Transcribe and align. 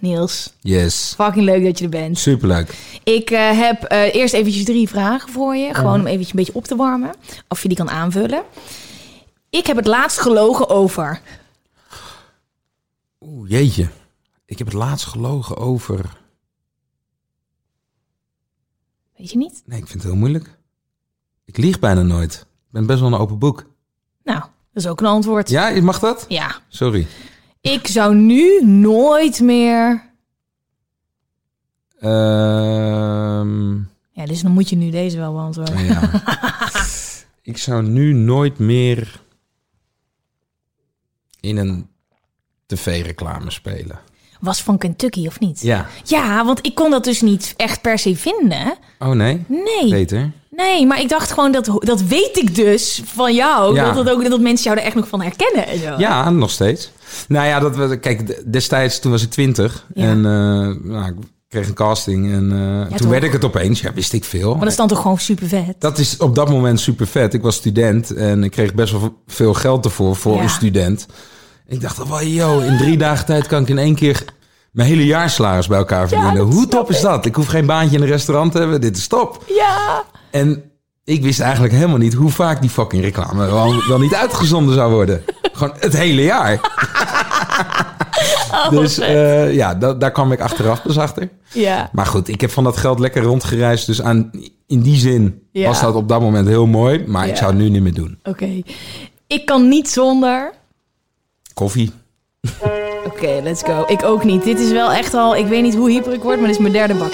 Niels, 0.00 0.52
Yes. 0.60 1.12
fucking 1.16 1.44
leuk 1.44 1.64
dat 1.64 1.78
je 1.78 1.84
er 1.84 1.90
bent. 1.90 2.18
Superleuk. 2.18 2.74
Ik 3.04 3.30
eh, 3.30 3.58
heb 3.58 3.82
eh, 3.82 4.14
eerst 4.14 4.34
eventjes 4.34 4.64
drie 4.64 4.88
vragen 4.88 5.28
voor 5.28 5.56
je. 5.56 5.74
Gewoon 5.74 6.00
om 6.00 6.06
eventjes 6.06 6.30
een 6.30 6.36
beetje 6.36 6.54
op 6.54 6.64
te 6.64 6.76
warmen. 6.76 7.14
Of 7.48 7.62
je 7.62 7.68
die 7.68 7.76
kan 7.76 7.90
aanvullen. 7.90 8.42
Ik 9.50 9.66
heb 9.66 9.76
het 9.76 9.86
laatst 9.86 10.18
gelogen 10.20 10.68
over. 10.68 11.20
Oeh, 13.20 13.50
jeetje. 13.50 13.88
Ik 14.46 14.58
heb 14.58 14.66
het 14.66 14.76
laatst 14.76 15.06
gelogen 15.06 15.56
over... 15.56 16.18
Weet 19.16 19.30
je 19.30 19.36
niet? 19.36 19.62
Nee, 19.66 19.78
ik 19.78 19.86
vind 19.86 20.02
het 20.02 20.10
heel 20.10 20.20
moeilijk. 20.20 20.58
Ik 21.44 21.56
lieg 21.56 21.78
bijna 21.78 22.02
nooit. 22.02 22.34
Ik 22.40 22.70
ben 22.70 22.86
best 22.86 23.00
wel 23.00 23.12
een 23.12 23.18
open 23.18 23.38
boek. 23.38 23.64
Nou, 24.24 24.38
dat 24.40 24.48
is 24.72 24.86
ook 24.86 25.00
een 25.00 25.06
antwoord. 25.06 25.48
Ja, 25.48 25.82
mag 25.82 25.98
dat? 25.98 26.24
Ja. 26.28 26.56
Sorry. 26.68 27.06
Ik 27.60 27.86
zou 27.86 28.14
nu 28.14 28.64
nooit 28.64 29.40
meer... 29.40 30.08
Ehm, 32.00 33.74
Ja, 34.12 34.26
dus 34.26 34.40
dan 34.42 34.50
moet 34.52 34.68
je 34.68 34.76
nu 34.76 34.90
deze 34.90 35.16
wel 35.18 35.32
beantwoorden. 35.32 35.84
ja. 35.84 36.10
ik 37.42 37.58
zou 37.58 37.82
nu 37.82 38.12
nooit 38.12 38.58
meer 38.58 39.20
in 41.40 41.56
een 41.56 41.88
tv-reclame 42.66 43.50
spelen. 43.50 43.98
Was 44.40 44.62
van 44.62 44.78
Kentucky 44.78 45.26
of 45.26 45.40
niet? 45.40 45.60
Ja. 45.60 45.86
Ja, 46.04 46.44
want 46.44 46.66
ik 46.66 46.74
kon 46.74 46.90
dat 46.90 47.04
dus 47.04 47.20
niet 47.20 47.54
echt 47.56 47.80
per 47.80 47.98
se 47.98 48.16
vinden. 48.16 48.76
Oh 48.98 49.08
nee? 49.10 49.44
Nee. 49.48 49.90
Beter. 49.90 50.30
Nee, 50.50 50.86
maar 50.86 51.00
ik 51.00 51.08
dacht 51.08 51.30
gewoon, 51.30 51.52
dat, 51.52 51.66
dat 51.78 52.02
weet 52.02 52.36
ik 52.36 52.54
dus 52.54 53.02
van 53.04 53.34
jou. 53.34 53.74
Ja. 53.74 53.84
Dat, 53.92 54.04
dat, 54.06 54.14
ook, 54.14 54.28
dat 54.30 54.40
mensen 54.40 54.64
jou 54.64 54.78
er 54.78 54.84
echt 54.84 54.94
nog 54.94 55.08
van 55.08 55.22
herkennen. 55.22 55.78
Zo. 55.78 55.94
Ja, 55.98 56.30
nog 56.30 56.50
steeds. 56.50 56.90
Nou 57.28 57.46
ja, 57.46 57.58
dat 57.60 57.76
we, 57.76 57.96
kijk, 57.98 58.52
destijds 58.52 58.98
toen 58.98 59.10
was 59.10 59.22
ik 59.22 59.30
twintig. 59.30 59.86
Ja. 59.94 60.02
En 60.04 60.16
eh, 60.16 60.90
nou, 60.90 61.06
ik 61.06 61.14
kreeg 61.48 61.68
een 61.68 61.74
casting. 61.74 62.32
En 62.32 62.52
eh, 62.52 62.88
toen 62.88 62.96
toch? 62.96 63.08
werd 63.08 63.22
ik 63.24 63.32
het 63.32 63.44
opeens. 63.44 63.80
Ja, 63.80 63.92
wist 63.92 64.12
ik 64.12 64.24
veel. 64.24 64.50
Maar 64.50 64.60
dat 64.60 64.68
is 64.70 64.76
dan 64.76 64.88
toch 64.88 65.00
gewoon 65.00 65.18
super 65.18 65.48
vet. 65.48 65.74
Dat 65.78 65.98
is 65.98 66.16
op 66.16 66.34
dat 66.34 66.48
moment 66.50 66.80
super 66.80 67.06
vet. 67.06 67.34
Ik 67.34 67.42
was 67.42 67.54
student 67.54 68.14
en 68.14 68.44
ik 68.44 68.50
kreeg 68.50 68.74
best 68.74 68.92
wel 68.92 69.14
veel 69.26 69.54
geld 69.54 69.84
ervoor 69.84 70.16
voor 70.16 70.36
Ja. 70.36 70.42
een 70.42 70.50
student. 70.50 71.06
Ik 71.66 71.80
dacht, 71.80 71.96
wow, 71.96 72.22
yo, 72.22 72.58
in 72.58 72.76
drie 72.76 72.96
dagen 72.96 73.26
tijd 73.26 73.46
kan 73.46 73.62
ik 73.62 73.68
in 73.68 73.78
één 73.78 73.94
keer 73.94 74.24
mijn 74.72 74.88
hele 74.88 75.06
jaarsalaris 75.06 75.66
bij 75.66 75.78
elkaar 75.78 76.08
verdienen. 76.08 76.42
Hoe 76.42 76.68
top 76.68 76.90
is 76.90 77.00
dat? 77.00 77.26
Ik 77.26 77.34
hoef 77.34 77.46
geen 77.46 77.66
baantje 77.66 77.96
in 77.96 78.02
een 78.02 78.08
restaurant 78.08 78.52
te 78.52 78.58
hebben. 78.58 78.80
Dit 78.80 78.96
is 78.96 79.06
top. 79.06 79.44
Ja. 79.56 80.04
En 80.30 80.62
ik 81.04 81.22
wist 81.22 81.40
eigenlijk 81.40 81.72
helemaal 81.72 81.96
niet 81.98 82.14
hoe 82.14 82.30
vaak 82.30 82.60
die 82.60 82.70
fucking 82.70 83.02
reclame 83.02 83.46
wel, 83.46 83.74
wel 83.88 83.98
niet 83.98 84.14
uitgezonden 84.14 84.74
zou 84.74 84.92
worden. 84.92 85.22
Gewoon 85.60 85.76
het 85.80 85.96
hele 85.96 86.22
jaar. 86.22 86.60
dus 88.70 88.98
eh, 88.98 89.54
ja, 89.54 89.74
da- 89.74 89.94
daar 89.94 90.10
kwam 90.10 90.32
ik 90.32 90.40
achteraf 90.40 90.80
dus 90.80 90.98
achter. 90.98 91.28
Ja. 91.52 91.88
Maar 91.92 92.06
goed, 92.06 92.28
ik 92.28 92.40
heb 92.40 92.50
van 92.50 92.64
dat 92.64 92.76
geld 92.76 92.98
lekker 92.98 93.22
rondgereisd. 93.22 93.86
Dus 93.86 94.02
aan, 94.02 94.30
in 94.66 94.80
die 94.80 94.96
zin 94.96 95.42
Ja. 95.52 95.66
was 95.66 95.80
dat 95.80 95.94
op 95.94 96.08
dat 96.08 96.20
moment 96.20 96.48
heel 96.48 96.66
mooi. 96.66 97.04
Maar 97.06 97.24
Ja. 97.24 97.30
ik 97.30 97.36
zou 97.36 97.50
het 97.50 97.60
nu 97.60 97.68
niet 97.68 97.82
meer 97.82 97.94
doen. 97.94 98.18
Oké. 98.22 98.62
Ik 99.26 99.46
kan 99.46 99.68
niet 99.68 99.88
zonder... 99.90 100.52
Koffie. 101.54 101.92
Oké, 103.06 103.40
let's 103.42 103.62
go. 103.62 103.84
Ik 103.86 104.02
ook 104.04 104.24
niet. 104.24 104.44
Dit 104.44 104.58
is 104.60 104.70
wel 104.70 104.92
echt 104.92 105.14
al... 105.14 105.36
Ik 105.36 105.46
weet 105.46 105.62
niet 105.62 105.74
hoe 105.74 105.90
hyper 105.90 106.12
ik 106.12 106.22
word, 106.22 106.36
maar 106.36 106.46
dit 106.46 106.56
is 106.56 106.62
mijn 106.62 106.72
derde 106.72 106.94
bak. 106.94 107.12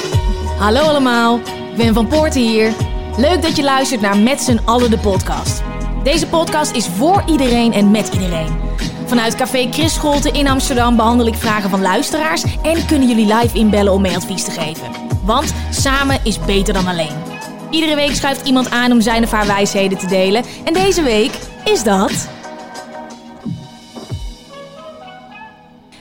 Hallo 0.59 0.81
allemaal. 0.81 1.37
Ik 1.71 1.77
ben 1.77 1.95
Van 1.95 2.07
Poorten 2.07 2.41
hier. 2.41 2.73
Leuk 3.17 3.43
dat 3.43 3.57
je 3.57 3.63
luistert 3.63 4.01
naar 4.01 4.19
Met 4.19 4.41
z'n 4.41 4.61
allen 4.65 4.91
de 4.91 4.99
podcast. 4.99 5.63
Deze 6.07 6.27
podcast 6.27 6.75
is 6.75 6.87
voor 6.87 7.23
iedereen 7.27 7.73
en 7.73 7.91
met 7.91 8.09
iedereen. 8.13 8.61
Vanuit 9.07 9.35
Café 9.35 9.69
Chris 9.71 9.95
Scholte 9.95 10.31
in 10.31 10.49
Amsterdam 10.49 10.97
behandel 10.97 11.27
ik 11.27 11.35
vragen 11.35 11.71
van 11.71 11.81
luisteraars... 11.81 12.43
en 12.63 12.87
kunnen 12.87 13.09
jullie 13.09 13.35
live 13.35 13.59
inbellen 13.59 13.93
om 13.93 14.01
mee 14.01 14.17
advies 14.17 14.45
te 14.45 14.51
geven. 14.51 14.91
Want 15.25 15.55
samen 15.71 16.21
is 16.25 16.39
beter 16.41 16.75
dan 16.75 16.87
alleen. 16.87 17.23
Iedere 17.71 17.95
week 17.95 18.15
schuift 18.15 18.47
iemand 18.47 18.71
aan 18.71 18.93
om 18.93 19.01
zijn 19.01 19.23
of 19.23 19.31
haar 19.31 19.47
wijsheden 19.47 19.99
te 19.99 20.07
delen. 20.07 20.45
En 20.65 20.73
deze 20.73 21.03
week 21.03 21.39
is 21.65 21.83
dat... 21.83 22.29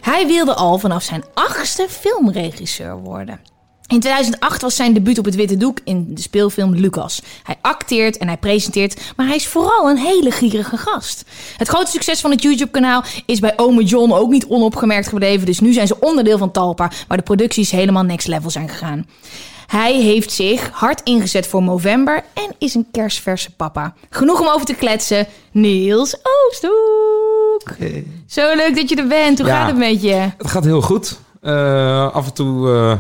Hij 0.01 0.27
wilde 0.27 0.55
al 0.55 0.77
vanaf 0.77 1.03
zijn 1.03 1.23
achtste 1.33 1.87
filmregisseur 1.89 2.97
worden. 2.97 3.54
In 3.88 4.00
2008 4.00 4.62
was 4.62 4.75
zijn 4.75 4.94
debuut 4.94 5.18
op 5.18 5.25
het 5.25 5.35
witte 5.35 5.57
doek 5.57 5.78
in 5.84 6.06
de 6.09 6.22
speelfilm 6.22 6.75
Lucas. 6.75 7.22
Hij 7.44 7.56
acteert 7.62 8.18
en 8.18 8.28
hij 8.28 8.38
presenteert, 8.38 9.01
maar 9.16 9.25
hij 9.25 9.35
is 9.35 9.47
vooral 9.47 9.90
een 9.90 9.97
hele 9.97 10.31
gierige 10.31 10.78
gast. 10.78 11.23
Het 11.57 11.68
grote 11.68 11.91
succes 11.91 12.22
van 12.22 12.31
het 12.31 12.41
YouTube-kanaal 12.41 13.03
is 13.25 13.40
bij 13.40 13.53
Ome 13.56 13.84
John 13.84 14.12
ook 14.12 14.29
niet 14.29 14.46
onopgemerkt 14.46 15.07
gebleven. 15.07 15.46
Dus 15.46 15.59
nu 15.59 15.73
zijn 15.73 15.88
ze 15.88 16.00
onderdeel 16.00 16.38
van 16.38 16.51
Talpa, 16.51 16.91
waar 17.07 17.18
de 17.18 17.23
producties 17.23 17.72
helemaal 17.72 18.03
next 18.03 18.28
level 18.28 18.50
zijn 18.50 18.69
gegaan. 18.69 19.06
Hij 19.68 19.94
heeft 20.02 20.31
zich 20.31 20.69
hard 20.72 21.02
ingezet 21.03 21.47
voor 21.47 21.63
Movember 21.63 22.23
en 22.34 22.56
is 22.57 22.73
een 22.75 22.88
kerstverse 22.91 23.52
papa. 23.56 23.94
Genoeg 24.09 24.40
om 24.41 24.47
over 24.47 24.66
te 24.66 24.73
kletsen. 24.75 25.28
Niels 25.52 26.16
Oosthoek. 26.23 27.78
Zo 28.28 28.56
leuk 28.56 28.75
dat 28.75 28.90
je 28.90 28.96
er 28.96 29.07
bent. 29.07 29.40
Hoe 29.40 29.47
Ja. 29.47 29.57
gaat 29.57 29.67
het 29.67 29.78
met 29.78 30.02
je? 30.02 30.29
Het 30.38 30.47
gaat 30.52 30.63
heel 30.63 30.81
goed. 30.81 31.17
Eh, 31.41 32.13
af 32.16 32.25
en 32.25 32.34
toe, 32.34 32.69
eh, 32.73 32.97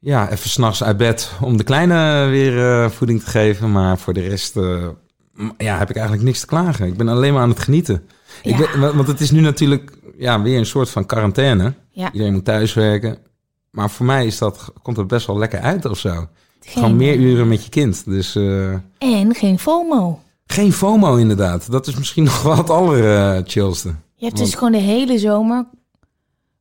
ja, 0.00 0.30
even 0.30 0.50
s'nachts 0.50 0.82
uit 0.84 0.96
bed 0.96 1.30
om 1.40 1.56
de 1.56 1.64
kleine 1.64 2.26
weer 2.30 2.58
eh, 2.82 2.90
voeding 2.90 3.20
te 3.22 3.30
geven. 3.30 3.72
Maar 3.72 3.98
voor 3.98 4.12
de 4.12 4.20
rest, 4.28 4.56
eh, 4.56 4.86
ja, 5.58 5.78
heb 5.78 5.90
ik 5.90 5.96
eigenlijk 5.96 6.26
niks 6.26 6.40
te 6.40 6.46
klagen. 6.46 6.86
Ik 6.86 6.96
ben 6.96 7.08
alleen 7.08 7.32
maar 7.32 7.42
aan 7.42 7.48
het 7.48 7.60
genieten. 7.60 8.02
Ik 8.42 8.56
ben, 8.56 8.96
want 8.96 9.08
het 9.08 9.20
is 9.20 9.30
nu 9.30 9.40
natuurlijk, 9.40 9.92
ja, 10.18 10.42
weer 10.42 10.58
een 10.58 10.66
soort 10.66 10.90
van 10.90 11.06
quarantaine. 11.06 11.74
Ja. 11.90 12.12
Iedereen 12.12 12.32
moet 12.34 12.44
thuiswerken. 12.44 13.18
Maar 13.70 13.90
voor 13.90 14.06
mij 14.06 14.26
is 14.26 14.38
dat, 14.38 14.72
komt 14.82 14.96
het 14.96 15.06
best 15.06 15.26
wel 15.26 15.38
lekker 15.38 15.60
uit 15.60 15.84
of 15.84 15.98
zo. 15.98 16.10
Geen- 16.10 16.28
Gewoon 16.82 16.96
meer 16.96 17.16
uren 17.16 17.48
met 17.48 17.64
je 17.64 17.70
kind. 17.70 18.04
Dus 18.04 18.36
eh, 18.36 18.72
En 18.98 19.34
geen 19.34 19.58
FOMO. 19.58 20.20
geen 20.46 20.72
FOMO 20.72 21.16
inderdaad. 21.16 21.70
Dat 21.70 21.86
is 21.86 21.96
misschien 21.96 22.24
nog 22.30 22.42
wel 22.42 22.56
het 22.56 22.70
allerchillste. 22.70 23.88
Je 23.88 24.24
hebt 24.26 24.38
Want- 24.38 24.50
dus 24.50 24.54
gewoon 24.58 24.72
de 24.72 24.78
hele 24.78 25.18
zomer... 25.18 25.66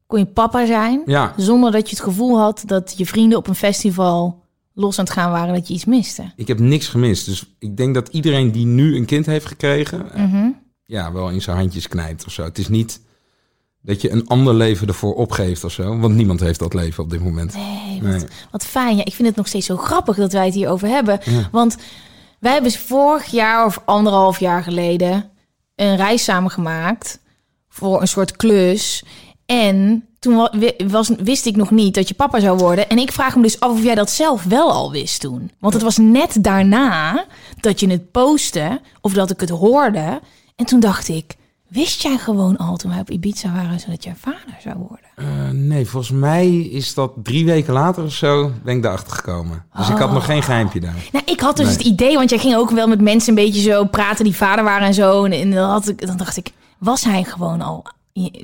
kon 0.09 0.19
je 0.19 0.25
papa 0.25 0.65
zijn... 0.65 1.01
Ja, 1.05 1.33
zonder 1.37 1.71
dat 1.71 1.89
je 1.89 1.95
het 1.95 2.03
gevoel 2.05 2.39
had 2.39 2.63
dat 2.65 2.93
je 2.97 3.05
vrienden 3.05 3.37
op 3.37 3.47
een 3.47 3.55
festival... 3.55 4.43
los 4.73 4.99
aan 4.99 5.05
het 5.05 5.13
gaan 5.13 5.31
waren 5.31 5.53
dat 5.53 5.67
je 5.67 5.73
iets 5.73 5.85
miste. 5.85 6.31
ik 6.35 6.47
heb 6.47 6.59
niks 6.59 6.87
gemist. 6.87 7.25
Dus 7.25 7.55
ik 7.59 7.77
denk 7.77 7.93
dat 7.93 8.07
iedereen 8.07 8.51
die 8.51 8.65
nu 8.65 8.95
een 8.95 9.05
kind 9.05 9.25
heeft 9.25 9.45
gekregen... 9.45 10.11
eh, 10.13 10.23
Mhm. 10.23 10.47
ja, 10.85 11.11
wel 11.11 11.29
in 11.29 11.41
zijn 11.41 11.57
handjes 11.57 11.87
knijpt 11.87 12.25
of 12.25 12.31
zo. 12.31 12.43
Het 12.43 12.57
is 12.57 12.67
niet 12.67 13.01
dat 13.81 14.01
je 14.01 14.11
een 14.11 14.27
ander 14.27 14.53
leven 14.53 14.87
ervoor 14.87 15.13
opgeeft 15.15 15.63
of 15.63 15.71
zo. 15.71 15.99
Want 15.99 16.15
niemand 16.15 16.39
heeft 16.39 16.59
dat 16.59 16.73
leven 16.73 17.03
op 17.03 17.09
dit 17.09 17.23
moment. 17.23 17.53
Nee, 17.55 18.01
Nee. 18.01 18.11
wat, 18.19 18.27
wat 18.51 18.65
fijn. 18.65 18.95
Ja, 18.97 19.05
ik 19.05 19.13
vind 19.13 19.27
het 19.27 19.37
nog 19.37 19.47
steeds 19.47 19.65
zo 19.65 19.77
grappig 19.77 20.15
dat 20.15 20.33
wij 20.33 20.45
het 20.45 20.53
hierover 20.53 20.87
hebben. 20.87 21.19
Ja. 21.23 21.49
Want 21.51 21.77
wij 22.39 22.53
hebben 22.53 22.71
vorig 22.71 23.25
jaar 23.25 23.65
of 23.65 23.81
anderhalf 23.85 24.39
jaar 24.39 24.63
geleden... 24.63 25.29
een 25.75 25.95
reis 25.95 26.23
samen 26.23 26.51
gemaakt 26.51 27.19
voor 27.69 28.01
een 28.01 28.07
soort 28.07 28.35
klus. 28.35 29.03
En 29.49 30.05
toen 30.19 30.49
was, 30.87 31.11
wist 31.23 31.45
ik 31.45 31.55
nog 31.55 31.71
niet 31.71 31.93
dat 31.93 32.07
je 32.07 32.13
papa 32.13 32.39
zou 32.39 32.57
worden. 32.57 32.89
En 32.89 32.97
ik 32.97 33.11
vraag 33.11 33.35
me 33.35 33.41
dus 33.41 33.59
af 33.59 33.71
of 33.71 33.83
jij 33.83 33.95
dat 33.95 34.09
zelf 34.09 34.43
wel 34.43 34.71
al 34.71 34.91
wist 34.91 35.21
toen. 35.21 35.51
Want 35.59 35.73
het 35.73 35.83
was 35.83 35.97
net 35.97 36.37
daarna 36.43 37.25
dat 37.59 37.79
je 37.79 37.89
het 37.89 38.11
postte 38.11 38.81
of 39.01 39.13
dat 39.13 39.29
ik 39.31 39.39
het 39.39 39.49
hoorde. 39.49 40.19
En 40.55 40.65
toen 40.65 40.79
dacht 40.79 41.07
ik, 41.07 41.35
wist 41.67 42.01
jij 42.03 42.17
gewoon 42.17 42.57
al 42.57 42.77
toen 42.77 42.91
wij 42.91 42.99
op 42.99 43.09
Ibiza 43.09 43.51
waren... 43.53 43.79
zodat 43.79 44.03
jij 44.03 44.15
vader 44.17 44.57
zou 44.63 44.75
worden? 44.77 45.05
Eh, 45.15 45.49
nee, 45.51 45.85
volgens 45.85 46.11
mij 46.11 46.57
is 46.57 46.93
dat 46.93 47.11
drie 47.23 47.45
weken 47.45 47.73
later 47.73 48.03
of 48.03 48.13
zo 48.13 48.51
ben 48.63 48.75
ik 48.75 48.83
daarachter 48.83 49.13
gekomen. 49.15 49.65
Dus 49.77 49.89
ik 49.89 49.97
had 49.97 50.11
nog 50.11 50.25
geen 50.25 50.43
geheimpje 50.43 50.79
daar. 50.79 51.09
Nou, 51.11 51.25
ik 51.25 51.39
had 51.39 51.57
dus 51.57 51.65
Nee. 51.65 51.75
het 51.77 51.85
idee, 51.85 52.15
want 52.15 52.29
jij 52.29 52.39
ging 52.39 52.55
ook 52.55 52.69
wel 52.71 52.87
met 52.87 53.01
mensen 53.01 53.29
een 53.29 53.43
beetje 53.45 53.61
zo 53.61 53.85
praten 53.85 54.23
die 54.23 54.35
vader 54.35 54.63
waren 54.63 54.87
en 54.87 54.93
zo. 54.93 55.23
En, 55.23 55.31
en 55.31 55.51
dan, 55.51 55.69
had 55.69 55.87
ik, 55.87 56.07
dan 56.07 56.17
dacht 56.17 56.37
ik, 56.37 56.51
was 56.77 57.03
hij 57.03 57.23
gewoon 57.23 57.61
al... 57.61 57.85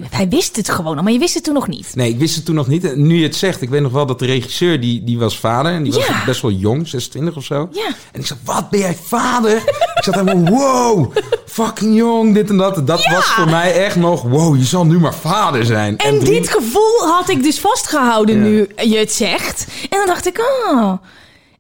Hij 0.10 0.30
wist 0.30 0.56
het 0.56 0.70
gewoon 0.70 0.98
al, 0.98 1.04
maar 1.04 1.12
je 1.12 1.20
wist 1.20 1.34
het 1.34 1.44
toen 1.44 1.54
nog 1.54 1.68
niet. 1.68 1.96
Nee, 1.96 2.10
ik 2.10 2.18
wist 2.20 2.36
het 2.36 2.46
toen 2.46 2.56
nog 2.56 2.68
niet. 2.68 2.96
Nu 2.96 3.18
je 3.18 3.24
het 3.24 3.36
zegt, 3.36 3.62
ik 3.62 3.70
weet 3.70 3.82
nog 3.82 3.92
wel 3.92 4.06
dat 4.06 4.20
de 4.20 4.26
regisseur, 4.26 4.82
die, 4.82 5.04
die 5.04 5.20
was 5.20 5.40
vader. 5.40 5.72
En 5.74 5.84
die 5.84 5.94
was 5.94 6.08
Ja. 6.08 6.26
best 6.26 6.42
wel 6.42 6.52
jong, 6.52 6.88
26 6.88 7.36
of 7.36 7.44
zo. 7.44 7.70
Ja. 7.72 7.88
En 8.12 8.20
ik 8.20 8.26
zei, 8.26 8.40
wat 8.44 8.70
ben 8.70 8.80
jij 8.80 8.96
vader? 8.96 9.56
ik 9.96 10.04
zat 10.04 10.16
helemaal, 10.16 10.46
wow, 10.46 11.16
fucking 11.46 11.96
jong, 11.96 12.34
dit 12.34 12.50
en 12.50 12.58
dat. 12.58 12.88
Dat 12.88 13.06
was 13.08 13.26
voor 13.26 13.50
mij 13.50 13.84
echt 13.86 13.96
nog, 13.96 14.22
wow, 14.22 14.56
je 14.58 14.64
zal 14.64 14.86
nu 14.86 15.00
maar 15.00 15.16
vader 15.16 15.66
zijn. 15.66 15.98
En, 15.98 16.16
toen- 16.20 16.34
dit 16.34 16.50
gevoel 16.50 17.08
had 17.08 17.30
ik 17.30 17.44
dus 17.44 17.60
vastgehouden 17.60 18.42
nu 18.42 18.68
je 18.76 18.98
het 18.98 19.12
zegt. 19.14 19.66
En 19.90 19.98
dan 19.98 20.08
dacht 20.08 20.28
ik, 20.28 20.40
oh, 20.70 20.94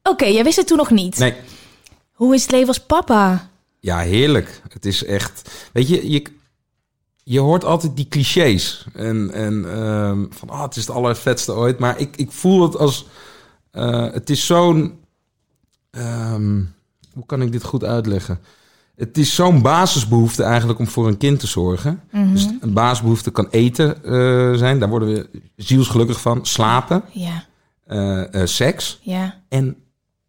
oké, 0.04 0.26
jij 0.26 0.44
wist 0.44 0.58
het 0.58 0.68
toen 0.68 0.78
nog 0.78 0.90
niet. 0.92 1.18
Nee, 1.18 1.34
Hoe 2.14 2.34
is 2.36 2.42
het 2.42 2.52
leven 2.52 2.68
als 2.68 2.80
papa? 2.80 3.50
ja, 3.80 3.98
heerlijk. 4.00 4.62
Het 4.70 4.86
is 4.86 5.04
echt, 5.06 5.50
weet 5.74 5.88
je, 5.90 6.12
je, 6.12 6.24
je 7.28 7.40
hoort 7.40 7.64
altijd 7.64 7.96
die 7.96 8.08
clichés. 8.08 8.86
En, 8.94 9.32
en 9.34 9.72
ehm, 9.72 10.26
van, 10.30 10.50
ah, 10.50 10.62
het 10.62 10.76
is 10.76 10.88
het 10.88 10.96
allervetste 10.96 11.54
ooit. 11.54 11.80
Maar 11.80 12.00
ik, 12.00 12.16
ik 12.16 12.32
voel 12.32 12.62
het 12.62 12.78
als, 12.78 13.06
eh, 13.72 14.12
het 14.12 14.30
is 14.30 14.46
zo'n, 14.46 15.00
ehm, 15.92 16.62
hoe 17.14 17.26
kan 17.26 17.42
ik 17.42 17.52
dit 17.52 17.64
goed 17.64 17.84
uitleggen? 17.84 18.40
Het 18.96 19.18
is 19.18 19.36
zo'n 19.36 19.62
basisbehoefte 19.62 20.44
eigenlijk 20.44 20.80
om 20.80 20.88
voor 20.88 21.08
een 21.08 21.18
kind 21.18 21.40
te 21.40 21.48
zorgen. 21.48 22.02
Dus 22.12 22.48
een 22.60 22.74
basisbehoefte 22.74 23.32
kan 23.32 23.48
eten 23.50 24.04
eh, 24.04 24.54
zijn. 24.54 24.80
Daar 24.80 24.90
worden 24.90 25.14
we 25.14 25.30
zielsgelukkig 25.56 26.22
van. 26.22 26.46
Slapen, 26.46 27.04
Ja, 27.12 27.46
eh, 27.86 28.46
seks 28.46 29.00
ja, 29.02 29.42
en 29.50 29.76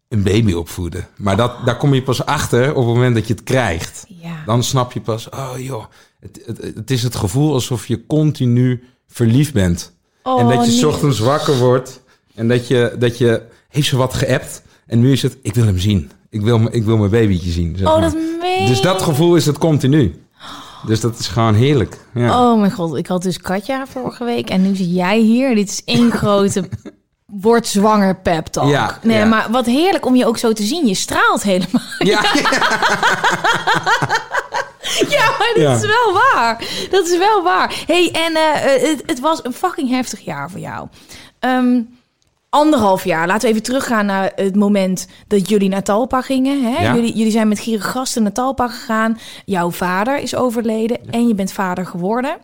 een 0.07 0.23
baby 0.23 0.53
opvoeden. 0.53 1.07
Maar 1.15 1.37
dat, 1.37 1.65
daar 1.65 1.77
kom 1.77 1.93
je 1.93 2.03
pas 2.03 2.25
achter 2.25 2.69
op 2.69 2.85
het 2.85 2.93
moment 2.93 3.15
dat 3.15 3.27
je 3.27 3.33
het 3.33 3.43
krijgt. 3.43 4.05
ja. 4.07 4.43
Dan 4.45 4.63
snap 4.63 4.91
je 4.91 5.01
pas, 5.01 5.29
oh 5.29 5.53
joh, 5.57 5.85
het, 6.19 6.41
het, 6.45 6.75
het 6.75 6.91
is 6.91 7.03
het 7.03 7.15
gevoel 7.15 7.53
alsof 7.53 7.87
je 7.87 8.05
continu 8.05 8.83
verliefd 9.07 9.53
bent. 9.53 9.95
Oh, 10.23 10.39
en 10.39 10.47
dat 10.47 10.65
je 10.65 10.71
's 10.71 10.83
ochtends 10.83 11.19
wakker 11.19 11.57
wordt 11.57 12.01
en 12.35 12.47
dat 12.47 12.67
je, 12.67 12.95
dat 12.99 13.17
je, 13.17 13.41
heeft 13.69 13.87
ze 13.87 13.97
wat 13.97 14.13
geappt? 14.13 14.61
En 14.87 14.99
nu 14.99 15.11
is 15.11 15.21
het, 15.21 15.37
ik 15.41 15.53
wil 15.53 15.65
hem 15.65 15.79
zien. 15.79 16.11
Ik 16.29 16.41
wil, 16.41 16.67
ik 16.71 16.83
wil 16.83 16.97
mijn 16.97 17.11
babytje 17.11 17.51
zien. 17.51 17.75
zeg 17.77 17.87
Oh, 17.87 18.01
dat 18.01 18.13
meen 18.41 18.67
Dus 18.67 18.81
dat 18.81 19.01
gevoel 19.01 19.35
is 19.35 19.45
het 19.45 19.57
continu. 19.57 20.21
Dus 20.85 20.99
dat 20.99 21.19
is 21.19 21.27
gewoon 21.27 21.53
heerlijk. 21.53 21.97
Ja. 22.13 22.51
Oh 22.51 22.59
mijn 22.59 22.71
god, 22.71 22.95
ik 22.95 23.07
had 23.07 23.21
dus 23.21 23.37
Katja 23.37 23.85
vorige 23.87 24.23
week 24.23 24.49
en 24.49 24.61
nu 24.61 24.75
zit 24.75 24.95
jij 24.95 25.19
hier. 25.19 25.55
Dit 25.55 25.69
is 25.69 25.81
één 25.85 26.11
grote 26.21 26.69
word 27.25 27.67
zwanger 27.67 28.15
pep 28.15 28.45
talk. 28.45 28.69
Ja, 28.69 28.99
nee, 29.03 29.17
ja. 29.17 29.25
maar 29.25 29.47
wat 29.51 29.65
heerlijk 29.65 30.05
om 30.05 30.15
je 30.15 30.25
ook 30.25 30.37
zo 30.37 30.53
te 30.53 30.63
zien. 30.63 30.87
Je 30.87 30.95
straalt 30.95 31.43
helemaal. 31.43 31.81
Ja, 31.99 32.25
Ja, 32.33 32.41
maar 35.39 35.51
dat 35.53 35.63
Ja. 35.63 35.75
is 35.75 35.81
wel 35.81 36.13
waar. 36.13 36.63
Dat 36.89 37.07
is 37.07 37.17
wel 37.17 37.43
waar. 37.43 37.83
hey, 37.87 38.09
en 38.11 38.35
eh, 38.35 38.75
eh, 38.75 38.81
het, 38.89 39.03
het 39.05 39.19
was 39.19 39.39
een 39.43 39.53
fucking 39.53 39.89
heftig 39.89 40.19
jaar 40.19 40.49
voor 40.51 40.59
jou. 40.59 40.87
Ehm, 41.39 41.81
anderhalf 42.49 43.03
jaar. 43.03 43.27
Laten 43.27 43.41
we 43.41 43.47
even 43.47 43.63
teruggaan 43.63 44.05
naar 44.05 44.31
het 44.35 44.55
moment 44.55 45.07
dat 45.27 45.49
jullie 45.49 45.69
naar 45.69 45.83
Talpa 45.83 46.21
gingen. 46.21 46.63
Hè? 46.73 46.83
Ja. 46.83 46.95
Jullie, 46.95 47.13
jullie 47.15 47.31
zijn 47.31 47.47
met 47.47 47.59
gierige 47.59 47.87
gasten 47.89 48.23
naar 48.23 48.31
Talpa 48.31 48.67
gegaan. 48.67 49.19
Jouw 49.45 49.71
vader 49.71 50.17
is 50.17 50.35
overleden 50.35 50.99
en 51.11 51.27
je 51.27 51.35
bent 51.35 51.51
vader 51.51 51.85
geworden. 51.85 52.37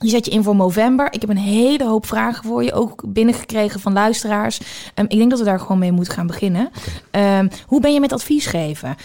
Je 0.00 0.08
zet 0.08 0.24
je 0.24 0.30
in 0.30 0.42
voor 0.42 0.56
november. 0.56 1.12
Ik 1.12 1.20
heb 1.20 1.30
een 1.30 1.36
hele 1.36 1.84
hoop 1.84 2.06
vragen 2.06 2.44
voor 2.44 2.64
je, 2.64 2.72
ook 2.72 3.02
binnengekregen 3.06 3.80
van 3.80 3.92
luisteraars. 3.92 4.60
Ehm, 4.94 5.06
ik 5.08 5.18
denk 5.18 5.30
dat 5.30 5.38
we 5.38 5.44
daar 5.44 5.60
gewoon 5.60 5.78
mee 5.78 5.92
moeten 5.92 6.14
gaan 6.14 6.26
beginnen. 6.26 6.70
Ehm, 7.10 7.48
hoe 7.66 7.80
ben 7.80 7.92
je 7.92 8.00
met 8.00 8.12
advies 8.12 8.46
geven? 8.46 8.96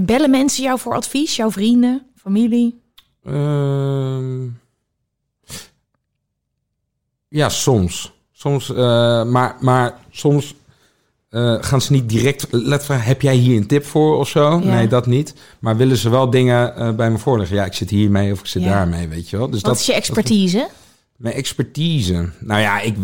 Bellen 0.00 0.30
mensen 0.30 0.62
jou 0.62 0.78
voor 0.78 0.94
advies? 0.94 1.36
Jouw 1.36 1.50
vrienden, 1.50 2.06
familie? 2.22 2.80
Ehm, 3.24 4.46
ja, 7.28 7.48
soms. 7.48 8.12
Soms, 8.32 8.70
eh, 8.70 9.24
maar, 9.24 9.56
maar 9.60 9.98
soms 10.10 10.54
eh, 11.28 11.56
gaan 11.60 11.80
ze 11.80 11.92
niet 11.92 12.08
direct... 12.08 12.46
Let 12.50 12.88
heb 12.88 13.22
jij 13.22 13.34
hier 13.34 13.56
een 13.56 13.66
tip 13.66 13.84
voor 13.84 14.16
of 14.18 14.28
zo? 14.28 14.50
Ja. 14.50 14.58
Nee, 14.74 14.86
dat 14.88 15.06
niet. 15.06 15.34
Maar 15.58 15.76
willen 15.76 15.96
ze 15.96 16.08
wel 16.08 16.30
dingen 16.30 16.76
eh, 16.76 16.94
bij 16.94 17.10
me 17.10 17.18
voorleggen? 17.18 17.56
Ja, 17.56 17.64
ik 17.64 17.72
zit 17.72 17.90
hiermee 17.90 18.32
of 18.32 18.40
ik 18.40 18.46
zit 18.46 18.62
Ja. 18.62 18.68
daarmee, 18.68 19.08
weet 19.08 19.30
je 19.30 19.36
wel. 19.36 19.50
Dus 19.50 19.60
Wat 19.60 19.70
dat, 19.70 19.80
is 19.80 19.86
je 19.86 19.92
expertise? 19.92 20.68
Mijn 21.16 21.34
expertise. 21.34 22.28
Nou 22.40 22.60
ja, 22.60 22.80
ik, 22.80 22.96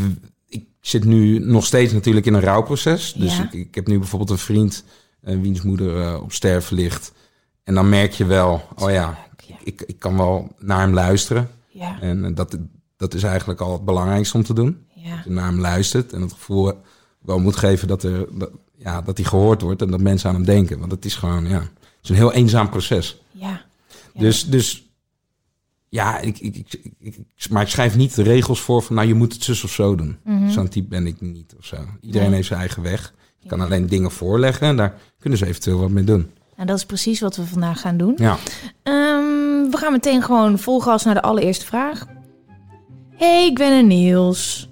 ik 0.48 0.64
zit 0.80 1.04
nu 1.04 1.38
nog 1.38 1.66
steeds 1.66 1.92
natuurlijk 1.92 2.26
in 2.26 2.34
een 2.34 2.40
rouwproces. 2.40 3.12
Dus 3.16 3.36
Ja. 3.36 3.42
ik, 3.42 3.52
ik 3.52 3.74
heb 3.74 3.86
nu 3.86 3.98
bijvoorbeeld 3.98 4.30
een 4.30 4.38
vriend 4.38 4.84
eh, 5.22 5.36
wiens 5.40 5.62
moeder 5.62 6.20
op 6.22 6.32
sterven 6.32 6.76
ligt. 6.76 7.12
En 7.68 7.74
dan 7.74 7.88
merk 7.88 8.12
je 8.12 8.24
wel, 8.24 8.68
oh 8.76 8.90
ja, 8.90 9.18
ik, 9.64 9.82
ik 9.86 9.98
kan 9.98 10.16
wel 10.16 10.54
naar 10.58 10.80
hem 10.80 10.94
luisteren. 10.94 11.50
Ja, 11.68 12.00
En 12.00 12.24
eh, 12.24 12.30
dat, 12.34 12.56
dat 12.96 13.14
is 13.14 13.22
eigenlijk 13.22 13.60
al 13.60 13.72
het 13.72 13.84
belangrijkste 13.84 14.36
om 14.36 14.42
te 14.42 14.54
doen. 14.54 14.86
ja. 14.94 15.14
Dat 15.16 15.24
je 15.24 15.30
naar 15.30 15.46
hem 15.46 15.60
luistert 15.60 16.12
en 16.12 16.20
het 16.20 16.32
gevoel 16.32 16.72
wel 17.20 17.38
moet 17.38 17.56
geven 17.56 17.88
dat, 17.88 18.02
er, 18.02 18.26
dat, 18.38 18.50
ja, 18.76 19.02
dat 19.02 19.16
hij 19.16 19.26
gehoord 19.26 19.62
wordt 19.62 19.82
en 19.82 19.90
dat 19.90 20.00
mensen 20.00 20.28
aan 20.28 20.34
hem 20.34 20.44
denken. 20.44 20.78
Want 20.78 20.90
het 20.92 21.04
is 21.04 21.14
gewoon, 21.14 21.46
ja, 21.48 21.58
het 21.60 21.70
is 22.02 22.08
een 22.08 22.16
heel 22.16 22.32
eenzaam 22.32 22.68
proces. 22.70 23.20
ja. 23.32 23.48
Ja. 24.12 24.20
Dus, 24.20 24.44
dus 24.46 24.88
ja, 25.88 26.18
ik, 26.18 26.38
ik, 26.38 26.56
ik, 26.56 26.72
ik- 26.72 26.94
ik- 26.98 27.48
maar 27.50 27.62
ik 27.62 27.68
schrijf 27.68 27.96
niet 27.96 28.14
de 28.14 28.22
regels 28.22 28.60
voor 28.60 28.82
van, 28.82 28.94
nou, 28.96 29.08
je 29.08 29.14
moet 29.14 29.32
het 29.32 29.42
zus 29.44 29.64
of 29.64 29.70
zo 29.70 29.94
doen. 29.94 30.18
Zo'n 30.48 30.68
type 30.68 30.88
ben 30.88 31.06
ik 31.06 31.20
niet 31.20 31.54
of 31.58 31.64
zo. 31.64 31.76
Iedereen 32.00 32.26
Nee. 32.26 32.36
heeft 32.36 32.48
zijn 32.48 32.60
eigen 32.60 32.82
weg. 32.82 33.14
Je 33.38 33.48
kan 33.48 33.60
alleen 33.60 33.86
dingen 33.86 34.10
voorleggen 34.10 34.66
en 34.68 34.76
daar 34.76 35.00
kunnen 35.18 35.38
ze 35.38 35.46
eventueel 35.46 35.78
wat 35.78 35.90
mee 35.90 36.04
doen. 36.04 36.30
En 36.58 36.66
dat 36.66 36.76
is 36.76 36.84
precies 36.84 37.20
wat 37.20 37.36
we 37.36 37.44
vandaag 37.44 37.80
gaan 37.80 37.96
doen. 37.96 38.14
Ja, 38.16 38.36
Ehm, 38.82 39.70
we 39.70 39.76
gaan 39.76 39.92
meteen 39.92 40.22
gewoon 40.22 40.58
vol 40.58 40.80
gas 40.80 41.04
naar 41.04 41.14
de 41.14 41.22
allereerste 41.22 41.66
vraag. 41.66 42.06
Hey, 43.16 43.46
ik 43.46 43.54
ben 43.54 43.72
een 43.72 43.86
Niels. 43.86 44.68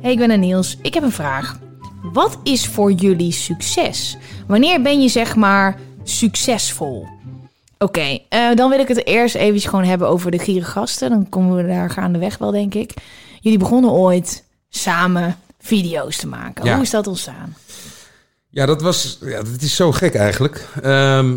Hey, 0.00 0.12
ik 0.12 0.18
ben 0.18 0.30
een 0.30 0.40
Niels. 0.40 0.76
Ik 0.82 0.94
heb 0.94 1.02
een 1.02 1.12
vraag. 1.12 1.58
Wat 2.12 2.38
is 2.42 2.66
voor 2.66 2.92
jullie 2.92 3.32
succes? 3.32 4.16
Wanneer 4.46 4.82
ben 4.82 5.02
je 5.02 5.08
zeg 5.08 5.36
maar 5.36 5.78
succesvol? 6.02 7.06
Oké, 7.78 8.18
eh, 8.28 8.54
dan 8.54 8.70
wil 8.70 8.78
ik 8.78 8.88
het 8.88 9.06
eerst 9.06 9.34
eventjes 9.34 9.64
gewoon 9.70 9.84
hebben 9.84 10.08
over 10.08 10.30
de 10.30 10.38
gierige 10.38 10.70
gasten. 10.70 11.10
Dan 11.10 11.28
komen 11.28 11.56
we 11.56 11.66
daar 11.66 11.90
gaandeweg 11.90 12.38
wel, 12.38 12.50
denk 12.50 12.74
ik. 12.74 12.94
Jullie 13.40 13.58
begonnen 13.58 13.90
ooit 13.90 14.44
samen 14.68 15.36
video's 15.60 16.16
te 16.16 16.26
maken. 16.26 16.64
Ja. 16.64 16.74
Hoe 16.74 16.82
is 16.82 16.90
dat 16.90 17.06
ontstaan? 17.06 17.54
Ja, 18.52 18.66
dat 18.66 18.82
was. 18.82 19.18
Ja, 19.20 19.36
dat 19.36 19.60
is 19.60 19.76
zo 19.76 19.92
gek 19.92 20.14
eigenlijk. 20.14 20.68
Ehm, 20.82 21.36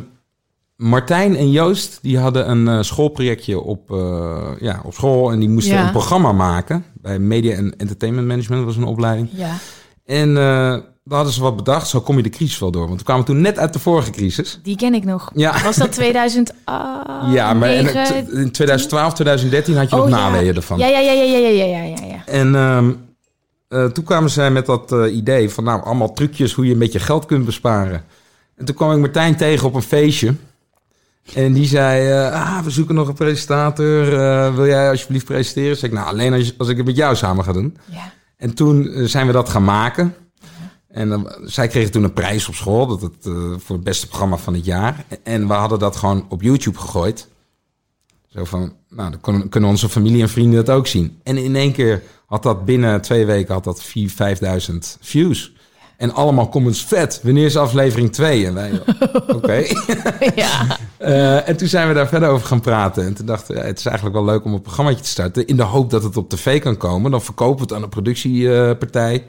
Martijn 0.76 1.36
en 1.36 1.52
Joost 1.52 2.00
die 2.02 2.20
hadden 2.20 2.50
een 2.50 2.68
eh, 2.68 2.82
schoolprojectje 2.82 3.60
op, 3.60 3.92
eh, 3.92 4.48
ja, 4.60 4.82
op 4.84 4.94
school 4.94 5.32
en 5.32 5.40
die 5.40 5.50
moesten 5.50 5.78
een 5.78 5.92
programma 5.92 6.32
maken 6.32 6.86
bij 6.94 7.20
Media 7.20 7.56
en 7.56 7.74
Entertainment 7.78 8.28
Management 8.28 8.66
was 8.66 8.78
een 8.78 8.84
opleiding. 8.84 9.30
Ja. 9.32 9.58
En 10.06 10.30
uh, 10.30 10.36
daar 10.36 11.18
hadden 11.18 11.34
ze 11.34 11.42
wat 11.42 11.56
bedacht. 11.56 11.88
Zo 11.88 12.02
kom 12.02 12.18
je 12.18 12.24
de 12.24 12.30
crisis 12.30 12.60
wel 12.60 12.72
door. 12.72 12.88
Want 12.88 13.00
we 13.00 13.06
kwamen 13.06 13.26
toen 13.26 13.42
net 13.42 13.60
uit 13.60 13.74
de 13.74 13.80
vorige 13.80 14.12
crisis. 14.12 14.60
Die 14.64 14.76
ken 14.76 14.94
ik 14.94 15.04
nog. 15.04 15.32
Ja. 15.34 15.64
Was 15.64 15.76
dat 15.76 15.92
2008? 15.92 16.54
Ah, 16.66 17.34
ja, 17.34 17.54
maar 17.54 17.70
in, 17.70 18.52
2012, 18.52 19.14
2013 19.14 19.76
had 19.76 19.90
je 19.90 19.96
oh, 19.96 20.02
nog 20.02 20.42
ja. 20.42 20.54
ervan. 20.54 20.78
Ja, 20.78 20.88
ja, 20.88 21.00
ja, 21.00 21.12
ja, 21.12 21.38
ja, 21.38 21.48
ja, 21.48 21.66
ja, 21.66 22.06
ja. 22.06 22.26
En 22.26 22.56
ehm, 22.56 22.92
eh, 23.76 23.86
toen 23.86 24.04
kwamen 24.04 24.30
zij 24.30 24.52
met 24.52 24.66
dat 24.66 24.92
eh, 24.92 25.16
idee 25.16 25.50
van 25.50 25.64
nou, 25.64 25.84
allemaal 25.84 26.14
trucjes 26.14 26.54
hoe 26.54 26.66
je 26.66 26.74
een 26.74 26.80
beetje 26.80 27.00
geld 27.00 27.26
kunt 27.26 27.46
besparen. 27.46 28.04
En 28.56 28.66
toen 28.66 28.76
kwam 28.76 28.92
ik 28.92 29.00
Martijn 29.00 29.36
tegen 29.36 29.68
op 29.68 29.74
een 29.74 29.82
feestje. 29.82 30.34
En 31.34 31.54
die 31.54 31.66
zei, 31.66 32.12
eh, 32.12 32.34
ah, 32.34 32.64
we 32.64 32.70
zoeken 32.70 32.96
nog 32.96 33.08
een 33.08 33.14
presentator. 33.14 34.06
Wil 34.56 34.66
jij 34.66 34.90
alsjeblieft 34.90 35.26
presenteren? 35.26 35.78
Zeg 35.78 35.90
ik, 35.90 35.96
nou, 35.96 36.08
alleen 36.08 36.34
als, 36.34 36.58
als 36.58 36.68
ik 36.68 36.78
het 36.78 36.86
met 36.86 36.96
jou 36.96 37.16
samen 37.16 37.44
ga 37.44 37.52
doen. 37.52 37.78
ja. 37.86 38.14
En 38.38 38.54
toen 38.54 39.08
zijn 39.08 39.28
we 39.28 39.34
dat 39.34 39.50
gaan 39.50 39.64
maken. 39.64 40.16
En 40.88 41.28
zij 41.44 41.68
kregen 41.68 41.92
toen 41.92 42.04
een 42.04 42.14
prijs 42.14 42.48
op 42.48 42.56
school. 42.56 42.88
Dat 42.88 43.02
het, 43.02 43.30
voor 43.58 43.76
het 43.76 43.84
beste 43.84 44.08
programma 44.08 44.38
van 44.38 44.54
het 44.54 44.66
jaar. 44.66 45.06
En 45.24 45.48
we 45.48 45.54
hadden 45.54 45.80
dat 45.80 45.96
gewoon 45.96 46.26
op 46.30 46.42
YouTube 46.42 46.80
gegooid. 46.80 47.28
Zo 48.35 48.44
van, 48.44 48.73
nou, 48.89 49.15
dan 49.21 49.49
kunnen, 49.49 49.69
onze 49.69 49.89
familie 49.89 50.21
en 50.21 50.30
vrienden 50.30 50.65
dat 50.65 50.75
ook 50.75 50.87
zien. 50.87 51.19
En 51.23 51.37
in 51.37 51.56
één 51.56 51.71
keer 51.71 52.04
had 52.25 52.44
dat 52.44 52.65
binnen 52.65 53.01
twee 53.01 53.25
weken 53.25 53.54
had 53.54 53.63
dat 53.63 53.83
4.000, 53.83 53.92
5.000 54.71 54.77
views. 54.99 55.54
En 55.97 56.13
allemaal 56.13 56.49
comments 56.49 56.83
vet. 56.83 57.19
Wanneer 57.23 57.45
is 57.45 57.57
aflevering 57.57 58.11
2? 58.11 58.45
En 58.45 58.54
wij, 58.54 58.81
oké. 59.35 59.63
ja. 60.35 60.77
Eh, 60.97 61.49
en 61.49 61.57
toen 61.57 61.68
zijn 61.68 61.87
we 61.87 61.94
daar 61.94 62.07
verder 62.07 62.30
over 62.30 62.47
gaan 62.47 62.61
praten. 62.61 63.06
En 63.06 63.13
toen 63.13 63.25
dachten 63.25 63.56
we, 63.56 63.61
ja, 63.61 63.68
het 63.68 63.80
is 63.80 63.85
eigenlijk 63.85 64.15
wel 64.15 64.25
leuk 64.25 64.45
om 64.45 64.54
een 64.54 64.61
programmaatje 64.61 65.04
te 65.04 65.09
starten. 65.09 65.47
In 65.47 65.56
de 65.56 65.63
hoop 65.63 65.89
dat 65.89 66.04
het 66.04 66.18
op 66.18 66.30
tv 66.30 66.61
kan 66.61 66.77
komen. 66.77 67.11
Dan 67.11 67.21
verkopen 67.21 67.57
we 67.57 67.61
het 67.63 67.73
aan 67.73 67.83
een 67.83 67.89
productiepartij. 67.89 69.23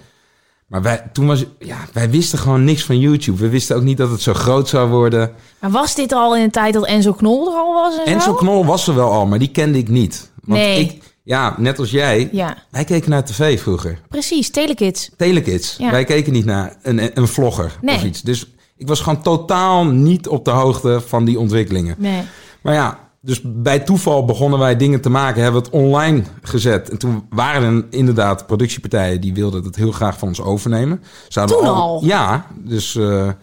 Maar 0.66 0.82
wij, 0.82 1.02
toen 1.12 1.26
was, 1.26 1.44
ja, 1.58 1.76
wij 1.92 2.10
wisten 2.10 2.38
gewoon 2.38 2.64
niks 2.64 2.84
van 2.84 2.98
YouTube. 2.98 3.38
We 3.42 3.48
wisten 3.48 3.76
ook 3.76 3.82
niet 3.82 3.96
dat 3.96 4.10
het 4.10 4.20
zo 4.20 4.34
groot 4.34 4.68
zou 4.68 4.90
worden. 4.90 5.32
Maar 5.60 5.70
was 5.70 5.94
dit 5.94 6.12
al 6.12 6.36
in 6.36 6.42
de 6.44 6.50
tijd 6.50 6.74
dat 6.74 6.86
Enzo 6.86 7.12
Knol 7.12 7.50
er 7.52 7.58
al 7.58 7.72
was 7.72 7.98
en 8.04 8.12
En 8.14 8.20
zo? 8.20 8.34
knol 8.34 8.64
was 8.66 8.88
er 8.88 8.94
wel 8.94 9.10
al, 9.12 9.26
maar 9.26 9.38
die 9.38 9.50
kende 9.50 9.78
ik 9.78 9.88
niet. 9.88 10.30
Want 10.44 10.60
Nee. 10.60 10.80
ik, 10.80 11.02
ja, 11.22 11.54
net 11.58 11.78
als 11.78 11.90
jij, 11.90 12.28
Ja, 12.32 12.56
wij 12.70 12.84
keken 12.84 13.10
naar 13.10 13.24
tv 13.24 13.60
vroeger. 13.60 14.00
precies. 14.08 14.50
Telekids. 14.50 15.10
Telekids. 15.16 15.74
Ja. 15.78 15.90
Wij 15.90 16.04
keken 16.04 16.32
niet 16.32 16.44
naar 16.44 16.76
een, 16.82 17.18
een 17.18 17.28
vlogger 17.28 17.72
Nee. 17.80 17.96
of 17.96 18.04
iets. 18.04 18.22
Dus 18.22 18.46
ik 18.76 18.88
was 18.88 19.00
gewoon 19.00 19.22
totaal 19.22 19.84
niet 19.84 20.28
op 20.28 20.44
de 20.44 20.50
hoogte 20.50 21.00
van 21.06 21.24
die 21.24 21.38
ontwikkelingen. 21.38 21.94
Nee. 21.98 22.22
Maar 22.62 22.74
ja, 22.74 22.98
dus 23.26 23.40
bij 23.44 23.78
toeval 23.80 24.24
begonnen 24.24 24.58
wij 24.58 24.76
dingen 24.76 25.00
te 25.00 25.10
maken, 25.10 25.42
hebben 25.42 25.60
we 25.62 25.66
het 25.66 25.76
online 25.76 26.22
gezet. 26.42 26.90
En 26.90 26.98
toen 26.98 27.26
waren 27.30 27.76
er 27.76 27.84
inderdaad 27.98 28.46
productiepartijen 28.46 29.20
die 29.20 29.34
wilden 29.34 29.64
het 29.64 29.76
heel 29.76 29.92
graag 29.92 30.18
van 30.18 30.28
ons 30.28 30.40
overnemen. 30.42 31.02
Ze 31.28 31.38
hadden 31.38 31.58
Toen 31.58 31.66
al? 31.66 32.00
Ja, 32.04 32.46
dus... 32.64 32.96
eh, 32.96 33.28
eh, 33.28 33.34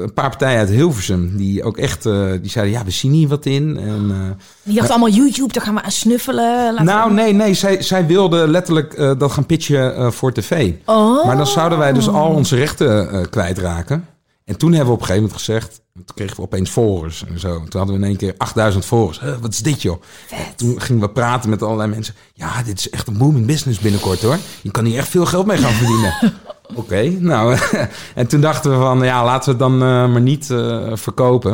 een 0.00 0.12
paar 0.14 0.28
partijen 0.28 0.58
uit 0.58 0.68
Hilversum 0.68 1.36
die 1.36 1.62
ook 1.62 1.76
echt, 1.76 2.06
eh, 2.06 2.26
die 2.40 2.50
zeiden 2.50 2.74
ja, 2.74 2.84
we 2.84 2.90
zien 2.90 3.12
hier 3.12 3.28
wat 3.28 3.46
in. 3.46 3.76
En, 3.78 4.10
eh, 4.10 4.44
Die 4.62 4.74
dacht 4.76 4.90
allemaal 4.90 5.08
YouTube, 5.08 5.52
daar 5.52 5.62
gaan 5.62 5.74
we 5.74 5.82
aan 5.82 5.90
snuffelen. 5.90 6.84
Nou, 6.84 7.08
we- 7.08 7.14
nee, 7.14 7.32
nee, 7.32 7.54
zij, 7.54 7.82
zij 7.82 8.06
wilden 8.06 8.50
letterlijk 8.50 9.18
dat 9.18 9.32
gaan 9.32 9.46
pitchen 9.46 10.12
voor 10.12 10.32
tv. 10.32 10.72
Oh. 10.84 11.26
Maar 11.26 11.36
dan 11.36 11.46
zouden 11.46 11.78
wij 11.78 11.92
dus 11.92 12.08
al 12.08 12.28
onze 12.30 12.56
rechten 12.56 13.30
kwijtraken. 13.30 14.04
En 14.44 14.56
toen 14.56 14.72
hebben 14.72 14.88
we 14.88 14.94
op 14.94 15.00
een 15.00 15.06
gegeven 15.06 15.22
moment 15.22 15.44
gezegd... 15.44 15.82
Toen 15.94 16.04
kregen 16.14 16.36
we 16.36 16.42
opeens 16.42 16.70
volgers 16.70 17.24
en 17.24 17.38
zo. 17.38 17.54
Toen 17.54 17.80
hadden 17.80 17.86
we 17.86 18.02
in 18.02 18.08
één 18.08 18.16
keer 18.16 18.34
8000 18.36 18.84
volgers. 18.84 19.20
Huh, 19.20 19.36
wat 19.40 19.52
is 19.52 19.58
dit, 19.58 19.82
joh? 19.82 20.02
En 20.30 20.56
toen 20.56 20.80
gingen 20.80 21.02
we 21.02 21.10
praten 21.10 21.50
met 21.50 21.62
allerlei 21.62 21.90
mensen. 21.90 22.14
Ja, 22.32 22.62
dit 22.62 22.78
is 22.78 22.90
echt 22.90 23.06
een 23.06 23.18
booming 23.18 23.46
business 23.46 23.78
binnenkort, 23.78 24.22
hoor. 24.22 24.38
Je 24.62 24.70
kan 24.70 24.84
hier 24.84 24.98
echt 24.98 25.08
veel 25.08 25.26
geld 25.26 25.46
mee 25.46 25.58
gaan 25.58 25.72
verdienen. 25.72 26.14
Oké, 26.74 27.08
nou... 27.08 27.58
en 28.14 28.26
toen 28.26 28.40
dachten 28.40 28.70
we 28.70 28.76
van... 28.76 29.02
Ja, 29.02 29.24
laten 29.24 29.44
we 29.44 29.50
het 29.50 29.58
dan 29.58 29.72
eh, 29.72 30.12
maar 30.12 30.20
niet 30.20 30.50
eh, 30.50 30.90
verkopen. 30.92 31.50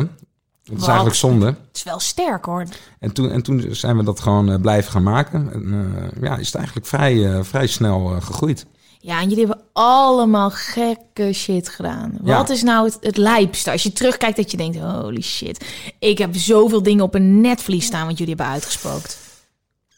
Dat 0.63 0.73
is 0.75 0.79
Wat? 0.79 0.87
eigenlijk 0.87 1.17
zonde. 1.17 1.45
Het 1.45 1.57
is 1.73 1.83
wel 1.83 1.99
sterk 1.99 2.45
hoor. 2.45 2.65
En 2.99 3.11
toen, 3.11 3.31
en 3.31 3.41
toen 3.41 3.65
zijn 3.71 3.97
we 3.97 4.03
dat 4.03 4.19
gewoon 4.19 4.51
eh, 4.51 4.61
blijven 4.61 4.91
gaan 4.91 5.03
maken. 5.03 5.53
En 5.53 5.93
ja, 6.21 6.37
is 6.37 6.45
het 6.45 6.55
eigenlijk 6.55 6.87
vrij, 6.87 7.43
vrij 7.43 7.67
snel 7.67 8.05
gegroeid. 8.19 8.65
Ja, 9.01 9.21
en 9.21 9.29
jullie 9.29 9.45
hebben 9.45 9.65
allemaal 9.73 10.49
gekke 10.49 11.33
shit 11.33 11.69
gedaan. 11.69 12.17
Ja. 12.23 12.37
Wat 12.37 12.49
is 12.49 12.63
nou 12.63 12.85
het, 12.85 12.97
het 13.01 13.17
lijpste? 13.17 13.71
Als 13.71 13.83
je 13.83 13.93
terugkijkt 13.93 14.37
dat 14.37 14.51
je 14.51 14.57
denkt, 14.57 14.77
holy 14.77 15.21
shit. 15.21 15.65
Ik 15.99 16.17
heb 16.17 16.35
zoveel 16.35 16.83
dingen 16.83 17.03
op 17.03 17.15
een 17.15 17.41
netvlies 17.41 17.85
staan 17.85 18.07
wat 18.07 18.17
jullie 18.17 18.35
hebben 18.35 18.53
uitgespookt. 18.53 19.19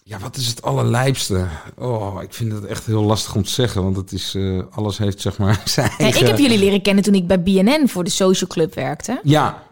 Ja, 0.04 0.20
wat 0.20 0.38
is 0.38 0.48
het 0.48 0.62
allerlijpste? 0.62 1.48
Oh, 1.78 2.22
ik 2.22 2.34
vind 2.34 2.52
het 2.52 2.66
echt 2.66 2.86
heel 2.86 3.04
lastig 3.04 3.36
om 3.36 3.44
te 3.44 3.50
zeggen, 3.50 3.84
want 3.84 3.96
het 3.96 4.12
is, 4.12 4.36
eh, 4.36 4.62
alles 4.72 4.98
heeft 4.98 5.22
zeg 5.22 5.38
maar 5.38 5.62
zijn 5.66 5.92
Ja, 5.98 6.08
ik 6.08 6.16
heb 6.16 6.38
jullie 6.38 6.60
leren 6.60 6.82
kennen 6.82 7.04
toen 7.04 7.16
ik 7.16 7.28
bij 7.28 7.42
BNN 7.44 7.88
voor 7.88 8.04
de 8.04 8.10
Social 8.10 8.50
Club 8.50 8.74
werkte. 8.74 9.20
Ja, 9.24 9.64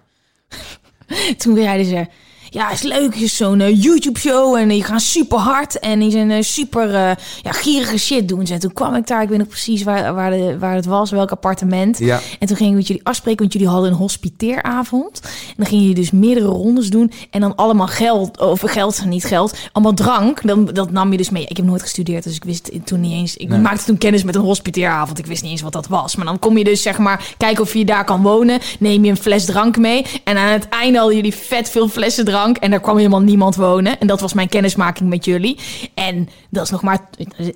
Toen 1.37 1.55
zeiden 1.55 1.85
ze, 1.85 2.07
ja, 2.53 2.71
is 2.71 2.81
leuk, 2.81 3.13
je 3.15 3.27
zo'n 3.27 3.59
eh, 3.61 3.81
YouTube-show 3.83 4.55
en 4.55 4.75
je 4.75 4.83
gaat 4.83 5.01
super 5.01 5.37
hard 5.37 5.79
en 5.79 5.99
die 5.99 6.11
zijn 6.11 6.31
eh, 6.31 6.41
super 6.41 6.93
eh, 6.93 7.11
ja, 7.41 7.51
gierige 7.51 7.97
shit 7.97 8.27
doen. 8.27 8.45
En 8.45 8.59
toen 8.59 8.73
kwam 8.73 8.95
ik 8.95 9.07
daar, 9.07 9.21
ik 9.21 9.29
weet 9.29 9.37
nog 9.37 9.47
precies 9.47 9.83
waar, 9.83 10.13
waar, 10.13 10.31
de, 10.31 10.57
waar 10.59 10.75
het 10.75 10.85
was, 10.85 11.11
welk 11.11 11.31
appartement. 11.31 11.99
Ja. 11.99 12.19
En 12.39 12.47
toen 12.47 12.55
gingen 12.57 12.71
we 12.71 12.77
met 12.77 12.87
jullie 12.87 13.05
afspreken, 13.05 13.39
want 13.39 13.53
jullie 13.53 13.67
hadden 13.67 13.91
een 13.91 13.97
hospiteeravond. 13.97 15.19
En 15.23 15.53
dan 15.57 15.65
gingen 15.65 15.81
jullie 15.85 15.99
dus 15.99 16.11
meerdere 16.11 16.45
rondes 16.47 16.89
doen 16.89 17.11
en 17.29 17.41
dan 17.41 17.55
allemaal 17.55 17.87
geld, 17.87 18.39
of 18.39 18.61
geld, 18.65 19.05
niet 19.05 19.25
geld, 19.25 19.57
allemaal 19.71 19.93
drank. 19.93 20.47
Dan, 20.47 20.65
dat 20.65 20.91
nam 20.91 21.11
je 21.11 21.17
dus 21.17 21.29
mee. 21.29 21.45
Ik 21.45 21.57
heb 21.57 21.65
nooit 21.65 21.81
gestudeerd, 21.81 22.23
dus 22.23 22.35
ik 22.35 22.43
wist 22.43 22.71
toen 22.83 22.99
niet 23.01 23.13
eens. 23.13 23.37
Ik 23.37 23.49
Nee. 23.49 23.59
maakte 23.59 23.85
toen 23.85 23.97
kennis 23.97 24.23
met 24.23 24.35
een 24.35 24.41
hospiteeravond. 24.41 25.19
Ik 25.19 25.25
wist 25.25 25.41
niet 25.41 25.51
eens 25.51 25.61
wat 25.61 25.73
dat 25.73 25.87
was. 25.87 26.15
Maar 26.15 26.25
dan 26.25 26.39
kom 26.39 26.57
je 26.57 26.63
dus 26.63 26.81
zeg 26.81 26.97
maar 26.97 27.33
kijken 27.37 27.63
of 27.63 27.73
je 27.73 27.85
daar 27.85 28.05
kan 28.05 28.21
wonen. 28.21 28.59
Neem 28.79 29.03
je 29.05 29.11
een 29.11 29.17
fles 29.17 29.45
drank 29.45 29.77
mee. 29.77 30.05
En 30.23 30.37
aan 30.37 30.51
het 30.51 30.69
einde 30.69 30.97
hadden 30.97 31.15
jullie 31.15 31.35
vet 31.35 31.69
veel 31.69 31.87
flessen 31.87 32.25
drank. 32.25 32.40
En 32.49 32.69
daar 32.71 32.79
kwam 32.79 32.97
helemaal 32.97 33.21
niemand 33.21 33.55
wonen. 33.55 33.99
En 33.99 34.07
dat 34.07 34.21
was 34.21 34.33
mijn 34.33 34.49
kennismaking 34.49 35.09
met 35.09 35.25
jullie. 35.25 35.57
En 35.93 36.29
dat 36.49 36.63
is 36.63 36.69
nog 36.69 36.81
maar 36.81 36.99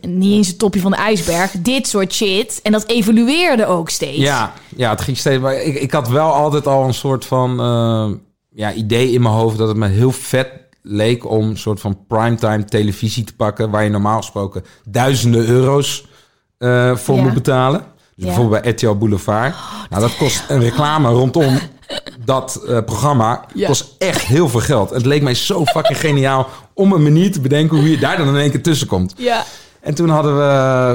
niet 0.01 0.31
eens 0.33 0.47
het 0.47 0.59
topje 0.59 0.79
van 0.79 0.91
de 0.91 0.97
ijsberg. 0.97 1.51
Dit 1.59 1.87
soort 1.87 2.13
shit. 2.13 2.59
En 2.63 2.71
dat 2.71 2.87
evolueerde 2.87 3.65
ook 3.65 3.89
steeds. 3.89 4.17
ja, 4.17 4.53
ja, 4.75 4.89
het 4.89 5.01
ging 5.01 5.17
steeds. 5.17 5.41
Maar 5.41 5.61
ik, 5.61 5.75
ik 5.75 5.91
had 5.91 6.07
wel 6.07 6.31
altijd 6.33 6.67
al 6.67 6.83
een 6.87 6.93
soort 6.93 7.25
van 7.25 7.59
eh, 7.59 8.09
ja, 8.49 8.73
idee 8.73 9.11
in 9.11 9.21
mijn 9.21 9.33
hoofd 9.35 9.57
dat 9.57 9.67
het 9.67 9.77
me 9.77 9.87
heel 9.87 10.11
vet 10.11 10.49
leek 10.81 11.29
om 11.29 11.49
een 11.49 11.57
soort 11.57 11.79
van 11.79 11.97
primetime 12.07 12.65
televisie 12.65 13.23
te 13.23 13.35
pakken, 13.35 13.69
waar 13.69 13.83
je 13.83 13.89
normaal 13.89 14.17
gesproken 14.17 14.63
duizenden 14.89 15.45
euro's 15.47 16.05
eh, 16.57 16.95
voor 16.95 17.15
Ja. 17.15 17.21
moet 17.21 17.33
betalen. 17.33 17.79
Dus 17.79 17.87
Ja. 18.15 18.25
bijvoorbeeld 18.25 18.61
bij 18.61 18.71
RTL 18.71 18.93
Boulevard. 18.95 19.55
nou, 19.89 20.01
dat 20.01 20.17
kost 20.17 20.43
een 20.47 20.59
reclame 20.59 21.09
rondom 21.09 21.59
dat 22.25 22.61
eh, 22.67 22.77
programma 22.85 23.45
Ja. 23.53 23.67
kost 23.67 23.95
echt 23.97 24.21
heel 24.21 24.49
veel 24.49 24.59
geld. 24.59 24.89
Het 24.89 25.05
leek 25.05 25.21
mij 25.21 25.33
zo 25.33 25.65
fucking 25.65 25.99
geniaal 25.99 26.47
om 26.73 26.91
een 26.91 27.03
manier 27.03 27.31
te 27.31 27.41
bedenken 27.41 27.77
hoe 27.77 27.89
je 27.89 27.97
daar 27.97 28.17
dan 28.17 28.27
in 28.27 28.35
één 28.35 28.51
keer 28.51 28.63
tussen 28.63 28.87
komt. 28.87 29.13
Ja. 29.17 29.43
En 29.81 29.95
toen 29.95 30.09
hadden 30.09 30.37
we 30.37 30.43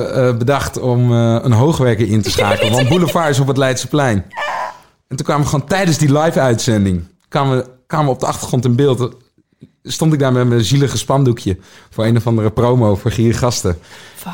eh, 0.09 0.37
bedacht 0.37 0.79
om 0.79 1.13
eh, 1.13 1.39
een 1.43 1.53
hoogwerker 1.53 2.09
in 2.09 2.23
te 2.23 2.31
schakelen. 2.31 2.73
Want 2.73 2.89
Boulevard 2.89 3.29
is 3.31 3.41
op 3.41 3.47
het 3.47 3.57
Leidseplein. 3.57 4.25
En 5.09 5.17
toen 5.17 5.27
kwamen 5.27 5.45
we 5.45 5.51
gewoon 5.51 5.67
tijdens 5.67 5.99
die 5.99 6.19
live-uitzending... 6.19 7.09
Kwamen 7.29 7.57
we, 7.57 7.67
kwamen 7.87 8.07
we 8.07 8.13
op 8.13 8.21
de 8.21 8.27
achtergrond 8.27 8.65
in 8.65 8.77
beeld... 8.77 9.15
Stond 9.83 10.13
ik 10.13 10.19
daar 10.19 10.33
met 10.33 10.49
mijn 10.49 10.65
zielige 10.65 10.99
spandoekje... 10.99 11.59
voor 11.91 12.05
een 12.05 12.17
of 12.17 12.27
andere 12.27 12.51
promo 12.51 12.97
voor 12.97 13.11
gier 13.11 13.35
gasten. 13.35 13.79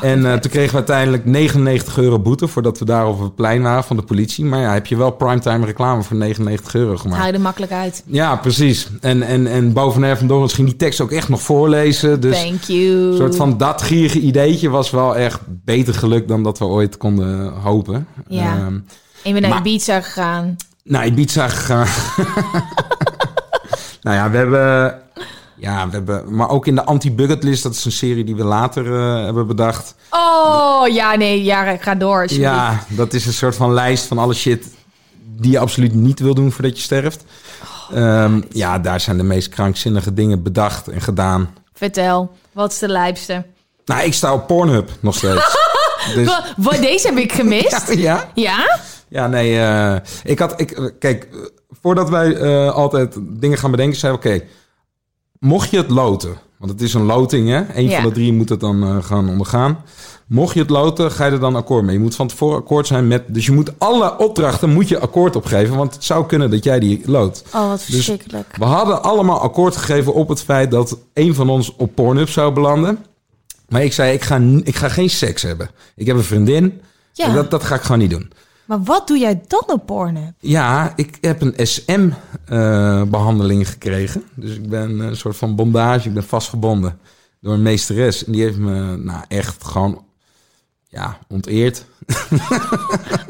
En 0.01 0.21
vet. 0.21 0.41
toen 0.41 0.51
kregen 0.51 0.71
we 0.71 0.77
uiteindelijk 0.77 1.25
99 1.25 1.97
euro 1.97 2.19
boete... 2.19 2.47
voordat 2.47 2.79
we 2.79 2.85
daar 2.85 3.07
op 3.07 3.19
het 3.19 3.35
plein 3.35 3.61
waren 3.61 3.83
van 3.83 3.95
de 3.95 4.01
politie. 4.01 4.45
Maar 4.45 4.59
ja, 4.59 4.73
heb 4.73 4.85
je 4.85 4.97
wel 4.97 5.11
primetime 5.11 5.65
reclame 5.65 6.03
voor 6.03 6.17
99 6.17 6.75
euro 6.75 6.97
gemaakt. 6.97 7.17
Haal 7.17 7.27
je 7.27 7.33
er 7.33 7.41
makkelijk 7.41 7.71
uit. 7.71 8.03
Ja, 8.05 8.35
precies. 8.35 8.87
En, 9.01 9.21
en, 9.23 9.47
en 9.47 9.73
boven 9.73 10.17
van 10.17 10.27
Dorens 10.27 10.53
ging 10.53 10.67
die 10.67 10.77
tekst 10.77 11.01
ook 11.01 11.11
echt 11.11 11.29
nog 11.29 11.41
voorlezen. 11.41 12.19
Dus 12.19 12.41
Thank 12.43 12.63
you. 12.63 13.11
een 13.11 13.17
soort 13.17 13.35
van 13.35 13.57
dat 13.57 13.81
gierige 13.81 14.19
ideetje 14.19 14.69
was 14.69 14.89
wel 14.89 15.15
echt 15.15 15.39
beter 15.45 15.93
gelukt 15.93 16.27
dan 16.27 16.43
dat 16.43 16.59
we 16.59 16.65
ooit 16.65 16.97
konden 16.97 17.53
hopen. 17.53 18.07
Ja. 18.27 18.55
Ehm, 18.55 18.65
En 18.65 18.83
bent 19.23 19.39
naar 19.39 19.49
maar- 19.49 19.59
Ibiza 19.59 20.01
gegaan. 20.01 20.55
naar 20.83 21.05
Ibiza 21.05 21.47
gegaan. 21.47 21.87
nou 24.01 24.15
ja, 24.15 24.29
we 24.29 24.37
hebben... 24.37 25.01
Ja, 25.55 25.85
we 25.87 25.93
hebben... 25.93 26.35
Maar 26.35 26.49
ook 26.49 26.67
in 26.67 26.75
de 26.75 26.83
anti-bucket 26.83 27.43
list, 27.43 27.63
dat 27.63 27.73
is 27.73 27.85
een 27.85 27.91
serie 27.91 28.23
die 28.23 28.35
we 28.35 28.43
later 28.43 28.85
eh, 28.99 29.23
hebben 29.23 29.47
bedacht. 29.47 29.95
Oh, 30.09 30.87
ja, 30.87 31.15
nee, 31.15 31.43
ja, 31.43 31.77
ga 31.77 31.95
door. 31.95 32.21
alsjeblieft. 32.21 32.51
Ja, 32.51 32.83
dat 32.87 33.13
is 33.13 33.25
een 33.25 33.33
soort 33.33 33.55
van 33.55 33.73
lijst 33.73 34.05
van 34.05 34.17
alle 34.17 34.33
shit 34.33 34.65
die 35.39 35.51
je 35.51 35.59
absoluut 35.59 35.93
niet 35.93 36.19
wil 36.19 36.33
doen 36.33 36.51
voordat 36.51 36.77
je 36.77 36.83
sterft. 36.83 37.23
Ehm, 37.93 38.41
ja, 38.49 38.79
daar 38.79 38.99
zijn 38.99 39.17
de 39.17 39.23
meest 39.23 39.49
krankzinnige 39.49 40.13
dingen 40.13 40.43
bedacht 40.43 40.87
en 40.87 41.01
gedaan. 41.01 41.53
Vertel, 41.73 42.31
wat 42.51 42.71
is 42.71 42.79
de 42.79 42.87
lijpste? 42.87 43.45
Nou, 43.85 44.03
ik 44.03 44.13
sta 44.13 44.33
op 44.33 44.47
Pornhub 44.47 44.89
nog 44.99 45.15
steeds. 45.15 45.57
dus, 46.15 46.41
Wat, 46.57 46.77
deze 46.77 47.07
heb 47.07 47.17
ik 47.17 47.31
gemist. 47.31 47.93
ja, 48.07 48.29
Ja? 48.33 48.79
Ja, 49.07 49.27
nee. 49.27 49.59
eh, 49.59 49.95
ik 50.23 50.39
had, 50.39 50.59
ik, 50.59 50.93
kijk, 50.99 51.27
voordat 51.69 52.09
wij 52.09 52.35
eh, 52.35 52.73
altijd 52.73 53.17
dingen 53.21 53.57
gaan 53.57 53.71
bedenken, 53.71 53.99
zei 53.99 54.13
oké, 54.13 54.41
mocht 55.39 55.69
je 55.69 55.77
het 55.77 55.89
loten, 55.89 56.37
want 56.57 56.71
het 56.71 56.81
is 56.81 56.93
een 56.93 57.05
loting, 57.05 57.47
hè? 57.49 57.79
Ja. 57.81 57.95
van 58.01 58.09
de 58.09 58.15
drie 58.15 58.33
moet 58.33 58.49
het 58.49 58.59
dan 58.59 58.83
eh, 58.83 59.03
gaan 59.03 59.29
ondergaan. 59.29 59.77
Mocht 60.27 60.53
je 60.53 60.59
het 60.59 60.69
loten, 60.69 61.11
ga 61.11 61.25
je 61.25 61.31
er 61.31 61.39
dan 61.39 61.55
akkoord 61.55 61.83
mee. 61.83 61.95
Je 61.95 62.01
moet 62.01 62.15
van 62.15 62.27
tevoren 62.27 62.57
akkoord 62.57 62.87
zijn 62.87 63.07
met, 63.07 63.23
dus 63.27 63.45
je 63.45 63.51
moet 63.51 63.71
alle 63.77 64.17
opdrachten 64.17 64.69
moet 64.69 64.87
je 64.87 64.99
akkoord 64.99 65.35
opgeven, 65.35 65.75
want 65.77 65.93
het 65.93 66.03
zou 66.03 66.25
kunnen 66.25 66.49
dat 66.51 66.63
jij 66.63 66.79
die 66.79 67.01
loodt. 67.05 67.43
Oh, 67.53 67.67
wat 67.69 67.77
Dus 67.85 67.95
verschrikkelijk. 67.95 68.55
we 68.57 68.65
hadden 68.65 69.03
allemaal 69.03 69.39
akkoord 69.39 69.75
gegeven 69.77 70.13
op 70.13 70.29
het 70.29 70.41
feit 70.41 70.71
dat 70.71 70.97
een 71.13 71.35
van 71.35 71.49
ons 71.49 71.75
op 71.75 71.95
Pornhub 71.95 72.29
zou 72.29 72.53
belanden. 72.53 73.05
Maar 73.69 73.83
ik 73.83 73.93
zei, 73.93 74.13
ik 74.13 74.21
ga, 74.23 74.41
ik 74.63 74.75
ga 74.75 74.89
geen 74.89 75.09
seks 75.09 75.41
hebben. 75.41 75.69
Ik 75.95 76.07
heb 76.07 76.15
een 76.15 76.23
vriendin. 76.23 76.81
Ja. 77.13 77.33
Dat, 77.33 77.51
dat 77.51 77.63
ga 77.63 77.75
ik 77.75 77.81
gewoon 77.81 77.99
niet 77.99 78.09
doen. 78.09 78.31
Maar 78.67 78.83
wat 78.83 79.07
doe 79.07 79.17
jij 79.17 79.41
dan 79.47 79.63
op 79.67 79.85
Pornhub? 79.85 80.33
Ja, 80.39 80.93
ik 80.95 81.17
heb 81.21 81.41
een 81.41 81.67
SM-behandeling 81.67 83.69
gekregen. 83.69 84.23
Dus 84.35 84.55
ik 84.55 84.69
ben 84.69 84.99
een 84.99 85.17
soort 85.17 85.37
van 85.37 85.55
bondage. 85.55 86.07
Ik 86.07 86.13
ben 86.13 86.23
vastgebonden 86.23 86.99
door 87.41 87.53
een 87.53 87.61
meesteres. 87.61 88.25
En 88.25 88.31
die 88.31 88.41
heeft 88.41 88.57
me 88.57 88.97
nou, 88.97 89.23
echt 89.27 89.63
gewoon 89.63 90.05
ja, 90.87 91.17
onteerd. 91.27 91.85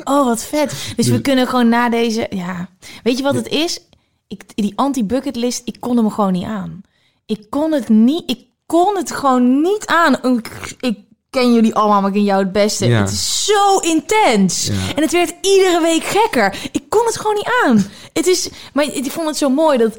Oh, 0.03 0.25
wat 0.25 0.43
vet. 0.43 0.93
Dus 0.95 1.07
we 1.07 1.21
kunnen 1.21 1.47
gewoon 1.47 1.69
na 1.69 1.89
deze... 1.89 2.27
Ja. 2.29 2.69
Weet 3.03 3.17
je 3.17 3.23
wat 3.23 3.35
het 3.35 3.47
is? 3.47 3.79
Ik, 4.27 4.43
die 4.55 4.73
anti-bucket 4.75 5.35
list, 5.35 5.61
ik 5.65 5.77
kon 5.79 5.97
hem 5.97 6.09
gewoon 6.09 6.31
niet 6.31 6.45
aan. 6.45 6.81
Ik 7.25 7.49
kon 7.49 7.71
het 7.71 7.89
niet... 7.89 8.29
Ik 8.29 8.45
kon 8.65 8.97
het 8.97 9.11
gewoon 9.11 9.61
niet 9.61 9.85
aan. 9.85 10.37
Ik, 10.37 10.75
ik 10.79 10.99
ken 11.37 11.53
jullie 11.53 11.75
allemaal, 11.75 11.99
maar 12.01 12.09
ik 12.09 12.15
ken 12.15 12.23
jou 12.23 12.43
het 12.43 12.51
beste. 12.51 12.85
Ja. 12.87 12.99
Het 12.99 13.11
is 13.11 13.45
zo 13.45 13.77
intens. 13.77 14.67
Ja. 14.67 14.73
En 14.95 15.01
het 15.01 15.11
werd 15.11 15.33
iedere 15.41 15.81
week 15.81 16.03
gekker. 16.03 16.69
Ik 16.71 16.83
kon 16.89 17.05
het 17.05 17.17
gewoon 17.17 17.35
niet 17.35 17.51
aan. 17.65 17.85
Het 18.13 18.27
is... 18.27 18.49
Maar 18.73 18.83
ik 18.83 19.11
vond 19.11 19.27
het 19.27 19.37
zo 19.37 19.49
mooi 19.49 19.77
dat... 19.77 19.97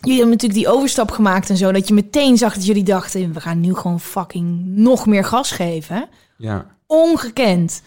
Jullie 0.00 0.18
hebben 0.18 0.36
natuurlijk 0.36 0.60
die 0.60 0.72
overstap 0.72 1.10
gemaakt 1.10 1.50
en 1.50 1.56
zo. 1.56 1.72
Dat 1.72 1.88
je 1.88 1.94
meteen 1.94 2.38
zag 2.38 2.54
dat 2.54 2.66
jullie 2.66 2.82
dachten... 2.82 3.32
We 3.32 3.40
gaan 3.40 3.60
nu 3.60 3.74
gewoon 3.74 4.00
fucking 4.00 4.62
nog 4.66 5.06
meer 5.06 5.24
gas 5.24 5.50
geven. 5.50 6.08
Ja. 6.36 6.66
Ongekend. 6.86 7.82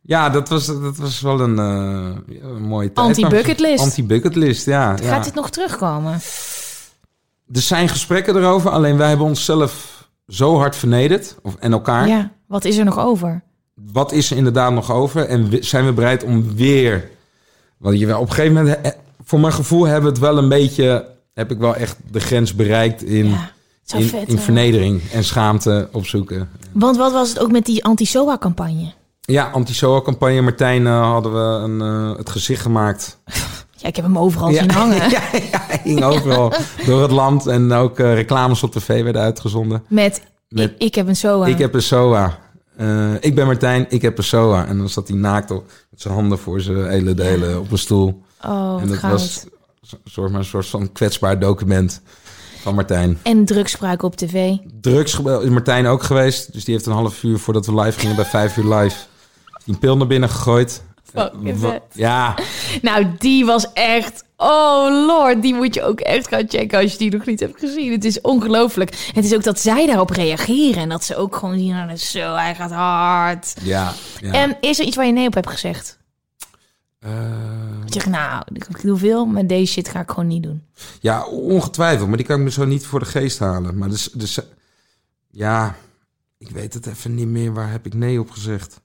Ja, 0.00 0.30
dat 0.30 0.48
was, 0.48 0.66
dat 0.66 0.96
was 0.96 1.20
wel 1.20 1.40
een, 1.40 1.58
een 1.58 2.62
mooie 2.62 2.92
tijd. 2.92 3.06
Anti-bucketlist. 3.06 3.82
Anti-bucketlist, 3.84 4.66
ja. 4.66 4.96
ja. 5.02 5.08
Gaat 5.08 5.24
dit 5.24 5.34
nog 5.34 5.50
terugkomen? 5.50 6.20
Er 7.52 7.60
zijn 7.60 7.88
gesprekken 7.88 8.36
erover, 8.36 8.70
alleen 8.70 8.96
wij 8.96 9.08
hebben 9.08 9.26
onszelf 9.26 9.91
zo 10.34 10.56
hard 10.56 10.76
vernederd. 10.76 11.36
Of, 11.42 11.54
en 11.58 11.72
elkaar. 11.72 12.08
Ja, 12.08 12.30
wat 12.46 12.64
is 12.64 12.76
er 12.76 12.84
nog 12.84 12.98
over? 12.98 13.42
Wat 13.92 14.12
is 14.12 14.30
er 14.30 14.36
inderdaad 14.36 14.72
nog 14.72 14.92
over? 14.92 15.24
En 15.26 15.48
we- 15.48 15.62
zijn 15.62 15.84
we 15.84 15.92
bereid 15.92 16.24
om 16.24 16.54
weer... 16.54 17.10
Want 17.78 17.98
je 17.98 18.06
wel 18.06 18.20
op 18.20 18.28
een 18.28 18.34
gegeven 18.34 18.54
moment... 18.54 18.78
Voor 19.24 19.40
mijn 19.40 19.52
gevoel 19.52 19.84
hebben 19.84 20.02
we 20.02 20.08
het 20.08 20.18
wel 20.18 20.38
een 20.38 20.48
beetje... 20.48 21.10
Heb 21.34 21.50
ik 21.50 21.58
wel 21.58 21.74
echt 21.74 21.96
de 22.10 22.20
grens 22.20 22.54
bereikt 22.54 23.02
in, 23.02 23.28
Ja, 23.28 23.50
in, 23.96 24.02
vet 24.04 24.20
in 24.20 24.26
zijn. 24.26 24.38
vernedering 24.38 25.02
en 25.12 25.24
schaamte 25.24 25.88
opzoeken. 25.92 26.48
Want 26.72 26.96
wat 26.96 27.12
was 27.12 27.28
het 27.28 27.38
ook 27.38 27.50
met 27.50 27.66
die 27.66 27.84
anti-SOA-campagne? 27.84 28.92
Ja, 29.20 29.50
anti-SOA-campagne. 29.50 30.40
Martijn 30.40 30.86
eh, 30.86 31.00
hadden 31.10 31.32
we 31.32 31.38
een, 31.64 31.80
eh, 31.80 32.16
het 32.18 32.30
gezicht 32.30 32.62
gemaakt. 32.62 33.18
Ja, 33.82 33.88
ik 33.88 33.96
heb 33.96 34.04
hem 34.04 34.18
overal 34.18 34.52
zien 34.52 34.70
hangen. 34.70 35.10
ja, 35.10 35.22
ja, 35.50 35.66
hing 35.82 36.02
overal 36.02 36.52
door 36.86 37.02
het 37.02 37.10
land. 37.10 37.46
En 37.46 37.72
ook 37.72 37.98
eh, 37.98 38.14
reclames 38.14 38.62
op 38.62 38.72
tv 38.72 39.02
werden 39.02 39.22
uitgezonden. 39.22 39.82
Met, 39.88 40.22
Met- 40.48 40.70
ik, 40.70 40.74
ik 40.78 40.94
heb 40.94 41.08
een 41.08 41.16
SOA. 41.16 41.46
Ik 41.46 41.58
heb 41.58 41.74
een 41.74 41.82
SOA. 41.82 42.38
Eh, 42.76 43.14
ik 43.20 43.34
ben 43.34 43.46
Martijn, 43.46 43.86
ik 43.88 44.02
heb 44.02 44.18
een 44.18 44.24
SOA. 44.24 44.66
En 44.66 44.78
dan 44.78 44.88
zat 44.88 45.08
hij 45.08 45.16
naakt 45.16 45.50
op, 45.50 45.64
met 45.90 46.00
zijn 46.00 46.14
handen 46.14 46.38
voor 46.38 46.60
zijn 46.60 46.88
hele 46.88 47.14
delen 47.14 47.60
op 47.60 47.70
een 47.70 47.78
stoel. 47.78 48.22
Oh, 48.44 48.78
en 48.82 48.88
dat 48.88 48.96
goud. 48.96 49.12
was 49.12 49.46
soort, 50.04 50.30
maar 50.30 50.40
een 50.40 50.46
soort 50.46 50.66
van 50.66 50.92
kwetsbaar 50.92 51.38
document 51.38 52.02
van 52.60 52.74
Martijn. 52.74 53.18
En 53.22 53.44
drugsgebruik 53.44 54.02
op 54.02 54.16
tv. 54.16 54.56
Drugs 54.80 55.18
is 55.18 55.48
Martijn 55.48 55.86
ook 55.86 56.02
geweest. 56.02 56.52
Dus 56.52 56.64
die 56.64 56.74
heeft 56.74 56.86
een 56.86 56.92
half 56.92 57.22
uur 57.22 57.38
voordat 57.38 57.66
we 57.66 57.80
live 57.80 57.98
gingen 57.98 58.16
bij 58.16 58.24
vijf 58.24 58.56
uur 58.56 58.74
live... 58.74 58.96
een 59.66 59.78
pil 59.78 59.96
naar 59.96 60.06
binnen 60.06 60.28
gegooid. 60.28 60.82
Eh. 61.12 61.74
Ja, 61.92 62.34
Nou, 62.82 63.06
die 63.18 63.44
was 63.44 63.72
echt... 63.72 64.24
Oh 64.36 65.06
lord, 65.06 65.42
die 65.42 65.54
moet 65.54 65.74
je 65.74 65.82
ook 65.82 66.00
echt 66.00 66.28
gaan 66.28 66.48
checken 66.48 66.78
als 66.78 66.92
je 66.92 66.98
die 66.98 67.10
nog 67.10 67.26
niet 67.26 67.40
hebt 67.40 67.58
gezien. 67.58 67.92
Het 67.92 68.04
is 68.04 68.20
ongelooflijk. 68.20 69.10
Het 69.14 69.24
is 69.24 69.34
ook 69.34 69.42
dat 69.42 69.60
zij 69.60 69.86
daarop 69.86 70.10
reageren. 70.10 70.82
En 70.82 70.88
dat 70.88 71.04
ze 71.04 71.16
ook 71.16 71.36
gewoon 71.36 71.58
zien, 71.58 71.72
nou, 71.72 71.96
zo, 71.96 72.34
hij 72.34 72.54
gaat 72.54 72.70
hard. 72.70 73.54
ja, 73.62 73.92
ja. 74.20 74.32
En 74.32 74.56
is 74.60 74.78
er 74.78 74.84
iets 74.84 74.96
waar 74.96 75.06
je 75.06 75.12
nee 75.12 75.26
op 75.26 75.34
hebt 75.34 75.50
gezegd? 75.50 75.98
Eh, 76.98 77.10
zeg, 77.86 78.06
nou, 78.06 78.42
ik 78.52 78.82
doe 78.82 78.98
veel, 78.98 79.26
maar 79.26 79.46
deze 79.46 79.72
shit 79.72 79.88
ga 79.88 80.00
ik 80.00 80.08
gewoon 80.08 80.26
niet 80.26 80.42
doen. 80.42 80.62
ja, 81.00 81.26
ongetwijfeld. 81.26 82.08
Maar 82.08 82.16
die 82.16 82.26
kan 82.26 82.38
ik 82.38 82.44
me 82.44 82.50
zo 82.50 82.64
niet 82.64 82.86
voor 82.86 82.98
de 82.98 83.04
geest 83.04 83.38
halen. 83.38 83.78
Maar 83.78 83.88
dus, 83.88 84.10
dus 84.12 84.38
ja, 85.30 85.76
ik 86.38 86.50
weet 86.50 86.74
het 86.74 86.86
even 86.86 87.14
niet 87.14 87.26
meer. 87.26 87.52
Waar 87.52 87.70
heb 87.70 87.86
ik 87.86 87.94
nee 87.94 88.20
op 88.20 88.30
gezegd? 88.30 88.80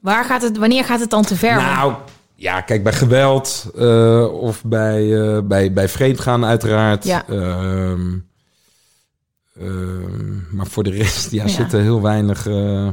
Waar 0.00 0.24
gaat 0.24 0.42
het, 0.42 0.56
wanneer 0.56 0.84
gaat 0.84 1.00
het 1.00 1.10
dan 1.10 1.22
te 1.22 1.36
ver? 1.36 1.56
Nou, 1.56 1.94
ja, 2.34 2.60
kijk, 2.60 2.82
bij 2.82 2.92
geweld 2.92 3.70
eh, 3.78 4.32
of 4.32 4.64
bij, 4.64 5.20
eh, 5.36 5.42
bij, 5.42 5.72
bij 5.72 5.88
vreemdgaan 5.88 6.44
uiteraard. 6.44 7.04
Ja. 7.04 7.28
Ehm, 7.28 8.16
ehm, 9.58 10.56
maar 10.56 10.66
voor 10.66 10.82
de 10.82 10.90
rest 10.90 11.30
ja, 11.30 11.42
Ja. 11.42 11.48
zit 11.48 11.72
er 11.72 11.80
heel 11.80 12.02
weinig 12.02 12.46
eh, 12.46 12.88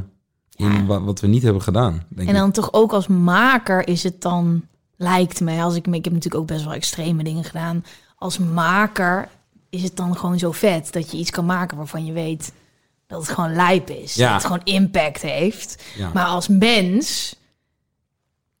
in 0.56 0.86
wat, 0.86 1.02
wat 1.02 1.20
we 1.20 1.26
niet 1.26 1.42
hebben 1.42 1.62
gedaan, 1.62 2.02
denk 2.08 2.28
En 2.28 2.34
ik. 2.34 2.40
dan 2.40 2.50
toch 2.52 2.72
ook 2.72 2.92
als 2.92 3.06
maker 3.06 3.88
is 3.88 4.02
het 4.02 4.20
dan, 4.22 4.62
lijkt 4.96 5.40
mij, 5.40 5.62
als 5.62 5.74
ik, 5.74 5.86
ik 5.86 6.04
heb 6.04 6.12
natuurlijk 6.14 6.42
ook 6.42 6.46
best 6.48 6.64
wel 6.64 6.72
extreme 6.74 7.22
dingen 7.24 7.44
gedaan. 7.44 7.84
Als 8.16 8.38
maker 8.38 9.28
is 9.70 9.82
het 9.82 9.96
dan 9.96 10.16
gewoon 10.16 10.38
zo 10.38 10.52
vet 10.52 10.92
dat 10.92 11.10
je 11.10 11.16
iets 11.18 11.30
kan 11.30 11.46
maken 11.46 11.76
waarvan 11.76 12.04
je 12.04 12.12
weet 12.12 12.52
dat 13.08 13.20
het 13.20 13.28
gewoon 13.34 13.54
lijp 13.54 13.90
is. 13.90 14.14
Ja. 14.14 14.24
Dat 14.24 14.34
het 14.42 14.44
gewoon 14.52 14.74
impact 14.82 15.22
heeft. 15.22 15.82
Ja. 15.96 16.10
Maar 16.14 16.24
als 16.26 16.48
mens, 16.48 17.34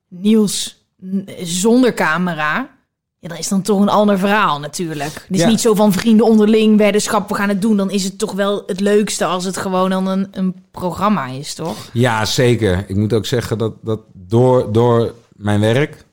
Niels 0.08 0.84
n- 1.04 1.28
zonder 1.42 1.94
camera, 1.94 2.76
ja, 3.18 3.28
dan 3.28 3.36
is 3.38 3.48
dan 3.48 3.62
toch 3.62 3.80
een 3.80 3.88
ander 3.88 4.18
verhaal 4.18 4.58
natuurlijk. 4.60 5.14
Het 5.14 5.24
is 5.28 5.40
Ja. 5.40 5.48
niet 5.48 5.60
zo 5.60 5.74
van 5.74 5.92
vrienden 5.92 6.26
onderling, 6.26 6.76
weddenschap, 6.76 7.28
we 7.28 7.34
gaan 7.34 7.48
het 7.48 7.62
doen. 7.62 7.76
Dan 7.76 7.90
is 7.90 8.04
het 8.04 8.18
toch 8.18 8.32
wel 8.32 8.62
het 8.66 8.80
leukste 8.80 9.24
als 9.24 9.44
het 9.44 9.56
gewoon 9.56 9.90
dan 9.90 10.06
een, 10.06 10.28
een 10.30 10.54
programma 10.70 11.26
is, 11.26 11.54
toch? 11.54 11.76
Ja, 11.92 12.24
zeker. 12.24 12.84
Ik 12.88 12.96
moet 12.96 13.12
ook 13.12 13.26
zeggen 13.26 13.58
dat, 13.58 13.72
dat 13.82 14.00
door, 14.12 14.72
door 14.72 15.14
mijn 15.32 15.60
werk 15.60 16.04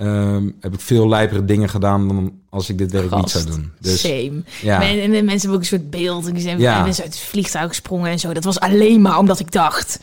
ehm, 0.00 0.48
heb 0.60 0.74
ik 0.74 0.80
veel 0.80 1.08
lijpere 1.08 1.44
dingen 1.44 1.68
gedaan 1.68 2.08
dan 2.08 2.32
als 2.50 2.68
ik 2.68 2.78
dit 2.78 2.92
werk 2.92 3.14
niet 3.14 3.30
zou 3.30 3.44
doen. 3.44 3.72
Dus 3.80 4.00
Same. 4.00 4.42
ja, 4.62 4.78
Men- 4.78 5.00
en 5.00 5.10
de 5.10 5.22
mensen 5.22 5.30
hebben 5.30 5.52
ook 5.52 5.60
een 5.60 5.64
soort 5.64 5.90
beeld. 5.90 6.26
En 6.26 6.40
zijn 6.40 6.58
Ja. 6.58 6.82
mensen 6.82 7.04
uit 7.04 7.12
het 7.14 7.22
vliegtuig 7.22 7.68
gesprongen 7.68 8.10
en 8.10 8.18
zo. 8.18 8.32
Dat 8.32 8.44
was 8.44 8.60
alleen 8.60 9.00
maar 9.00 9.18
omdat 9.18 9.40
ik 9.40 9.52
dacht... 9.52 10.00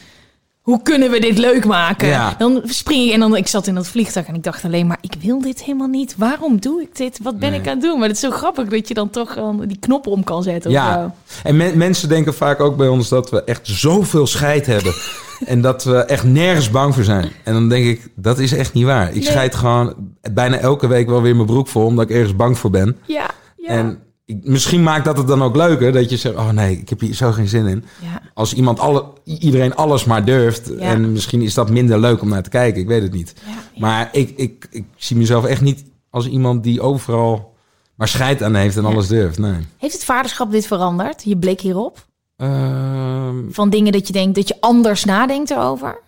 Hoe 0.61 0.81
kunnen 0.81 1.11
we 1.11 1.19
dit 1.19 1.37
leuk 1.37 1.65
maken? 1.65 2.07
Ja. 2.07 2.35
Dan 2.37 2.61
spring 2.65 3.03
ik 3.07 3.13
en 3.13 3.19
dan 3.19 3.35
ik 3.35 3.47
zat 3.47 3.67
in 3.67 3.75
dat 3.75 3.87
vliegtuig 3.87 4.25
en 4.27 4.35
ik 4.35 4.43
dacht 4.43 4.63
alleen 4.63 4.87
maar 4.87 4.97
ik 5.01 5.13
wil 5.21 5.41
dit 5.41 5.63
helemaal 5.63 5.87
niet. 5.87 6.15
Waarom 6.17 6.59
doe 6.59 6.81
ik 6.81 6.95
dit? 6.95 7.19
Wat 7.21 7.39
ben 7.39 7.51
Nee. 7.51 7.59
ik 7.59 7.67
aan 7.67 7.73
het 7.73 7.81
doen? 7.81 7.99
Maar 7.99 8.07
het 8.07 8.17
is 8.17 8.23
zo 8.23 8.31
grappig 8.31 8.67
dat 8.67 8.87
je 8.87 8.93
dan 8.93 9.09
toch 9.09 9.33
gewoon 9.33 9.65
die 9.67 9.77
knoppen 9.79 10.11
om 10.11 10.23
kan 10.23 10.43
zetten. 10.43 10.71
ja. 10.71 11.13
En 11.43 11.57
men- 11.57 11.77
mensen 11.77 12.09
denken 12.09 12.33
vaak 12.33 12.59
ook 12.59 12.77
bij 12.77 12.87
ons 12.87 13.09
dat 13.09 13.29
we 13.29 13.43
echt 13.43 13.59
zoveel 13.67 14.27
scheid 14.27 14.65
hebben. 14.65 14.93
en 15.45 15.61
dat 15.61 15.83
we 15.83 15.95
echt 15.97 16.23
nergens 16.23 16.69
bang 16.69 16.93
voor 16.93 17.03
zijn. 17.03 17.29
En 17.43 17.53
dan 17.53 17.69
denk 17.69 17.85
ik, 17.85 18.07
dat 18.15 18.39
is 18.39 18.51
echt 18.53 18.73
niet 18.73 18.85
waar. 18.85 19.07
Ik 19.07 19.13
Nee. 19.13 19.23
scheid 19.23 19.55
gewoon 19.55 19.93
bijna 20.33 20.57
elke 20.57 20.87
week 20.87 21.07
wel 21.07 21.21
weer 21.21 21.35
mijn 21.35 21.47
broek 21.47 21.67
vol, 21.67 21.85
omdat 21.85 22.09
ik 22.09 22.15
ergens 22.15 22.35
bang 22.35 22.57
voor 22.57 22.69
ben. 22.69 22.97
Ja, 23.05 23.29
ja. 23.57 23.67
En 23.69 23.99
ik, 24.25 24.37
misschien 24.43 24.83
maakt 24.83 25.05
dat 25.05 25.17
het 25.17 25.27
dan 25.27 25.43
ook 25.43 25.55
leuker, 25.55 25.91
dat 25.91 26.09
je 26.09 26.17
zegt, 26.17 26.35
oh 26.35 26.49
nee, 26.49 26.77
ik 26.77 26.89
heb 26.89 26.99
hier 26.99 27.13
zo 27.13 27.31
geen 27.31 27.47
zin 27.47 27.65
in. 27.65 27.83
ja. 28.01 28.21
Als 28.33 28.53
iemand 28.53 28.79
alle, 28.79 29.05
iedereen 29.23 29.75
alles 29.75 30.05
maar 30.05 30.25
durft. 30.25 30.67
Ja. 30.67 30.77
En 30.79 31.11
misschien 31.11 31.41
is 31.41 31.53
dat 31.53 31.69
minder 31.69 31.99
leuk 31.99 32.21
om 32.21 32.29
naar 32.29 32.43
te 32.43 32.49
kijken. 32.49 32.81
Ik 32.81 32.87
weet 32.87 33.01
het 33.01 33.13
niet. 33.13 33.33
Ja. 33.45 33.79
Maar 33.79 34.09
ik, 34.11 34.33
ik, 34.35 34.67
ik 34.69 34.85
zie 34.95 35.17
mezelf 35.17 35.45
echt 35.45 35.61
niet 35.61 35.83
als 36.09 36.27
iemand 36.27 36.63
die 36.63 36.81
overal 36.81 37.55
maar 37.95 38.07
scheid 38.07 38.43
aan 38.43 38.55
heeft 38.55 38.77
en 38.77 38.85
alles 38.85 39.07
durft. 39.07 39.37
Nee. 39.37 39.53
Heeft 39.77 39.93
het 39.93 40.03
vaderschap 40.03 40.51
dit 40.51 40.67
veranderd? 40.67 41.23
Je 41.23 41.37
blik 41.37 41.59
hierop? 41.61 42.05
Ehm, 42.37 43.35
Van 43.49 43.69
dingen 43.69 43.91
dat 43.91 44.07
je 44.07 44.13
denkt 44.13 44.35
dat 44.35 44.47
je 44.47 44.57
anders 44.59 45.05
nadenkt 45.05 45.49
erover? 45.51 45.99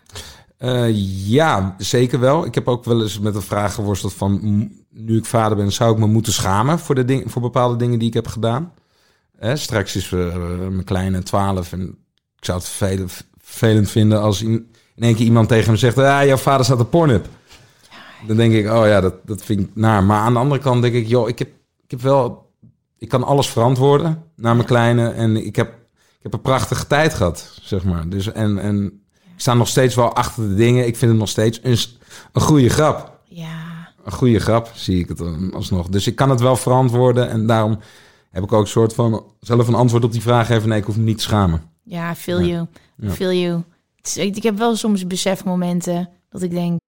eh, 0.57 0.87
ja, 1.27 1.75
zeker 1.77 2.19
wel. 2.19 2.45
Ik 2.45 2.55
heb 2.55 2.67
ook 2.67 2.85
wel 2.85 3.01
eens 3.01 3.19
met 3.19 3.33
de 3.33 3.41
vraag 3.41 3.73
geworsteld 3.73 4.13
van... 4.13 4.39
nu 4.89 5.17
ik 5.17 5.25
vader 5.25 5.57
ben, 5.57 5.71
zou 5.71 5.91
ik 5.93 5.97
me 5.99 6.05
moeten 6.07 6.33
schamen 6.33 6.79
voor, 6.79 6.95
de 6.95 7.05
ding, 7.05 7.31
voor 7.31 7.41
bepaalde 7.41 7.75
dingen 7.75 7.99
die 7.99 8.07
ik 8.07 8.13
heb 8.13 8.27
gedaan? 8.27 8.73
Hè, 9.37 9.55
straks 9.55 9.95
is 9.95 10.11
eh, 10.11 10.35
mijn 10.57 10.83
kleine 10.83 11.23
12 11.23 11.71
en 11.71 11.81
ik 12.37 12.45
zou 12.45 12.57
het 12.57 12.67
vervelend, 12.67 13.27
vervelend 13.41 13.89
vinden 13.89 14.21
als 14.21 14.41
in, 14.41 14.51
in 14.95 15.03
één 15.03 15.15
keer 15.15 15.25
iemand 15.25 15.47
tegen 15.47 15.71
me 15.71 15.77
zegt... 15.77 15.97
Ah, 15.97 16.25
jouw 16.25 16.37
vader 16.37 16.65
staat 16.65 16.79
op 16.79 16.89
Pornhub. 16.89 17.27
Dan 18.27 18.37
denk 18.37 18.53
ik, 18.53 18.65
oh 18.71 18.85
ja, 18.85 19.01
dat, 19.01 19.13
dat 19.25 19.43
vind 19.43 19.59
ik 19.59 19.69
naar. 19.73 20.03
Maar 20.03 20.19
aan 20.19 20.33
de 20.33 20.39
andere 20.39 20.61
kant 20.61 20.81
denk 20.81 20.93
ik, 20.93 21.07
joh, 21.07 21.29
ik 21.29 21.39
heb, 21.39 21.47
ik 21.83 21.91
heb 21.91 22.01
wel... 22.01 22.47
Ik 22.97 23.09
kan 23.09 23.23
alles 23.23 23.49
verantwoorden 23.49 24.23
naar 24.35 24.55
mijn 24.55 24.67
kleine. 24.67 25.09
En 25.09 25.45
ik 25.45 25.55
heb, 25.55 25.73
ik 26.19 26.25
heb 26.25 26.33
een 26.33 26.41
prachtige 26.41 26.87
tijd 26.87 27.13
gehad, 27.13 27.59
zeg 27.61 27.83
maar. 27.83 28.09
Dus, 28.09 28.31
en, 28.31 28.59
en 28.59 28.85
ik 28.85 29.41
sta 29.41 29.53
nog 29.53 29.67
steeds 29.67 29.95
wel 29.95 30.13
achter 30.13 30.49
de 30.49 30.55
dingen. 30.55 30.87
Ik 30.87 30.95
vind 30.97 31.11
het 31.11 31.19
nog 31.19 31.29
steeds 31.29 31.59
een, 31.63 31.77
een 32.33 32.41
goede 32.41 32.69
grap. 32.69 33.19
Ja, 33.23 33.89
Een 34.03 34.11
goede 34.11 34.39
grap, 34.39 34.71
zie 34.75 34.99
ik 34.99 35.07
het 35.07 35.17
dan 35.17 35.53
alsnog. 35.53 35.87
Dus 35.87 36.07
ik 36.07 36.15
kan 36.15 36.29
het 36.29 36.39
wel 36.39 36.55
verantwoorden. 36.55 37.29
En 37.29 37.47
daarom 37.47 37.79
heb 38.31 38.43
ik 38.43 38.51
ook 38.53 38.61
een 38.61 38.67
soort 38.67 38.93
van... 38.93 39.25
zelf 39.39 39.67
een 39.67 39.73
antwoord 39.73 40.03
op 40.03 40.11
die 40.11 40.21
vraag 40.21 40.47
geven. 40.47 40.69
Nee, 40.69 40.79
ik 40.79 40.85
hoef 40.85 40.97
me 40.97 41.03
niet 41.03 41.17
te 41.17 41.23
schamen. 41.23 41.61
ja, 41.83 42.15
feel 42.15 42.39
Ja. 42.39 42.45
you. 42.47 42.67
Ja. 42.97 43.11
Feel 43.11 43.31
you. 43.33 43.63
Ik 44.13 44.43
heb 44.43 44.57
wel 44.57 44.75
soms 44.75 45.07
besefmomenten 45.07 46.09
dat 46.29 46.41
ik 46.41 46.51
denk... 46.51 46.79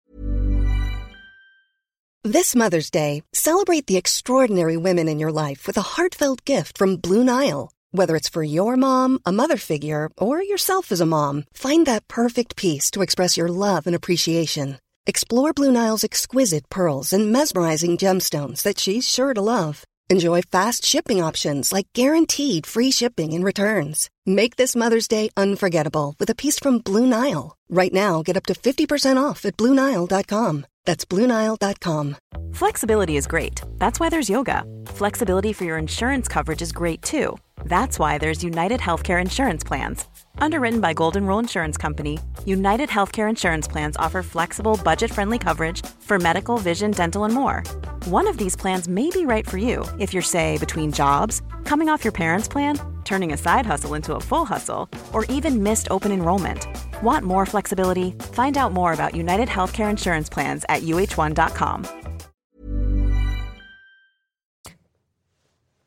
This 2.31 2.53
Mother's 2.53 2.89
Day, 2.89 3.21
celebrate 3.31 3.83
the 3.83 3.95
extraordinary 3.97 4.75
women 4.77 5.07
in 5.07 5.17
your 5.17 5.39
life 5.41 5.61
with 5.65 5.77
a 5.77 5.83
heartfelt 5.95 6.41
gift 6.43 6.77
from 6.77 6.99
Blue 6.99 7.23
Nile. 7.23 7.69
Whether 7.93 8.15
it's 8.15 8.30
for 8.30 8.41
your 8.41 8.77
mom, 8.77 9.19
a 9.25 9.34
mother 9.34 9.58
figure, 9.58 10.10
or 10.17 10.41
yourself 10.41 10.93
as 10.93 11.01
a 11.01 11.06
mom, 11.06 11.43
find 11.54 11.86
that 11.86 12.08
perfect 12.08 12.56
piece 12.56 12.89
to 12.91 13.01
express 13.01 13.36
your 13.36 13.49
love 13.49 13.86
and 13.86 13.93
appreciation. 13.93 14.80
Explore 15.06 15.51
Blue 15.51 15.73
Nile's 15.73 16.04
exquisite 16.04 16.69
pearls 16.69 17.12
and 17.12 17.34
mesmerizing 17.34 17.97
gemstones 17.97 18.62
that 18.62 18.80
she's 18.80 19.10
sure 19.10 19.34
to 19.34 19.41
love. 19.41 19.84
Enjoy 20.10 20.41
fast 20.41 20.86
shipping 20.86 21.21
options 21.21 21.73
like 21.73 21.88
guaranteed 21.93 22.65
free 22.65 22.91
shipping 22.91 23.34
and 23.34 23.43
returns. 23.43 24.10
Make 24.25 24.56
this 24.56 24.75
Mother's 24.75 25.10
Day 25.10 25.30
unforgettable 25.36 26.15
with 26.17 26.30
a 26.30 26.36
piece 26.36 26.60
from 26.60 26.80
Blue 26.80 27.06
Nile. 27.06 27.58
Right 27.69 27.93
now, 27.93 28.23
get 28.23 28.38
up 28.38 28.45
to 28.45 28.54
50% 28.54 29.21
off 29.21 29.45
at 29.45 29.58
BlueNile.com. 29.58 30.65
That's 30.85 31.05
BlueNile.com. 31.05 32.17
Flexibility 32.53 33.17
is 33.17 33.27
great. 33.27 33.61
That's 33.77 33.99
why 33.99 34.09
there's 34.09 34.29
yoga. 34.29 34.63
Flexibility 34.87 35.53
for 35.53 35.65
your 35.65 35.77
insurance 35.77 36.27
coverage 36.27 36.61
is 36.61 36.71
great 36.71 37.01
too. 37.01 37.37
That's 37.65 37.99
why 37.99 38.17
there's 38.17 38.43
United 38.43 38.79
Healthcare 38.79 39.21
Insurance 39.21 39.63
Plans. 39.63 40.05
Underwritten 40.39 40.81
by 40.81 40.93
Golden 40.93 41.27
Rule 41.27 41.39
Insurance 41.39 41.77
Company, 41.77 42.19
United 42.45 42.89
Healthcare 42.89 43.29
Insurance 43.29 43.67
Plans 43.67 43.95
offer 43.97 44.23
flexible, 44.23 44.79
budget 44.83 45.11
friendly 45.11 45.37
coverage 45.37 45.85
for 45.99 46.17
medical, 46.17 46.57
vision, 46.57 46.91
dental, 46.91 47.25
and 47.25 47.33
more. 47.33 47.63
One 48.05 48.27
of 48.27 48.37
these 48.37 48.55
plans 48.55 48.87
may 48.87 49.09
be 49.11 49.25
right 49.25 49.47
for 49.47 49.57
you 49.59 49.85
if 49.99 50.13
you're, 50.13 50.23
say, 50.23 50.57
between 50.57 50.91
jobs, 50.91 51.41
coming 51.63 51.89
off 51.89 52.03
your 52.03 52.11
parents' 52.11 52.47
plan, 52.47 52.79
turning 53.03 53.33
a 53.33 53.37
side 53.37 53.65
hustle 53.65 53.93
into 53.93 54.15
a 54.15 54.19
full 54.19 54.45
hustle, 54.45 54.89
or 55.13 55.25
even 55.25 55.61
missed 55.61 55.87
open 55.91 56.11
enrollment. 56.11 56.65
Want 57.01 57.23
more 57.23 57.45
flexibility? 57.45 58.13
Find 58.31 58.57
out 58.57 58.73
more 58.73 58.93
about 58.93 59.13
United 59.15 59.49
Healthcare 59.49 59.89
Insurance 59.89 60.29
Plans 60.29 60.65
at 60.65 60.81
uh1.com. 60.81 61.81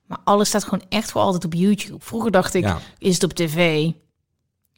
Maar 0.07 0.19
alles 0.25 0.49
staat 0.49 0.65
gewoon 0.65 0.85
echt 0.89 1.11
voor 1.11 1.21
altijd 1.21 1.45
op 1.45 1.55
YouTube. 1.55 1.97
Vroeger 2.05 2.31
dacht 2.31 2.55
ik, 2.55 2.65
Ja. 2.65 2.79
is 2.99 3.15
het 3.15 3.23
op 3.25 3.33
tv? 3.33 3.91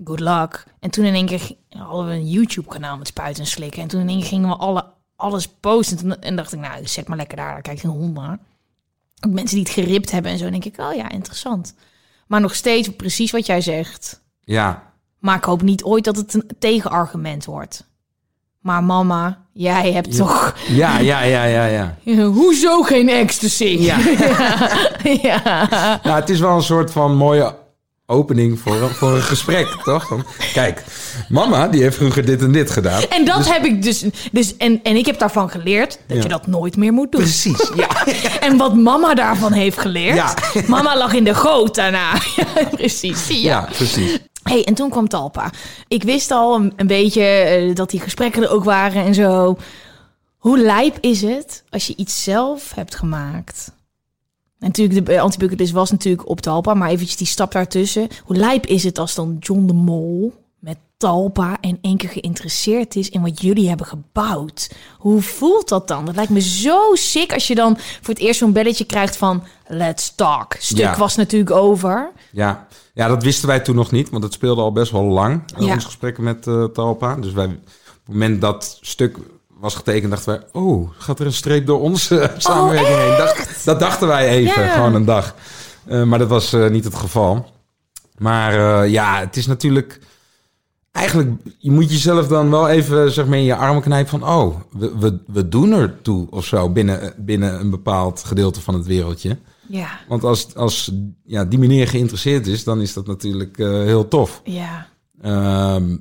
Good 0.05 0.21
luck. 0.21 0.65
En 0.81 0.91
toen 0.91 1.05
in 1.05 1.15
één 1.15 1.27
keer 1.27 1.51
hadden 1.69 2.07
we 2.07 2.13
een 2.13 2.29
YouTube-kanaal 2.31 2.97
met 2.97 3.07
spuiten 3.07 3.43
en 3.43 3.49
slikken. 3.49 3.83
En 3.83 3.89
toen 3.89 4.01
in 4.01 4.09
één 4.09 4.19
keer 4.19 4.29
gingen 4.29 4.49
we 4.49 4.57
alle, 4.57 4.85
alles 5.17 5.49
posten. 5.49 5.97
En, 5.97 6.03
toen, 6.03 6.21
en 6.21 6.37
dacht 6.37 6.53
ik, 6.53 6.61
nou, 6.61 6.87
zet 6.87 7.09
maar 7.09 7.17
lekker 7.17 7.37
daar. 7.37 7.53
Daar 7.53 7.63
kijkt 7.63 7.81
geen 7.81 7.91
hond 7.91 8.15
naar. 8.15 8.39
Ook 9.27 9.33
mensen 9.33 9.57
die 9.57 9.65
het 9.65 9.75
geript 9.75 10.11
hebben 10.11 10.33
en 10.33 10.39
zo. 10.39 10.51
denk 10.51 10.65
ik, 10.65 10.79
oh 10.79 10.95
ja, 10.95 11.09
interessant. 11.11 11.75
Maar 12.27 12.41
nog 12.41 12.55
steeds 12.55 12.97
precies 12.97 13.31
wat 13.31 13.47
jij 13.47 13.61
zegt. 13.61 14.23
Ja, 14.41 14.86
Maar 15.19 15.37
ik 15.37 15.45
hoop 15.45 15.63
niet 15.63 15.83
ooit 15.85 16.05
dat 16.05 16.17
het 16.17 16.35
een 16.35 16.51
tegenargument 16.59 17.45
wordt. 17.45 17.85
Maar 18.61 18.85
mama, 18.85 19.39
jij 19.53 19.93
hebt 19.93 20.17
toch... 20.17 20.55
Ja, 20.69 20.99
ja, 20.99 21.23
ja, 21.23 21.45
ja, 21.45 21.65
ja. 21.67 21.97
Hoezo 22.41 22.83
geen 22.83 23.09
ecstasy? 23.09 23.65
Ja. 23.81 23.99
ja. 25.23 25.69
Nou, 26.03 26.21
het 26.21 26.31
is 26.31 26.41
wel 26.41 26.57
een 26.57 26.63
soort 26.63 26.91
van 26.91 27.17
mooie 27.17 27.55
opening 28.07 28.59
voor, 28.61 28.95
voor 28.95 29.15
een 29.15 29.23
gesprek, 29.23 29.67
toch? 29.85 30.13
Kijk, 30.53 30.85
mama, 31.29 31.69
die 31.69 31.83
heeft 31.83 31.97
vroeger 31.97 32.25
dit 32.25 32.41
en 32.43 32.53
dit 32.53 32.71
gedaan. 32.71 33.03
En 33.03 33.25
dat 33.25 33.53
heb 33.53 33.65
ik 33.65 33.83
dus... 33.83 34.05
dus 34.33 34.57
en, 34.57 34.81
en 34.83 34.97
ik 34.97 35.07
heb 35.07 35.19
daarvan 35.19 35.51
geleerd 35.51 35.99
dat 36.07 36.17
Ja. 36.17 36.23
je 36.23 36.29
dat 36.29 36.47
nooit 36.47 36.77
meer 36.77 36.93
moet 36.93 37.13
doen. 37.13 37.21
Precies, 37.21 37.71
ja. 37.75 37.89
En 38.41 38.57
wat 38.57 38.75
mama 38.75 39.15
daarvan 39.15 39.53
heeft 39.53 39.79
geleerd... 39.79 40.15
Ja. 40.17 40.35
Mama 40.67 40.97
lag 40.97 41.13
in 41.13 41.25
de 41.25 41.35
goot 41.35 41.75
daarna. 41.75 42.13
Precies. 42.71 43.29
Ja, 43.29 43.69
precies. 43.73 44.19
Hey, 44.49 44.65
en 44.65 44.75
toen 44.75 44.91
kwam 44.91 45.09
Talpa. 45.09 45.53
Ik 45.89 46.03
wist 46.03 46.31
al 46.31 46.71
een, 46.77 46.87
beetje 46.87 47.23
eh, 47.23 47.75
dat 47.75 47.91
die 47.91 48.01
gesprekken 48.01 48.43
er 48.43 48.51
ook 48.51 48.65
waren 48.65 49.05
en 49.05 49.15
zo. 49.15 49.57
Hoe 50.37 50.59
lijp 50.59 50.99
is 51.01 51.23
het 51.23 51.65
als 51.71 51.87
je 51.87 51.97
iets 51.97 52.23
zelf 52.23 52.73
hebt 52.75 52.95
gemaakt? 52.95 53.73
En 54.59 54.67
natuurlijk, 54.67 55.07
de 55.07 55.21
antibucketlist 55.21 55.73
was 55.73 55.91
natuurlijk 55.91 56.29
op 56.29 56.41
Talpa, 56.41 56.75
maar 56.75 56.91
eventjes 56.91 57.17
die 57.17 57.27
stap 57.27 57.53
daartussen. 57.53 58.09
Hoe 58.25 58.37
lijp 58.37 58.67
is 58.67 58.85
het 58.85 58.99
als 58.99 59.15
dan 59.15 59.37
John 59.41 59.67
de 59.67 59.73
Mol 59.73 60.33
Talpa 60.97 61.57
in 61.61 61.79
één 61.81 61.97
keer 61.97 62.09
geïnteresseerd 62.09 62.97
is 62.97 63.09
in 63.09 63.23
wat 63.23 63.41
jullie 63.43 63.69
hebben 63.69 63.87
gebouwd? 63.87 64.71
Hoe 64.99 65.23
voelt 65.23 65.69
dat 65.69 65.89
dan? 65.89 66.05
Dat 66.05 66.15
lijkt 66.15 66.31
me 66.31 66.41
zo 66.41 66.79
sick 66.95 67.33
als 67.33 67.47
je 67.47 67.55
dan 67.55 67.77
voor 67.79 68.15
het 68.15 68.19
eerst 68.23 68.39
zo'n 68.39 68.53
belletje 68.53 68.85
krijgt 68.85 69.17
van 69.17 69.43
let's 69.67 70.15
talk. 70.15 70.55
Stuk 70.59 70.79
Ja. 70.79 70.97
was 70.97 71.17
natuurlijk 71.17 71.51
over. 71.51 72.13
Ja. 72.33 72.67
ja, 72.95 73.09
dat 73.09 73.23
wisten 73.23 73.49
wij 73.49 73.61
toen 73.61 73.75
nog 73.75 73.91
niet, 73.91 74.11
want 74.11 74.23
het 74.25 74.33
speelde 74.33 74.61
al 74.61 74.73
best 74.73 74.93
wel 74.93 75.03
lang, 75.05 75.43
eh, 75.57 75.67
Ja. 75.67 75.73
onze 75.73 75.87
gesprekken 75.87 76.25
met 76.25 76.47
eh, 76.47 76.65
Talpa. 76.65 77.15
Dus 77.15 77.33
wij, 77.33 77.47
op 77.47 77.53
het 78.05 78.13
moment 78.15 78.41
dat 78.41 78.79
stuk 78.81 79.17
was 79.59 79.75
getekend, 79.75 80.11
dachten 80.11 80.33
wij, 80.33 80.63
oh, 80.63 80.91
gaat 80.99 81.21
er 81.21 81.27
een 81.27 81.33
streep 81.33 81.67
door 81.67 81.81
onze 81.81 82.33
samenwerking 82.39 82.97
heen? 82.99 83.17
Dacht, 83.17 83.65
dat 83.65 83.81
dachten 83.81 84.09
wij 84.09 84.29
even, 84.29 84.63
Ja. 84.63 84.69
gewoon 84.75 84.95
een 84.95 85.05
dag. 85.05 85.35
Eh, 85.87 86.03
maar 86.03 86.19
dat 86.19 86.29
was 86.29 86.53
niet 86.71 86.85
het 86.85 86.95
geval. 86.95 87.51
Maar 88.19 88.89
ja, 88.89 89.19
het 89.21 89.37
is 89.37 89.47
natuurlijk... 89.47 90.01
Eigenlijk, 90.97 91.31
je 91.59 91.71
moet 91.71 91.91
jezelf 91.91 92.27
dan 92.29 92.51
wel 92.51 92.69
even 92.69 93.13
zeg 93.13 93.27
maar, 93.27 93.39
in 93.39 93.45
je 93.45 93.57
armen 93.57 93.83
knijpen 93.83 94.21
van... 94.21 94.29
oh, 94.29 94.57
we, 94.71 94.99
we, 94.99 95.19
we 95.27 95.49
doen 95.49 95.73
er 95.73 96.03
toe 96.03 96.27
of 96.31 96.45
zo 96.45 96.71
binnen, 96.71 97.15
binnen 97.17 97.61
een 97.61 97.71
bepaald 97.71 98.25
gedeelte 98.25 98.61
van 98.61 98.75
het 98.75 98.87
wereldje. 98.87 99.39
Ja, 99.69 99.89
Want 100.09 100.25
als, 100.25 100.55
als 100.55 100.93
ja, 101.25 101.45
die 101.45 101.59
meneer 101.59 101.89
geïnteresseerd 101.89 102.47
is, 102.47 102.65
dan 102.65 102.81
is 102.81 102.93
dat 102.93 103.07
natuurlijk 103.07 103.59
eh, 103.59 103.69
heel 103.69 104.09
tof. 104.09 104.41
ja. 104.45 104.87
Ehm, 105.23 105.97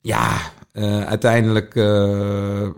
ja, 0.00 0.36
eh, 0.72 1.04
uiteindelijk 1.04 1.74
eh, 1.74 2.68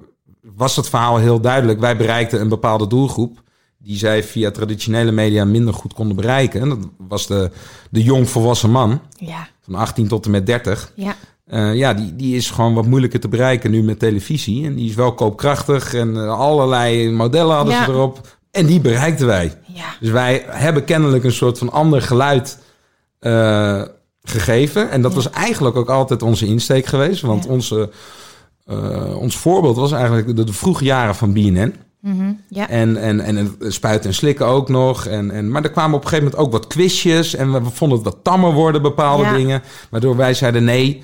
was 0.41 0.77
het 0.77 0.89
verhaal 0.89 1.17
heel 1.17 1.41
duidelijk. 1.41 1.81
Wij 1.81 1.97
bereikten 1.97 2.41
een 2.41 2.49
bepaalde 2.49 2.87
doelgroep 2.87 3.43
die 3.79 3.97
zij 3.97 4.23
via 4.23 4.51
traditionele 4.51 5.13
media 5.13 5.45
minder 5.45 5.75
goed 5.75 5.95
konden 5.95 6.17
bereiken. 6.17 6.61
En 6.61 6.69
dat 6.69 6.79
was 6.97 7.27
de, 7.27 7.51
de 7.91 8.03
jongvolwassen 8.03 8.71
man 8.71 9.01
Ja, 9.19 9.49
van 9.61 9.75
18 9.75 10.09
tot 10.09 10.25
en 10.25 10.31
met 10.31 10.47
30. 10.47 10.93
ja, 10.95 11.17
Eh, 11.47 11.75
ja, 11.75 11.95
die, 11.95 12.17
die 12.17 12.37
is 12.37 12.51
gewoon 12.51 12.75
wat 12.75 12.87
moeilijker 12.87 13.21
te 13.21 13.29
bereiken 13.29 13.71
nu 13.71 13.83
met 13.83 13.99
televisie. 13.99 14.65
En 14.67 14.75
die 14.75 14.89
is 14.89 14.95
wel 14.95 15.15
koopkrachtig 15.15 15.95
en 15.95 16.17
eh, 16.17 16.39
allerlei 16.39 17.11
modellen 17.11 17.55
hadden 17.57 17.75
Ja. 17.75 17.85
ze 17.85 17.91
erop. 17.91 18.21
En 18.51 18.67
die 18.67 18.81
bereikten 18.81 19.27
wij. 19.27 19.53
ja. 19.67 19.85
Dus 20.01 20.11
wij 20.11 20.45
hebben 20.47 20.85
kennelijk 20.85 21.25
een 21.25 21.33
soort 21.33 21.59
van 21.59 21.73
ander 21.73 22.03
geluid 22.03 22.59
eh, 23.19 23.83
gegeven. 24.23 24.91
En 24.91 25.03
dat 25.03 25.15
was 25.15 25.31
eigenlijk 25.31 25.77
ook 25.77 25.89
altijd 25.91 26.23
onze 26.23 26.47
insteek 26.47 26.87
geweest. 26.87 27.21
Want 27.23 27.47
onze, 27.47 27.91
ons 29.19 29.37
voorbeeld 29.37 29.77
was 29.77 29.93
eigenlijk 29.93 30.37
de, 30.37 30.45
de 30.45 30.53
vroege 30.53 30.85
jaren 30.85 31.15
van 31.15 31.33
BNN. 31.33 31.75
Mhm, 32.01 32.33
ja. 32.49 32.69
En, 32.69 32.97
en, 32.97 33.21
en 33.21 33.37
het 33.37 33.73
spuiten 33.75 34.09
en 34.09 34.15
slikken 34.17 34.47
ook 34.47 34.69
nog. 34.69 35.07
En, 35.07 35.31
en, 35.31 35.51
maar 35.51 35.63
er 35.65 35.71
kwamen 35.71 35.97
op 35.97 36.03
een 36.03 36.09
gegeven 36.09 36.31
moment 36.31 36.47
ook 36.47 36.53
wat 36.53 36.67
quizjes. 36.67 37.35
En 37.35 37.53
we, 37.53 37.63
we 37.63 37.71
vonden 37.71 37.99
het 37.99 38.07
wat 38.07 38.19
tammer 38.23 38.53
worden, 38.53 38.83
bepaalde 38.83 39.23
Ja. 39.23 39.35
dingen. 39.37 39.63
Waardoor 39.91 40.17
wij 40.17 40.35
zeiden 40.35 40.65
nee, 40.65 41.03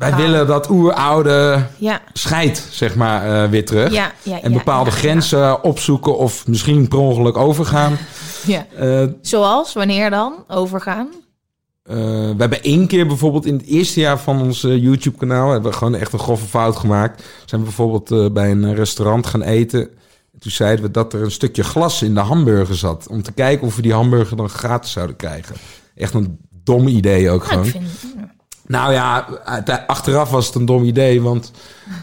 wij 0.00 0.16
willen 0.16 0.46
dat 0.46 0.70
oeroude 0.70 1.66
ja, 1.78 2.00
scheid, 2.12 2.66
zeg 2.70 2.94
maar, 2.94 3.42
eh, 3.42 3.50
weer 3.50 3.64
terug. 3.64 3.92
ja, 3.92 4.12
ja. 4.22 4.40
En 4.40 4.52
bepaalde 4.52 4.90
grenzen 4.90 5.64
opzoeken 5.64 6.18
of 6.18 6.46
misschien 6.46 6.88
per 6.88 6.98
ongeluk 6.98 7.36
overgaan. 7.36 7.96
Ja. 8.46 8.66
Eh, 8.76 9.06
Zoals, 9.22 9.72
wanneer 9.72 10.10
dan? 10.10 10.44
Overgaan? 10.48 11.08
Eh, 11.82 11.96
we 11.96 12.34
hebben 12.38 12.62
één 12.62 12.86
keer 12.86 13.06
bijvoorbeeld 13.06 13.46
in 13.46 13.54
het 13.54 13.66
eerste 13.66 14.00
jaar 14.00 14.18
van 14.18 14.42
ons 14.42 14.60
YouTube-kanaal... 14.60 15.50
hebben 15.50 15.70
we 15.70 15.76
gewoon 15.76 15.94
echt 15.94 16.12
een 16.12 16.18
grove 16.18 16.46
fout 16.46 16.76
gemaakt. 16.76 17.24
Zijn 17.44 17.60
we 17.60 17.66
bijvoorbeeld 17.66 18.32
bij 18.32 18.50
een 18.50 18.74
restaurant 18.74 19.26
gaan 19.26 19.42
eten. 19.42 19.88
Toen 20.38 20.50
zeiden 20.52 20.84
we 20.84 20.90
dat 20.90 21.12
er 21.12 21.22
een 21.22 21.30
stukje 21.30 21.64
glas 21.64 22.02
in 22.02 22.14
de 22.14 22.20
hamburger 22.20 22.76
zat. 22.76 23.08
Om 23.08 23.22
te 23.22 23.32
kijken 23.32 23.66
of 23.66 23.76
we 23.76 23.82
die 23.82 23.92
hamburger 23.94 24.36
dan 24.36 24.48
gratis 24.48 24.92
zouden 24.92 25.16
krijgen. 25.16 25.56
Echt 25.94 26.14
een 26.14 26.38
dom 26.50 26.86
idee 26.88 27.30
ook 27.30 27.40
Nou, 27.40 27.50
gewoon. 27.50 27.66
vind, 27.66 28.19
Nou 28.70 28.92
ja, 28.92 29.26
achteraf 29.86 30.30
was 30.30 30.46
het 30.46 30.54
een 30.54 30.64
dom 30.64 30.84
idee, 30.84 31.22
want 31.22 31.52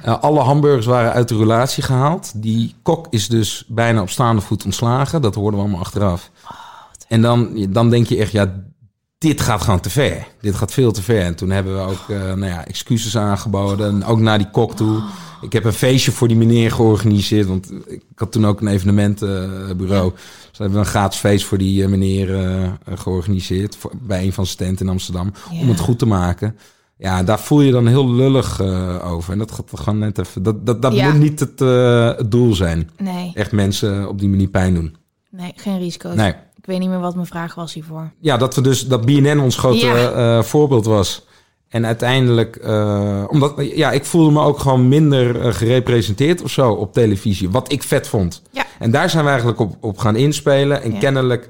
eh, 0.04 0.22
alle 0.22 0.40
hamburgers 0.40 0.86
waren 0.86 1.14
uit 1.14 1.28
de 1.28 1.38
relatie 1.38 1.84
gehaald. 1.84 2.32
Die 2.36 2.76
kok 2.82 3.08
is 3.10 3.28
dus 3.28 3.64
bijna 3.68 4.02
op 4.02 4.10
staande 4.10 4.42
voet 4.42 4.66
ontslagen. 4.66 5.22
Dat 5.22 5.36
hoorden 5.36 5.60
we 5.60 5.66
allemaal 5.66 5.82
achteraf. 5.82 6.32
en 7.08 7.22
dan, 7.22 7.68
dan 7.70 7.90
denk 7.90 8.08
je 8.08 8.18
echt, 8.18 8.32
ja, 8.32 8.54
dit 9.18 9.42
gaat 9.42 9.62
gewoon 9.62 9.80
te 9.80 9.90
ver. 9.90 10.28
Dit 10.42 10.56
gaat 10.56 10.74
veel 10.74 10.92
te 10.92 11.02
ver. 11.02 11.22
En 11.22 11.36
toen 11.36 11.50
hebben 11.50 11.76
we 11.76 11.92
ook 11.92 12.10
eh, 12.10 12.18
nou 12.20 12.46
ja, 12.46 12.66
excuses 12.66 13.18
aangeboden. 13.18 13.88
En 13.88 14.06
ook 14.06 14.20
naar 14.20 14.38
die 14.38 14.50
kok 14.50 14.76
toe. 14.76 15.02
Ik 15.42 15.54
heb 15.54 15.66
een 15.66 15.74
feestje 15.74 16.12
voor 16.12 16.28
die 16.28 16.38
meneer 16.38 16.72
georganiseerd. 16.72 17.48
Want 17.48 17.72
ik 17.88 18.04
had 18.16 18.32
toen 18.32 18.46
ook 18.46 18.62
een 18.62 18.68
evenementenbureau. 18.68 20.14
Dus 20.58 20.66
hebben 20.66 20.80
een 20.86 20.92
gratis 20.92 21.20
feest 21.20 21.46
voor 21.46 21.58
die 21.58 21.84
eh, 21.84 21.90
meneer 21.90 22.36
eh, 22.46 22.72
georganiseerd. 22.96 23.76
Voor, 23.76 23.92
bij 24.02 24.24
een 24.24 24.34
van 24.34 24.46
zijn 24.46 24.58
tenten 24.58 24.86
in 24.86 24.92
Amsterdam. 24.92 25.32
Ja. 25.52 25.60
Om 25.60 25.70
het 25.70 25.80
goed 25.80 26.00
te 26.00 26.06
maken. 26.06 26.58
Ja, 26.98 27.24
daar 27.24 27.40
voel 27.40 27.62
je 27.62 27.72
dan 27.72 27.88
heel 27.88 28.12
lullig 28.12 28.60
eh, 28.60 29.12
over. 29.14 29.32
En 29.34 29.38
dat 29.40 29.52
gaat 29.52 29.70
gewoon 29.74 30.00
net 30.00 30.18
even. 30.20 30.44
Dat, 30.44 30.66
dat, 30.66 30.82
dat 30.82 30.94
Ja. 30.94 31.10
moet 31.10 31.20
niet 31.22 31.40
het, 31.40 31.62
eh, 31.62 32.06
het 32.18 32.32
doel 32.32 32.54
zijn. 32.56 32.90
nee, 32.98 33.32
Echt 33.34 33.52
mensen 33.52 34.10
op 34.10 34.20
die 34.20 34.30
manier 34.30 34.48
pijn 34.48 34.74
doen. 34.74 34.96
nee, 35.32 35.52
geen 35.56 35.78
risico's. 35.80 36.16
Nee. 36.16 36.34
Ik 36.56 36.66
weet 36.74 36.80
niet 36.80 36.90
meer 36.90 37.00
wat 37.00 37.16
mijn 37.16 37.28
vraag 37.28 37.56
was 37.56 37.74
hiervoor. 37.74 38.12
Ja, 38.20 38.38
dat 38.38 38.56
we 38.56 38.62
dus 38.62 38.88
dat 38.88 39.06
BNN 39.06 39.40
ons 39.40 39.58
grote 39.58 39.86
Ja. 39.86 40.12
eh, 40.38 40.44
voorbeeld 40.44 40.86
was. 40.86 41.26
En 41.70 41.86
uiteindelijk, 41.86 42.56
eh, 42.56 43.24
omdat 43.28 43.54
ja, 43.58 43.92
ik 43.92 44.06
voelde 44.06 44.32
me 44.32 44.42
ook 44.42 44.60
gewoon 44.60 44.88
minder 44.88 45.42
eh, 45.42 45.54
gerepresenteerd 45.54 46.42
of 46.42 46.52
zo 46.52 46.72
op 46.72 46.94
televisie. 46.94 47.50
Wat 47.50 47.72
ik 47.72 47.84
vet 47.84 48.08
vond. 48.08 48.42
Ja. 48.52 48.66
En 48.80 48.92
daar 48.92 49.10
zijn 49.10 49.24
we 49.24 49.30
eigenlijk 49.30 49.60
op, 49.60 49.76
op 49.80 49.98
gaan 49.98 50.16
inspelen. 50.16 50.82
En 50.82 50.92
Ja. 50.92 51.00
kennelijk 51.00 51.50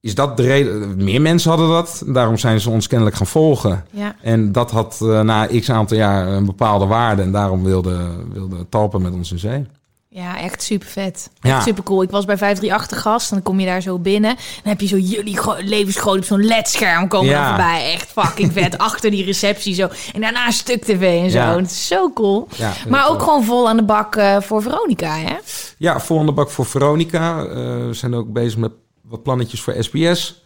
is 0.00 0.14
dat 0.14 0.36
de 0.36 0.42
reden. 0.42 1.04
Meer 1.04 1.20
mensen 1.20 1.50
hadden 1.50 1.68
dat. 1.68 2.02
Daarom 2.06 2.36
zijn 2.38 2.60
ze 2.60 2.70
ons 2.70 2.86
kennelijk 2.86 3.16
gaan 3.16 3.26
volgen. 3.26 3.84
Ja, 3.90 4.16
En 4.20 4.52
dat 4.52 4.70
had 4.70 4.98
eh, 5.02 5.20
na 5.20 5.46
x 5.46 5.70
aantal 5.70 5.96
jaar 5.96 6.28
een 6.28 6.46
bepaalde 6.46 6.86
waarde. 6.86 7.22
En 7.22 7.32
daarom 7.32 7.64
wilde, 7.64 7.98
wilde 8.32 8.68
Talpa 8.68 8.98
met 8.98 9.12
ons 9.12 9.32
in 9.32 9.38
zee. 9.38 9.66
Ja 10.14 10.40
echt 10.40 10.62
super 10.62 10.88
vet. 10.88 11.30
Ja. 11.40 11.56
Echt 11.56 11.64
super 11.64 11.82
cool. 11.82 12.02
Ik 12.02 12.10
was 12.10 12.24
bij 12.24 12.36
538 12.36 13.00
gast. 13.00 13.30
Dan 13.30 13.42
kom 13.42 13.60
je 13.60 13.66
daar 13.66 13.80
zo 13.80 13.98
binnen. 13.98 14.34
Dan 14.36 14.72
heb 14.72 14.80
je 14.80 14.86
zo 14.86 14.96
jullie 14.96 15.36
gro- 15.36 15.56
levensgroot 15.58 16.16
op 16.16 16.24
zo'n 16.24 16.44
ledscherm 16.44 17.08
komen 17.08 17.28
Ja. 17.30 17.42
er 17.42 17.48
voorbij. 17.48 17.92
Echt 17.92 18.10
fucking 18.10 18.52
vet. 18.52 18.78
Achter 18.88 19.10
die 19.10 19.24
receptie 19.24 19.74
zo. 19.74 19.88
En 20.14 20.20
daarna 20.20 20.46
een 20.46 20.52
stuk 20.52 20.84
tv 20.84 21.22
en 21.24 21.30
zo. 21.30 21.38
Ja. 21.38 21.56
Het 21.56 21.70
is 21.70 21.86
zo 21.86 22.12
cool. 22.12 22.48
Maar 22.88 23.08
ook 23.10 23.22
gewoon 23.22 23.44
vol 23.44 23.68
aan 23.68 23.76
de 23.76 23.82
bak 23.84 24.16
eh, 24.16 24.36
voor 24.40 24.62
Veronica, 24.62 25.16
hè? 25.16 25.34
Ja, 25.78 26.00
volgende 26.00 26.32
bak 26.32 26.50
voor 26.50 26.66
Veronica. 26.66 27.38
Eh, 27.44 27.46
we 27.86 27.88
zijn 27.92 28.14
ook 28.14 28.32
bezig 28.32 28.58
met 28.58 28.72
wat 29.02 29.22
plannetjes 29.22 29.60
voor 29.60 29.74
SBS. 29.78 30.42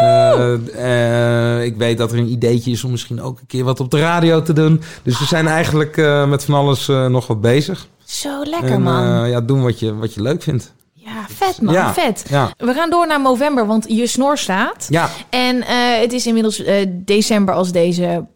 Eh, 0.00 1.64
ik 1.64 1.76
weet 1.76 1.98
dat 1.98 2.12
er 2.12 2.18
een 2.18 2.28
ideetje 2.32 2.70
is 2.70 2.84
om 2.84 2.90
misschien 2.90 3.22
ook 3.22 3.40
een 3.40 3.46
keer 3.46 3.64
wat 3.64 3.80
op 3.80 3.90
de 3.90 4.00
radio 4.00 4.42
te 4.42 4.52
doen. 4.52 4.82
Dus 5.02 5.18
we 5.18 5.24
zijn 5.24 5.46
eigenlijk 5.46 5.96
met 6.28 6.44
van 6.44 6.54
alles 6.54 6.86
nog 6.86 7.26
wat 7.26 7.40
bezig. 7.40 7.86
Zo 8.10 8.42
lekker, 8.44 8.70
en 8.70 8.82
man. 8.82 9.22
eh, 9.24 9.30
ja, 9.30 9.40
doen 9.40 9.62
wat 9.62 9.78
je, 9.78 9.94
wat 9.94 10.14
je 10.14 10.22
leuk 10.22 10.42
vindt. 10.42 10.74
ja, 10.92 11.26
vet, 11.28 11.60
man. 11.60 11.74
ja, 11.74 11.92
Vet. 11.94 12.24
Ja, 12.28 12.50
We 12.56 12.72
gaan 12.74 12.90
door 12.90 13.06
naar 13.06 13.20
november, 13.20 13.66
want 13.66 13.84
je 13.88 14.06
snor 14.06 14.38
staat. 14.38 14.86
ja. 14.88 15.08
En 15.30 15.62
eh, 15.62 16.00
het 16.00 16.12
is 16.12 16.26
inmiddels 16.26 16.62
eh, 16.62 16.86
december 16.90 17.54
als 17.54 17.72
deze 17.72 18.26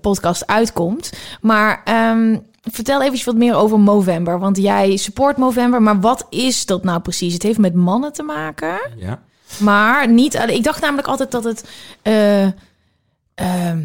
podcast 0.00 0.46
uitkomt. 0.46 1.12
Maar 1.40 1.80
ehm, 1.84 2.38
vertel 2.62 3.02
even 3.02 3.24
wat 3.24 3.34
meer 3.36 3.54
over 3.54 3.80
Movember. 3.80 4.38
Want 4.38 4.56
jij 4.56 4.96
support 4.96 5.36
Movember, 5.36 5.82
maar 5.82 6.00
wat 6.00 6.26
is 6.30 6.66
dat 6.66 6.84
nou 6.84 7.00
precies? 7.00 7.32
Het 7.32 7.42
heeft 7.42 7.58
met 7.58 7.74
mannen 7.74 8.12
te 8.12 8.22
maken, 8.22 8.78
ja. 8.96 9.22
maar 9.58 10.08
niet... 10.08 10.34
Ik 10.34 10.64
dacht 10.64 10.80
namelijk 10.80 11.08
altijd 11.08 11.30
dat 11.30 11.44
het 11.44 11.64
eh, 12.02 12.44
ehm, 13.34 13.84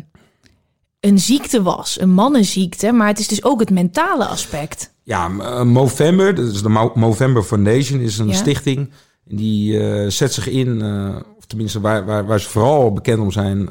een 0.99 1.19
ziekte 1.19 1.61
was, 1.61 1.99
een 1.99 2.11
mannenziekte. 2.13 2.91
Maar 2.91 3.07
het 3.07 3.19
is 3.19 3.27
dus 3.27 3.43
ook 3.43 3.59
het 3.59 3.69
mentale 3.69 4.25
aspect. 4.25 4.93
Ja, 5.03 5.29
eh, 5.39 5.61
Movember, 5.63 6.35
dat 6.35 6.45
is 6.51 6.61
de 6.61 6.69
Mo- 6.69 6.91
Movember 6.95 7.43
Foundation, 7.43 7.99
is 7.99 8.17
een 8.17 8.27
Ja. 8.27 8.33
stichting. 8.33 8.89
Die 9.25 9.79
eh, 9.79 10.09
zet 10.09 10.33
zich 10.33 10.47
in, 10.47 10.81
eh, 10.81 11.15
of 11.37 11.45
tenminste 11.45 11.79
waar, 11.79 12.05
waar, 12.05 12.25
waar 12.25 12.39
ze 12.39 12.49
vooral 12.49 12.93
bekend 12.93 13.19
om 13.19 13.31
zijn, 13.31 13.69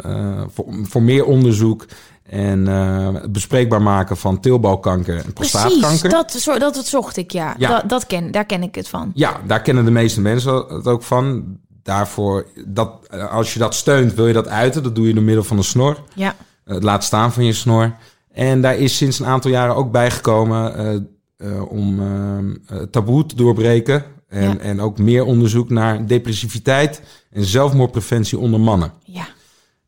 voor, 0.53 0.67
voor 0.83 1.03
meer 1.03 1.25
onderzoek 1.25 1.87
en 2.23 2.67
het 2.67 3.33
bespreekbaar 3.33 3.83
maken 3.83 4.17
van 4.17 4.41
teelbalkanker 4.41 5.17
en 5.25 5.33
prostaatkanker. 5.33 5.81
Precies, 5.81 6.45
dat, 6.45 6.61
dat, 6.61 6.75
dat 6.75 6.87
zocht 6.87 7.17
ik, 7.17 7.31
ja. 7.33 7.55
Ja. 7.59 7.69
Dat, 7.69 7.89
dat 7.89 8.07
ken, 8.07 8.31
daar 8.31 8.45
ken 8.47 8.63
ik 8.63 8.75
het 8.75 8.89
van. 8.89 9.11
Ja, 9.15 9.41
daar 9.47 9.63
kennen 9.63 9.85
de 9.85 9.91
meeste 9.91 10.21
mensen 10.21 10.55
het 10.69 10.87
ook 10.87 11.03
van. 11.03 11.45
Daarvoor, 11.83 12.47
dat, 12.67 12.91
als 13.31 13.53
je 13.53 13.59
dat 13.59 13.75
steunt, 13.75 14.15
wil 14.15 14.27
je 14.27 14.33
dat 14.33 14.49
uiten. 14.49 14.83
Dat 14.83 14.95
doe 14.95 15.07
je 15.07 15.15
door 15.15 15.23
middel 15.23 15.45
van 15.45 15.57
een 15.57 15.65
snor. 15.65 15.97
Ja, 16.15 16.35
het 16.75 16.83
laat 16.83 17.05
staan 17.05 17.33
van 17.33 17.45
je 17.45 17.53
snor. 17.53 17.93
En 18.33 18.61
daar 18.63 18.77
is 18.77 18.97
sinds 18.97 19.19
een 19.19 19.27
aantal 19.27 19.51
jaren 19.51 19.75
ook 19.77 19.93
bijgekomen 19.93 20.75
eh, 20.77 20.95
eh, 21.37 21.71
om 21.71 22.01
eh, 22.01 22.39
eh, 22.39 22.83
taboe 22.91 23.27
te 23.27 23.37
doorbreken. 23.37 24.05
En, 24.29 24.43
Ja. 24.51 24.59
en 24.59 24.81
ook 24.81 24.99
meer 24.99 25.25
onderzoek 25.25 25.71
naar 25.71 26.07
depressiviteit 26.07 27.03
en 27.31 27.45
zelfmoordpreventie 27.45 28.39
onder 28.39 28.61
mannen. 28.61 28.93
ja. 29.05 29.27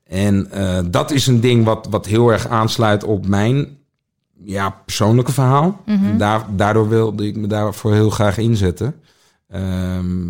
En 0.05 0.51
eh, 0.51 0.79
dat 0.91 1.11
is 1.11 1.27
een 1.27 1.41
ding 1.41 1.65
wat, 1.65 1.87
wat 1.91 2.07
heel 2.07 2.29
erg 2.33 2.49
aansluit 2.49 3.05
op 3.05 3.27
mijn 3.27 3.69
ja, 4.45 4.71
persoonlijke 4.85 5.33
verhaal. 5.33 5.81
En 5.85 6.19
daar, 6.19 6.47
daardoor 6.57 6.89
wilde 6.89 7.27
ik 7.27 7.37
me 7.37 7.47
daarvoor 7.47 7.93
heel 7.93 8.11
graag 8.11 8.39
inzetten. 8.39 8.95
Ehm, 9.49 10.29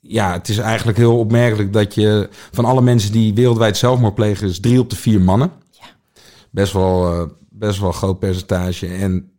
ja, 0.00 0.32
het 0.32 0.48
is 0.48 0.58
eigenlijk 0.58 0.98
heel 0.98 1.18
opmerkelijk 1.18 1.72
dat 1.72 1.94
je 1.94 2.28
van 2.52 2.64
alle 2.64 2.82
mensen 2.82 3.12
die 3.12 3.34
wereldwijd 3.34 3.76
zelfmoord 3.76 4.14
plegen, 4.14 4.48
is 4.48 4.60
drie 4.60 4.80
op 4.80 4.90
de 4.90 4.96
vier 4.96 5.20
mannen. 5.20 5.50
Best 6.54 6.72
wel, 6.72 7.12
eh, 7.12 7.28
best 7.50 7.78
wel 7.78 7.88
een 7.88 7.94
groot 7.94 8.18
percentage. 8.18 8.86
En 8.86 9.30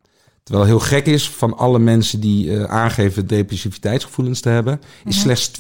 terwijl 0.43 0.65
heel 0.65 0.79
gek 0.79 1.05
is, 1.05 1.29
van 1.29 1.57
alle 1.57 1.79
mensen 1.79 2.19
die 2.19 2.57
eh, 2.57 2.63
aangeven 2.63 3.27
depressiviteitsgevoelens 3.27 4.39
te 4.39 4.49
hebben, 4.49 4.81
is 5.05 5.19
slechts 5.19 5.51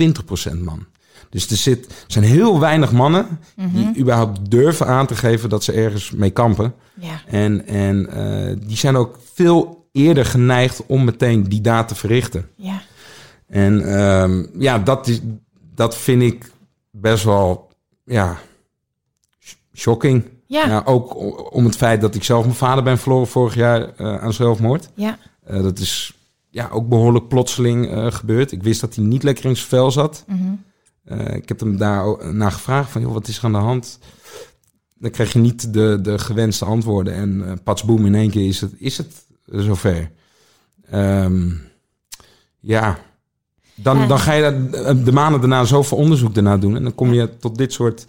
20% 0.51 0.59
man. 0.63 0.85
Dus 1.29 1.49
er, 1.49 1.57
zit, 1.57 1.85
er 1.85 1.93
zijn 2.07 2.25
heel 2.25 2.59
weinig 2.59 2.91
mannen 2.91 3.39
die 3.73 3.97
überhaupt 3.97 4.51
durven 4.51 4.87
aan 4.87 5.05
te 5.07 5.15
geven 5.15 5.49
dat 5.49 5.63
ze 5.63 5.71
ergens 5.71 6.11
mee 6.11 6.29
kampen. 6.29 6.73
ja. 6.93 7.21
En, 7.27 7.67
en 7.67 8.09
eh, 8.09 8.55
die 8.67 8.77
zijn 8.77 8.95
ook 8.95 9.19
veel 9.33 9.87
eerder 9.91 10.25
geneigd 10.25 10.85
om 10.85 11.03
meteen 11.03 11.43
die 11.43 11.61
daad 11.61 11.87
te 11.87 11.95
verrichten. 11.95 12.49
ja. 12.55 12.81
En 13.47 13.81
ehm, 13.97 14.45
ja, 14.61 14.79
dat, 14.79 15.07
is, 15.07 15.19
dat 15.75 15.97
vind 15.97 16.21
ik 16.21 16.51
best 16.91 17.23
wel 17.23 17.69
ja, 18.05 18.37
sh- 19.39 19.53
shocking. 19.73 20.23
Ja. 20.63 20.81
ook 20.85 21.15
om 21.53 21.65
het 21.65 21.75
feit 21.75 22.01
dat 22.01 22.15
ik 22.15 22.23
zelf 22.23 22.43
mijn 22.43 22.55
vader 22.55 22.83
ben 22.83 22.97
verloren 22.97 23.27
vorig 23.27 23.55
jaar 23.55 23.93
eh, 23.95 24.17
aan 24.17 24.33
zelfmoord. 24.33 24.89
Ja, 24.95 25.17
Eh, 25.43 25.61
dat 25.61 25.79
is 25.79 26.13
ja, 26.49 26.69
ook 26.71 26.89
behoorlijk 26.89 27.27
plotseling 27.27 27.89
eh, 27.91 28.11
gebeurd. 28.11 28.51
Ik 28.51 28.63
wist 28.63 28.81
dat 28.81 28.95
hij 28.95 29.05
niet 29.05 29.23
lekker 29.23 29.45
in 29.45 29.55
zijn 29.55 29.67
vel 29.67 29.91
zat. 29.91 30.23
Mhm. 30.27 30.53
Ik 31.35 31.47
heb 31.47 31.59
hem 31.59 31.77
daar 31.77 32.33
naar 32.35 32.51
gevraagd 32.51 32.91
van, 32.91 33.01
joh, 33.01 33.13
wat 33.13 33.27
is 33.27 33.37
er 33.37 33.43
aan 33.43 33.51
de 33.51 33.57
hand? 33.57 33.99
Dan 34.95 35.11
krijg 35.11 35.33
je 35.33 35.39
niet 35.39 35.73
de, 35.73 35.99
de 36.01 36.19
gewenste 36.19 36.65
antwoorden. 36.65 37.13
En 37.13 37.59
pats 37.63 37.83
boem, 37.83 38.05
in 38.05 38.15
één 38.15 38.29
keer 38.29 38.47
is 38.47 38.61
het, 38.61 38.71
is 38.77 38.97
het 38.97 39.25
zover. 39.45 40.11
Ehm, 40.89 41.49
ja, 42.59 42.97
dan, 43.75 43.97
Ja. 43.97 44.05
dan 44.07 44.19
ga 44.19 44.33
je 44.33 44.69
de 45.03 45.11
maanden 45.11 45.39
daarna 45.39 45.63
zoveel 45.65 45.97
onderzoek 45.97 46.33
daarna 46.33 46.57
doen. 46.57 46.75
En 46.75 46.83
dan 46.83 46.95
kom 46.95 47.13
je 47.13 47.37
tot 47.37 47.57
dit 47.57 47.73
soort 47.73 48.05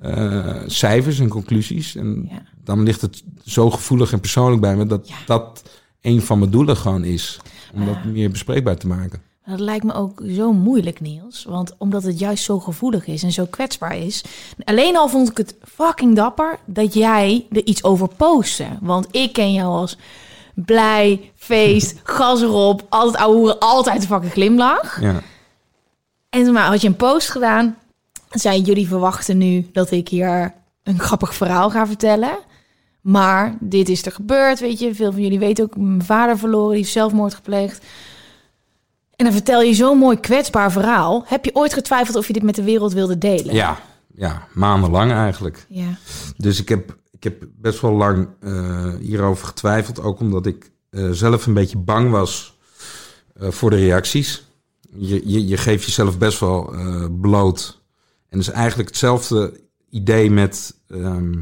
eh, 0.00 0.56
cijfers 0.66 1.18
en 1.18 1.28
conclusies. 1.28 1.96
En 1.96 2.28
Ja. 2.30 2.42
dan 2.64 2.82
ligt 2.82 3.00
het 3.00 3.22
zo 3.44 3.70
gevoelig 3.70 4.12
en 4.12 4.20
persoonlijk 4.20 4.60
bij 4.60 4.76
me... 4.76 4.86
dat 4.86 5.08
Ja. 5.08 5.14
dat 5.26 5.62
een 6.00 6.22
van 6.22 6.38
mijn 6.38 6.50
doelen 6.50 6.76
gewoon 6.76 7.04
is. 7.04 7.40
Om 7.74 7.84
dat 7.86 8.04
meer 8.04 8.30
bespreekbaar 8.30 8.76
te 8.76 8.86
maken. 8.86 9.22
dat 9.46 9.60
lijkt 9.60 9.84
me 9.84 9.92
ook 9.92 10.22
zo 10.36 10.52
moeilijk, 10.52 11.00
Niels. 11.00 11.44
Want 11.48 11.74
omdat 11.78 12.02
het 12.02 12.18
juist 12.18 12.44
zo 12.44 12.58
gevoelig 12.60 13.06
is 13.06 13.22
en 13.22 13.32
zo 13.32 13.44
kwetsbaar 13.50 13.96
is. 13.96 14.24
Alleen 14.64 14.96
al 14.96 15.08
vond 15.08 15.30
ik 15.30 15.36
het 15.36 15.54
fucking 15.62 16.16
dapper 16.16 16.58
dat 16.64 16.94
jij 16.94 17.46
er 17.50 17.64
iets 17.66 17.84
over 17.84 18.08
postte. 18.16 18.66
Want 18.80 19.06
ik 19.10 19.32
ken 19.32 19.52
jou 19.52 19.68
als 19.74 19.96
blij, 20.54 21.30
feest, 21.36 22.00
gas 22.16 22.42
erop, 22.42 22.86
altijd 22.88 23.16
ouwe 23.24 23.58
altijd 23.58 24.00
een 24.00 24.06
fucking 24.08 24.32
glimlach. 24.32 25.00
Ja. 25.00 25.20
En 26.30 26.44
toen 26.44 26.56
had 26.56 26.80
je 26.80 26.88
een 26.88 26.96
post 26.96 27.30
gedaan. 27.30 27.76
Zei 28.30 28.60
jullie 28.60 28.88
verwachten 28.88 29.38
nu 29.38 29.66
dat 29.72 29.90
ik 29.90 30.08
hier 30.08 30.54
een 30.82 30.98
grappig 30.98 31.34
verhaal 31.34 31.70
ga 31.70 31.86
vertellen. 31.86 32.38
Maar 33.00 33.56
dit 33.60 33.88
is 33.88 34.06
er 34.06 34.12
gebeurd, 34.12 34.60
weet 34.60 34.78
je. 34.78 34.94
Veel 34.94 35.12
van 35.12 35.22
jullie 35.22 35.38
weten 35.38 35.64
ook, 35.64 35.76
mijn 35.76 36.04
vader 36.04 36.38
verloren, 36.38 36.68
die 36.68 36.78
heeft 36.78 36.92
zelfmoord 36.92 37.34
gepleegd. 37.34 37.84
En 39.16 39.24
dan 39.24 39.34
vertel 39.34 39.62
je 39.62 39.74
zo'n 39.74 39.98
mooi 39.98 40.20
kwetsbaar 40.20 40.72
verhaal. 40.72 41.22
Heb 41.26 41.44
je 41.44 41.54
ooit 41.54 41.74
getwijfeld 41.74 42.16
of 42.16 42.26
je 42.26 42.32
dit 42.32 42.42
met 42.42 42.54
de 42.54 42.64
wereld 42.64 42.92
wilde 42.92 43.18
delen? 43.18 43.54
Ja, 43.54 43.78
ja, 44.14 44.46
maandenlang 44.54 45.12
eigenlijk. 45.12 45.66
Ja, 45.68 45.98
Dus 46.36 46.60
ik 46.60 46.68
heb, 46.68 46.96
ik 47.10 47.24
heb 47.24 47.46
best 47.56 47.80
wel 47.80 47.92
lang 47.92 48.28
eh, 48.40 48.94
hierover 49.00 49.46
getwijfeld. 49.46 50.02
Ook 50.02 50.20
omdat 50.20 50.46
ik 50.46 50.70
eh, 50.90 51.10
zelf 51.10 51.46
een 51.46 51.54
beetje 51.54 51.78
bang 51.78 52.10
was 52.10 52.58
eh, 53.34 53.50
voor 53.50 53.70
de 53.70 53.76
reacties. 53.76 54.44
Je, 54.96 55.22
je, 55.24 55.46
je 55.46 55.56
geeft 55.56 55.84
jezelf 55.84 56.18
best 56.18 56.40
wel 56.40 56.74
bloot. 57.20 57.79
En 58.30 58.38
is 58.38 58.48
eigenlijk 58.48 58.88
hetzelfde 58.88 59.60
idee 59.90 60.30
met... 60.30 60.74
ehm, 60.88 61.32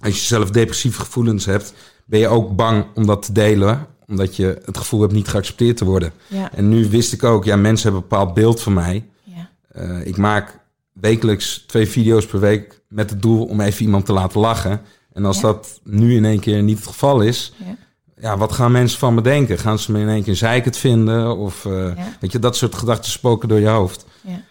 als 0.00 0.14
je 0.20 0.26
zelf 0.26 0.50
depressieve 0.50 1.00
gevoelens 1.00 1.44
hebt... 1.44 1.74
ben 2.06 2.20
je 2.20 2.28
ook 2.28 2.56
bang 2.56 2.84
om 2.94 3.06
dat 3.06 3.22
te 3.22 3.32
delen. 3.32 3.86
Omdat 4.06 4.36
je 4.36 4.60
het 4.64 4.78
gevoel 4.78 5.00
hebt 5.00 5.12
niet 5.12 5.28
geaccepteerd 5.28 5.76
te 5.76 5.84
worden. 5.84 6.12
ja, 6.26 6.52
En 6.52 6.68
nu 6.68 6.88
wist 6.88 7.12
ik 7.12 7.24
ook, 7.24 7.44
ja, 7.44 7.56
mensen 7.56 7.82
hebben 7.84 8.02
een 8.02 8.08
bepaald 8.08 8.34
beeld 8.34 8.60
van 8.62 8.72
mij. 8.72 9.08
ja. 9.24 9.50
Eh, 9.68 10.06
ik 10.06 10.16
maak 10.16 10.58
wekelijks 10.92 11.64
twee 11.66 11.86
video's 11.88 12.26
per 12.26 12.40
week 12.40 12.80
met 12.88 13.10
het 13.10 13.22
doel 13.22 13.44
om 13.44 13.60
even 13.60 13.84
iemand 13.84 14.06
te 14.06 14.12
laten 14.12 14.40
lachen. 14.40 14.80
En 15.12 15.24
als 15.24 15.36
Ja. 15.36 15.42
dat 15.42 15.80
nu 15.84 16.16
in 16.16 16.24
één 16.24 16.40
keer 16.40 16.62
niet 16.62 16.78
het 16.78 16.86
geval 16.86 17.20
is, 17.20 17.52
ja. 17.64 17.76
ja, 18.20 18.36
wat 18.36 18.52
gaan 18.52 18.72
mensen 18.72 18.98
van 18.98 19.14
me 19.14 19.20
denken? 19.22 19.58
Gaan 19.58 19.78
ze 19.78 19.92
me 19.92 20.00
in 20.00 20.08
één 20.08 20.22
keer 20.22 20.36
zeikend 20.36 20.76
vinden? 20.76 21.36
Of 21.36 21.64
Ja. 21.64 21.94
weet 22.20 22.32
je, 22.32 22.38
dat 22.38 22.56
soort 22.56 22.74
gedachten 22.74 23.10
spoken 23.10 23.48
door 23.48 23.60
je 23.60 23.68
hoofd. 23.68 24.04
Ja. 24.20 24.42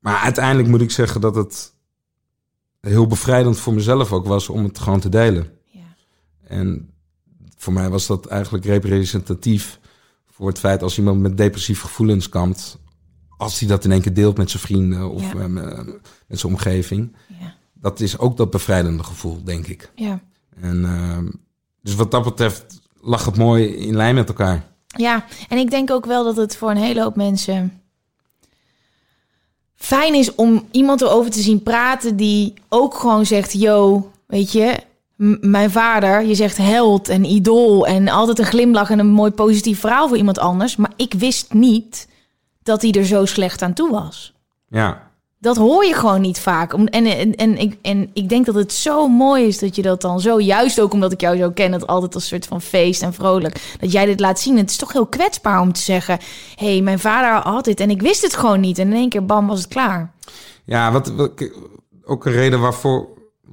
Maar 0.00 0.16
uiteindelijk 0.16 0.68
moet 0.68 0.80
ik 0.80 0.90
zeggen 0.90 1.20
dat 1.20 1.34
het 1.34 1.72
heel 2.80 3.06
bevrijdend 3.06 3.58
voor 3.58 3.74
mezelf 3.74 4.12
ook 4.12 4.26
was 4.26 4.48
om 4.48 4.64
het 4.64 4.78
gewoon 4.78 5.00
te 5.00 5.08
delen. 5.08 5.50
ja. 5.64 5.80
En 6.46 6.90
voor 7.56 7.72
mij 7.72 7.88
was 7.90 8.06
dat 8.06 8.26
eigenlijk 8.26 8.64
representatief 8.64 9.78
voor 10.26 10.48
het 10.48 10.58
feit 10.58 10.82
als 10.82 10.98
iemand 10.98 11.20
met 11.20 11.36
depressieve 11.36 11.86
gevoelens 11.86 12.28
kampt, 12.28 12.78
als 13.36 13.58
hij 13.58 13.68
dat 13.68 13.84
in 13.84 13.92
één 13.92 14.00
keer 14.00 14.14
deelt 14.14 14.36
met 14.36 14.50
zijn 14.50 14.62
vrienden 14.62 15.10
of 15.10 15.32
Ja. 15.32 15.48
met, 15.48 15.86
met 16.26 16.38
zijn 16.38 16.52
omgeving, 16.52 17.16
ja. 17.40 17.54
dat 17.74 18.00
is 18.00 18.18
ook 18.18 18.36
dat 18.36 18.50
bevrijdende 18.50 19.02
gevoel, 19.04 19.44
denk 19.44 19.66
ik. 19.66 19.90
ja. 19.94 20.20
En 20.60 20.84
ehm, 20.84 21.28
dus 21.82 21.94
wat 21.94 22.10
dat 22.10 22.24
betreft 22.24 22.80
lag 23.00 23.24
het 23.24 23.36
mooi 23.36 23.64
in 23.66 23.96
lijn 23.96 24.14
met 24.14 24.28
elkaar. 24.28 24.68
Ja, 24.86 25.24
en 25.48 25.58
ik 25.58 25.70
denk 25.70 25.90
ook 25.90 26.06
wel 26.06 26.24
dat 26.24 26.36
het 26.36 26.56
voor 26.56 26.70
een 26.70 26.76
hele 26.76 27.02
hoop 27.02 27.16
mensen 27.16 27.79
fijn 29.80 30.14
is 30.14 30.34
om 30.34 30.68
iemand 30.70 31.00
erover 31.00 31.30
te 31.30 31.40
zien 31.40 31.62
praten 31.62 32.16
die 32.16 32.54
ook 32.68 32.94
gewoon 32.94 33.26
zegt: 33.26 33.52
Yo, 33.52 34.10
weet 34.26 34.52
je, 34.52 34.76
mijn 35.40 35.70
vader, 35.70 36.24
je 36.24 36.34
zegt 36.34 36.56
held 36.56 37.08
en 37.08 37.24
idool 37.24 37.86
en 37.86 38.08
altijd 38.08 38.38
een 38.38 38.44
glimlach 38.44 38.90
en 38.90 38.98
een 38.98 39.10
mooi 39.10 39.30
positief 39.30 39.80
verhaal 39.80 40.08
voor 40.08 40.16
iemand 40.16 40.38
anders. 40.38 40.76
Maar 40.76 40.92
ik 40.96 41.14
wist 41.14 41.52
niet 41.52 42.08
dat 42.62 42.82
hij 42.82 42.92
er 42.92 43.06
zo 43.06 43.24
slecht 43.24 43.62
aan 43.62 43.72
toe 43.72 43.90
was. 43.90 44.32
Ja, 44.68 45.09
Dat 45.42 45.56
hoor 45.56 45.84
je 45.84 45.94
gewoon 45.94 46.20
niet 46.20 46.38
vaak. 46.40 46.72
En, 46.72 46.88
en, 46.90 47.34
en, 47.34 47.58
ik, 47.58 47.78
en 47.82 48.10
ik 48.12 48.28
denk 48.28 48.46
dat 48.46 48.54
het 48.54 48.72
zo 48.72 49.08
mooi 49.08 49.46
is 49.46 49.58
dat 49.58 49.76
je 49.76 49.82
dat 49.82 50.00
dan 50.00 50.20
zo, 50.20 50.40
juist 50.40 50.80
ook 50.80 50.92
omdat 50.92 51.12
ik 51.12 51.20
jou 51.20 51.36
zo 51.36 51.50
ken, 51.50 51.72
het 51.72 51.86
altijd 51.86 52.14
als 52.14 52.26
soort 52.28 52.46
van 52.46 52.60
feest 52.62 53.02
en 53.02 53.12
vrolijk, 53.14 53.76
dat 53.80 53.92
jij 53.92 54.04
dit 54.06 54.20
laat 54.20 54.40
zien. 54.40 54.56
Het 54.56 54.70
is 54.70 54.76
toch 54.76 54.92
heel 54.92 55.06
kwetsbaar 55.06 55.60
om 55.60 55.72
te 55.72 55.80
zeggen: 55.80 56.18
hé, 56.54 56.66
hey, 56.72 56.80
mijn 56.80 56.98
vader 56.98 57.50
had 57.52 57.64
dit 57.64 57.80
en 57.80 57.90
ik 57.90 58.00
wist 58.02 58.22
het 58.22 58.36
gewoon 58.36 58.60
niet. 58.60 58.78
En 58.78 58.86
in 58.86 58.92
één 58.96 59.08
keer, 59.08 59.24
bam, 59.26 59.46
was 59.46 59.58
het 59.58 59.68
klaar. 59.68 60.12
ja 60.64 60.92
wat, 60.92 61.12
ook 62.04 62.26
een 62.26 62.32
reden 62.32 62.60
waarvoor, 62.60 63.08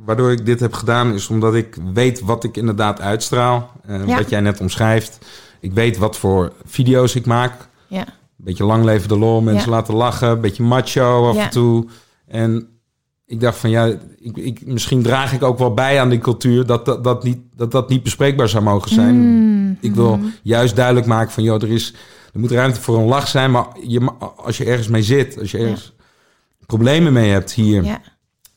waardoor 0.05 0.31
ik 0.31 0.45
dit 0.45 0.59
heb 0.59 0.73
gedaan, 0.73 1.13
is 1.13 1.27
omdat 1.27 1.55
ik 1.55 1.77
weet 1.93 2.19
wat 2.21 2.43
ik 2.43 2.57
inderdaad 2.57 3.01
uitstraal. 3.01 3.71
eh, 3.87 4.07
Ja. 4.07 4.17
Wat 4.17 4.29
jij 4.29 4.39
net 4.41 4.59
omschrijft. 4.59 5.17
Ik 5.59 5.73
weet 5.73 5.97
wat 5.97 6.17
voor 6.17 6.53
video's 6.65 7.15
ik 7.15 7.25
maak. 7.25 7.67
Ja, 7.87 8.05
beetje 8.37 8.63
lang 8.63 8.83
leven 8.83 9.07
de 9.07 9.17
lol, 9.17 9.41
mensen 9.41 9.69
Ja. 9.69 9.75
laten 9.75 9.93
lachen, 9.93 10.29
een 10.29 10.41
beetje 10.41 10.63
macho 10.63 11.29
af 11.29 11.35
Ja. 11.35 11.43
en 11.43 11.49
toe. 11.49 11.87
En 12.27 12.67
ik 13.25 13.39
dacht 13.39 13.57
van 13.57 13.69
ja, 13.69 13.85
ik, 14.17 14.37
ik, 14.37 14.65
misschien 14.65 15.01
draag 15.01 15.33
ik 15.33 15.43
ook 15.43 15.57
wel 15.57 15.73
bij 15.73 16.01
aan 16.01 16.09
die 16.09 16.19
cultuur 16.19 16.65
dat 16.65 16.85
dat, 16.85 17.03
dat, 17.03 17.23
niet, 17.23 17.39
dat, 17.55 17.71
dat 17.71 17.89
niet 17.89 18.03
bespreekbaar 18.03 18.49
zou 18.49 18.63
mogen 18.63 18.93
zijn. 18.93 19.15
Mm, 19.15 19.77
Ik 19.81 19.95
wil 19.95 20.17
mhm. 20.17 20.27
juist 20.43 20.75
duidelijk 20.75 21.05
maken 21.05 21.31
van 21.31 21.43
joh, 21.43 21.61
er 21.61 21.69
is 21.71 21.93
er 22.33 22.39
moet 22.39 22.51
ruimte 22.51 22.81
voor 22.81 22.97
een 22.97 23.05
lach 23.07 23.27
zijn, 23.27 23.51
maar 23.51 23.65
je, 23.87 24.11
als 24.35 24.57
je 24.57 24.65
ergens 24.65 24.87
mee 24.87 25.03
zit, 25.03 25.39
als 25.39 25.51
je 25.51 25.57
ergens 25.57 25.93
problemen 26.65 27.13
mee 27.13 27.29
hebt 27.31 27.51
hier, 27.53 27.99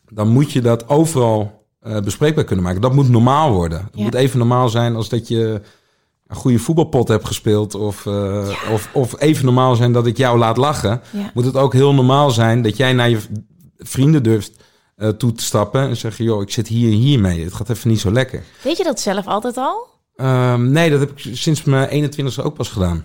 dan 0.09 0.29
moet 0.29 0.53
je 0.53 0.61
dat 0.61 0.89
overal 0.89 1.65
eh, 1.81 2.01
bespreekbaar 2.01 2.45
kunnen 2.45 2.65
maken. 2.65 2.81
Dat 2.81 2.95
moet 2.95 3.09
normaal 3.09 3.53
worden. 3.53 3.79
Het 3.91 4.01
moet 4.01 4.15
even 4.15 4.39
normaal 4.39 4.69
zijn 4.69 4.97
als 4.97 5.09
dat 5.09 5.29
je 5.29 5.61
een 6.31 6.37
goede 6.37 6.59
voetbalpot 6.59 7.09
heb 7.09 7.25
gespeeld... 7.25 7.75
Of, 7.75 8.07
eh, 8.07 8.49
of, 8.73 8.89
of 8.93 9.21
even 9.21 9.45
normaal 9.45 9.77
zijn 9.77 9.93
dat 9.93 10.07
ik 10.07 10.17
jou 10.17 10.39
laat 10.39 10.57
lachen... 10.57 11.01
Ja. 11.11 11.31
moet 11.35 11.45
het 11.45 11.57
ook 11.57 11.73
heel 11.73 11.95
normaal 11.95 12.31
zijn 12.31 12.63
dat 12.63 12.77
jij 12.77 12.93
naar 12.93 13.11
je 13.11 13.19
vrienden 13.79 14.23
durft 14.23 14.53
eh, 14.97 15.09
toe 15.09 15.33
te 15.33 15.45
stappen... 15.45 15.81
en 15.89 15.97
zeggen, 15.97 16.25
joh, 16.25 16.43
ik 16.43 16.51
zit 16.51 16.69
hier 16.69 16.91
en 16.93 16.97
hier 16.99 17.21
mee. 17.21 17.45
Het 17.45 17.55
gaat 17.55 17.71
even 17.71 17.91
niet 17.91 18.01
zo 18.01 18.13
lekker. 18.13 18.43
Weet 18.63 18.77
je 18.77 18.85
dat 18.85 19.01
zelf 19.01 19.27
altijd 19.27 19.57
al? 19.57 19.87
Ehm, 20.17 20.71
nee, 20.71 20.91
dat 20.91 21.01
heb 21.01 21.11
ik 21.11 21.37
sinds 21.37 21.65
mijn 21.65 22.13
21ste 22.13 22.43
ook 22.43 22.55
pas 22.55 22.69
gedaan. 22.69 23.05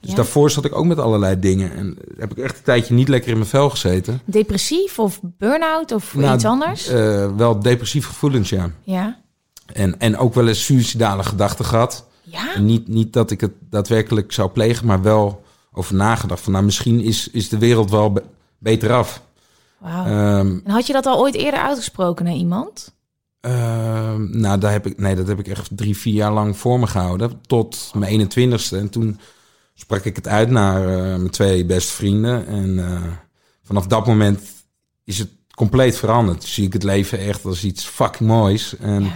Dus 0.00 0.10
Ja? 0.10 0.16
daarvoor 0.16 0.50
zat 0.50 0.64
ik 0.64 0.74
ook 0.76 0.84
met 0.84 0.98
allerlei 0.98 1.38
dingen. 1.38 1.72
En 1.76 1.96
heb 2.16 2.30
ik 2.30 2.38
echt 2.38 2.56
een 2.56 2.62
tijdje 2.64 2.94
niet 2.94 3.08
lekker 3.08 3.30
in 3.30 3.36
mijn 3.36 3.48
vel 3.48 3.70
gezeten. 3.70 4.20
Depressief 4.24 4.98
of 4.98 5.20
burn-out 5.22 5.92
of 5.92 6.14
Nou, 6.14 6.34
iets 6.34 6.44
anders? 6.44 6.88
Eh, 6.88 7.36
wel 7.36 7.60
depressieve 7.60 8.08
gevoelens, 8.08 8.48
ja. 8.48 8.70
ja. 8.82 9.20
En, 9.72 9.98
en 10.00 10.16
ook 10.18 10.34
wel 10.34 10.48
eens 10.48 10.64
suïcidale 10.64 11.22
gedachten 11.22 11.64
gehad. 11.64 12.06
Ja? 12.32 12.58
Niet, 12.58 12.88
niet 12.88 13.12
dat 13.12 13.30
ik 13.30 13.40
het 13.40 13.52
daadwerkelijk 13.70 14.32
zou 14.32 14.50
plegen, 14.50 14.86
maar 14.86 15.02
wel 15.02 15.42
over 15.72 15.94
nagedacht. 15.94 16.40
Van 16.42 16.52
nou, 16.52 16.64
misschien 16.64 17.00
is, 17.00 17.28
is 17.28 17.48
de 17.48 17.58
wereld 17.58 17.90
wel 17.90 18.12
be- 18.12 18.24
beter 18.58 18.92
af. 18.92 19.22
Wauw. 19.78 20.04
Ehm, 20.04 20.58
En 20.64 20.70
had 20.70 20.86
je 20.86 20.92
dat 20.92 21.06
al 21.06 21.18
ooit 21.18 21.34
eerder 21.34 21.60
uitgesproken 21.60 22.24
naar 22.24 22.34
iemand? 22.34 22.94
ehm, 23.40 24.40
nou, 24.40 24.58
daar 24.58 24.72
heb 24.72 24.86
ik, 24.86 24.98
nee, 24.98 25.14
dat 25.14 25.26
heb 25.26 25.38
ik 25.38 25.48
echt 25.48 25.68
drie, 25.76 25.96
vier 25.96 26.14
jaar 26.14 26.32
lang 26.32 26.56
voor 26.56 26.80
me 26.80 26.86
gehouden. 26.86 27.40
Tot 27.46 27.90
mijn 27.94 28.12
21ste. 28.30 28.76
En 28.78 28.88
toen 28.90 29.18
sprak 29.74 30.04
ik 30.04 30.16
het 30.16 30.28
uit 30.28 30.50
naar 30.50 30.88
eh, 30.88 31.02
mijn 31.16 31.30
twee 31.30 31.64
beste 31.64 31.92
vrienden. 31.92 32.46
En 32.46 32.78
eh, 32.78 33.02
vanaf 33.62 33.86
dat 33.86 34.06
moment 34.06 34.40
is 35.04 35.18
het 35.18 35.28
compleet 35.54 35.96
veranderd. 35.96 36.44
Zie 36.44 36.66
ik 36.66 36.72
het 36.72 36.82
leven 36.82 37.18
echt 37.18 37.44
als 37.44 37.64
iets 37.64 37.84
fucking 37.84 38.28
moois. 38.28 38.76
En 38.76 39.12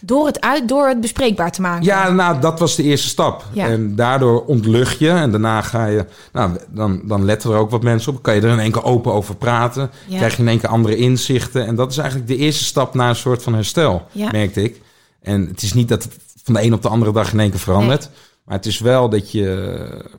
Door 0.00 0.26
het 0.26 0.40
uit, 0.40 0.68
door 0.68 0.88
het 0.88 1.00
bespreekbaar 1.00 1.50
te 1.50 1.60
maken. 1.60 1.84
Ja, 1.84 2.10
nou, 2.10 2.40
dat 2.40 2.58
was 2.58 2.76
de 2.76 2.82
eerste 2.82 3.08
stap. 3.08 3.44
Ja. 3.52 3.66
En 3.66 3.96
daardoor 3.96 4.44
ontlucht 4.44 4.98
je. 4.98 5.10
En 5.10 5.30
daarna 5.30 5.62
ga 5.62 5.86
je... 5.86 6.06
Nou, 6.32 6.56
dan, 6.68 7.00
dan 7.04 7.24
letten 7.24 7.50
er 7.50 7.56
ook 7.56 7.70
wat 7.70 7.82
mensen 7.82 8.12
op. 8.12 8.22
Kan 8.22 8.34
je 8.34 8.40
er 8.40 8.52
in 8.52 8.58
één 8.58 8.72
keer 8.72 8.84
open 8.84 9.12
over 9.12 9.36
praten. 9.36 9.90
Ja. 10.06 10.16
Krijg 10.16 10.36
je 10.36 10.42
in 10.42 10.48
één 10.48 10.60
keer 10.60 10.68
andere 10.68 10.96
inzichten. 10.96 11.66
En 11.66 11.74
dat 11.74 11.90
is 11.90 11.98
eigenlijk 11.98 12.28
de 12.28 12.36
eerste 12.36 12.64
stap 12.64 12.94
naar 12.94 13.08
een 13.08 13.16
soort 13.16 13.42
van 13.42 13.54
herstel, 13.54 14.06
Ja. 14.12 14.30
merkte 14.30 14.62
ik. 14.62 14.80
En 15.22 15.46
het 15.46 15.62
is 15.62 15.72
niet 15.72 15.88
dat 15.88 16.02
het 16.02 16.16
van 16.44 16.54
de 16.54 16.62
een 16.62 16.74
op 16.74 16.82
de 16.82 16.88
andere 16.88 17.12
dag 17.12 17.32
in 17.32 17.40
één 17.40 17.50
keer 17.50 17.58
verandert. 17.60 18.10
Maar 18.44 18.56
het 18.56 18.66
is 18.66 18.78
wel 18.78 19.08
dat 19.08 19.30
je... 19.32 20.16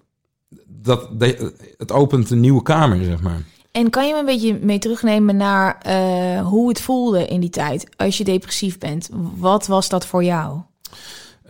Dat, 0.67 1.07
dat, 1.11 1.35
het 1.77 1.91
opent 1.91 2.29
een 2.29 2.39
nieuwe 2.39 2.61
kamer, 2.61 3.03
zeg 3.03 3.21
maar. 3.21 3.41
En 3.71 3.89
kan 3.89 4.07
je 4.07 4.13
me 4.13 4.19
een 4.19 4.25
beetje 4.25 4.59
mee 4.61 4.79
terugnemen 4.79 5.35
naar 5.37 5.77
eh, 5.81 6.47
hoe 6.47 6.69
het 6.69 6.81
voelde 6.81 7.25
in 7.27 7.39
die 7.39 7.49
tijd 7.49 7.87
als 7.97 8.17
je 8.17 8.23
depressief 8.23 8.77
bent? 8.77 9.09
Wat 9.37 9.67
was 9.67 9.89
dat 9.89 10.05
voor 10.05 10.23
jou? 10.23 10.59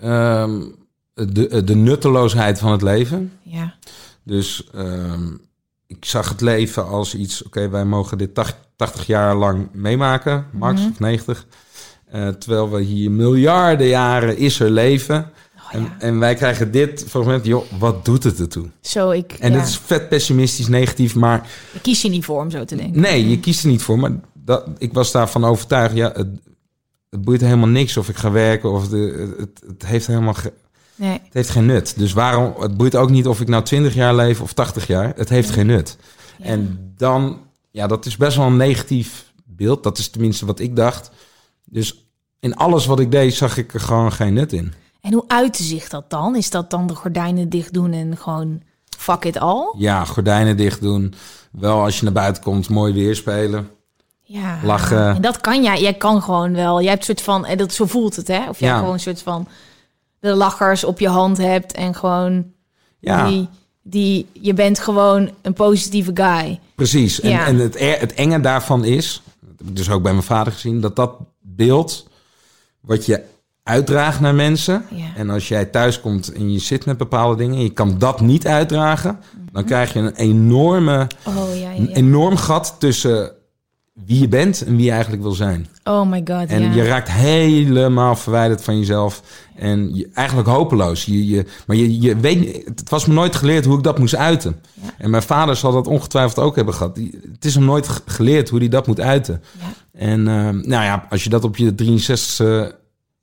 Ehm, 0.01 0.61
de, 1.13 1.63
de 1.63 1.75
nutteloosheid 1.75 2.59
van 2.59 2.71
het 2.71 2.81
leven. 2.81 3.31
Ja. 3.41 3.73
Dus 4.23 4.69
ehm, 4.73 5.31
ik 5.87 6.05
zag 6.05 6.29
het 6.29 6.41
leven 6.41 6.87
als 6.87 7.15
iets, 7.15 7.43
oké, 7.43 7.69
wij 7.69 7.85
mogen 7.85 8.17
dit 8.17 8.33
tach- 8.33 8.57
80 8.75 9.07
jaar 9.07 9.35
lang 9.35 9.69
meemaken, 9.73 10.45
max 10.51 10.81
Mhm. 10.81 10.89
of 10.89 10.99
90. 10.99 11.45
Eh, 12.05 12.27
terwijl 12.27 12.69
we 12.69 12.81
hier 12.81 13.11
miljarden 13.11 13.87
jaren 13.87 14.37
is 14.37 14.59
er 14.59 14.69
leven. 14.69 15.31
Oh, 15.75 15.81
en, 15.99 16.19
wij 16.19 16.35
krijgen 16.35 16.71
dit 16.71 17.05
fragment, 17.07 17.45
joh, 17.45 17.65
wat 17.79 18.05
doet 18.05 18.23
het 18.23 18.39
ertoe? 18.39 18.65
Zo, 18.81 19.09
ik, 19.09 19.33
En 19.33 19.53
dat 19.53 19.67
is 19.67 19.77
vet 19.77 20.09
pessimistisch, 20.09 20.67
negatief, 20.67 21.15
maar 21.15 21.49
ik 21.73 21.81
kies 21.81 22.01
je 22.01 22.09
niet 22.09 22.25
voor 22.25 22.41
om 22.41 22.49
zo 22.49 22.65
te 22.65 22.75
denken. 22.75 23.01
nee, 23.01 23.29
je 23.29 23.39
kiest 23.39 23.63
er 23.63 23.69
niet 23.69 23.81
voor. 23.81 23.99
Maar 23.99 24.11
dat, 24.33 24.67
ik 24.77 24.93
was 24.93 25.11
daarvan 25.11 25.45
overtuigd, 25.45 25.95
ja, 25.95 26.11
het, 26.15 26.27
het 27.09 27.21
boeit 27.21 27.41
helemaal 27.41 27.67
niks 27.67 27.97
of 27.97 28.09
ik 28.09 28.15
ga 28.15 28.31
werken 28.31 28.71
of 28.71 28.87
de, 28.87 29.33
het, 29.37 29.61
het 29.67 29.85
heeft 29.85 30.07
helemaal 30.07 30.33
ge- 30.33 30.53
Nee. 30.95 31.11
het 31.23 31.33
heeft 31.33 31.49
geen 31.49 31.65
nut. 31.65 31.93
Dus 31.97 32.13
waarom, 32.13 32.53
het 32.61 32.77
boeit 32.77 32.95
ook 32.95 33.09
niet 33.09 33.27
of 33.27 33.41
ik 33.41 33.47
nou 33.47 33.63
20 33.63 33.93
jaar 33.93 34.15
leef 34.15 34.41
of 34.41 34.53
80 34.53 34.87
jaar. 34.87 35.13
Het 35.15 35.29
heeft 35.29 35.49
geen 35.49 35.65
nut. 35.65 35.97
En 36.39 36.93
dan, 36.97 37.39
ja, 37.71 37.87
dat 37.87 38.05
is 38.05 38.17
best 38.17 38.37
wel 38.37 38.45
een 38.45 38.57
negatief 38.57 39.31
beeld. 39.45 39.83
Dat 39.83 39.97
is 39.97 40.09
tenminste 40.09 40.45
wat 40.45 40.59
ik 40.59 40.75
dacht. 40.75 41.11
Dus 41.65 42.05
in 42.39 42.55
alles 42.55 42.85
wat 42.85 42.99
ik 42.99 43.11
deed, 43.11 43.33
zag 43.33 43.57
ik 43.57 43.73
er 43.73 43.79
gewoon 43.79 44.11
geen 44.11 44.33
nut 44.33 44.53
in. 44.53 44.73
En 45.01 45.13
hoe 45.13 45.23
uitte 45.27 45.63
zich 45.63 45.89
dat 45.89 46.09
dan? 46.09 46.35
Is 46.35 46.49
dat 46.49 46.69
dan 46.69 46.87
de 46.87 46.95
gordijnen 46.95 47.49
dicht 47.49 47.73
doen 47.73 47.91
en 47.93 48.17
gewoon 48.17 48.61
fuck 48.97 49.25
it 49.25 49.37
all? 49.39 49.73
Ja, 49.77 50.05
gordijnen 50.05 50.57
dicht 50.57 50.81
doen. 50.81 51.13
Wel 51.51 51.81
als 51.81 51.97
je 51.97 52.03
naar 52.03 52.13
buiten 52.13 52.43
komt, 52.43 52.69
mooi 52.69 52.93
weer 52.93 53.15
spelen. 53.15 53.69
Ja. 54.21 54.59
Lachen. 54.63 55.15
En 55.15 55.21
dat 55.21 55.41
kan 55.41 55.63
jij. 55.63 55.81
Jij 55.81 55.93
kan 55.93 56.21
gewoon 56.21 56.53
wel. 56.53 56.81
Jij 56.81 56.89
hebt 56.89 56.99
een 56.99 57.05
soort 57.15 57.21
van, 57.21 57.45
en 57.45 57.57
dat 57.57 57.73
zo 57.73 57.85
voelt 57.85 58.15
het, 58.15 58.27
hè? 58.27 58.49
Of 58.49 58.59
jij 58.59 58.69
Ja. 58.69 58.77
gewoon 58.77 58.93
een 58.93 58.99
soort 58.99 59.21
van 59.21 59.47
de 60.19 60.33
lachers 60.33 60.83
op 60.83 60.99
je 60.99 61.07
hand 61.09 61.37
hebt 61.37 61.73
en 61.73 61.95
gewoon 61.95 62.51
Ja, 62.99 63.27
die, 63.27 63.47
die, 63.81 64.27
je 64.33 64.53
bent 64.53 64.79
gewoon 64.79 65.31
een 65.41 65.53
positieve 65.53 66.11
guy. 66.13 66.59
precies. 66.75 67.19
En, 67.21 67.29
Ja. 67.29 67.45
en 67.45 67.57
het, 67.57 67.79
het 67.99 68.13
enge 68.13 68.39
daarvan 68.41 68.83
is, 68.85 69.21
dat 69.39 69.49
heb 69.57 69.67
ik 69.67 69.75
dus 69.75 69.89
ook 69.89 70.01
bij 70.03 70.11
mijn 70.11 70.23
vader 70.23 70.53
gezien, 70.53 70.81
dat 70.81 70.95
dat 70.95 71.11
beeld 71.41 72.07
wat 72.79 73.05
je 73.05 73.23
uitdraagt 73.63 74.19
naar 74.19 74.35
mensen. 74.35 74.85
Ja. 74.89 75.05
En 75.15 75.29
als 75.29 75.47
jij 75.47 75.65
thuis 75.65 75.99
komt 76.01 76.33
en 76.33 76.51
je 76.51 76.59
zit 76.59 76.85
met 76.85 76.97
bepaalde 76.97 77.35
dingen 77.35 77.55
en 77.55 77.63
je 77.63 77.73
kan 77.73 77.97
dat 77.97 78.21
niet 78.21 78.47
uitdragen, 78.47 79.19
dan 79.51 79.63
krijg 79.63 79.93
je 79.93 79.99
een 79.99 80.15
enorme, 80.15 81.07
Oh 81.27 81.59
ja, 81.59 81.71
ja, 81.71 81.77
een 81.77 81.89
enorm 81.89 82.37
gat 82.37 82.75
tussen 82.79 83.31
wie 84.05 84.19
je 84.19 84.27
bent 84.27 84.63
en 84.63 84.75
wie 84.75 84.85
je 84.85 84.91
eigenlijk 84.91 85.21
wil 85.21 85.31
zijn. 85.31 85.67
Oh 85.83 86.09
my 86.09 86.21
god, 86.25 86.49
En 86.49 86.73
je 86.73 86.83
raakt 86.83 87.11
helemaal 87.11 88.15
verwijderd 88.15 88.63
van 88.63 88.77
jezelf. 88.77 89.23
En 89.55 89.95
je, 89.95 90.09
eigenlijk 90.13 90.47
hopeloos. 90.47 91.05
Je, 91.05 91.27
je, 91.27 91.45
maar 91.67 91.75
je, 91.75 92.01
je 92.01 92.15
weet, 92.15 92.63
het 92.65 92.89
was 92.89 93.05
me 93.05 93.13
nooit 93.13 93.35
geleerd 93.35 93.65
hoe 93.65 93.77
ik 93.77 93.83
dat 93.83 93.99
moest 93.99 94.15
uiten. 94.15 94.61
En 94.97 95.09
mijn 95.09 95.23
vader 95.23 95.55
zal 95.55 95.71
dat 95.71 95.87
ongetwijfeld 95.87 96.45
ook 96.45 96.55
hebben 96.55 96.73
gehad. 96.73 96.97
Het 97.31 97.45
is 97.45 97.55
hem 97.55 97.65
nooit 97.65 97.87
geleerd 98.05 98.49
hoe 98.49 98.59
hij 98.59 98.67
dat 98.67 98.87
moet 98.87 98.99
uiten. 98.99 99.43
En 99.93 100.27
ehm, 100.27 100.55
nou 100.55 100.83
ja, 100.83 101.05
als 101.09 101.23
je 101.23 101.29
dat 101.29 101.43
op 101.43 101.57
je 101.57 101.75
63 101.75 102.77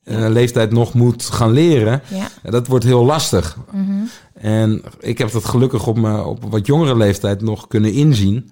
eh, 0.06 0.28
leeftijd 0.28 0.70
nog 0.72 0.94
moet 0.94 1.24
gaan 1.24 1.50
leren, 1.50 2.02
Ja. 2.08 2.28
ja, 2.42 2.50
dat 2.50 2.66
wordt 2.66 2.84
heel 2.84 3.04
lastig. 3.04 3.56
Mhm. 3.72 3.92
En 4.34 4.82
ik 5.00 5.18
heb 5.18 5.30
dat 5.32 5.44
gelukkig 5.44 5.86
op, 5.86 5.96
mijn, 5.98 6.18
op 6.24 6.44
wat 6.50 6.66
jongere 6.66 6.96
leeftijd 6.96 7.40
nog 7.40 7.66
kunnen 7.66 7.92
inzien. 7.92 8.50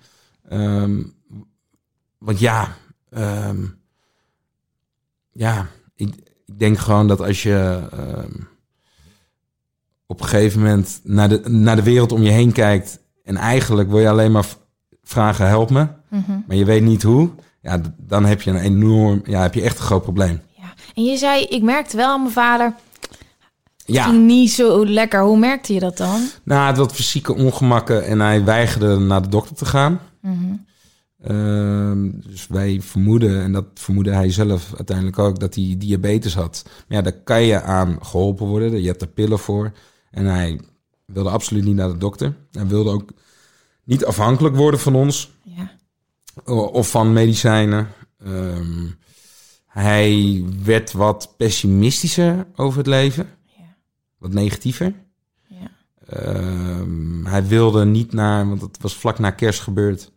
Ehm, 0.48 1.02
want 2.18 2.38
ja, 2.38 2.76
ehm, 3.10 3.62
ja 5.32 5.66
ik, 5.94 6.14
ik 6.46 6.58
denk 6.58 6.78
gewoon 6.78 7.08
dat 7.08 7.20
als 7.20 7.42
je 7.42 7.88
ehm, 7.92 8.32
op 10.06 10.20
een 10.20 10.26
gegeven 10.26 10.60
moment 10.60 11.00
naar 11.02 11.28
de, 11.28 11.40
naar 11.48 11.76
de 11.76 11.82
wereld 11.82 12.12
om 12.12 12.22
je 12.22 12.30
heen 12.30 12.52
kijkt... 12.52 12.98
en 13.24 13.36
eigenlijk 13.36 13.88
wil 13.90 13.98
je 14.00 14.08
alleen 14.08 14.32
maar 14.32 14.46
vragen, 15.02 15.48
help 15.48 15.70
me, 15.70 15.86
Mhm. 16.08 16.32
maar 16.46 16.56
je 16.56 16.64
weet 16.64 16.82
niet 16.82 17.02
hoe... 17.02 17.30
Ja, 17.60 17.80
dan 17.96 18.24
heb 18.24 18.42
je 18.42 18.50
een 18.50 18.56
enorm, 18.56 19.20
ja, 19.24 19.42
heb 19.42 19.54
je 19.54 19.62
echt 19.62 19.78
een 19.78 19.84
groot 19.84 20.02
probleem. 20.02 20.40
En 20.94 21.04
je 21.04 21.16
zei, 21.16 21.44
ik 21.44 21.62
merkte 21.62 21.96
wel 21.96 22.08
aan 22.12 22.20
mijn 22.20 22.32
vader, 22.32 22.74
Ja. 23.84 24.04
ging 24.04 24.24
niet 24.26 24.50
zo 24.50 24.86
lekker. 24.86 25.22
Hoe 25.22 25.38
merkte 25.38 25.72
je 25.74 25.80
dat 25.80 25.96
dan? 25.96 26.20
Nou, 26.42 26.60
had 26.66 26.76
wat 26.76 26.92
fysieke 26.94 27.34
ongemakken 27.34 28.04
en 28.06 28.20
hij 28.20 28.44
weigerde 28.44 28.98
naar 28.98 29.22
de 29.22 29.28
dokter 29.28 29.56
te 29.56 29.64
gaan. 29.64 30.00
Mhm. 30.20 30.54
Ehm, 31.22 32.10
dus 32.26 32.46
wij 32.46 32.80
vermoeden, 32.80 33.42
en 33.42 33.52
dat 33.52 33.64
vermoedde 33.74 34.10
hij 34.10 34.30
zelf 34.30 34.72
uiteindelijk 34.76 35.18
ook, 35.18 35.38
dat 35.40 35.54
hij 35.54 35.74
diabetes 35.78 36.34
had. 36.34 36.62
Maar 36.64 36.96
ja, 36.98 37.02
daar 37.02 37.12
kan 37.24 37.42
je 37.42 37.62
aan 37.62 37.98
geholpen 38.02 38.46
worden. 38.46 38.80
Je 38.82 38.86
hebt 38.88 39.02
er 39.02 39.08
pillen 39.08 39.38
voor. 39.38 39.72
En 40.10 40.24
hij 40.24 40.60
wilde 41.06 41.30
absoluut 41.30 41.64
niet 41.64 41.74
naar 41.74 41.88
de 41.88 41.98
dokter. 41.98 42.34
Hij 42.52 42.66
wilde 42.66 42.90
ook 42.90 43.10
niet 43.84 44.04
afhankelijk 44.04 44.56
worden 44.56 44.80
van 44.80 44.94
ons 44.94 45.30
Ja. 45.42 45.70
of 46.54 46.90
van 46.90 47.12
medicijnen. 47.12 47.88
Ehm, 48.24 48.86
hij 49.74 50.44
werd 50.62 50.92
wat 50.92 51.34
pessimistischer 51.36 52.46
over 52.56 52.78
het 52.78 52.86
leven. 52.86 53.28
Ja. 53.44 53.76
Wat 54.18 54.32
negatiever. 54.32 54.94
Ja. 55.46 55.70
Ehm, 56.06 57.24
hij 57.24 57.46
wilde 57.46 57.84
niet 57.84 58.12
naar, 58.12 58.48
want 58.48 58.60
het 58.60 58.78
was 58.80 58.96
vlak 58.96 59.18
na 59.18 59.30
kerst 59.30 59.60
gebeurd. 59.60 60.12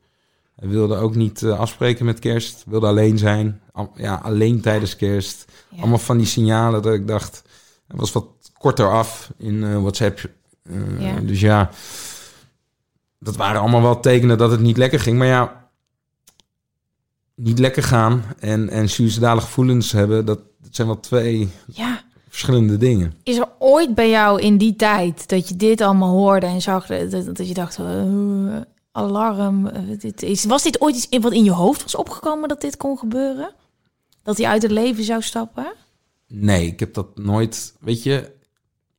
Hij 0.56 0.70
wilde 0.70 0.96
ook 0.96 1.16
niet 1.16 1.44
eh, 1.44 1.60
afspreken 1.60 2.06
met 2.06 2.20
kerst. 2.20 2.64
Wilde 2.68 2.88
alleen 2.88 3.18
zijn. 3.18 3.62
Ja, 3.96 4.16
alleen 4.24 4.62
tijdens 4.62 4.96
kerst. 4.96 5.52
Ja. 5.70 5.78
Allemaal 5.80 5.98
van 5.98 6.18
die 6.18 6.28
signalen 6.28 6.82
dat 6.82 6.94
ik 6.94 7.08
dacht... 7.08 7.42
Hij 7.88 8.00
was 8.00 8.12
wat 8.12 8.26
korter 8.58 8.92
af 8.92 9.32
in 9.38 9.64
eh, 9.64 9.80
WhatsApp. 9.80 10.30
Eh. 10.64 11.16
Dus 11.22 11.40
ja, 11.40 11.70
dat 13.20 13.36
waren 13.36 13.62
allemaal 13.62 13.82
wel 13.82 14.00
tekenen 14.00 14.38
dat 14.38 14.52
het 14.52 14.60
niet 14.60 14.78
lekker 14.78 15.00
ging. 15.00 15.18
Maar 15.18 15.28
ja, 15.28 15.67
niet 17.38 17.60
lekker 17.60 17.84
gaan 17.84 18.24
en, 18.40 18.70
en 18.70 18.90
suïcidale 18.90 19.42
gevoelens 19.42 19.92
hebben... 19.92 20.26
Dat, 20.26 20.40
dat 20.62 20.76
zijn 20.76 20.88
wel 20.88 21.00
twee 21.00 21.50
ja. 21.74 22.04
verschillende 22.30 22.78
dingen. 22.78 23.14
Is 23.24 23.38
er 23.38 23.50
ooit 23.60 23.96
bij 23.96 24.10
jou 24.10 24.42
in 24.42 24.58
die 24.58 24.76
tijd 24.76 25.28
dat 25.30 25.50
je 25.50 25.56
dit 25.56 25.82
allemaal 25.82 26.12
hoorde 26.12 26.46
en 26.46 26.62
zag 26.62 26.86
dat, 26.88 27.36
dat, 27.36 27.48
je 27.48 27.54
dacht, 27.54 27.78
eh, 27.78 28.62
alarm, 28.92 29.68
eh, 29.68 29.82
dit 30.00 30.24
is, 30.24 30.46
was 30.46 30.64
dit 30.64 30.82
ooit 30.82 30.96
iets 30.96 31.10
in 31.10 31.22
wat 31.22 31.34
in 31.34 31.44
je 31.44 31.52
hoofd 31.52 31.84
was 31.84 31.96
opgekomen 31.96 32.50
dat 32.50 32.62
dit 32.62 32.78
kon 32.78 32.98
gebeuren? 32.98 33.54
Dat 34.24 34.38
hij 34.38 34.48
uit 34.48 34.62
het 34.62 34.72
leven 34.72 35.04
zou 35.04 35.22
stappen? 35.22 35.74
Nee, 36.28 36.68
ik 36.68 36.80
heb 36.80 36.94
dat 36.94 37.18
nooit. 37.18 37.74
Weet 37.80 38.04
je, 38.04 38.32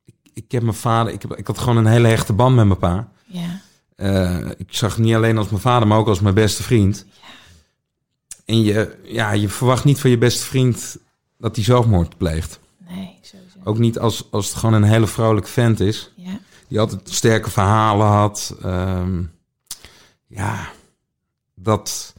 ik, 0.05 0.15
ik 0.33 0.51
heb 0.51 0.61
mijn 0.61 0.75
vader, 0.75 1.13
ik, 1.13 1.21
heb, 1.21 1.35
ik 1.35 1.47
had 1.47 1.57
gewoon 1.57 1.77
een 1.77 1.85
hele 1.85 2.07
hechte 2.07 2.33
band 2.33 2.55
met 2.55 2.65
mijn 2.65 2.79
pa. 2.79 3.11
Ja. 3.25 3.61
Eh, 3.95 4.49
ik 4.57 4.73
zag 4.73 4.97
niet 4.97 5.15
alleen 5.15 5.37
als 5.37 5.49
mijn 5.49 5.61
vader, 5.61 5.87
maar 5.87 5.97
ook 5.97 6.07
als 6.07 6.19
mijn 6.19 6.35
beste 6.35 6.63
vriend. 6.63 7.05
En 8.49 8.61
je, 8.63 8.95
ja, 9.03 9.31
je 9.31 9.49
verwacht 9.49 9.83
niet 9.83 9.99
van 9.99 10.09
je 10.09 10.17
beste 10.17 10.45
vriend 10.45 10.97
dat 11.37 11.55
hij 11.55 11.65
zelfmoord 11.65 12.17
pleegt. 12.17 12.59
Nee, 12.87 13.17
sowieso. 13.21 13.57
Ook 13.63 13.77
niet 13.77 13.99
als, 13.99 14.27
als 14.31 14.47
het 14.47 14.55
gewoon 14.55 14.75
een 14.75 14.83
hele 14.89 15.07
vrolijke 15.07 15.49
vent 15.49 15.79
is. 15.79 16.11
Ja. 16.15 16.39
Die 16.67 16.79
altijd 16.79 17.01
sterke 17.03 17.49
verhalen 17.49 18.07
had. 18.07 18.55
Ehm, 18.63 19.23
ja, 20.27 20.69
dat, 21.55 22.13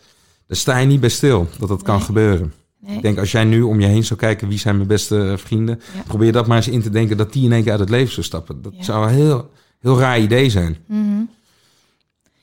daar 0.47 0.57
sta 0.57 0.78
je 0.78 0.87
niet 0.87 1.01
bij 1.01 1.09
stil 1.09 1.49
dat 1.59 1.68
dat 1.68 1.83
kan 1.83 2.01
gebeuren. 2.03 2.53
Nee. 2.78 2.97
Ik 2.97 3.03
denk, 3.03 3.18
als 3.18 3.33
jij 3.33 3.45
nu 3.45 3.62
om 3.62 3.81
je 3.81 3.87
heen 3.87 4.05
zou 4.05 4.18
kijken, 4.20 4.49
wie 4.49 4.59
zijn 4.59 4.76
mijn 4.76 4.89
beste 4.89 5.35
vrienden? 5.39 5.81
Ja. 5.95 6.03
Probeer 6.03 6.33
dat 6.33 6.47
maar 6.47 6.57
eens 6.57 6.68
in 6.68 6.83
te 6.83 6.91
denken 6.91 7.16
dat 7.16 7.33
die 7.33 7.45
in 7.45 7.53
één 7.53 7.62
keer 7.62 7.70
uit 7.70 7.81
het 7.81 7.91
leven 7.91 8.12
zou 8.12 8.26
stappen. 8.26 8.62
Dat 8.62 8.72
Ja. 8.76 8.83
zou 8.83 9.07
een 9.07 9.14
heel, 9.14 9.51
heel 9.81 9.99
raar 9.99 10.20
idee 10.20 10.51
zijn. 10.51 10.76
Mhm. 10.87 11.22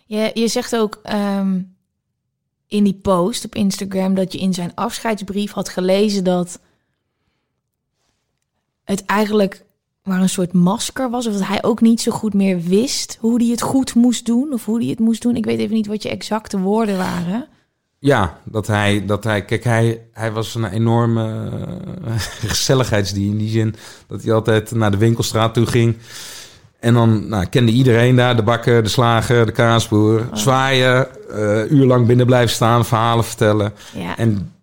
je, 0.05 0.31
je 0.33 0.47
zegt 0.47 0.75
ook 0.75 0.99
ehm, 1.03 1.59
in 2.67 2.83
die 2.83 2.99
post 3.01 3.45
op 3.45 3.55
Instagram 3.55 4.15
dat 4.15 4.33
je 4.33 4.39
in 4.39 4.53
zijn 4.53 4.71
afscheidsbrief 4.75 5.51
had 5.51 5.69
gelezen 5.69 6.23
dat 6.23 6.59
het 8.83 9.05
eigenlijk 9.05 9.65
maar 10.03 10.21
een 10.21 10.29
soort 10.29 10.53
masker 10.53 11.09
was. 11.09 11.27
Of 11.27 11.33
dat 11.33 11.47
hij 11.47 11.63
ook 11.63 11.81
niet 11.81 12.01
zo 12.01 12.11
goed 12.11 12.33
meer 12.33 12.61
wist 12.61 13.17
hoe 13.19 13.41
hij 13.41 13.51
het 13.51 13.61
goed 13.61 13.95
moest 13.95 14.25
doen. 14.25 14.53
Of 14.53 14.65
hoe 14.65 14.79
hij 14.79 14.89
het 14.89 14.99
moest 14.99 15.21
doen. 15.21 15.35
Ik 15.35 15.45
weet 15.45 15.59
even 15.59 15.75
niet 15.75 15.87
wat 15.87 16.03
je 16.03 16.09
exacte 16.09 16.59
woorden 16.59 16.97
waren. 16.97 17.47
Ja, 17.99 18.41
dat 18.43 18.67
hij, 18.67 19.05
dat 19.05 19.23
hij 19.23 19.45
kijk, 19.45 19.63
hij, 19.63 20.01
hij 20.11 20.31
was 20.31 20.55
een 20.55 20.65
enorme 20.65 21.51
gezelligheidsdier 22.47 23.29
in 23.29 23.37
die 23.37 23.49
zin 23.49 23.75
dat 24.07 24.23
hij 24.23 24.33
altijd 24.33 24.71
naar 24.71 24.91
de 24.91 24.97
winkelstraat 24.97 25.53
toe 25.53 25.65
ging. 25.65 25.97
En 26.79 26.93
dan 26.93 27.27
nou, 27.29 27.45
kende 27.45 27.71
iedereen 27.71 28.15
daar, 28.15 28.35
de 28.35 28.43
bakker, 28.43 28.83
de 28.83 28.89
slager, 28.89 29.45
de 29.45 29.51
kaasboer, 29.51 30.29
zwaaien, 30.33 31.07
eh 31.29 31.71
uurlang 31.71 32.07
binnen 32.07 32.25
blijven 32.25 32.55
staan, 32.55 32.85
verhalen 32.85 33.23
vertellen. 33.25 33.73
Ja, 33.93 34.17
En, 34.17 34.53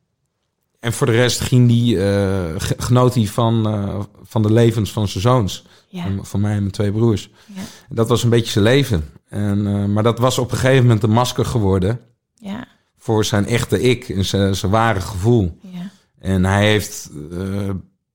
en 0.81 0.93
voor 0.93 1.07
de 1.07 1.13
rest 1.13 1.41
ging 1.41 1.69
die, 1.69 1.97
ge- 1.97 2.75
genoot 2.79 3.15
hij 3.15 3.27
van, 3.27 3.67
eh, 3.69 3.99
van 4.23 4.43
de 4.43 4.53
levens 4.53 4.93
van 4.93 5.09
zijn 5.09 5.23
zoons. 5.23 5.65
ja, 5.89 6.03
Van, 6.03 6.27
van 6.27 6.41
mij 6.41 6.53
en 6.53 6.59
mijn 6.59 6.71
twee 6.71 6.93
broers. 6.93 7.31
ja, 7.55 7.61
Dat 7.89 8.09
was 8.09 8.23
een 8.23 8.31
beetje 8.31 8.51
zijn 8.53 8.65
leven. 8.65 9.05
En, 9.29 9.93
maar 9.93 10.03
dat 10.03 10.19
was 10.19 10.39
op 10.39 10.51
een 10.53 10.59
gegeven 10.59 10.83
moment 10.83 11.03
een 11.03 11.11
masker 11.11 11.45
geworden 11.45 12.01
ja, 12.35 12.67
voor 12.99 13.25
zijn 13.25 13.47
echte 13.47 13.81
ik 13.83 14.09
en 14.09 14.25
zijn, 14.25 14.55
zijn 14.57 14.73
ware 14.73 15.01
gevoel. 15.01 15.59
ja. 15.61 15.91
En 16.21 16.45
hij 16.45 16.67
heeft, 16.71 17.11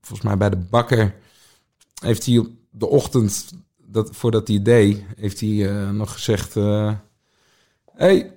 volgens 0.00 0.22
mij 0.28 0.36
bij 0.36 0.50
de 0.50 0.56
bakker, 0.56 1.14
heeft 2.02 2.26
hij 2.26 2.38
op 2.38 2.48
de 2.70 2.88
ochtend, 2.88 3.52
dat, 3.92 4.08
voordat 4.12 4.48
hij 4.48 4.62
deed, 4.62 5.02
heeft 5.16 5.40
hij 5.40 5.68
eh, 5.68 5.90
nog 5.90 6.12
gezegd... 6.12 6.56
eh 6.56 6.92
hey, 7.96 8.32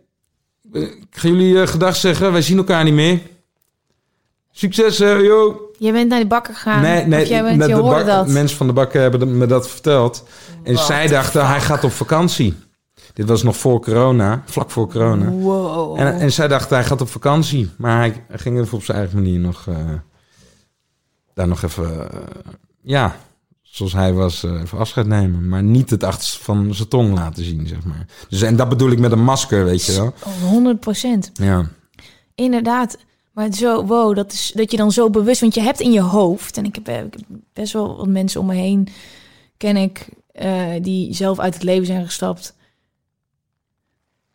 eh, 0.73 0.81
ik 0.81 1.07
ga 1.09 1.27
jullie 1.27 1.67
gedag 1.67 1.95
zeggen, 1.95 2.31
wij 2.31 2.41
zien 2.41 2.57
elkaar 2.57 2.83
niet 2.83 2.93
meer. 2.93 3.19
Succes, 4.51 4.97
joh. 4.97 5.55
Je 5.77 5.91
bent 5.91 6.09
naar 6.09 6.19
de 6.19 6.27
bakker 6.27 6.53
gegaan. 6.53 6.81
Nee, 6.81 7.05
nee, 7.05 7.21
of 7.21 7.27
jij 7.27 7.43
bent, 7.43 7.57
met 7.57 7.67
je 7.67 7.75
de 7.75 7.81
hoorde 7.81 8.03
dat. 8.03 8.27
mensen 8.27 8.57
van 8.57 8.67
de 8.67 8.73
bakker 8.73 9.01
hebben 9.01 9.37
me 9.37 9.45
dat 9.45 9.69
verteld. 9.69 10.23
En 10.63 10.73
What 10.73 10.85
zij 10.85 11.07
dachten, 11.07 11.47
hij 11.47 11.61
gaat 11.61 11.83
op 11.83 11.91
vakantie. 11.91 12.53
Dit 13.13 13.27
was 13.27 13.43
nog 13.43 13.57
voor 13.57 13.81
corona, 13.81 14.43
vlak 14.45 14.71
voor 14.71 14.87
corona. 14.89 15.29
Wow. 15.29 15.99
En, 15.99 16.19
en 16.19 16.31
zij 16.31 16.47
dacht, 16.47 16.69
hij 16.69 16.83
gaat 16.83 17.01
op 17.01 17.09
vakantie. 17.09 17.69
Maar 17.77 17.97
hij, 17.97 18.25
ging 18.29 18.59
even 18.59 18.77
op 18.77 18.83
zijn 18.83 18.97
eigen 18.97 19.15
manier 19.15 19.39
nog... 19.39 19.67
eh, 19.67 19.75
daar 21.33 21.47
nog 21.47 21.63
even... 21.63 22.09
ja, 22.81 23.15
zoals 23.73 23.93
hij 23.93 24.13
was, 24.13 24.43
eh, 24.43 24.61
even 24.61 24.77
afscheid 24.77 25.07
nemen. 25.07 25.47
Maar 25.47 25.63
niet 25.63 25.89
het 25.89 26.03
achterste 26.03 26.43
van 26.43 26.75
zijn 26.75 26.87
tong 26.87 27.13
laten 27.13 27.43
zien, 27.43 27.67
zeg 27.67 27.83
maar. 27.83 28.05
Dus, 28.29 28.41
en 28.41 28.55
dat 28.55 28.69
bedoel 28.69 28.91
ik 28.91 28.99
met 28.99 29.11
een 29.11 29.23
masker, 29.23 29.65
weet 29.65 29.85
je 29.85 29.91
wel. 29.91 30.13
100 30.41 30.79
procent. 30.79 31.31
Ja, 31.33 31.69
Inderdaad. 32.35 32.97
Maar 33.31 33.53
zo, 33.53 33.85
wow, 33.85 34.15
dat, 34.15 34.31
is, 34.33 34.51
dat 34.55 34.71
je 34.71 34.77
dan 34.77 34.91
zo 34.91 35.09
bewust... 35.09 35.41
Want 35.41 35.55
je 35.55 35.61
hebt 35.61 35.79
in 35.79 35.91
je 35.91 36.01
hoofd... 36.01 36.57
En 36.57 36.65
ik 36.65 36.75
heb, 36.75 36.87
eh, 36.87 37.03
ik 37.03 37.13
heb 37.13 37.39
best 37.53 37.73
wel 37.73 37.97
wat 37.97 38.07
mensen 38.07 38.39
om 38.39 38.45
me 38.45 38.55
heen... 38.55 38.87
Ken 39.57 39.77
ik... 39.77 40.07
eh, 40.31 40.71
die 40.81 41.13
zelf 41.13 41.39
uit 41.39 41.53
het 41.53 41.63
leven 41.63 41.85
zijn 41.85 42.05
gestapt. 42.05 42.55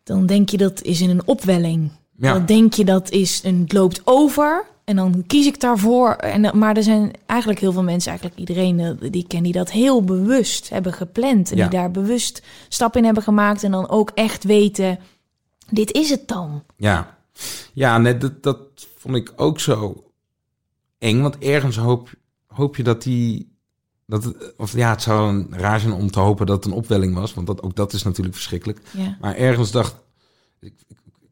Dan 0.03 0.25
denk 0.25 0.49
je 0.49 0.57
dat 0.57 0.81
is 0.81 1.01
in 1.01 1.09
een 1.09 1.27
opwelling. 1.27 1.91
Ja. 2.19 2.33
Dan 2.33 2.45
denk 2.45 2.73
je 2.73 2.85
dat 2.85 3.09
is 3.11 3.41
een 3.43 3.59
het 3.61 3.73
loopt 3.73 4.01
over. 4.03 4.65
En 4.83 4.95
dan 4.95 5.23
kies 5.27 5.45
ik 5.45 5.59
daarvoor. 5.59 6.11
En, 6.11 6.57
maar 6.57 6.77
er 6.77 6.83
zijn 6.83 7.11
eigenlijk 7.25 7.59
heel 7.59 7.71
veel 7.71 7.83
mensen, 7.83 8.09
eigenlijk 8.09 8.39
iedereen 8.39 8.79
eh, 8.79 9.11
die 9.11 9.21
ik 9.21 9.27
ken, 9.27 9.43
die 9.43 9.53
dat 9.53 9.71
heel 9.71 10.03
bewust 10.03 10.69
hebben 10.69 10.93
gepland. 10.93 11.51
En 11.51 11.57
Ja. 11.57 11.67
die 11.67 11.79
daar 11.79 11.91
bewust 11.91 12.41
stappen 12.67 12.99
in 12.99 13.05
hebben 13.05 13.23
gemaakt. 13.23 13.63
En 13.63 13.71
dan 13.71 13.89
ook 13.89 14.11
echt 14.13 14.43
weten, 14.43 14.99
dit 15.69 15.91
is 15.91 16.09
het 16.09 16.27
dan. 16.27 16.63
Ja, 16.75 17.17
ja 17.73 17.97
nee, 17.97 18.17
dat, 18.17 18.43
dat 18.43 18.59
vond 18.97 19.15
ik 19.15 19.33
ook 19.35 19.59
zo 19.59 20.03
eng. 20.97 21.21
Want 21.21 21.37
ergens 21.37 21.77
hoop, 21.77 22.09
hoop 22.47 22.75
je 22.75 22.83
dat 22.83 23.03
die... 23.03 23.57
Dat 24.05 24.33
of 24.57 24.73
ja, 24.73 24.89
het 24.89 25.01
zou 25.01 25.29
een 25.29 25.47
raar 25.51 25.79
zijn 25.79 25.93
om 25.93 26.11
te 26.11 26.19
hopen 26.19 26.45
dat 26.45 26.55
het 26.55 26.65
een 26.65 26.77
opwelling 26.79 27.13
was. 27.15 27.33
Want 27.33 27.47
dat, 27.47 27.61
ook 27.61 27.75
dat 27.75 27.93
is 27.93 28.03
natuurlijk 28.03 28.35
verschrikkelijk. 28.35 28.79
Ja, 28.91 29.17
Maar 29.21 29.35
ergens 29.35 29.71
dacht... 29.71 29.95
Ik 30.59 30.73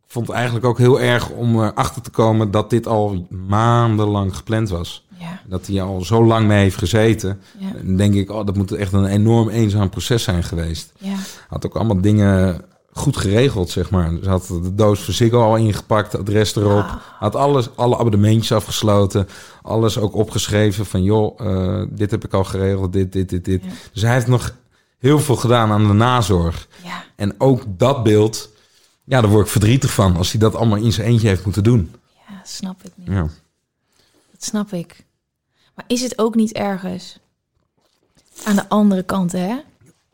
vond 0.08 0.28
het 0.28 0.36
eigenlijk 0.36 0.66
ook 0.66 0.78
heel 0.78 1.00
erg 1.00 1.30
om 1.30 1.64
erachter 1.64 2.02
te 2.02 2.10
komen... 2.10 2.52
dat 2.52 2.70
dit 2.70 2.88
al 2.88 3.28
maandenlang 3.30 4.36
gepland 4.36 4.70
was. 4.70 5.06
ja, 5.18 5.42
Dat 5.46 5.68
hij 5.68 5.82
al 5.82 6.02
zo 6.02 6.26
lang 6.26 6.48
mee 6.48 6.60
heeft 6.62 6.78
gezeten. 6.78 7.42
ja, 7.58 7.72
Dan 7.84 7.96
denk 7.96 8.14
ik, 8.14 8.32
oh, 8.32 8.46
dat 8.46 8.56
moet 8.56 8.72
echt 8.72 8.94
een 8.94 9.06
enorm 9.06 9.50
eenzaam 9.50 9.90
proces 9.90 10.24
zijn 10.24 10.44
geweest 10.44 10.94
ja. 10.98 11.16
had 11.48 11.66
ook 11.66 11.76
allemaal 11.76 12.02
dingen 12.02 12.62
goed 12.98 13.18
geregeld, 13.18 13.70
zeg 13.70 13.90
maar. 13.90 14.12
Ze 14.24 14.30
had 14.30 14.48
de 14.48 14.76
doos 14.76 15.00
voor 15.00 15.14
Ziggo 15.14 15.42
al 15.42 15.56
ingepakt, 15.56 16.18
adres 16.18 16.56
erop. 16.56 16.84
Ah. 16.84 16.96
Had 17.20 17.36
alles, 17.36 17.70
alle 17.76 17.98
abonnementjes 17.98 18.52
afgesloten. 18.52 19.28
Alles 19.62 19.98
ook 19.98 20.16
opgeschreven 20.16 20.86
van, 20.86 21.04
joh, 21.04 21.40
eh, 21.40 21.86
dit 21.90 22.12
heb 22.12 22.26
ik 22.26 22.34
al 22.34 22.44
geregeld, 22.44 22.94
dit, 22.94 23.14
dit, 23.14 23.30
dit, 23.30 23.46
dit. 23.46 23.64
Dus 23.94 24.02
hij 24.02 24.14
heeft 24.14 24.28
nog 24.28 24.54
heel 25.00 25.20
veel 25.20 25.36
gedaan 25.36 25.72
aan 25.72 25.88
de 25.88 25.94
nazorg. 25.94 26.68
ja. 26.84 27.04
En 27.16 27.36
ook 27.38 27.64
dat 27.68 28.04
beeld, 28.04 28.50
ja, 29.08 29.22
daar 29.22 29.30
word 29.30 29.46
ik 29.46 29.52
verdrietig 29.52 29.94
van... 29.94 30.18
als 30.18 30.32
hij 30.32 30.40
dat 30.40 30.56
allemaal 30.56 30.78
in 30.78 30.94
zijn 30.94 31.08
eentje 31.08 31.28
heeft 31.28 31.44
moeten 31.46 31.64
doen. 31.64 31.96
Ja, 32.30 32.42
snap 32.44 32.84
ik 32.84 32.92
niet. 32.96 33.08
Ja, 33.08 33.22
Dat 34.32 34.44
snap 34.44 34.74
ik. 34.74 35.06
Maar 35.76 35.86
is 35.88 36.02
het 36.02 36.18
ook 36.18 36.36
niet 36.36 36.54
ergens 36.54 37.20
aan 38.44 38.56
de 38.56 38.70
andere 38.70 39.04
kant, 39.04 39.32
hè? 39.32 39.58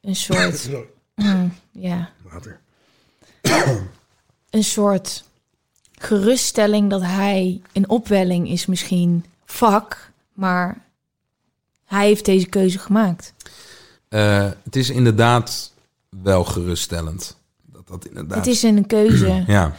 Een 0.01 0.15
soort. 0.15 0.69
Mm, 1.15 1.53
ja. 1.71 2.11
Een 4.49 4.63
soort 4.63 5.23
geruststelling 5.91 6.89
dat 6.89 7.01
hij 7.01 7.61
een 7.73 7.89
opwelling 7.89 8.49
is 8.49 8.65
misschien 8.65 9.25
vak, 9.45 10.11
maar 10.33 10.85
hij 11.85 12.05
heeft 12.05 12.25
deze 12.25 12.47
keuze 12.47 12.79
gemaakt. 12.79 13.33
Eh, 14.09 14.49
het 14.63 14.75
is 14.75 14.89
inderdaad 14.89 15.71
wel 16.09 16.43
geruststellend. 16.43 17.37
Dat 17.93 18.05
inderdaad... 18.05 18.37
Het 18.37 18.47
is 18.47 18.63
een 18.63 18.87
keuze. 18.87 19.43
Ja, 19.47 19.75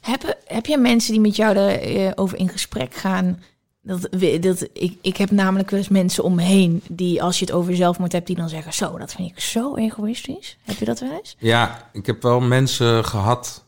Heb, 0.00 0.38
heb 0.46 0.66
jij 0.66 0.78
mensen 0.78 1.12
die 1.12 1.20
met 1.20 1.36
jou 1.36 1.56
erover 1.56 2.38
in 2.38 2.48
gesprek 2.48 2.94
gaan? 2.94 3.42
Dat, 3.82 4.08
dat, 4.40 4.68
ik, 4.72 4.98
ik 5.02 5.16
heb 5.16 5.30
namelijk 5.30 5.70
wel 5.70 5.78
eens 5.78 5.88
mensen 5.88 6.24
om 6.24 6.34
me 6.34 6.42
heen 6.42 6.82
die, 6.88 7.22
als 7.22 7.38
je 7.38 7.44
het 7.44 7.54
over 7.54 7.76
zelfmoord 7.76 8.12
hebt, 8.12 8.26
die 8.26 8.36
dan 8.36 8.48
zeggen: 8.48 8.72
Zo, 8.72 8.98
dat 8.98 9.12
vind 9.12 9.30
ik 9.30 9.40
zo 9.40 9.76
egoïstisch. 9.76 10.56
Heb 10.62 10.76
je 10.78 10.84
dat 10.84 11.00
wel 11.00 11.12
eens? 11.12 11.36
Ja, 11.38 11.88
ik 11.92 12.06
heb 12.06 12.22
wel 12.22 12.40
mensen 12.40 13.04
gehad 13.04 13.64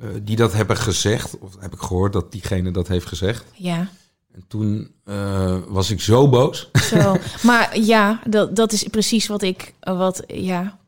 eh, 0.00 0.08
die 0.22 0.36
dat 0.36 0.52
hebben 0.52 0.76
gezegd. 0.76 1.38
Of 1.38 1.52
heb 1.60 1.72
ik 1.72 1.80
gehoord 1.80 2.12
dat 2.12 2.32
diegene 2.32 2.70
dat 2.70 2.88
heeft 2.88 3.06
gezegd. 3.06 3.44
Ja, 3.54 3.88
En 4.34 4.44
toen 4.48 4.90
eh, 5.04 5.56
was 5.68 5.90
ik 5.90 6.00
zo 6.00 6.28
boos. 6.28 6.70
zo. 6.72 7.16
maar 7.46 7.78
ja, 7.78 8.20
dat, 8.26 8.56
dat 8.56 8.72
is 8.72 8.82
precies 8.82 9.26
wat 9.26 9.42
ik. 9.42 9.74
Wat, 9.80 10.22
ja, 10.26 10.78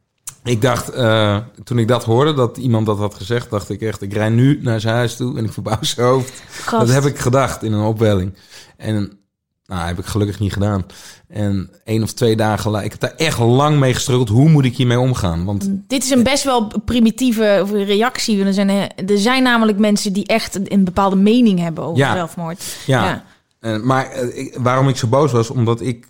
ik 0.44 0.62
dacht, 0.62 0.88
eh, 0.88 1.36
toen 1.64 1.78
ik 1.78 1.88
dat 1.88 2.04
hoorde, 2.04 2.34
dat 2.34 2.56
iemand 2.56 2.86
dat 2.86 2.98
had 2.98 3.14
gezegd, 3.14 3.50
dacht 3.50 3.70
ik 3.70 3.80
echt, 3.80 4.02
ik 4.02 4.12
rij 4.12 4.28
nu 4.28 4.58
naar 4.62 4.80
zijn 4.80 4.94
huis 4.94 5.16
toe 5.16 5.38
en 5.38 5.44
ik 5.44 5.52
verbouw 5.52 5.78
zijn 5.80 6.06
hoofd. 6.06 6.42
gast. 6.50 6.86
Dat 6.86 6.94
heb 7.02 7.04
ik 7.12 7.18
gedacht 7.18 7.62
in 7.62 7.72
een 7.72 7.84
opwelling. 7.84 8.34
En 8.76 9.18
nou, 9.66 9.86
heb 9.86 9.98
ik 9.98 10.04
gelukkig 10.06 10.38
niet 10.40 10.52
gedaan. 10.52 10.86
En 11.28 11.70
één 11.84 12.02
of 12.02 12.12
twee 12.12 12.36
dagen 12.36 12.70
later, 12.70 12.86
ik 12.86 12.92
heb 12.92 13.00
daar 13.00 13.14
echt 13.26 13.38
lang 13.38 13.78
mee 13.78 13.94
gestruggeld. 13.94 14.28
Hoe 14.28 14.48
moet 14.48 14.64
ik 14.64 14.76
hiermee 14.76 14.98
omgaan? 14.98 15.44
Want 15.44 15.68
Dit 15.86 16.04
is 16.04 16.10
een 16.10 16.22
best 16.22 16.44
wel 16.44 16.72
primitieve 16.84 17.64
reactie. 17.84 18.44
Er 18.44 18.52
zijn, 18.54 18.68
er 19.08 19.18
zijn 19.18 19.42
namelijk 19.42 19.78
mensen 19.78 20.12
die 20.12 20.26
echt 20.26 20.72
een 20.72 20.84
bepaalde 20.84 21.16
mening 21.16 21.58
hebben 21.58 21.84
over 21.84 21.98
Ja. 21.98 22.14
zelfmoord. 22.14 22.64
Ja, 22.86 23.04
Ja. 23.04 23.24
Eh, 23.60 23.80
maar 23.82 24.10
eh, 24.10 24.56
waarom 24.58 24.88
ik 24.88 24.96
zo 24.96 25.06
boos 25.06 25.32
was, 25.32 25.50
omdat 25.50 25.80
ik 25.80 26.06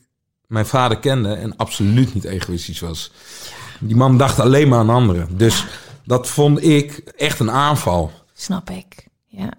mijn 0.47 0.67
vader 0.67 0.99
kende 0.99 1.35
en 1.35 1.57
absoluut 1.57 2.15
niet 2.15 2.25
egoïstisch 2.25 2.81
was. 2.81 3.13
Die 3.81 3.97
man 3.97 4.19
dacht 4.19 4.41
alleen 4.41 4.69
maar 4.69 4.79
aan 4.79 4.91
anderen. 4.91 5.37
Dus 5.37 5.67
dat 6.05 6.29
vond 6.29 6.63
ik 6.63 6.99
echt 7.17 7.41
een 7.41 7.51
aanval. 7.51 8.11
snap 8.33 8.71
ik. 8.71 9.09
Ja, 9.27 9.51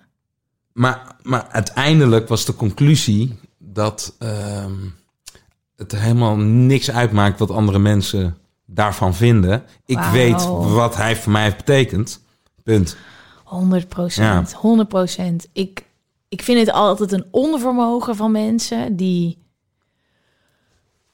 Maar, 0.74 1.16
maar 1.24 1.48
uiteindelijk 1.52 2.28
was 2.28 2.46
de 2.46 2.56
conclusie 2.56 3.40
dat, 3.58 4.16
ehm, 4.20 4.74
het 5.76 5.92
helemaal 5.92 6.36
niks 6.38 6.92
uitmaakt 6.92 7.40
wat 7.40 7.52
andere 7.52 7.80
mensen 7.80 8.38
daarvan 8.66 9.16
vinden. 9.16 9.64
Ik 9.86 10.00
weet 10.12 10.46
wat 10.50 10.96
hij 10.96 11.16
voor 11.16 11.32
mij 11.32 11.44
heeft 11.44 11.58
betekend. 11.58 12.22
Punt. 12.64 12.98
100 13.44 13.88
procent. 13.88 14.54
100 14.54 14.90
procent. 14.90 15.48
Ik, 15.54 15.86
ik 16.30 16.42
vind 16.42 16.60
het 16.60 16.72
altijd 16.72 17.12
een 17.12 17.26
onvermogen 17.32 18.16
van 18.16 18.32
mensen 18.32 18.96
die 18.96 19.38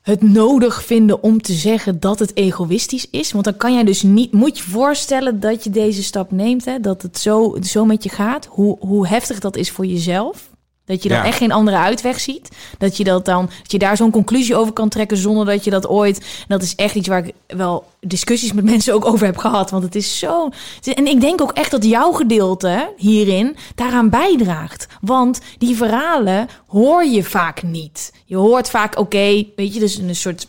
het 0.08 0.22
nodig 0.22 0.84
vinden 0.84 1.24
om 1.24 1.42
te 1.42 1.54
zeggen 1.54 2.00
dat 2.00 2.20
het 2.20 2.36
egoïstisch 2.36 3.08
is. 3.10 3.32
Want 3.32 3.46
dan 3.46 3.58
kan 3.58 3.74
jij 3.74 3.84
dus 3.84 4.02
niet... 4.02 4.32
Moet 4.32 4.58
je 4.58 4.64
voorstellen 4.64 5.40
dat 5.40 5.64
je 5.64 5.70
deze 5.70 6.04
stap 6.04 6.32
neemt, 6.32 6.66
hè, 6.66 6.80
dat 6.80 7.02
het 7.02 7.18
zo, 7.18 7.58
zo 7.62 7.86
met 7.86 8.04
je 8.04 8.10
gaat. 8.10 8.46
Hoe, 8.46 8.78
hoe 8.80 9.08
heftig 9.08 9.40
dat 9.40 9.56
is 9.56 9.72
voor 9.72 9.86
jezelf. 9.86 10.50
Dat 10.88 11.04
je 11.04 11.10
dan 11.10 11.18
Ja. 11.18 11.26
echt 11.26 11.38
geen 11.38 11.52
andere 11.52 11.78
uitweg 11.78 12.20
ziet. 12.20 12.50
Dat 12.78 12.98
je, 12.98 13.04
dat 13.04 13.26
dan, 13.26 13.50
dat 13.62 13.72
je 13.72 13.78
daar 13.78 13.98
zo'n 13.98 14.12
conclusie 14.12 14.56
over 14.56 14.74
kan 14.74 14.90
trekken 14.90 15.18
zonder 15.18 15.46
dat 15.46 15.64
je 15.64 15.70
dat 15.70 15.88
ooit... 15.88 16.20
En 16.20 16.26
dat 16.48 16.62
is 16.62 16.76
echt 16.76 16.96
iets 16.96 17.08
waar 17.08 17.26
ik 17.26 17.34
wel 17.48 17.86
discussies 18.00 18.54
met 18.54 18.66
mensen 18.74 18.94
ook 18.94 19.06
over 19.06 19.26
heb 19.26 19.38
gehad. 19.38 19.70
Want 19.72 19.84
het 19.84 19.96
is 19.96 20.20
zo... 20.20 20.50
En 20.94 21.08
ik 21.08 21.22
denk 21.22 21.42
ook 21.42 21.52
echt 21.52 21.72
dat 21.72 21.86
jouw 21.86 22.12
gedeelte 22.12 22.94
hierin 22.98 23.56
daaraan 23.76 24.10
bijdraagt. 24.10 24.88
Want 25.02 25.40
die 25.58 25.76
verhalen 25.76 26.48
hoor 26.68 27.06
je 27.06 27.24
vaak 27.24 27.64
niet. 27.64 28.14
Je 28.26 28.36
hoort 28.36 28.70
vaak, 28.70 28.98
oké, 29.00 29.46
weet 29.56 29.74
je, 29.74 29.80
dus 29.80 29.98
een 29.98 30.16
soort... 30.16 30.48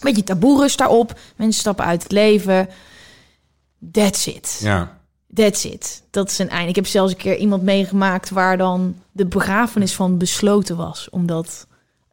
beetje 0.00 0.24
taboe 0.24 0.60
rust 0.60 0.78
daarop. 0.78 1.18
Mensen 1.36 1.60
stappen 1.60 1.84
uit 1.84 2.02
het 2.02 2.12
leven. 2.12 2.68
That's 3.92 4.26
it. 4.26 4.58
Ja. 4.62 4.95
That's 5.36 5.64
it. 5.64 6.02
Dat 6.10 6.30
is 6.30 6.38
een 6.38 6.48
eind. 6.48 6.68
Ik 6.68 6.74
heb 6.74 6.86
zelfs 6.86 7.12
een 7.12 7.18
keer 7.18 7.36
iemand 7.36 7.62
meegemaakt 7.62 8.30
waar 8.30 8.56
dan 8.56 8.94
de 9.12 9.26
begrafenis 9.26 9.94
van 9.94 10.18
besloten 10.18 10.76
was. 10.76 11.08
Omdat, 11.10 11.66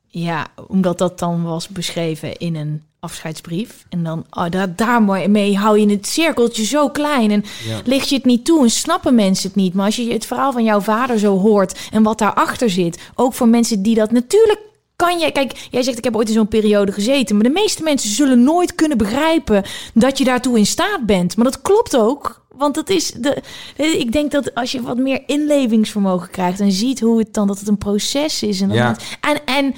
ja, 0.07 0.47
omdat 0.67 0.97
dat 0.97 1.19
dan 1.19 1.43
was 1.43 1.67
beschreven 1.67 2.38
in 2.38 2.55
een 2.55 2.84
afscheidsbrief. 2.99 3.86
En 3.89 4.03
dan 4.03 4.26
oh, 4.30 4.49
daar, 4.49 4.76
daarmee 4.76 5.57
hou 5.57 5.80
je 5.80 5.89
het 5.89 6.07
cirkeltje 6.07 6.65
zo 6.65 6.89
klein. 6.89 7.32
En 7.32 7.43
Ja. 7.67 7.82
ligt 7.86 8.09
je 8.09 8.15
het 8.15 8.26
niet 8.26 8.45
toe 8.45 8.63
en 8.63 8.69
snappen 8.69 9.15
mensen 9.15 9.47
het 9.47 9.55
niet. 9.55 9.74
Maar 9.74 9.86
als 9.86 9.95
je 9.95 10.13
het 10.13 10.26
verhaal 10.26 10.51
van 10.51 10.63
jouw 10.63 10.80
vader 10.82 11.19
zo 11.19 11.39
hoort 11.39 11.80
en 11.91 12.03
wat 12.03 12.17
daarachter 12.17 12.69
zit. 12.69 12.99
Ook 13.15 13.34
voor 13.34 13.47
mensen 13.47 13.82
die 13.82 13.95
dat 13.95 14.11
natuurlijk 14.11 14.59
kan 14.95 15.19
je, 15.19 15.32
kijk, 15.32 15.67
jij 15.71 15.84
zegt 15.84 15.97
ik 15.97 16.03
heb 16.03 16.15
ooit 16.15 16.28
in 16.28 16.34
zo'n 16.34 16.47
periode 16.47 16.91
gezeten, 16.91 17.36
maar 17.36 17.43
de 17.43 17.49
meeste 17.49 17.84
mensen 17.84 18.09
zullen 18.09 18.43
nooit 18.43 18.76
kunnen 18.76 18.97
begrijpen 18.97 19.63
dat 19.93 20.17
je 20.17 20.24
daartoe 20.24 20.57
in 20.57 20.65
staat 20.65 21.05
bent. 21.05 21.36
Maar 21.36 21.45
dat 21.45 21.61
klopt 21.61 21.97
ook, 21.97 22.42
want 22.58 22.76
het 22.76 22.89
is 22.89 23.12
de, 23.12 23.41
ik 23.76 24.12
denk 24.12 24.32
dat 24.32 24.56
als 24.56 24.72
je 24.72 24.82
wat 24.82 24.97
meer 24.97 25.24
inlevingsvermogen 25.26 26.30
krijgt 26.30 26.60
en 26.60 26.72
ziet 26.72 26.99
hoe 26.99 27.20
het 27.20 27.34
dan 27.34 27.47
dat 27.47 27.60
het 27.60 27.68
een 27.68 27.78
proces 27.78 28.43
is 28.43 28.62
en 28.62 28.68
dan 28.68 28.78
Ja. 28.78 28.88
het- 28.91 29.18
en 29.22 29.45
en 29.45 29.74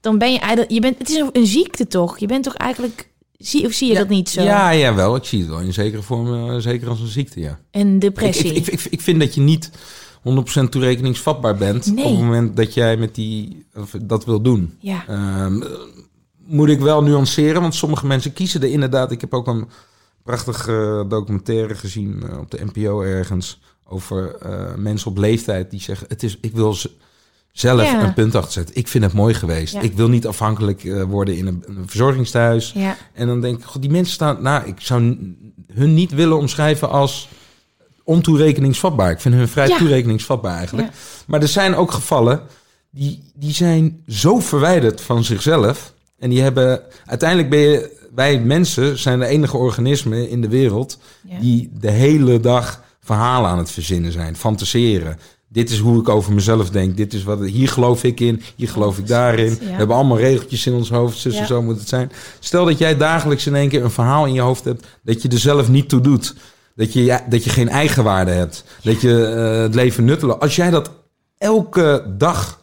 dan 0.00 0.18
ben 0.18 0.32
je 0.32 0.64
je 0.68 0.80
bent, 0.80 0.98
het 0.98 1.08
is 1.10 1.22
een, 1.32 1.46
ziekte 1.46 1.86
toch? 1.86 2.18
Je 2.18 2.26
bent 2.26 2.44
toch 2.44 2.54
eigenlijk, 2.54 3.08
zie 3.36 3.66
of 3.66 3.72
zie 3.72 3.88
je 3.88 3.94
dat 3.94 4.08
niet 4.08 4.28
zo? 4.28 4.42
Ja, 4.42 4.70
ja, 4.70 4.94
wel. 4.94 5.16
Ik 5.16 5.24
zie 5.24 5.38
het 5.40 5.48
wel 5.48 5.60
in 5.60 5.72
zekere 5.72 6.02
vorm, 6.02 6.50
eh, 6.50 6.56
zeker 6.58 6.88
als 6.88 7.00
een 7.00 7.06
ziekte, 7.06 7.40
ja. 7.40 7.58
En 7.70 7.98
depressie. 7.98 8.52
ik, 8.54 8.66
ik, 8.66 8.72
ik, 8.72 8.84
ik 8.90 9.00
vind 9.00 9.20
dat 9.20 9.34
je 9.34 9.40
niet 9.40 9.70
100% 10.22 10.70
toerekeningsvatbaar 10.70 11.56
bent 11.56 11.94
Nee. 11.94 12.04
op 12.04 12.10
het 12.10 12.20
moment 12.20 12.56
dat 12.56 12.74
jij 12.74 12.96
met 12.96 13.14
die, 13.14 13.66
of 13.76 13.94
dat 14.02 14.24
wil 14.24 14.40
doen. 14.40 14.76
ja. 14.80 15.04
Ehm, 15.08 15.62
moet 16.46 16.68
ik 16.68 16.78
wel 16.80 17.02
nuanceren, 17.02 17.60
want 17.60 17.74
sommige 17.74 18.06
mensen 18.06 18.32
kiezen 18.32 18.62
er 18.62 18.70
inderdaad. 18.70 19.12
Ik 19.12 19.20
heb 19.20 19.34
ook 19.34 19.46
een 19.46 19.68
prachtige 20.24 21.04
documentaire 21.08 21.74
gezien 21.74 22.22
eh, 22.30 22.38
op 22.38 22.50
de 22.50 22.64
NPO 22.72 23.02
ergens 23.02 23.60
over 23.84 24.34
eh, 24.36 24.74
mensen 24.76 25.10
op 25.10 25.16
leeftijd 25.18 25.70
die 25.70 25.80
zeggen: 25.80 26.06
het 26.08 26.22
is, 26.22 26.38
ik 26.40 26.52
wil 26.54 26.76
zelf 27.52 27.82
Ja. 27.82 28.04
een 28.04 28.14
punt 28.14 28.34
achter 28.34 28.52
zetten. 28.52 28.76
Ik 28.76 28.88
vind 28.88 29.04
het 29.04 29.12
mooi 29.12 29.34
geweest. 29.34 29.74
Ja. 29.74 29.80
Ik 29.80 29.92
wil 29.92 30.08
niet 30.08 30.26
afhankelijk 30.26 30.84
eh, 30.84 31.02
worden 31.02 31.36
in 31.36 31.46
een, 31.46 31.62
een 31.66 31.88
verzorgingstehuis. 31.88 32.72
ja. 32.74 32.96
En 33.12 33.26
dan 33.26 33.40
denk 33.40 33.58
ik, 33.58 33.64
god, 33.64 33.82
die 33.82 33.90
mensen 33.90 34.14
staan, 34.14 34.42
nou, 34.42 34.66
ik 34.66 34.80
zou 34.80 35.02
hun 35.72 35.94
niet 35.94 36.10
willen 36.12 36.36
omschrijven 36.36 36.90
als 36.90 37.28
ontoerekeningsvatbaar. 38.04 39.10
Ik 39.10 39.20
vind 39.20 39.34
hun 39.34 39.48
vrij 39.48 39.68
toerekeningsvatbaar 39.78 40.56
eigenlijk. 40.56 40.88
Maar 41.26 41.40
er 41.42 41.48
zijn 41.48 41.74
ook 41.74 41.92
gevallen 41.92 42.40
die, 42.90 43.32
die 43.34 43.52
zijn 43.52 44.02
zo 44.06 44.38
verwijderd 44.38 45.00
van 45.00 45.24
zichzelf. 45.24 45.94
En 46.18 46.30
die 46.30 46.40
hebben, 46.40 46.82
uiteindelijk 47.06 47.50
ben 47.50 47.58
je, 47.58 47.98
wij 48.14 48.40
mensen 48.40 48.98
zijn 48.98 49.18
de 49.18 49.26
enige 49.26 49.56
organismen 49.56 50.28
in 50.28 50.40
de 50.40 50.48
wereld 50.48 50.98
Ja. 51.28 51.40
die 51.40 51.70
de 51.80 51.90
hele 51.90 52.40
dag 52.40 52.82
verhalen 53.00 53.50
aan 53.50 53.58
het 53.58 53.70
verzinnen 53.70 54.12
zijn, 54.12 54.36
fantaseren. 54.36 55.18
Dit 55.48 55.70
is 55.70 55.78
hoe 55.78 56.00
ik 56.00 56.08
over 56.08 56.32
mezelf 56.32 56.70
denk. 56.70 56.96
Dit 56.96 57.14
is 57.14 57.24
wat 57.24 57.40
hier 57.40 57.68
geloof 57.68 58.04
ik 58.04 58.20
in. 58.20 58.42
Hier 58.56 58.68
geloof 58.68 58.98
ik 58.98 59.06
daarin. 59.06 59.58
We 59.58 59.64
hebben 59.64 59.96
allemaal 59.96 60.18
regeltjes 60.18 60.66
in 60.66 60.72
ons 60.72 60.90
hoofd. 60.90 61.18
Zus 61.18 61.36
en 61.36 61.46
zo 61.46 61.62
moet 61.62 61.78
het 61.78 61.88
zijn. 61.88 62.12
Stel 62.38 62.64
dat 62.64 62.78
jij 62.78 62.96
dagelijks 62.96 63.46
in 63.46 63.54
één 63.54 63.68
keer 63.68 63.84
een 63.84 63.90
verhaal 63.90 64.26
in 64.26 64.32
je 64.32 64.40
hoofd 64.40 64.64
hebt 64.64 64.86
dat 65.02 65.22
je 65.22 65.28
er 65.28 65.38
zelf 65.38 65.68
niet 65.68 65.88
toe 65.88 66.00
doet. 66.00 66.34
Dat 66.74 66.92
je, 66.92 67.04
ja, 67.04 67.24
dat 67.28 67.44
je 67.44 67.50
geen 67.50 67.68
eigenwaarde 67.68 68.30
hebt. 68.30 68.64
Dat 68.82 69.00
je 69.00 69.24
eh, 69.24 69.60
het 69.62 69.74
leven 69.74 70.04
nutteloos. 70.04 70.38
Als 70.38 70.56
jij 70.56 70.70
dat 70.70 70.90
elke 71.38 72.14
dag 72.18 72.59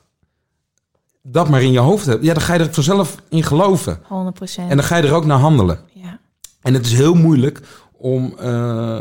dat 1.31 1.49
maar 1.49 1.61
in 1.63 1.71
je 1.71 1.79
hoofd 1.79 2.05
hebt, 2.05 2.23
ja, 2.23 2.33
dan 2.33 2.43
ga 2.43 2.53
je 2.53 2.59
er 2.59 2.73
vanzelf 2.73 3.15
in 3.29 3.43
geloven. 3.43 3.99
100 4.03 4.35
procent. 4.35 4.69
En 4.69 4.77
dan 4.77 4.85
ga 4.85 4.97
je 4.97 5.03
er 5.07 5.13
ook 5.13 5.25
naar 5.25 5.37
handelen. 5.39 5.79
Ja. 5.93 6.19
En 6.61 6.73
het 6.73 6.85
is 6.85 6.93
heel 6.93 7.13
moeilijk 7.13 7.61
om, 7.97 8.33
eh, 8.39 8.97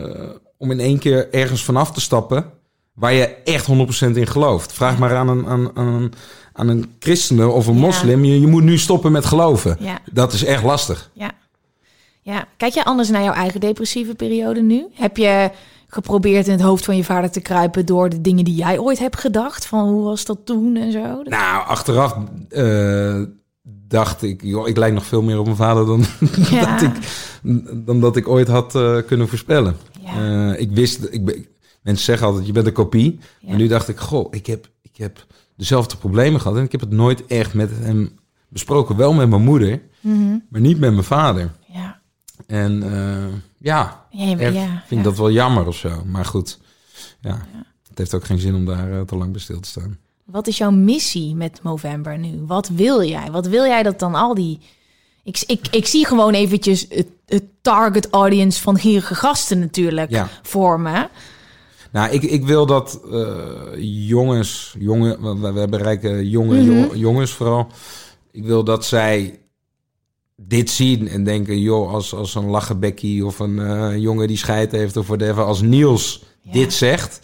om 0.59 0.70
in 0.70 0.81
één 0.81 0.99
keer 0.99 1.33
ergens 1.35 1.64
vanaf 1.64 1.93
te 1.93 2.01
stappen 2.01 2.45
waar 2.93 3.12
je 3.12 3.27
echt 3.27 3.66
100% 3.66 4.16
in 4.16 4.27
gelooft. 4.27 4.72
Vraag 4.72 4.99
maar 4.99 5.16
aan 5.16 5.29
een, 5.29 5.47
aan, 5.47 5.70
aan, 5.74 5.87
een- 5.87 6.12
aan 6.53 6.68
een 6.68 6.95
christene 6.99 7.49
of 7.49 7.66
een 7.66 7.74
Ja. 7.74 7.81
moslim. 7.81 8.24
Je, 8.24 8.41
je 8.41 8.47
moet 8.47 8.62
nu 8.62 8.79
stoppen 8.79 9.12
met 9.12 9.24
geloven. 9.24 9.77
Ja. 9.81 9.99
Dat 10.12 10.33
is 10.33 10.45
echt 10.45 10.62
lastig. 10.62 11.11
Ja. 11.12 11.31
ja. 12.22 12.47
Kijk 12.57 12.74
jij 12.74 12.85
anders 12.85 13.09
naar 13.09 13.22
jouw 13.22 13.33
eigen 13.33 13.61
depressieve 13.61 14.14
periode 14.14 14.62
nu? 14.62 14.87
Heb 14.93 15.16
je 15.16 15.51
geprobeerd 15.87 16.47
in 16.47 16.53
het 16.53 16.61
hoofd 16.62 16.84
van 16.84 16.97
je 16.97 17.05
vader 17.05 17.30
te 17.30 17.41
kruipen 17.41 17.87
door 17.87 18.09
de 18.09 18.20
dingen 18.20 18.45
die 18.45 18.55
jij 18.55 18.78
ooit 18.78 18.99
hebt 18.99 19.18
gedacht? 19.20 19.66
Van 19.66 19.89
hoe 19.89 20.03
was 20.05 20.24
dat 20.24 20.39
toen 20.45 20.76
en 20.76 20.93
zo? 20.93 21.22
Nou, 21.22 21.66
achteraf 21.66 22.16
eh, 22.49 23.22
dacht 23.89 24.22
ik, 24.22 24.43
joh, 24.43 24.68
ik 24.68 24.76
lijk 24.76 24.95
nog 24.95 25.07
veel 25.07 25.22
meer 25.22 25.39
op 25.39 25.45
mijn 25.45 25.57
vader 25.57 25.87
dan, 25.87 26.05
Ja. 26.51 26.76
dat, 26.76 26.82
ik, 26.82 26.97
dan 27.87 28.01
dat 28.01 28.16
ik 28.16 28.28
ooit 28.28 28.49
had 28.49 28.74
eh, 28.74 28.97
kunnen 29.07 29.28
voorspellen. 29.28 29.76
Ja. 30.01 30.51
Eh, 30.53 30.61
ik 30.61 30.70
wist, 30.70 31.05
ik, 31.11 31.49
mensen 31.82 32.05
zeggen 32.05 32.26
altijd, 32.26 32.47
je 32.47 32.53
bent 32.53 32.66
een 32.66 32.72
kopie. 32.72 33.18
Ja. 33.41 33.49
Maar 33.49 33.57
nu 33.59 33.66
dacht 33.66 33.89
ik, 33.89 33.99
goh, 33.99 34.26
ik 34.30 34.47
heb, 34.47 34.68
ik 34.82 34.97
heb 34.97 35.26
dezelfde 35.57 35.97
problemen 35.97 36.41
gehad. 36.41 36.57
En 36.57 36.64
ik 36.64 36.72
heb 36.72 36.80
het 36.80 36.91
nooit 36.93 37.26
echt 37.26 37.55
met 37.55 37.70
hem 37.74 38.18
besproken. 38.49 38.97
Wel 38.97 39.12
met 39.12 39.28
mijn 39.28 39.43
moeder, 39.45 39.82
Mhm. 40.01 40.37
maar 40.49 40.61
niet 40.61 40.78
met 40.78 40.93
mijn 40.93 41.05
vader. 41.05 41.51
Ja. 41.72 42.01
En 42.47 42.84
ja, 43.59 44.06
Ja, 44.17 44.39
echt 44.39 44.55
ja, 44.55 44.83
vind 44.87 44.91
ik 44.91 44.97
ja. 44.99 45.03
dat 45.03 45.17
wel 45.19 45.31
jammer 45.31 45.67
of 45.67 45.77
zo. 45.77 46.03
Maar 46.05 46.25
goed, 46.25 46.59
ja, 47.21 47.47
het 47.89 47.99
heeft 47.99 48.14
ook 48.14 48.25
geen 48.25 48.39
zin 48.39 48.55
om 48.55 48.64
daar 48.64 48.93
eh, 48.93 49.01
te 49.01 49.17
lang 49.17 49.31
bij 49.33 49.41
stil 49.41 49.61
te 49.61 49.69
staan. 49.69 49.99
Wat 50.25 50.47
is 50.47 50.57
jouw 50.59 50.71
missie 50.71 51.35
met 51.35 51.61
Movember 51.62 52.19
nu? 52.19 52.43
Wat 52.47 52.69
wil 52.69 53.03
jij? 53.05 53.31
Wat 53.31 53.47
wil 53.47 53.64
jij 53.64 53.83
dat 53.83 53.99
dan 53.99 54.14
al 54.14 54.35
die... 54.35 54.59
Ik, 55.25 55.43
ik, 55.47 55.67
ik 55.71 55.87
zie 55.87 56.07
gewoon 56.07 56.35
eventjes 56.35 56.87
het, 56.89 57.07
het 57.27 57.45
target 57.62 58.11
audience 58.11 58.62
van 58.62 58.79
gierige 58.79 59.14
gasten 59.14 59.59
natuurlijk 59.59 60.11
me. 60.79 61.09
Nou, 61.93 62.11
ik, 62.11 62.23
ik 62.23 62.45
wil 62.45 62.67
dat 62.67 63.01
eh, 63.12 63.47
jongens, 64.09 64.75
jongen, 64.79 65.41
we, 65.55 65.69
bereiken 65.69 66.29
jonge 66.29 66.57
Mhm. 66.62 66.71
jo- 66.73 66.95
jongens 66.95 67.31
vooral. 67.31 67.67
Ik 68.31 68.45
wil 68.45 68.64
dat 68.64 68.85
zij 68.85 69.39
dit 70.37 70.70
zien 70.70 71.09
en 71.09 71.24
denken, 71.24 71.61
joh, 71.61 71.93
als, 71.93 72.14
als 72.14 72.34
een 72.34 72.47
lachenbekkie 72.47 73.26
of 73.26 73.39
een 73.39 73.59
eh, 73.59 73.97
jongen 73.97 74.28
die 74.28 74.37
scheid 74.37 74.72
heeft 74.72 74.97
of 74.97 75.07
whatever, 75.07 75.43
als 75.45 75.61
Niels 75.62 76.24
Ja. 76.43 76.53
dit 76.53 76.72
zegt, 76.72 77.20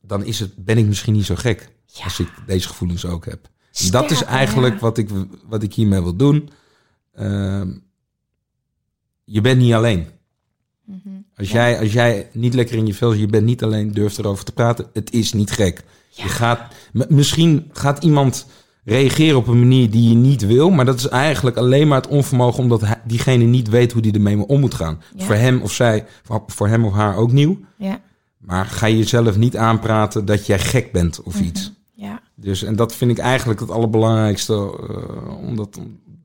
dan 0.00 0.24
is 0.24 0.40
het, 0.40 0.64
ben 0.64 0.78
ik 0.78 0.86
misschien 0.86 1.12
niet 1.12 1.24
zo 1.24 1.34
gek 1.34 1.70
Ja. 1.86 2.04
als 2.04 2.20
ik 2.20 2.28
deze 2.46 2.68
gevoelens 2.68 3.04
ook 3.06 3.24
heb. 3.24 3.48
Sterk, 3.70 3.92
dat 3.92 4.10
is 4.10 4.22
eigenlijk 4.22 4.74
ja. 4.74 4.80
wat, 4.80 4.98
ik, 4.98 5.08
wat 5.48 5.62
ik 5.62 5.74
hiermee 5.74 6.02
wil 6.02 6.16
doen. 6.16 6.50
Ehm, 7.14 7.72
je 9.24 9.40
bent 9.40 9.60
niet 9.60 9.72
alleen. 9.72 10.06
Mhm. 10.84 10.98
Als, 11.36 11.50
jij, 11.50 11.78
als 11.78 11.92
jij 11.92 12.30
niet 12.32 12.54
lekker 12.54 12.76
in 12.76 12.86
je 12.86 12.94
vel 12.94 13.10
zit, 13.10 13.20
je 13.20 13.26
bent 13.26 13.44
niet 13.44 13.62
alleen, 13.62 13.92
durft 13.92 14.18
erover 14.18 14.44
te 14.44 14.52
praten. 14.52 14.90
Het 14.92 15.12
is 15.12 15.32
niet 15.32 15.50
gek. 15.50 15.82
Je 16.08 16.28
gaat, 16.28 16.74
misschien 17.08 17.70
gaat 17.72 18.04
iemand 18.04 18.46
reageren 18.84 19.36
op 19.38 19.46
een 19.46 19.58
manier 19.58 19.90
die 19.90 20.08
je 20.08 20.14
niet 20.14 20.46
wil, 20.46 20.70
maar 20.70 20.84
dat 20.84 20.98
is 20.98 21.08
eigenlijk 21.08 21.56
alleen 21.56 21.88
maar 21.88 22.00
het 22.00 22.10
onvermogen 22.10 22.62
omdat 22.62 22.80
hij- 22.80 23.00
diegene 23.04 23.44
niet 23.44 23.68
weet 23.68 23.92
hoe 23.92 24.02
die 24.02 24.12
ermee 24.12 24.46
om 24.46 24.60
moet 24.60 24.74
gaan. 24.74 25.02
Ja. 25.16 25.24
Voor 25.24 25.34
hem 25.34 25.60
of 25.62 25.72
zij, 25.72 26.06
voor, 26.46 26.68
hem 26.68 26.84
of 26.84 26.92
haar 26.92 27.16
ook 27.16 27.32
nieuw. 27.32 27.58
Ja. 27.76 28.00
Maar 28.38 28.66
ga 28.66 28.86
je 28.86 28.96
jezelf 28.98 29.36
niet 29.36 29.56
aanpraten 29.56 30.24
dat 30.24 30.46
jij 30.46 30.58
gek 30.58 30.92
bent 30.92 31.22
of 31.22 31.34
Mhm. 31.34 31.44
iets. 31.44 31.72
Ja. 31.94 32.20
Dus, 32.34 32.62
en 32.62 32.76
dat 32.76 32.94
vind 32.94 33.10
ik 33.10 33.18
eigenlijk 33.18 33.60
het 33.60 33.70
allerbelangrijkste, 33.70 34.54
eh, 34.54 35.38
om 35.48 35.56
dat 35.56 35.80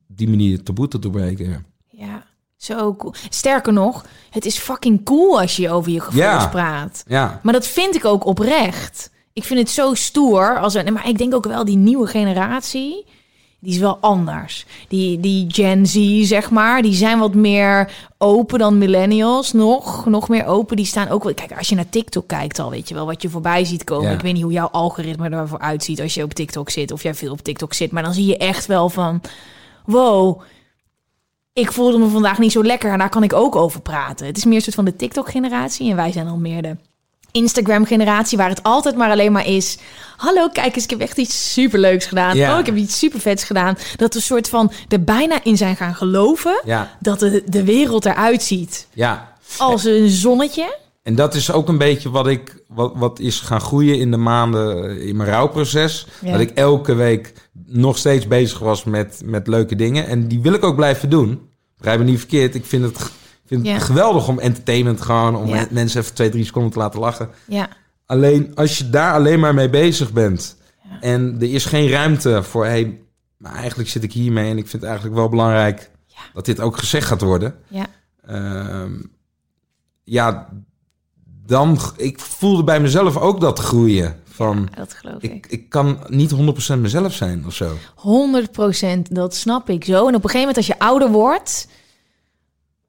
die 0.07 0.29
manier 0.29 0.63
taboe 0.63 0.87
te 0.87 0.99
doorbreken. 0.99 1.49
ja. 1.49 1.61
Ja, 1.89 2.23
zo 2.57 2.95
cool. 2.95 3.13
Sterker 3.29 3.73
nog, 3.73 4.05
het 4.29 4.45
is 4.45 4.57
fucking 4.57 5.03
cool 5.03 5.39
als 5.39 5.55
je 5.55 5.69
over 5.69 5.91
je 5.91 5.99
gevoelens 6.01 6.43
Ja. 6.43 6.49
praat. 6.49 7.03
Ja, 7.07 7.39
Maar 7.43 7.53
dat 7.53 7.67
vind 7.67 7.95
ik 7.95 8.05
ook 8.05 8.25
oprecht. 8.25 9.11
Ik 9.35 9.43
vind 9.43 9.59
het 9.59 9.69
zo 9.69 9.93
stoer. 9.93 10.59
Als 10.59 10.75
er, 10.75 10.93
maar 10.93 11.07
ik 11.07 11.17
denk 11.17 11.33
ook 11.33 11.45
wel 11.45 11.65
die 11.65 11.77
nieuwe 11.77 12.07
generatie. 12.07 13.05
die 13.59 13.73
is 13.73 13.79
wel 13.79 13.97
anders. 13.97 14.65
Die, 14.87 15.19
die 15.19 15.45
Gen 15.47 15.85
Z, 15.85 16.21
zeg 16.21 16.49
maar, 16.49 16.81
die 16.81 16.93
zijn 16.93 17.19
wat 17.19 17.33
meer 17.33 17.91
open 18.17 18.59
dan 18.59 18.77
millennials. 18.77 19.53
Nog, 19.53 20.05
nog 20.05 20.29
meer 20.29 20.45
open. 20.45 20.75
Die 20.75 20.85
staan 20.85 21.07
ook 21.07 21.23
wel... 21.23 21.33
Kijk, 21.33 21.57
als 21.57 21.69
je 21.69 21.75
naar 21.75 21.89
TikTok 21.89 22.27
kijkt 22.27 22.59
al, 22.59 22.69
weet 22.69 22.89
je 22.89 22.93
wel, 22.93 23.05
wat 23.05 23.21
je 23.21 23.29
voorbij 23.29 23.65
ziet 23.65 23.83
komen. 23.83 24.09
Ja. 24.09 24.15
Ik 24.15 24.21
weet 24.21 24.33
niet 24.33 24.43
hoe 24.43 24.51
jouw 24.51 24.67
algoritme 24.67 25.29
ervoor 25.29 25.59
uitziet 25.59 26.01
als 26.01 26.13
je 26.13 26.23
op 26.23 26.33
TikTok 26.33 26.69
zit. 26.69 26.91
Of 26.91 27.03
jij 27.03 27.13
veel 27.13 27.31
op 27.31 27.41
TikTok 27.41 27.73
zit. 27.73 27.91
Maar 27.91 28.03
dan 28.03 28.13
zie 28.13 28.25
je 28.25 28.37
echt 28.37 28.65
wel 28.65 28.89
van... 28.89 29.21
Wow, 29.85 30.41
ik 31.53 31.71
voelde 31.71 31.97
me 31.97 32.07
vandaag 32.07 32.39
niet 32.39 32.51
zo 32.51 32.63
lekker 32.63 32.91
en 32.91 32.99
daar 32.99 33.09
kan 33.09 33.23
ik 33.23 33.33
ook 33.33 33.55
over 33.55 33.81
praten. 33.81 34.25
Het 34.25 34.37
is 34.37 34.45
meer 34.45 34.55
een 34.55 34.61
soort 34.61 34.75
van 34.75 34.85
de 34.85 34.95
TikTok-generatie 34.95 35.89
en 35.89 35.95
wij 35.95 36.11
zijn 36.11 36.27
al 36.27 36.37
meer 36.37 36.61
de 36.61 36.77
Instagram-generatie, 37.35 38.37
waar 38.37 38.49
het 38.49 38.63
altijd 38.63 38.95
maar 38.95 39.09
alleen 39.09 39.31
maar 39.31 39.47
is. 39.47 39.77
Hallo, 40.17 40.49
kijk 40.49 40.75
eens, 40.75 40.83
ik 40.83 40.89
heb 40.89 40.99
echt 40.99 41.17
iets 41.17 41.53
superleuks 41.53 42.05
gedaan. 42.05 42.35
Ja. 42.35 42.53
Oh, 42.53 42.59
ik 42.59 42.65
heb 42.65 42.75
iets 42.75 42.97
supervets 42.97 43.43
gedaan. 43.43 43.77
Dat 43.95 44.13
we 44.13 44.19
een 44.19 44.25
soort 44.25 44.49
van 44.49 44.71
er 44.87 45.03
bijna 45.03 45.43
in 45.43 45.57
zijn 45.57 45.75
gaan 45.75 45.95
geloven 45.95 46.61
Ja, 46.65 46.97
dat 46.99 47.19
de, 47.19 47.43
de 47.45 47.63
wereld 47.63 48.05
eruit 48.05 48.43
ziet 48.43 48.87
ja. 48.93 49.33
als 49.57 49.83
een 49.83 50.09
zonnetje. 50.09 50.77
En 51.03 51.15
dat 51.15 51.35
is 51.35 51.51
ook 51.51 51.67
een 51.67 51.77
beetje 51.77 52.09
wat 52.09 52.27
ik 52.27 52.63
wat, 52.67 52.91
wat 52.95 53.19
is 53.19 53.39
gaan 53.39 53.61
groeien 53.61 53.99
in 53.99 54.11
de 54.11 54.17
maanden 54.17 54.89
eh, 54.89 55.07
in 55.07 55.15
mijn 55.15 55.29
rouwproces. 55.29 56.07
Ja. 56.21 56.31
Dat 56.31 56.39
ik 56.39 56.51
elke 56.51 56.93
week 56.93 57.33
nog 57.65 57.97
steeds 57.97 58.27
bezig 58.27 58.59
was 58.59 58.83
met, 58.83 59.21
met 59.25 59.47
leuke 59.47 59.75
dingen. 59.75 60.07
En 60.07 60.27
die 60.27 60.41
wil 60.41 60.53
ik 60.53 60.63
ook 60.63 60.75
blijven 60.75 61.09
doen. 61.09 61.49
Begrijp 61.77 61.99
me 61.99 62.05
niet 62.05 62.19
verkeerd. 62.19 62.55
Ik 62.55 62.65
vind 62.65 62.83
het, 62.83 63.11
vind 63.45 63.67
het 63.67 63.83
geweldig 63.83 64.27
om 64.27 64.39
entertainment 64.39 65.01
gewoon, 65.01 65.35
om 65.35 65.49
mensen 65.69 66.01
even 66.01 66.13
twee, 66.13 66.29
drie 66.29 66.45
seconden 66.45 66.71
te 66.71 66.77
laten 66.79 66.99
lachen. 66.99 67.29
Ja, 67.47 67.67
Alleen 68.05 68.51
als 68.55 68.77
je 68.77 68.89
daar 68.89 69.13
alleen 69.13 69.39
maar 69.39 69.53
mee 69.53 69.69
bezig 69.69 70.11
bent 70.13 70.57
en 71.01 71.35
er 71.39 71.53
is 71.53 71.65
geen 71.65 71.89
ruimte 71.89 72.43
voor, 72.43 72.65
hey, 72.65 72.99
maar 73.37 73.55
eigenlijk 73.55 73.89
zit 73.89 74.03
ik 74.03 74.13
hiermee 74.13 74.49
en 74.49 74.57
ik 74.57 74.67
vind 74.67 74.81
het 74.81 74.83
eigenlijk 74.83 75.15
wel 75.15 75.29
belangrijk 75.29 75.91
dat 76.33 76.45
dit 76.45 76.59
ook 76.59 76.77
gezegd 76.77 77.07
gaat 77.07 77.21
worden. 77.21 77.55
ja, 77.67 77.85
Ehm, 78.25 78.93
ja, 80.03 80.49
dan 81.45 81.77
ik 81.97 82.19
voelde 82.19 82.63
bij 82.63 82.79
mezelf 82.79 83.17
ook 83.17 83.41
dat 83.41 83.59
groeien 83.59 84.15
van 84.29 84.69
dat 84.77 84.93
geloof 84.93 85.21
ik. 85.21 85.31
ik, 85.33 85.45
ik 85.47 85.69
kan 85.69 85.99
niet 86.07 86.31
100% 86.75 86.79
mezelf 86.79 87.13
zijn 87.13 87.45
of 87.45 87.53
zo. 87.53 87.71
100% 87.95 89.01
dat 89.09 89.35
snap 89.35 89.69
ik 89.69 89.83
zo. 89.85 89.93
En 90.07 90.15
op 90.15 90.23
een 90.23 90.29
gegeven 90.29 90.39
moment 90.39 90.57
als 90.57 90.67
je 90.67 90.79
ouder 90.79 91.11
wordt, 91.11 91.67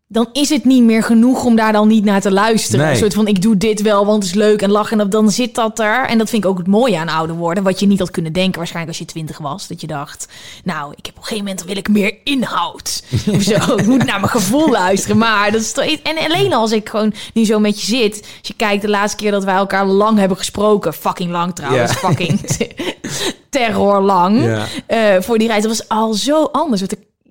dan 0.09 0.29
is 0.33 0.49
het 0.49 0.65
niet 0.65 0.83
meer 0.83 1.03
genoeg 1.03 1.45
om 1.45 1.57
daar 1.57 1.73
dan 1.73 1.89
niet 1.89 2.05
naar 2.05 2.21
te 2.21 2.31
luisteren. 2.33 2.81
Nee. 2.81 2.91
Een 2.91 2.99
soort 2.99 3.15
van 3.15 3.27
ik 3.27 3.43
doe 3.43 3.57
dit 3.57 3.83
wel, 3.83 4.07
want 4.07 4.23
het 4.23 4.33
is 4.33 4.39
leuk 4.39 4.63
en 4.63 4.71
lachen. 4.71 5.01
En 5.01 5.11
dan 5.11 5.31
zit 5.31 5.55
dat 5.55 5.79
er. 5.79 6.07
En 6.07 6.19
dat 6.19 6.31
vind 6.31 6.45
ik 6.45 6.51
ook 6.51 6.59
het 6.59 6.67
mooie 6.67 6.99
aan 6.99 7.09
ouder 7.09 7.37
worden. 7.37 7.65
Wat 7.65 7.81
je 7.81 7.87
niet 7.87 7.99
had 7.99 8.11
kunnen 8.11 8.33
denken 8.33 8.57
waarschijnlijk 8.59 8.99
als 8.99 9.07
je 9.07 9.13
twintig 9.13 9.39
was. 9.39 9.69
Dat 9.69 9.81
je 9.81 9.87
dacht, 9.87 10.29
nou, 10.65 10.93
ik 10.97 11.07
heb 11.07 11.15
op 11.15 11.21
een 11.21 11.29
gegeven 11.29 11.45
moment 11.45 11.65
wil 11.65 11.77
ik 11.77 11.89
meer 11.89 12.15
inhoud. 12.25 13.05
Of 13.35 13.43
zo. 13.43 13.75
Ik 13.77 13.87
moet 13.87 14.05
naar 14.05 14.21
mijn 14.21 14.33
gevoel 14.33 14.71
luisteren. 14.71 15.19
Maar 15.19 15.53
dat 15.53 15.61
is 15.61 15.73
toch... 15.73 15.85
En 15.85 16.19
alleen 16.19 16.53
als 16.53 16.73
ik 16.73 16.89
gewoon 16.89 17.15
nu 17.35 17.45
zo 17.45 17.59
met 17.59 17.81
je 17.81 17.87
zit. 17.87 18.21
Als 18.21 18.49
je 18.49 18.55
kijkt 18.55 18.83
de 18.83 18.89
laatste 18.89 19.17
keer 19.17 19.31
dat 19.31 19.45
wij 19.45 19.55
elkaar 19.55 19.87
lang 19.87 20.19
hebben 20.19 20.37
gesproken. 20.37 20.95
Fucking 20.95 21.31
lang 21.31 21.55
trouwens. 21.55 21.93
Fucking 21.93 22.41
terror 23.51 24.01
lang. 24.01 24.65
Eh, 24.87 24.99
voor 25.21 25.39
die 25.39 25.49
reis. 25.49 25.63
Dat 25.63 25.77
was 25.77 25.89
al 25.89 26.15
zo 26.15 26.45
anders. 26.45 26.83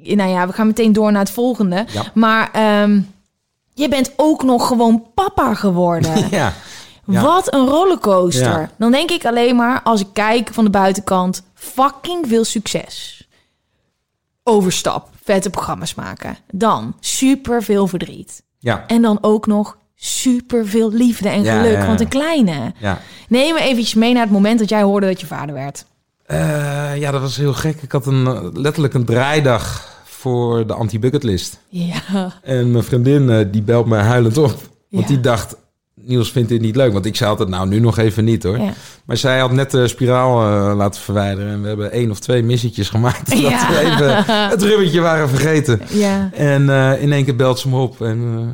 Nou 0.05 0.29
ja, 0.29 0.47
we 0.47 0.53
gaan 0.53 0.67
meteen 0.67 0.93
door 0.93 1.11
naar 1.11 1.21
het 1.21 1.31
volgende. 1.31 1.85
Ja. 1.91 2.03
Maar 2.13 2.49
ehm, 2.51 2.99
je 3.73 3.89
bent 3.89 4.13
ook 4.15 4.43
nog 4.43 4.67
gewoon 4.67 5.03
papa 5.13 5.53
geworden. 5.53 6.27
Ja. 6.31 6.53
Ja. 7.07 7.21
Wat 7.21 7.53
een 7.53 7.67
rollercoaster. 7.67 8.59
Ja. 8.59 8.69
Dan 8.77 8.91
denk 8.91 9.09
ik 9.11 9.25
alleen 9.25 9.55
maar, 9.55 9.81
als 9.83 10.01
ik 10.01 10.07
kijk 10.13 10.49
van 10.53 10.63
de 10.63 10.69
buitenkant, 10.69 11.43
fucking 11.53 12.27
veel 12.27 12.43
succes. 12.43 13.27
Overstap, 14.43 15.09
vette 15.23 15.49
programma's 15.49 15.95
maken. 15.95 16.37
Dan 16.51 16.95
super 16.99 17.63
veel 17.63 17.87
verdriet. 17.87 18.43
Ja. 18.59 18.83
En 18.87 19.01
dan 19.01 19.17
ook 19.21 19.47
nog 19.47 19.77
super 19.95 20.67
veel 20.67 20.91
liefde 20.91 21.29
en 21.29 21.43
Ja, 21.43 21.57
geluk. 21.57 21.73
ja, 21.73 21.79
ja. 21.79 21.85
Want 21.87 21.99
een 21.99 22.07
kleine. 22.07 22.73
Ja. 22.77 22.99
Neem 23.27 23.53
me 23.53 23.59
eventjes 23.61 23.93
mee 23.93 24.13
naar 24.13 24.23
het 24.23 24.31
moment 24.31 24.59
dat 24.59 24.69
jij 24.69 24.83
hoorde 24.83 25.07
dat 25.07 25.19
je 25.19 25.25
vader 25.27 25.55
werd. 25.55 25.85
Eh, 26.25 26.97
ja, 26.97 27.11
dat 27.11 27.21
was 27.21 27.37
heel 27.37 27.53
gek. 27.53 27.81
Ik 27.81 27.91
had 27.91 28.05
een, 28.05 28.27
eh, 28.27 28.41
letterlijk 28.53 28.93
een 28.93 29.05
draaidag 29.05 29.93
voor 30.16 30.68
de 30.68 30.74
anti-bucketlist. 30.74 31.59
Ja. 31.70 32.34
En 32.43 32.72
mijn 32.72 32.84
vriendin 32.84 33.30
eh, 33.30 33.45
die 33.51 33.61
belt 33.61 33.86
me 33.86 33.95
huilend 33.95 34.38
op. 34.38 34.51
Want 34.89 35.03
Ja. 35.03 35.07
die 35.07 35.20
dacht, 35.20 35.55
Niels 36.01 36.32
vindt 36.32 36.49
dit 36.49 36.61
niet 36.61 36.76
leuk. 36.76 36.93
Want 36.93 37.05
ik 37.05 37.16
zei 37.16 37.30
altijd, 37.30 37.49
nou 37.49 37.68
nu 37.68 37.80
nog 37.80 37.97
even 37.97 38.24
niet 38.24 38.43
hoor. 38.43 38.59
Ja. 38.59 38.74
Maar 39.05 39.18
zij 39.18 39.39
had 39.39 39.51
net 39.51 39.72
de 39.72 39.88
spiraal 39.88 40.41
eh, 40.70 40.76
laten 40.78 41.01
verwijderen. 41.01 41.51
En 41.51 41.61
we 41.61 41.68
hebben 41.68 41.91
één 41.91 42.11
of 42.11 42.20
twee 42.20 42.43
missietjes 42.43 42.89
gemaakt. 42.89 43.30
Dat 43.30 43.39
Ja. 43.39 43.70
we 43.70 43.80
even 43.80 44.24
het 44.49 44.61
rubbetje 44.61 44.99
waren 45.01 45.30
vergeten. 45.30 45.82
Ja. 45.89 46.30
En 46.34 46.70
eh, 46.70 47.01
in 47.01 47.11
één 47.11 47.26
keer 47.26 47.36
belt 47.36 47.59
ze 47.59 47.70
me 47.70 47.78
op. 47.80 48.01
En 48.01 48.51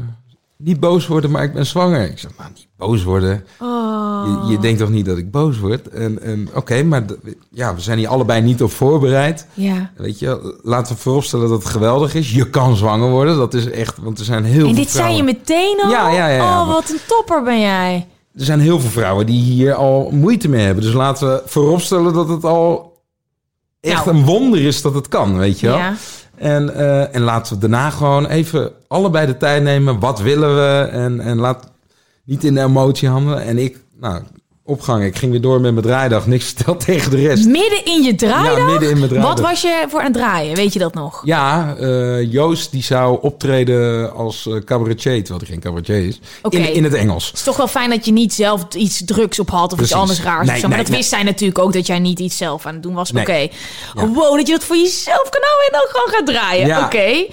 niet 0.57 0.80
boos 0.80 1.07
worden, 1.07 1.32
maar 1.32 1.43
ik 1.43 1.53
ben 1.53 1.66
zwanger. 1.66 2.09
Ik 2.09 2.20
zeg, 2.20 2.32
nou 2.38 2.49
niet 2.55 2.68
boos 2.82 3.03
worden. 3.03 3.45
Oh. 3.59 4.43
Je, 4.45 4.51
je 4.51 4.59
denkt 4.59 4.79
toch 4.79 4.89
niet 4.89 5.05
dat 5.05 5.17
ik 5.17 5.32
boos 5.32 5.59
word? 5.59 5.88
En, 5.89 6.21
en 6.21 6.49
oké, 6.53 6.84
maar 6.84 7.03
ja, 7.49 7.75
we 7.75 7.82
zijn 7.82 7.97
hier 7.97 8.07
allebei 8.07 8.41
niet 8.41 8.63
op 8.63 8.71
voorbereid. 8.71 9.47
Ja. 9.53 9.91
Weet 9.97 10.19
je, 10.19 10.59
laten 10.63 10.95
we 10.95 11.01
vooropstellen 11.01 11.49
dat 11.49 11.63
het 11.63 11.71
geweldig 11.71 12.15
is. 12.15 12.32
Je 12.32 12.49
kan 12.49 12.75
zwanger 12.75 13.09
worden. 13.09 13.38
Dat 13.38 13.53
is 13.53 13.69
echt, 13.69 13.97
want 14.01 14.19
er 14.19 14.25
zijn 14.25 14.43
heel 14.43 14.67
En 14.67 14.75
veel 14.75 14.84
dit 14.84 14.91
zei 14.91 15.15
je 15.15 15.23
meteen 15.23 15.79
al? 15.84 15.89
Ja, 15.89 16.09
ja, 16.09 16.27
ja, 16.27 16.36
ja. 16.36 16.61
Oh, 16.61 16.67
wat 16.67 16.89
een 16.89 16.99
topper 17.07 17.43
ben 17.43 17.59
jij. 17.59 18.07
Er 18.36 18.45
zijn 18.45 18.59
heel 18.59 18.79
veel 18.79 18.89
vrouwen 18.89 19.25
die 19.25 19.41
hier 19.41 19.73
al 19.73 20.09
moeite 20.11 20.49
mee 20.49 20.65
hebben. 20.65 20.84
Dus 20.84 20.93
laten 20.93 21.27
we 21.27 21.41
vooropstellen 21.45 22.13
dat 22.13 22.27
het 22.27 22.43
al 22.43 22.97
echt 23.82 24.05
Nou. 24.05 24.17
een 24.17 24.25
wonder 24.25 24.61
is 24.61 24.82
dat 24.82 24.93
het 24.93 25.07
kan, 25.07 25.38
weet 25.38 25.59
je 25.59 25.67
wel. 25.67 25.77
Ja. 25.77 25.93
En, 26.36 26.75
eh, 26.75 27.15
en 27.15 27.21
laten 27.21 27.53
we 27.53 27.59
daarna 27.59 27.89
gewoon 27.89 28.25
even 28.25 28.71
allebei 28.88 29.25
de 29.25 29.38
tijd 29.38 29.63
nemen. 29.63 29.99
Wat 29.99 30.19
willen 30.19 30.55
we? 30.55 30.88
En, 30.91 31.19
en 31.19 31.38
laat 31.38 31.70
niet 32.26 32.43
in 32.43 32.53
de 32.53 32.61
emotie 32.61 33.07
handelen. 33.09 33.43
En 33.43 33.57
ik, 33.57 33.78
nou, 33.99 34.24
opgang. 34.63 35.03
Ik 35.03 35.15
ging 35.15 35.32
weer 35.32 35.41
door 35.41 35.61
met 35.61 35.72
mijn 35.74 35.86
draaidag. 35.86 36.28
Niks 36.28 36.45
verteld 36.45 36.80
tegen 36.86 37.11
de 37.11 37.17
rest. 37.17 37.45
Midden 37.45 37.86
in 37.86 38.03
je 38.03 38.15
draaidag? 38.15 38.57
Ja, 38.57 38.65
midden 38.65 38.89
in 38.89 38.97
mijn 38.97 39.09
draaidag. 39.09 39.34
Wat 39.34 39.39
was 39.49 39.61
je 39.61 39.86
voor 39.89 39.99
aan 39.99 40.05
het 40.05 40.13
draaien? 40.13 40.55
Weet 40.55 40.74
je 40.74 40.80
dat 40.80 40.93
nog? 40.93 41.22
Ja, 41.26 41.76
eh, 41.76 42.32
Joost 42.32 42.72
die 42.72 42.84
zou 42.84 43.17
optreden 43.22 44.13
als 44.13 44.47
eh, 44.47 44.55
cabaretier, 44.65 45.17
terwijl 45.19 45.39
hij 45.39 45.47
geen 45.47 45.59
cabaretier 45.59 46.07
is. 46.07 46.19
In, 46.49 46.74
in 46.74 46.84
het 46.84 46.93
Engels. 46.93 47.28
Het 47.28 47.36
is 47.36 47.43
toch 47.43 47.57
wel 47.57 47.67
fijn 47.67 47.89
dat 47.89 48.05
je 48.05 48.11
niet 48.11 48.34
zelf 48.34 48.65
iets 48.76 49.01
drugs 49.05 49.39
op 49.39 49.49
had 49.49 49.72
of 49.72 49.76
Precies. 49.78 49.91
iets 49.91 50.01
anders 50.01 50.22
raars. 50.22 50.47
Nee. 50.47 50.61
Maar 50.61 50.69
nee, 50.69 50.78
dat 50.80 50.88
wist 50.95 51.09
zij 51.09 51.24
natuurlijk 51.24 51.59
ook 51.59 51.74
dat 51.74 51.88
jij 51.88 51.99
niet 51.99 52.19
iets 52.19 52.38
zelf 52.38 52.65
aan 52.65 52.74
het 52.74 52.84
doen 52.84 52.93
was. 52.93 53.11
Oké. 53.11 53.34
Ja. 53.34 53.47
Oh, 53.95 54.15
Wow, 54.15 54.36
dat 54.38 54.47
je 54.47 54.53
dat 54.53 54.63
voor 54.63 54.76
jezelf 54.78 55.30
kan 55.30 55.41
houden 55.41 55.65
en 55.65 55.72
dan 55.72 55.88
gewoon 55.89 56.09
gaat 56.09 56.26
draaien. 56.26 56.67
Ja. 56.67 56.86
Oké. 56.86 57.26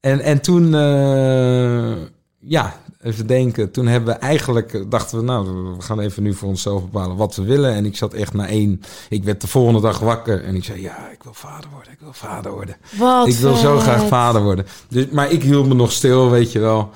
En, 0.00 0.20
en 0.20 0.40
toen, 0.40 0.74
eh, 0.74 2.02
ja, 2.40 2.80
even 3.02 3.26
denken. 3.26 3.70
Toen 3.70 3.86
hebben 3.86 4.14
we 4.14 4.20
eigenlijk, 4.20 4.74
eh, 4.74 4.80
dachten 4.88 5.18
we, 5.18 5.24
nou, 5.24 5.46
we 5.76 5.82
gaan 5.82 6.00
even 6.00 6.22
nu 6.22 6.34
voor 6.34 6.48
onszelf 6.48 6.82
bepalen 6.82 7.16
wat 7.16 7.36
we 7.36 7.42
willen. 7.42 7.74
En 7.74 7.84
ik 7.84 7.96
zat 7.96 8.14
echt 8.14 8.32
na 8.32 8.46
één, 8.46 8.82
ik 9.08 9.24
werd 9.24 9.40
de 9.40 9.46
volgende 9.46 9.80
dag 9.80 9.98
wakker. 9.98 10.44
En 10.44 10.54
ik 10.54 10.64
zei, 10.64 10.80
ja, 10.82 11.10
ik 11.12 11.22
wil 11.22 11.34
vader 11.34 11.70
worden, 11.72 11.92
ik 11.92 12.00
wil 12.00 12.12
vader 12.12 12.52
worden. 12.52 12.76
Wat 12.98 13.26
ik 13.26 13.36
wil 13.36 13.54
zo 13.54 13.78
graag 13.78 14.06
vader 14.06 14.42
worden. 14.42 14.66
Dus, 14.88 15.08
maar 15.08 15.30
ik 15.30 15.42
hield 15.42 15.68
me 15.68 15.74
nog 15.74 15.92
stil, 15.92 16.30
weet 16.30 16.52
je 16.52 16.58
wel. 16.58 16.90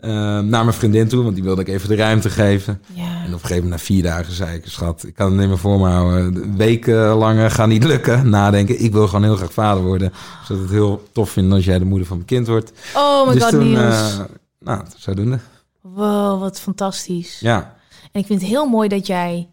eh, 0.00 0.10
naar 0.38 0.64
mijn 0.64 0.72
vriendin 0.72 1.08
toe, 1.08 1.22
want 1.22 1.34
die 1.34 1.44
wilde 1.44 1.60
ik 1.60 1.68
even 1.68 1.88
de 1.88 1.96
ruimte 1.96 2.30
geven. 2.30 2.82
Ja. 2.94 3.02
En 3.02 3.26
op 3.26 3.32
een 3.32 3.38
gegeven 3.40 3.62
moment, 3.62 3.70
na 3.70 3.78
vier 3.78 4.02
dagen, 4.02 4.32
zei 4.32 4.56
ik... 4.56 4.62
schat, 4.66 5.04
ik 5.06 5.14
kan 5.14 5.30
het 5.30 5.38
niet 5.38 5.48
meer 5.48 5.58
voor 5.58 5.78
me 5.78 5.88
houden. 5.88 6.56
Wekenlang 6.56 7.38
eh, 7.38 7.50
gaat 7.50 7.68
niet 7.68 7.84
lukken. 7.84 8.28
Nadenken, 8.28 8.82
ik 8.82 8.92
wil 8.92 9.06
gewoon 9.06 9.24
heel 9.24 9.36
graag 9.36 9.52
vader 9.52 9.82
worden. 9.82 10.08
Ik 10.08 10.46
zou 10.46 10.60
het 10.60 10.70
heel 10.70 11.02
tof 11.12 11.30
vinden 11.30 11.52
als 11.52 11.64
jij 11.64 11.78
de 11.78 11.84
moeder 11.84 12.06
van 12.06 12.16
mijn 12.16 12.28
kind 12.28 12.46
wordt. 12.46 12.72
Oh 12.94 13.26
my 13.26 13.32
dus 13.32 13.42
god, 13.42 13.50
toen, 13.52 13.72
Niels. 13.72 14.16
Nou, 14.60 14.82
zodoende. 14.96 15.38
Wow, 15.80 16.40
wat 16.40 16.60
fantastisch. 16.60 17.40
Ja, 17.40 17.74
En 18.12 18.20
ik 18.20 18.26
vind 18.26 18.40
het 18.40 18.50
heel 18.50 18.66
mooi 18.66 18.88
dat 18.88 19.06
jij... 19.06 19.48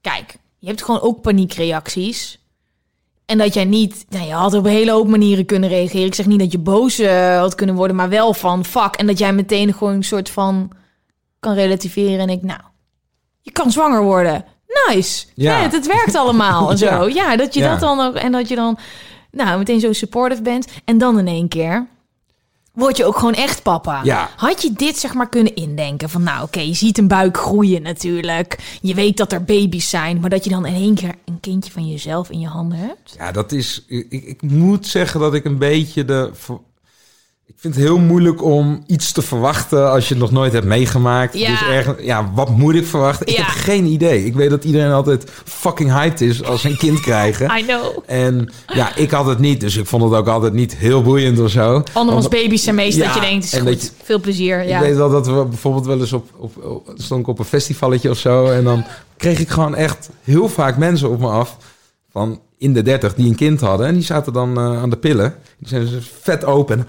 Kijk, 0.00 0.38
je 0.58 0.66
hebt 0.66 0.82
gewoon 0.84 1.00
ook 1.00 1.20
paniekreacties. 1.22 2.38
En 3.26 3.38
dat 3.38 3.54
jij 3.54 3.64
niet... 3.64 4.06
Nou, 4.08 4.26
je 4.26 4.32
had 4.32 4.54
op 4.54 4.64
een 4.64 4.70
hele 4.70 4.90
hoop 4.90 5.08
manieren 5.08 5.46
kunnen 5.46 5.68
reageren. 5.68 6.06
Ik 6.06 6.14
zeg 6.14 6.26
niet 6.26 6.38
dat 6.38 6.52
je 6.52 6.58
boos 6.58 6.98
eh, 6.98 7.38
had 7.38 7.54
kunnen 7.54 7.74
worden, 7.74 7.96
maar 7.96 8.08
wel 8.08 8.34
van 8.34 8.64
fuck. 8.64 8.94
En 8.96 9.06
dat 9.06 9.18
jij 9.18 9.32
meteen 9.32 9.72
gewoon 9.72 9.94
een 9.94 10.04
soort 10.04 10.30
van 10.30 10.70
kan 11.40 11.54
relativeren. 11.54 12.18
En 12.18 12.28
ik, 12.28 12.42
nou, 12.42 12.60
je 13.40 13.50
kan 13.50 13.70
zwanger 13.70 14.02
worden. 14.02 14.44
Nice. 14.88 15.26
Ja. 15.34 15.70
Het 15.70 15.86
werkt 15.86 16.14
allemaal 16.14 16.70
en 16.70 16.78
zo. 16.78 16.86
Ja. 16.86 17.06
Ja, 17.06 17.36
dat 17.36 17.54
je 17.54 17.60
Ja. 17.60 17.70
dat 17.70 17.80
dan 17.80 18.00
ook... 18.00 18.14
En 18.14 18.32
dat 18.32 18.48
je 18.48 18.54
dan, 18.54 18.78
nou, 19.30 19.58
meteen 19.58 19.80
zo 19.80 19.92
supportive 19.92 20.42
bent. 20.42 20.66
En 20.84 20.98
dan 20.98 21.18
in 21.18 21.26
één 21.26 21.48
keer... 21.48 21.86
Word 22.76 22.96
je 22.96 23.04
ook 23.04 23.18
gewoon 23.18 23.34
echt 23.34 23.62
papa? 23.62 24.00
Ja. 24.04 24.30
Had 24.36 24.62
je 24.62 24.72
dit 24.72 24.98
zeg 24.98 25.14
maar 25.14 25.28
kunnen 25.28 25.54
indenken? 25.54 26.10
Van 26.10 26.22
nou, 26.22 26.42
oké, 26.42 26.60
je 26.60 26.74
ziet 26.74 26.98
een 26.98 27.08
buik 27.08 27.36
groeien 27.36 27.82
natuurlijk. 27.82 28.78
Je 28.80 28.94
weet 28.94 29.16
dat 29.16 29.32
er 29.32 29.44
baby's 29.44 29.88
zijn. 29.88 30.20
Maar 30.20 30.30
dat 30.30 30.44
je 30.44 30.50
dan 30.50 30.66
in 30.66 30.74
één 30.74 30.94
keer 30.94 31.14
een 31.24 31.40
kindje 31.40 31.72
van 31.72 31.88
jezelf 31.88 32.30
in 32.30 32.40
je 32.40 32.46
handen 32.46 32.78
hebt? 32.78 33.14
ja 33.18 33.32
dat 33.32 33.52
is... 33.52 33.84
Ik, 33.86 34.06
ik 34.10 34.42
moet 34.42 34.86
zeggen 34.86 35.20
dat 35.20 35.34
ik 35.34 35.44
een 35.44 35.58
beetje 35.58 36.04
de... 36.04 36.30
ik 37.46 37.54
vind 37.58 37.74
het 37.74 37.84
heel 37.84 37.98
moeilijk 37.98 38.42
om 38.42 38.82
iets 38.86 39.12
te 39.12 39.22
verwachten 39.22 39.90
als 39.90 40.08
je 40.08 40.14
het 40.14 40.22
nog 40.22 40.32
nooit 40.32 40.52
hebt 40.52 40.66
meegemaakt. 40.66 41.38
Ja. 41.38 41.50
Dus 41.50 41.62
ergens, 41.62 41.96
ja, 42.02 42.30
wat 42.34 42.48
moet 42.56 42.74
ik 42.74 42.86
verwachten? 42.86 43.26
Ik 43.26 43.36
Ja. 43.36 43.42
heb 43.44 43.54
geen 43.54 43.84
idee. 43.84 44.24
Ik 44.24 44.34
weet 44.34 44.50
dat 44.50 44.64
iedereen 44.64 44.92
altijd 44.92 45.30
fucking 45.44 45.92
hyped 45.92 46.20
is 46.20 46.44
als 46.44 46.60
ze 46.60 46.68
een 46.68 46.76
kind 46.76 47.00
krijgen. 47.00 47.50
I 47.58 47.62
know. 47.64 47.98
En 48.06 48.52
ja, 48.66 48.96
ik 48.96 49.10
had 49.10 49.26
het 49.26 49.38
niet, 49.38 49.60
dus 49.60 49.76
ik 49.76 49.86
vond 49.86 50.02
het 50.02 50.12
ook 50.12 50.26
altijd 50.28 50.52
niet 50.52 50.76
heel 50.76 51.02
boeiend 51.02 51.38
of 51.40 51.50
zo. 51.50 51.82
Andermans 51.92 52.28
baby's 52.28 52.62
zijn 52.62 52.74
meest 52.74 52.96
Ja, 52.96 53.04
dat 53.04 53.14
je 53.14 53.20
denkt, 53.20 53.44
is 53.44 53.52
en 53.52 53.60
goed. 53.60 53.68
dat 53.68 53.82
je- 53.82 53.90
Veel 54.02 54.20
plezier. 54.20 54.66
Ja. 54.68 54.76
Ik 54.76 54.82
weet 54.82 54.96
wel 54.96 55.10
dat 55.10 55.26
we 55.26 55.44
bijvoorbeeld 55.44 55.86
wel 55.86 56.00
eens 56.00 56.12
op, 56.12 56.28
op, 56.36 56.64
op 56.64 56.92
stond 56.96 57.20
ik 57.20 57.26
op 57.28 57.38
een 57.38 57.44
festivalletje 57.44 58.10
of 58.10 58.18
zo. 58.18 58.46
En 58.46 58.64
dan 58.64 58.84
kreeg 59.16 59.38
ik 59.38 59.48
gewoon 59.48 59.74
echt 59.74 60.08
heel 60.22 60.48
vaak 60.48 60.76
mensen 60.76 61.10
op 61.10 61.20
me 61.20 61.28
af 61.28 61.56
van 62.12 62.40
in 62.58 62.72
de 62.72 62.82
dertig 62.82 63.14
die 63.14 63.28
een 63.28 63.34
kind 63.34 63.60
hadden. 63.60 63.86
En 63.86 63.94
die 63.94 64.02
zaten 64.02 64.32
dan 64.32 64.58
eh, 64.58 64.82
aan 64.82 64.90
de 64.90 64.96
pillen. 64.96 65.34
Die 65.58 65.68
zijn 65.68 65.86
dus 65.86 66.10
vet 66.20 66.44
open. 66.44 66.78
En, 66.78 66.86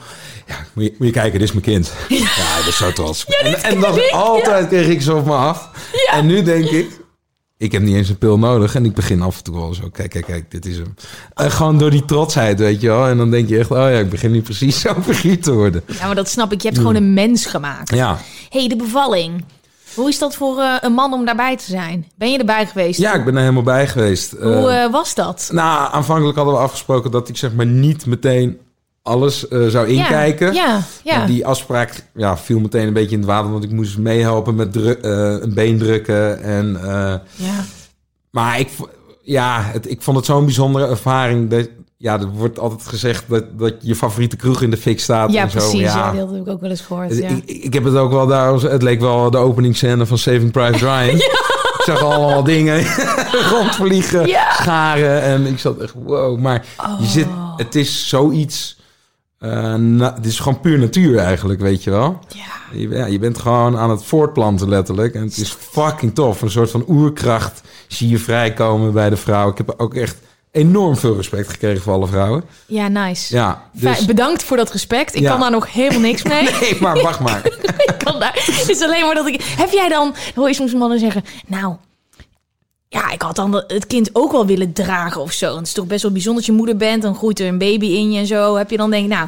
ja, 0.48 0.56
moet 0.74 0.84
je, 0.84 0.96
moet 0.98 1.08
je 1.08 1.14
kijken, 1.14 1.40
dit 1.40 1.48
is 1.48 1.52
mijn 1.52 1.64
kind. 1.64 1.94
Ja, 2.38 2.58
dat 2.58 2.68
is 2.68 2.78
zo 2.78 2.92
trots. 2.92 3.26
en 3.26 3.64
en 3.64 3.80
dan 3.80 4.12
altijd 4.12 4.68
kreeg 4.68 4.88
ik 4.88 5.02
ze 5.02 5.14
op 5.14 5.26
me 5.26 5.34
af. 5.34 5.70
En 6.12 6.26
nu 6.26 6.44
denk 6.44 6.70
ik, 6.70 7.00
ik 7.58 7.72
heb 7.72 7.82
niet 7.82 7.96
eens 7.96 8.10
een 8.10 8.18
pil 8.18 8.40
nodig. 8.40 8.76
En 8.76 8.86
ik 8.86 8.94
begin 8.94 9.22
af 9.22 9.38
en 9.38 9.44
toe 9.44 9.58
al 9.58 9.74
zo, 9.74 9.90
kijk, 9.90 10.10
kijk, 10.10 10.26
kijk, 10.26 10.52
dit 10.52 10.66
is 10.66 10.78
hem. 10.78 10.94
En 11.34 11.52
gewoon 11.52 11.78
door 11.78 11.92
die 11.92 12.06
trotsheid, 12.06 12.60
weet 12.60 12.82
je 12.82 12.88
wel. 12.88 13.08
En 13.08 13.18
dan 13.18 13.32
denk 13.32 13.50
je 13.50 13.58
echt, 13.58 13.72
oh 13.72 13.78
ja, 13.78 13.90
ik 13.90 14.10
begin 14.10 14.32
nu 14.32 14.42
precies 14.42 14.80
zo 14.82 14.94
vergiet 15.00 15.44
te 15.44 15.54
worden. 15.54 15.84
ja, 16.00 16.06
maar 16.06 16.16
dat 16.16 16.30
snap 16.30 16.52
ik. 16.52 16.62
Je 16.62 16.68
hebt 16.68 16.80
gewoon 16.80 16.96
een 16.96 17.14
mens 17.14 17.46
gemaakt. 17.46 17.96
Ja. 17.96 18.20
hey, 18.50 18.68
de 18.68 18.76
bevalling. 18.76 19.44
Hoe 19.98 20.10
is 20.10 20.20
dat 20.20 20.36
voor 20.36 20.60
eh, 20.60 20.76
een 20.82 20.94
man 20.94 21.14
om 21.14 21.26
daarbij 21.26 21.58
te 21.58 21.64
zijn? 21.64 22.08
Ben 22.16 22.32
je 22.32 22.38
erbij 22.38 22.66
geweest? 22.66 23.00
Ja, 23.00 23.14
ik 23.14 23.26
ben 23.26 23.34
er 23.34 23.40
helemaal 23.40 23.64
bij 23.64 23.88
geweest. 23.88 24.32
Hoe 24.32 24.70
Eh, 24.70 24.84
eh, 24.84 24.92
was 24.92 25.16
dat? 25.16 25.50
nou, 25.52 25.94
aanvankelijk 25.94 26.38
hadden 26.38 26.56
we 26.56 26.60
afgesproken 26.60 27.12
dat 27.12 27.30
ik 27.30 27.38
zeg 27.38 27.54
maar 27.54 27.66
niet 27.66 28.06
meteen 28.06 28.60
alles 29.02 29.48
zou 29.48 29.88
inkijken. 29.88 30.54
Ja, 30.54 31.26
die 31.26 31.46
afspraak 31.46 32.04
ja, 32.14 32.38
viel 32.38 32.60
meteen 32.60 32.88
een 32.88 32.94
beetje 32.94 33.16
in 33.16 33.22
het 33.22 33.28
water, 33.28 33.52
want 33.52 33.64
ik 33.64 33.72
moest 33.72 33.98
meehelpen 33.98 34.56
met 34.56 34.76
een 34.76 35.54
been 35.54 35.78
drukken. 35.78 36.42
En, 36.42 36.80
ja. 37.36 37.64
maar 38.32 38.60
ik, 38.60 38.70
ja, 39.22 39.62
het, 39.62 39.90
ik 39.90 40.02
vond 40.02 40.18
het 40.18 40.26
zo'n 40.26 40.46
bijzondere 40.46 40.88
ervaring. 40.88 41.50
Dat, 41.50 41.70
ja, 41.98 42.20
er 42.20 42.28
wordt 42.28 42.60
altijd 42.60 42.88
gezegd 42.88 43.24
dat, 43.28 43.44
dat 43.60 43.74
je 43.80 43.96
favoriete 43.96 44.36
kroeg 44.36 44.62
in 44.62 44.70
de 44.70 44.78
fik 44.78 45.00
staat. 45.00 45.32
Ja, 45.32 45.42
en 45.44 45.50
zo. 45.52 45.58
precies. 45.58 45.80
Ja. 45.80 46.14
Ja. 46.14 46.20
dat 46.20 46.32
heb 46.32 46.42
ik 46.42 46.48
ook 46.48 46.62
wel 46.62 46.70
eens 46.70 46.82
gehoord. 46.82 47.18
Ja. 47.18 47.28
Ik, 47.30 47.44
ik 47.46 47.74
heb 47.74 47.84
het 47.84 47.96
ook 47.96 48.12
wel 48.12 48.28
daar. 48.28 48.54
Het 48.54 48.82
leek 48.82 49.00
wel 49.00 49.32
de 49.32 49.38
openingsscène 49.38 50.06
van 50.06 50.18
Saving 50.18 50.52
Private 50.52 50.78
Ryan. 50.86 51.16
Ik 51.78 51.94
zag 51.94 52.02
allemaal 52.04 52.44
dingen 52.44 52.86
rondvliegen, 53.52 54.28
Ja. 54.28 54.52
scharen. 54.54 55.22
En 55.22 55.46
ik 55.46 55.60
zat 55.60 55.78
echt, 55.78 55.94
wow. 56.04 56.40
Maar 56.40 56.66
je 57.00 57.06
zit, 57.06 57.28
het 57.58 57.76
is 57.76 58.08
zoiets. 58.10 58.80
eh 59.40 59.74
na- 59.76 60.14
het 60.14 60.26
is 60.26 60.40
gewoon 60.40 60.60
puur 60.60 60.80
natuur 60.80 61.18
eigenlijk, 61.18 61.60
weet 61.60 61.84
je 61.84 61.90
wel. 61.90 62.20
Ja. 62.28 62.78
Je, 62.80 62.90
ja, 62.90 63.06
je 63.06 63.20
bent 63.20 63.38
gewoon 63.38 63.78
aan 63.78 63.90
het 63.90 64.04
voortplanten 64.04 64.70
letterlijk. 64.70 65.14
En 65.14 65.22
het 65.22 65.38
is 65.38 65.50
fucking 65.60 66.16
tof. 66.16 66.42
Een 66.42 66.52
soort 66.52 66.72
van 66.72 66.86
oerkracht 66.88 67.62
zie 67.88 68.10
je 68.10 68.18
vrijkomen 68.20 68.94
bij 68.94 69.10
de 69.10 69.18
vrouw. 69.18 69.50
Ik 69.50 69.58
heb 69.58 69.74
ook 69.78 69.94
echt 69.94 70.18
enorm 70.58 70.96
veel 70.98 71.16
respect 71.16 71.50
gekregen 71.50 71.82
voor 71.82 71.94
alle 71.94 72.08
vrouwen. 72.08 72.44
ja, 72.66 72.88
nice. 72.88 73.36
Ja, 73.36 73.64
dus... 73.72 74.06
Bedankt 74.06 74.44
voor 74.44 74.58
dat 74.58 74.72
respect. 74.72 75.16
Ik 75.16 75.22
Ja. 75.22 75.30
kan 75.32 75.40
daar 75.40 75.52
nog 75.52 75.74
helemaal 75.74 76.00
niks 76.02 76.24
mee. 76.34 76.44
Nee, 76.62 76.78
maar 76.82 77.02
wacht 77.02 77.20
maar. 77.20 77.46
ik 77.92 77.96
kan 78.04 78.20
daar. 78.20 78.34
Het 78.46 78.70
is 78.70 78.82
alleen 78.82 79.06
maar 79.06 79.16
dat 79.16 79.28
ik. 79.28 79.42
Heb 79.58 79.72
jij 79.72 79.90
dan. 79.90 80.16
Hoor 80.36 80.48
je 80.48 80.54
soms 80.54 80.74
mannen 80.74 81.00
zeggen. 81.00 81.24
Nou. 81.48 81.76
Ja, 82.90 83.12
ik 83.12 83.22
had 83.22 83.36
dan 83.36 83.64
het 83.68 83.88
kind 83.88 84.10
ook 84.14 84.32
wel 84.32 84.46
willen 84.46 84.74
dragen 84.74 85.22
of 85.22 85.32
zo. 85.32 85.46
Want 85.46 85.58
het 85.58 85.68
is 85.68 85.74
toch 85.74 85.86
best 85.88 86.02
wel 86.02 86.12
bijzonder 86.12 86.38
als 86.40 86.52
je 86.52 86.58
moeder 86.58 86.78
bent. 86.78 87.02
Dan 87.02 87.16
groeit 87.16 87.40
er 87.40 87.48
een 87.48 87.58
baby 87.58 87.86
in 87.86 88.12
je 88.12 88.20
en 88.20 88.28
zo. 88.28 88.56
Heb 88.56 88.70
je 88.70 88.78
dan 88.78 88.90
denk 88.90 89.08
nou. 89.08 89.28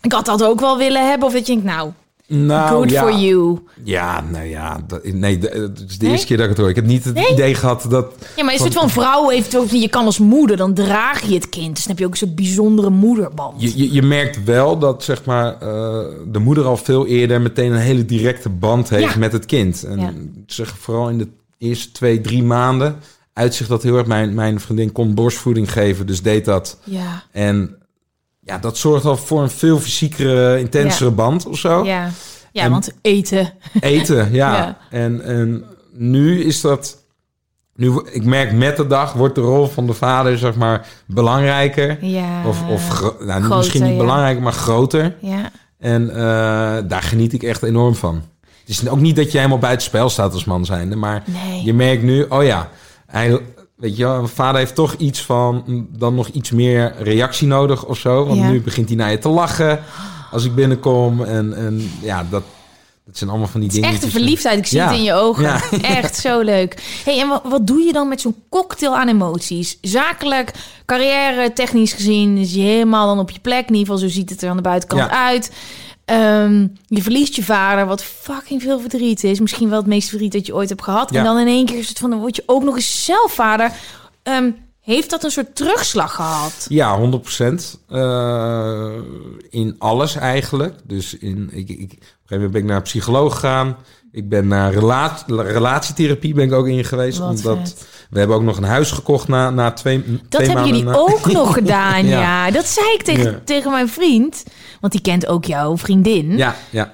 Ik 0.00 0.12
had 0.12 0.24
dat 0.26 0.42
ook 0.44 0.60
wel 0.60 0.76
willen 0.78 1.08
hebben. 1.08 1.26
Of 1.28 1.32
dat 1.34 1.46
je 1.46 1.52
denkt, 1.52 1.68
nou, 1.68 1.90
Nou, 2.32 2.68
good 2.76 2.90
ja. 2.90 3.02
for 3.02 3.18
you. 3.20 3.58
Ja, 3.84 4.24
nou 4.30 4.44
ja, 4.44 4.80
dat, 4.86 5.04
nee, 5.04 5.38
dat- 5.38 5.52
het 5.52 5.84
is 5.88 5.98
de 5.98 6.02
Nee? 6.04 6.10
eerste 6.12 6.26
keer 6.26 6.36
dat 6.36 6.44
ik 6.44 6.50
het 6.50 6.60
hoor. 6.60 6.68
Ik 6.68 6.76
heb 6.76 6.86
niet 6.86 7.04
het 7.04 7.14
Nee? 7.14 7.32
idee 7.32 7.54
gehad 7.54 7.86
dat... 7.88 8.12
Ja, 8.36 8.44
maar 8.44 8.54
is 8.54 8.60
het 8.60 8.72
van 8.74 8.90
vrouw 8.90 9.28
heeft 9.28 9.56
ook. 9.56 9.68
Je 9.70 9.88
kan 9.88 10.04
als 10.04 10.18
moeder, 10.18 10.56
dan 10.56 10.74
draag 10.74 11.22
je 11.22 11.34
het 11.34 11.48
kind. 11.48 11.74
Dus 11.74 11.84
dan 11.84 11.90
heb 11.92 11.98
je 11.98 12.06
ook 12.06 12.16
soort 12.16 12.34
bijzondere 12.34 12.90
moederband. 12.90 13.62
Je, 13.62 13.78
je, 13.78 13.92
je 13.92 14.02
merkt 14.02 14.44
wel 14.44 14.78
dat 14.78 15.04
zeg 15.04 15.24
maar, 15.24 15.52
eh, 15.52 16.04
de 16.32 16.38
moeder 16.38 16.64
al 16.64 16.76
veel 16.76 17.06
eerder 17.06 17.40
meteen 17.40 17.72
een 17.72 17.78
hele 17.78 18.04
directe 18.04 18.48
band 18.48 18.88
heeft 18.88 19.12
Ja. 19.12 19.18
met 19.18 19.32
het 19.32 19.46
kind. 19.46 19.84
En 19.84 20.00
Ja. 20.00 20.12
zeg 20.46 20.74
vooral 20.78 21.08
in 21.08 21.18
de 21.18 21.28
eerste 21.58 21.92
twee, 21.92 22.20
drie 22.20 22.42
maanden 22.42 22.96
uitzicht 23.32 23.68
dat 23.68 23.82
heel 23.82 23.96
erg. 23.96 24.06
Mijn, 24.06 24.34
mijn 24.34 24.60
vriendin 24.60 24.92
kon 24.92 25.14
borstvoeding 25.14 25.72
geven, 25.72 26.06
dus 26.06 26.22
deed 26.22 26.44
dat. 26.44 26.78
Ja, 26.84 27.22
En 27.32 27.76
ja, 28.50 28.58
dat 28.58 28.78
zorgt 28.78 29.04
al 29.04 29.16
voor 29.16 29.42
een 29.42 29.50
veel 29.50 29.78
fysiekere, 29.78 30.58
intensere 30.58 31.08
Ja. 31.10 31.14
band 31.16 31.46
of 31.46 31.58
zo. 31.58 31.84
ja. 31.84 32.08
Ja, 32.52 32.62
En- 32.62 32.70
want 32.70 32.92
eten. 33.02 33.52
Eten, 33.80 34.32
ja. 34.32 34.52
Ja. 34.56 34.78
En, 34.90 35.24
en 35.24 35.64
nu 35.92 36.42
is 36.44 36.60
dat... 36.60 36.98
Nu, 37.74 38.00
ik 38.12 38.24
merk 38.24 38.52
met 38.52 38.76
de 38.76 38.86
dag 38.86 39.12
wordt 39.12 39.34
de 39.34 39.40
rol 39.40 39.66
van 39.66 39.86
de 39.86 39.92
vader, 39.92 40.38
zeg 40.38 40.54
maar, 40.54 40.86
belangrijker. 41.06 42.04
Ja. 42.04 42.46
Of, 42.46 42.62
of 42.68 43.00
nou, 43.00 43.40
groter, 43.40 43.56
misschien 43.56 43.82
niet 43.84 43.98
belangrijker, 43.98 44.42
maar 44.42 44.52
groter. 44.52 45.14
Ja. 45.20 45.50
En 45.78 46.10
eh, 46.10 46.16
daar 46.88 47.02
geniet 47.02 47.32
ik 47.32 47.42
echt 47.42 47.62
enorm 47.62 47.94
van. 47.94 48.22
Het 48.60 48.68
is 48.68 48.88
ook 48.88 49.00
niet 49.00 49.16
dat 49.16 49.32
je 49.32 49.36
helemaal 49.38 49.58
buiten 49.58 49.86
spel 49.86 50.08
staat 50.08 50.32
als 50.32 50.44
man 50.44 50.64
zijnde, 50.64 50.96
maar 50.96 51.22
Nee. 51.26 51.62
je 51.64 51.74
merkt 51.74 52.02
nu, 52.02 52.22
oh 52.28 52.44
ja, 52.44 52.68
hij, 53.06 53.40
weet 53.80 53.96
je, 53.96 54.04
mijn 54.06 54.28
vader 54.28 54.58
heeft 54.60 54.74
toch 54.74 54.94
iets 54.94 55.22
van 55.22 55.62
mm, 55.66 55.88
dan 55.96 56.14
nog 56.14 56.28
iets 56.28 56.50
meer 56.50 56.94
reactie 56.98 57.46
nodig 57.46 57.84
of 57.84 57.98
zo. 57.98 58.24
Want 58.26 58.38
Ja. 58.38 58.48
nu 58.50 58.60
begint 58.60 58.88
hij 58.88 58.96
naar 58.96 59.10
je 59.10 59.18
te 59.18 59.28
lachen 59.28 59.82
als 60.30 60.44
ik 60.44 60.54
binnenkom. 60.54 61.22
En, 61.24 61.54
en 61.54 61.90
ja, 62.02 62.26
dat, 62.30 62.42
dat 63.04 63.16
zijn 63.18 63.30
allemaal 63.30 63.48
van 63.48 63.60
die 63.60 63.68
dingen. 63.70 63.88
echt 63.88 64.02
een 64.02 64.10
verliefdheid. 64.10 64.58
Ik 64.58 64.66
zie 64.66 64.78
Ja. 64.78 64.86
het 64.88 64.96
in 64.96 65.02
je 65.02 65.12
ogen. 65.14 65.42
Ja. 65.42 65.60
Echt 66.00 66.16
zo 66.16 66.40
leuk. 66.40 67.00
Hey, 67.04 67.20
en 67.20 67.28
wat, 67.28 67.42
wat 67.44 67.66
doe 67.66 67.80
je 67.80 67.92
dan 67.92 68.08
met 68.08 68.20
zo'n 68.20 68.36
cocktail 68.48 68.96
aan 68.96 69.08
emoties? 69.08 69.78
Zakelijk, 69.80 70.52
carrière, 70.86 71.52
technisch 71.52 71.92
gezien 71.92 72.36
is 72.36 72.52
je 72.54 72.60
helemaal 72.60 73.06
dan 73.06 73.18
op 73.18 73.30
je 73.30 73.40
plek. 73.40 73.68
In 73.68 73.74
ieder 73.74 73.80
geval, 73.94 74.08
zo 74.08 74.14
ziet 74.14 74.30
het 74.30 74.42
er 74.42 74.50
aan 74.50 74.56
de 74.56 74.62
buitenkant 74.62 75.10
uit. 75.10 75.52
Ehm, 76.10 76.66
je 76.86 77.02
verliest 77.02 77.34
je 77.34 77.44
vader, 77.44 77.86
wat 77.86 78.02
fucking 78.02 78.62
veel 78.62 78.80
verdriet 78.80 79.24
is. 79.24 79.40
Misschien 79.40 79.68
wel 79.68 79.78
het 79.78 79.86
meest 79.86 80.08
verdriet 80.08 80.32
dat 80.32 80.46
je 80.46 80.54
ooit 80.54 80.68
hebt 80.68 80.82
gehad. 80.82 81.10
Ja. 81.10 81.18
En 81.18 81.24
dan 81.24 81.38
in 81.38 81.46
één 81.46 81.66
keer 81.66 81.78
is 81.78 81.88
het 81.88 81.98
van, 81.98 82.10
dan 82.10 82.18
word 82.18 82.36
je 82.36 82.42
ook 82.46 82.62
nog 82.62 82.74
eens 82.76 83.04
zelf 83.04 83.32
vader. 83.32 83.72
Ehm, 84.22 84.50
heeft 84.80 85.10
dat 85.10 85.24
een 85.24 85.30
soort 85.30 85.56
terugslag 85.56 86.14
gehad? 86.14 86.66
Ja, 86.68 86.98
100%. 86.98 87.78
Eh, 87.88 88.92
in 89.50 89.74
alles 89.78 90.16
eigenlijk. 90.16 90.74
Dus 90.84 91.14
in, 91.18 91.48
ik, 91.52 91.68
ik, 91.68 91.78
op 91.78 91.80
een 91.80 91.88
gegeven 91.88 92.10
moment 92.28 92.50
ben 92.50 92.60
ik 92.60 92.66
naar 92.66 92.76
een 92.76 92.82
psycholoog 92.82 93.34
gegaan. 93.34 93.76
Ik 94.12 94.28
ben 94.28 94.48
naar 94.48 94.72
rela- 94.72 95.18
relatietherapie 95.26 96.34
ben 96.34 96.44
ik 96.44 96.52
ook 96.52 96.66
in 96.66 96.84
geweest. 96.84 97.18
Wat 97.18 97.28
omdat 97.28 97.58
vet. 97.58 97.86
we 98.10 98.18
hebben 98.18 98.36
ook 98.36 98.42
nog 98.42 98.56
een 98.56 98.62
huis 98.64 98.90
gekocht 98.90 99.28
na, 99.28 99.50
na 99.50 99.70
twee, 99.72 99.96
Dat 99.98 100.06
twee 100.06 100.46
hebben 100.46 100.54
maanden. 100.54 100.66
jullie 100.66 100.84
na- 100.84 100.98
ook 100.98 101.32
nog 101.42 101.52
gedaan, 101.54 102.06
ja. 102.06 102.20
Ja. 102.46 102.50
Dat 102.50 102.66
zei 102.66 102.92
ik 102.94 103.02
tegen, 103.02 103.30
Ja. 103.30 103.40
tegen 103.44 103.70
mijn 103.70 103.88
vriend. 103.88 104.44
Want 104.80 104.92
die 104.92 105.02
kent 105.02 105.26
ook 105.26 105.44
jouw 105.44 105.76
vriendin. 105.76 106.36
Ja, 106.36 106.54
ja. 106.70 106.92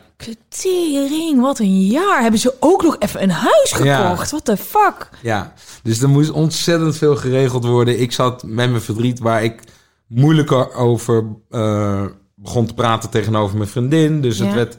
Tering, 0.49 1.41
wat 1.41 1.59
een 1.59 1.81
jaar. 1.87 2.21
Hebben 2.23 2.41
ze 2.41 2.55
ook 2.61 2.83
nog 2.83 2.97
even 2.99 3.23
een 3.23 3.31
huis 3.31 3.75
Ja. 3.83 4.03
gekocht? 4.09 4.31
What 4.31 4.45
the 4.45 4.57
fuck? 4.57 5.09
Ja, 5.23 5.53
dus 5.83 6.03
er 6.03 6.09
moest 6.09 6.31
ontzettend 6.31 6.97
veel 6.97 7.17
geregeld 7.17 7.65
worden. 7.65 8.01
Ik 8.01 8.13
zat 8.13 8.43
met 8.43 8.71
mijn 8.71 8.83
verdriet 8.83 9.19
waar 9.19 9.45
ik 9.45 9.61
moeilijker 10.07 10.75
over 10.75 11.25
eh, 11.51 12.05
begon 12.35 12.67
te 12.67 12.75
praten 12.75 13.11
tegenover 13.11 13.57
mijn 13.57 13.69
vriendin. 13.69 14.21
Dus 14.21 14.39
het 14.39 14.55
werd, 14.55 14.77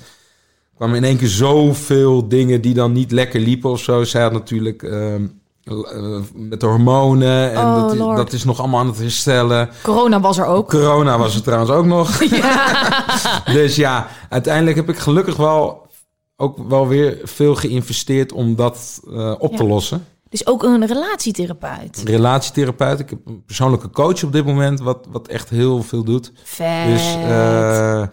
kwam 0.77 0.93
in 0.93 1.03
één 1.03 1.17
keer 1.17 1.27
zoveel 1.27 2.27
dingen 2.27 2.61
die 2.61 2.73
dan 2.73 2.91
niet 2.91 3.11
lekker 3.11 3.39
liepen 3.39 3.69
of 3.69 3.79
zo. 3.79 4.03
Zij 4.03 4.21
had 4.21 4.31
natuurlijk 4.31 4.83
ehm, 4.83 5.25
eh, 5.63 6.19
met 6.33 6.59
de 6.59 6.65
hormonen 6.65 7.53
en 7.53 7.65
Oh, 7.65 7.97
dat, 7.97 8.17
dat 8.17 8.33
is 8.33 8.43
nog 8.43 8.59
allemaal 8.59 8.79
aan 8.79 8.87
het 8.87 8.97
herstellen. 8.99 9.69
Corona 9.83 10.19
was 10.19 10.37
er 10.37 10.45
ook. 10.45 10.69
Corona 10.69 11.17
was 11.17 11.35
er 11.35 11.41
trouwens 11.41 11.71
ook 11.71 11.85
nog. 11.85 12.17
dus 13.57 13.75
ja, 13.75 14.07
uiteindelijk 14.29 14.75
heb 14.75 14.89
ik 14.89 14.97
gelukkig 14.97 15.35
wel 15.35 15.85
ook 16.37 16.57
wel 16.69 16.87
weer 16.87 17.19
veel 17.23 17.55
geïnvesteerd 17.55 18.31
om 18.31 18.55
dat 18.55 19.01
eh, 19.13 19.33
op 19.37 19.55
te 19.55 19.63
lossen 19.63 20.05
Dus 20.29 20.47
ook 20.47 20.63
een 20.63 20.85
relatietherapeut. 20.87 22.01
relatietherapeut. 22.05 22.99
Ik 22.99 23.09
heb 23.09 23.19
een 23.25 23.43
persoonlijke 23.45 23.89
coach 23.89 24.23
op 24.23 24.31
dit 24.31 24.45
moment, 24.45 24.79
wat, 24.79 25.05
wat 25.09 25.27
echt 25.27 25.49
heel 25.49 25.83
veel 25.83 26.03
doet. 26.03 26.31
Vet. 26.43 26.85
Dus 26.85 27.15
eh, 27.15 28.03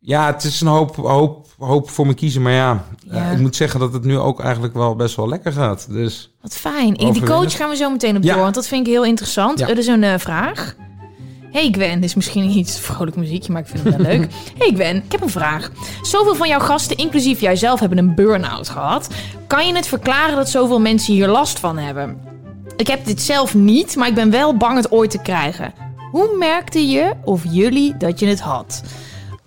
ja, 0.00 0.26
het 0.26 0.44
is 0.44 0.60
een 0.60 0.66
hoop, 0.66 0.96
hoop, 0.96 1.46
hoop 1.58 1.90
voor 1.90 2.06
me 2.06 2.14
kiezen. 2.14 2.42
Maar 2.42 2.52
ja, 2.52 2.84
Ja. 3.10 3.26
eh, 3.26 3.32
ik 3.32 3.38
moet 3.38 3.56
zeggen 3.56 3.80
dat 3.80 3.92
het 3.92 4.04
nu 4.04 4.18
ook 4.18 4.40
eigenlijk 4.40 4.74
wel 4.74 4.96
best 4.96 5.16
wel 5.16 5.28
lekker 5.28 5.52
gaat. 5.52 5.86
Dus 5.90 6.30
Wat 6.42 6.56
fijn. 6.56 6.96
Ik- 6.96 7.12
Die 7.12 7.22
coach 7.24 7.56
gaan 7.56 7.70
we 7.70 7.76
zo 7.76 7.90
meteen 7.90 8.16
op 8.16 8.22
Ja. 8.22 8.32
door, 8.34 8.42
want 8.42 8.54
dat 8.54 8.66
vind 8.66 8.86
ik 8.86 8.92
heel 8.92 9.04
interessant. 9.04 9.58
Ja. 9.58 9.68
Er 9.68 9.78
is 9.78 9.86
een 9.86 10.04
eh, 10.04 10.18
vraag. 10.18 10.74
Hey 11.52 11.68
Gwen, 11.72 11.94
dit 11.94 12.04
is 12.04 12.14
misschien 12.14 12.50
iets 12.50 12.78
vrolijk 12.80 13.16
muziekje, 13.16 13.52
maar 13.52 13.60
ik 13.62 13.66
vind 13.68 13.84
het 13.84 13.96
wel 13.96 14.06
leuk. 14.06 14.30
Hey 14.58 14.72
Gwen, 14.74 14.96
ik 14.96 15.12
heb 15.12 15.22
een 15.22 15.30
vraag. 15.30 15.70
Zoveel 16.02 16.34
van 16.34 16.48
jouw 16.48 16.58
gasten, 16.60 16.96
inclusief 16.96 17.40
jijzelf, 17.40 17.80
hebben 17.80 17.98
een 17.98 18.14
burn-out 18.14 18.68
gehad. 18.68 19.08
Kan 19.46 19.66
je 19.66 19.74
het 19.74 19.86
verklaren 19.86 20.36
dat 20.36 20.48
zoveel 20.48 20.80
mensen 20.80 21.14
hier 21.14 21.28
last 21.28 21.58
van 21.58 21.78
hebben? 21.78 22.20
Ik 22.76 22.86
heb 22.86 23.04
dit 23.04 23.22
zelf 23.22 23.54
niet, 23.54 23.96
maar 23.96 24.08
ik 24.08 24.14
ben 24.14 24.30
wel 24.30 24.56
bang 24.56 24.76
het 24.76 24.90
ooit 24.92 25.10
te 25.10 25.18
krijgen. 25.22 25.72
Hoe 26.10 26.36
merkte 26.38 26.86
je 26.88 27.12
of 27.24 27.42
jullie 27.48 27.96
dat 27.96 28.18
je 28.20 28.26
het 28.26 28.40
had? 28.40 28.82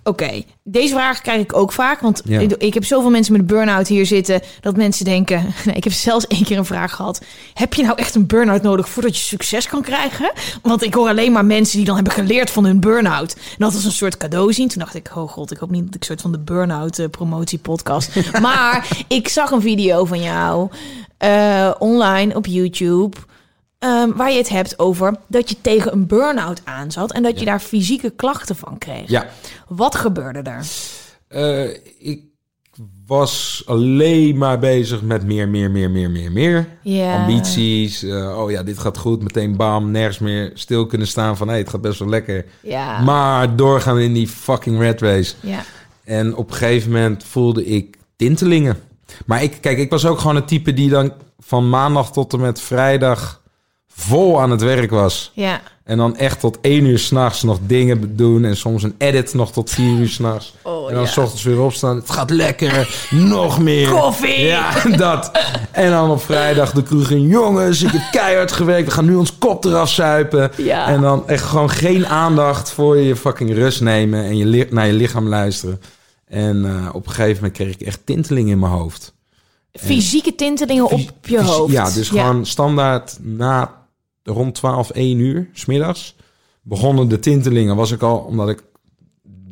Oké, 0.06 0.42
deze 0.62 0.94
vraag 0.94 1.20
krijg 1.20 1.40
ik 1.40 1.56
ook 1.56 1.72
vaak. 1.72 2.00
Want 2.00 2.22
Ja. 2.24 2.40
ik, 2.58 2.74
heb 2.74 2.84
zoveel 2.84 3.10
mensen 3.10 3.32
met 3.32 3.40
een 3.40 3.46
burn-out 3.46 3.88
hier 3.88 4.06
zitten... 4.06 4.40
dat 4.60 4.76
mensen 4.76 5.04
denken... 5.04 5.42
Nee, 5.64 5.74
ik 5.74 5.84
heb 5.84 5.92
zelfs 5.92 6.26
één 6.26 6.44
keer 6.44 6.58
een 6.58 6.64
vraag 6.64 6.94
gehad. 6.94 7.22
Heb 7.54 7.74
je 7.74 7.82
nou 7.82 7.96
echt 7.98 8.14
een 8.14 8.26
burn-out 8.26 8.62
nodig 8.62 8.88
voordat 8.88 9.16
je 9.16 9.22
succes 9.24 9.66
kan 9.66 9.82
krijgen? 9.82 10.32
Want 10.62 10.82
ik 10.82 10.94
hoor 10.94 11.08
alleen 11.08 11.32
maar 11.32 11.44
mensen 11.44 11.76
die 11.76 11.86
dan 11.86 11.94
hebben 11.94 12.12
geleerd 12.12 12.50
van 12.50 12.64
hun 12.64 12.80
burn-out. 12.80 13.34
En 13.34 13.40
dat 13.58 13.74
als 13.74 13.84
een 13.84 13.92
soort 13.92 14.16
cadeau 14.16 14.52
zien. 14.52 14.68
Toen 14.68 14.78
dacht 14.78 14.94
ik, 14.94 15.10
oh 15.14 15.28
god, 15.28 15.50
ik 15.50 15.58
hoop 15.58 15.70
niet 15.70 15.86
dat 15.86 15.94
ik 15.94 16.04
soort 16.04 16.20
van 16.20 16.32
de 16.32 16.38
burn-out 16.38 16.98
eh, 16.98 17.08
promotie 17.08 17.58
podcast. 17.58 18.10
maar 18.40 19.04
ik 19.08 19.28
zag 19.28 19.50
een 19.50 19.62
video 19.62 20.04
van 20.04 20.22
jou 20.22 20.68
eh, 21.18 21.70
online 21.78 22.34
op 22.34 22.46
YouTube... 22.46 23.16
ehm, 23.84 24.12
waar 24.16 24.30
je 24.30 24.38
het 24.38 24.48
hebt 24.48 24.78
over 24.78 25.16
dat 25.26 25.48
je 25.48 25.56
tegen 25.60 25.92
een 25.92 26.06
burn-out 26.06 26.60
aan 26.64 26.90
zat... 26.90 27.12
en 27.12 27.22
dat 27.22 27.38
je 27.38 27.44
daar 27.44 27.60
fysieke 27.60 28.10
klachten 28.10 28.56
van 28.56 28.78
kreeg. 28.78 29.08
Ja, 29.10 29.26
Wat 29.68 29.94
gebeurde 29.94 30.50
er? 30.50 30.66
Eh, 31.28 31.76
ik 31.98 32.22
was 33.06 33.62
alleen 33.66 34.36
maar 34.38 34.58
bezig 34.58 35.02
met 35.02 35.24
meer, 35.24 35.48
meer, 35.48 35.70
meer, 35.70 35.90
meer, 35.90 36.10
meer, 36.10 36.32
meer. 36.32 36.68
Ja. 36.82 37.16
Ambities. 37.20 38.02
eh, 38.02 38.38
oh 38.38 38.50
ja, 38.50 38.62
dit 38.62 38.78
gaat 38.78 38.98
goed. 38.98 39.22
Meteen 39.22 39.56
bam, 39.56 39.90
nergens 39.90 40.18
meer 40.18 40.50
stil 40.54 40.86
kunnen 40.86 41.06
staan 41.06 41.36
van... 41.36 41.48
hé, 41.48 41.56
het 41.56 41.68
gaat 41.68 41.80
best 41.80 41.98
wel 41.98 42.08
lekker. 42.08 42.44
Ja. 42.62 43.00
Maar 43.02 43.56
doorgaan 43.56 43.98
in 43.98 44.12
die 44.12 44.28
fucking 44.28 44.78
red 44.78 45.00
race. 45.00 45.34
ja. 45.40 45.64
En 46.04 46.36
op 46.36 46.50
een 46.50 46.56
gegeven 46.56 46.90
moment 46.92 47.24
voelde 47.24 47.64
ik 47.66 47.96
tintelingen. 48.16 48.76
Maar 49.26 49.42
ik, 49.42 49.58
kijk, 49.60 49.78
ik 49.78 49.90
was 49.90 50.06
ook 50.06 50.18
gewoon 50.18 50.36
een 50.36 50.44
type 50.44 50.72
die 50.72 50.88
dan 50.90 51.12
van 51.38 51.68
maandag 51.68 52.12
tot 52.12 52.32
en 52.32 52.40
met 52.40 52.60
vrijdag 52.60 53.42
vol 53.96 54.40
aan 54.40 54.50
het 54.50 54.62
werk 54.62 54.90
was. 54.90 55.30
Ja. 55.34 55.60
En 55.84 55.96
dan 55.96 56.16
echt 56.16 56.40
tot 56.40 56.58
één 56.60 56.84
uur 56.84 56.98
s'nachts 56.98 57.42
nog 57.42 57.58
dingen 57.66 58.16
doen. 58.16 58.44
En 58.44 58.56
soms 58.56 58.82
een 58.82 58.94
edit 58.98 59.34
nog 59.34 59.52
tot 59.52 59.70
vier 59.70 59.98
uur 59.98 60.08
s'nachts. 60.08 60.54
Oh, 60.62 60.88
en 60.88 60.94
dan 60.94 61.02
ja. 61.02 61.08
s 61.08 61.16
ochtends 61.16 61.42
weer 61.42 61.60
opstaan. 61.60 61.96
Het 61.96 62.10
gaat 62.10 62.30
lekker. 62.30 63.08
nog 63.10 63.60
meer. 63.60 63.88
Koffie! 63.88 64.40
Ja, 64.40 64.72
dat. 64.96 65.30
En 65.70 65.90
dan 65.90 66.10
op 66.10 66.22
vrijdag 66.22 66.72
de 66.72 66.82
kroeg 66.82 67.10
in. 67.10 67.22
Jongens, 67.22 67.82
ik 67.82 67.90
heb 67.90 68.02
keihard 68.10 68.52
gewerkt. 68.52 68.86
We 68.86 68.92
gaan 68.92 69.04
nu 69.04 69.14
ons 69.14 69.38
kop 69.38 69.64
eraf 69.64 69.90
zuipen. 69.90 70.50
Ja. 70.56 70.86
En 70.86 71.00
dan 71.00 71.28
echt 71.28 71.44
gewoon 71.44 71.70
geen 71.70 72.06
aandacht 72.06 72.70
voor 72.70 72.96
je 72.96 73.16
fucking 73.16 73.54
rust 73.54 73.80
nemen. 73.80 74.24
En 74.24 74.36
je 74.36 74.66
naar 74.70 74.86
je 74.86 74.92
lichaam 74.92 75.28
luisteren. 75.28 75.80
En 76.28 76.64
eh, 76.64 76.94
op 76.94 77.06
een 77.06 77.12
gegeven 77.12 77.34
moment 77.34 77.52
kreeg 77.52 77.74
ik 77.74 77.80
echt 77.80 78.00
tinteling 78.04 78.48
in 78.48 78.58
mijn 78.58 78.72
hoofd. 78.72 79.14
Fysieke 79.72 80.34
tintelingen 80.34 80.90
op 80.90 81.00
je 81.22 81.42
hoofd. 81.42 81.72
Ja, 81.72 81.90
dus 81.90 82.08
gewoon 82.08 82.46
standaard 82.46 83.16
na 83.20 83.83
rond 84.24 84.54
12, 84.54 84.90
1 84.90 85.18
uur, 85.18 85.48
smiddags, 85.52 86.16
begonnen 86.62 87.08
de 87.08 87.18
tintelingen. 87.18 87.76
Was 87.76 87.90
ik 87.90 88.02
al, 88.02 88.16
omdat 88.18 88.48
ik 88.48 88.62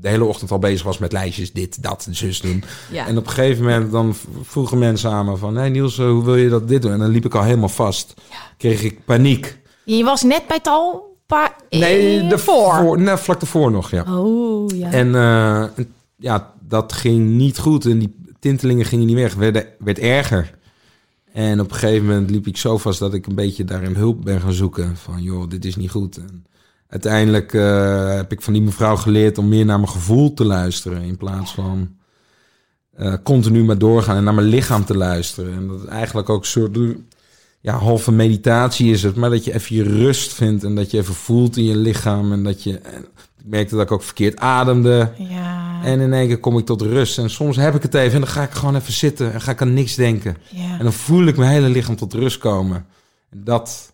de 0.00 0.08
hele 0.08 0.24
ochtend 0.24 0.50
al 0.50 0.58
bezig 0.58 0.82
was 0.82 0.98
met 0.98 1.12
lijstjes, 1.12 1.52
dit, 1.52 1.82
dat, 1.82 2.08
zus 2.10 2.40
doen. 2.40 2.64
Ja. 2.90 3.06
En 3.06 3.18
op 3.18 3.26
een 3.26 3.32
gegeven 3.32 3.64
moment 3.64 3.92
dan 3.92 4.14
vroegen 4.42 4.78
mensen 4.78 5.10
aan 5.10 5.26
me 5.26 5.36
van... 5.36 5.56
Hé 5.56 5.68
Niels, 5.68 5.98
eh, 5.98 6.06
hoe 6.06 6.24
wil 6.24 6.36
je 6.36 6.48
dat 6.48 6.68
dit 6.68 6.82
doen? 6.82 6.92
En 6.92 6.98
dan 6.98 7.10
liep 7.10 7.24
ik 7.24 7.34
al 7.34 7.42
helemaal 7.42 7.68
vast. 7.68 8.14
Kreeg 8.56 8.82
ik 8.82 9.04
paniek. 9.04 9.58
Je 9.84 10.04
was 10.04 10.22
net 10.22 10.46
bij 10.46 10.56
het 10.56 10.66
al 10.66 11.16
paar 11.26 11.56
Nee, 11.70 12.26
de 12.26 12.38
voor. 12.38 12.74
voor, 12.74 13.00
nee, 13.00 13.16
vlak 13.16 13.40
ervoor 13.40 13.70
nog, 13.70 13.90
ja. 13.90 14.04
Oh, 14.08 14.76
ja. 14.76 14.90
En 14.90 15.14
eh, 15.14 15.62
en 15.62 15.94
ja, 16.16 16.52
dat 16.60 16.92
ging 16.92 17.28
niet 17.28 17.58
goed. 17.58 17.86
En 17.86 17.98
die 17.98 18.16
tintelingen 18.38 18.84
gingen 18.84 19.06
niet 19.06 19.16
weg. 19.16 19.34
Werd, 19.34 19.66
werd 19.78 19.98
erger. 19.98 20.50
En 21.32 21.60
op 21.60 21.70
een 21.70 21.76
gegeven 21.76 22.06
moment 22.06 22.30
liep 22.30 22.46
ik 22.46 22.56
zo 22.56 22.78
vast 22.78 22.98
dat 22.98 23.14
ik 23.14 23.26
een 23.26 23.34
beetje 23.34 23.64
daarin 23.64 23.94
hulp 23.94 24.24
ben 24.24 24.40
gaan 24.40 24.52
zoeken. 24.52 24.96
Van 24.96 25.22
joh, 25.22 25.48
dit 25.48 25.64
is 25.64 25.76
niet 25.76 25.90
goed. 25.90 26.16
En 26.16 26.46
uiteindelijk 26.88 27.54
eh, 27.54 28.14
heb 28.14 28.32
ik 28.32 28.42
van 28.42 28.52
die 28.52 28.62
mevrouw 28.62 28.96
geleerd 28.96 29.38
om 29.38 29.48
meer 29.48 29.64
naar 29.64 29.78
mijn 29.80 29.90
gevoel 29.90 30.34
te 30.34 30.44
luisteren. 30.44 31.02
In 31.02 31.16
plaats 31.16 31.54
van 31.54 31.96
eh, 32.92 33.14
continu 33.22 33.64
maar 33.64 33.78
doorgaan 33.78 34.16
en 34.16 34.24
naar 34.24 34.34
mijn 34.34 34.46
lichaam 34.46 34.84
te 34.84 34.96
luisteren. 34.96 35.54
En 35.54 35.66
dat 35.66 35.84
eigenlijk 35.84 36.28
ook 36.28 36.40
een 36.40 36.46
soort 36.46 36.78
ja, 37.60 37.78
halve 37.78 38.12
meditatie 38.12 38.90
is 38.90 39.02
het. 39.02 39.16
Maar 39.16 39.30
dat 39.30 39.44
je 39.44 39.54
even 39.54 39.76
je 39.76 39.82
rust 39.82 40.32
vindt 40.32 40.64
en 40.64 40.74
dat 40.74 40.90
je 40.90 40.98
even 40.98 41.14
voelt 41.14 41.56
in 41.56 41.64
je 41.64 41.76
lichaam. 41.76 42.32
En 42.32 42.42
dat 42.42 42.62
je... 42.62 42.80
ik 43.44 43.48
merkte 43.50 43.74
dat 43.74 43.84
ik 43.84 43.92
ook 43.92 44.02
verkeerd 44.02 44.38
ademde. 44.38 45.12
ja. 45.16 45.84
En 45.84 46.00
in 46.00 46.12
één 46.12 46.26
keer 46.26 46.38
kom 46.38 46.58
ik 46.58 46.66
tot 46.66 46.82
rust. 46.82 47.18
En 47.18 47.30
soms 47.30 47.56
heb 47.56 47.74
ik 47.74 47.82
het 47.82 47.94
even 47.94 48.14
en 48.14 48.20
dan 48.20 48.28
ga 48.28 48.42
ik 48.42 48.50
gewoon 48.50 48.76
even 48.76 48.92
zitten 48.92 49.32
en 49.32 49.40
ga 49.40 49.50
ik 49.50 49.60
aan 49.60 49.72
niks 49.74 49.94
denken. 49.94 50.36
ja. 50.50 50.78
En 50.78 50.82
dan 50.82 50.92
voel 50.92 51.26
ik 51.26 51.36
mijn 51.36 51.50
hele 51.50 51.68
lichaam 51.68 51.96
tot 51.96 52.12
rust 52.14 52.38
komen. 52.38 52.86
En 53.30 53.44
dat, 53.44 53.92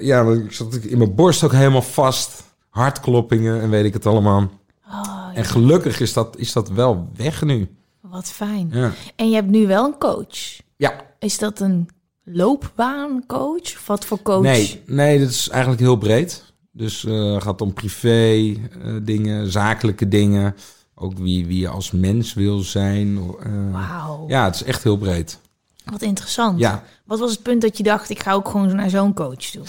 ja, 0.00 0.22
ik 0.30 0.52
zat 0.52 0.74
in 0.74 0.98
mijn 0.98 1.14
borst 1.14 1.44
ook 1.44 1.52
helemaal 1.52 1.82
vast. 1.82 2.42
Hartkloppingen 2.68 3.60
en 3.60 3.70
weet 3.70 3.84
ik 3.84 3.92
het 3.92 4.06
allemaal. 4.06 4.50
Oh, 4.88 5.30
En 5.34 5.44
gelukkig 5.44 6.00
is 6.00 6.12
dat, 6.12 6.36
is 6.38 6.52
dat 6.52 6.68
wel 6.70 7.08
weg 7.16 7.42
nu. 7.42 7.68
wat 8.00 8.28
fijn. 8.32 8.68
Ja. 8.72 8.92
En 9.16 9.28
je 9.28 9.34
hebt 9.34 9.50
nu 9.50 9.66
wel 9.66 9.84
een 9.84 9.98
coach. 9.98 10.60
ja. 10.76 11.10
Is 11.18 11.38
dat 11.38 11.60
een 11.60 11.88
loopbaancoach? 12.24 13.86
Wat 13.86 14.04
voor 14.04 14.22
coach? 14.22 14.42
Nee, 14.42 14.82
nee, 14.86 15.18
dat 15.18 15.28
is 15.28 15.48
eigenlijk 15.48 15.80
heel 15.82 15.96
breed. 15.96 16.51
Dus 16.72 17.04
eh 17.04 17.40
gaat 17.40 17.60
om 17.60 17.72
privé 17.72 18.32
eh, 18.32 18.56
dingen, 19.02 19.50
zakelijke 19.50 20.08
dingen. 20.08 20.54
Ook 20.94 21.18
wie, 21.18 21.46
wie 21.46 21.58
je 21.60 21.68
als 21.68 21.90
mens 21.90 22.34
wil 22.34 22.58
zijn. 22.58 23.16
eh, 23.40 23.72
Wauw, 23.72 24.24
Ja, 24.28 24.44
het 24.44 24.54
is 24.54 24.62
echt 24.62 24.82
heel 24.82 24.96
breed. 24.96 25.38
wat 25.84 26.02
interessant. 26.02 26.58
Ja. 26.58 26.82
Wat 27.04 27.18
was 27.18 27.30
het 27.30 27.42
punt 27.42 27.62
dat 27.62 27.76
je 27.76 27.82
dacht, 27.82 28.10
ik 28.10 28.22
ga 28.22 28.32
ook 28.32 28.48
gewoon 28.48 28.76
naar 28.76 28.90
zo'n 28.90 29.14
coach 29.14 29.36
toe? 29.36 29.64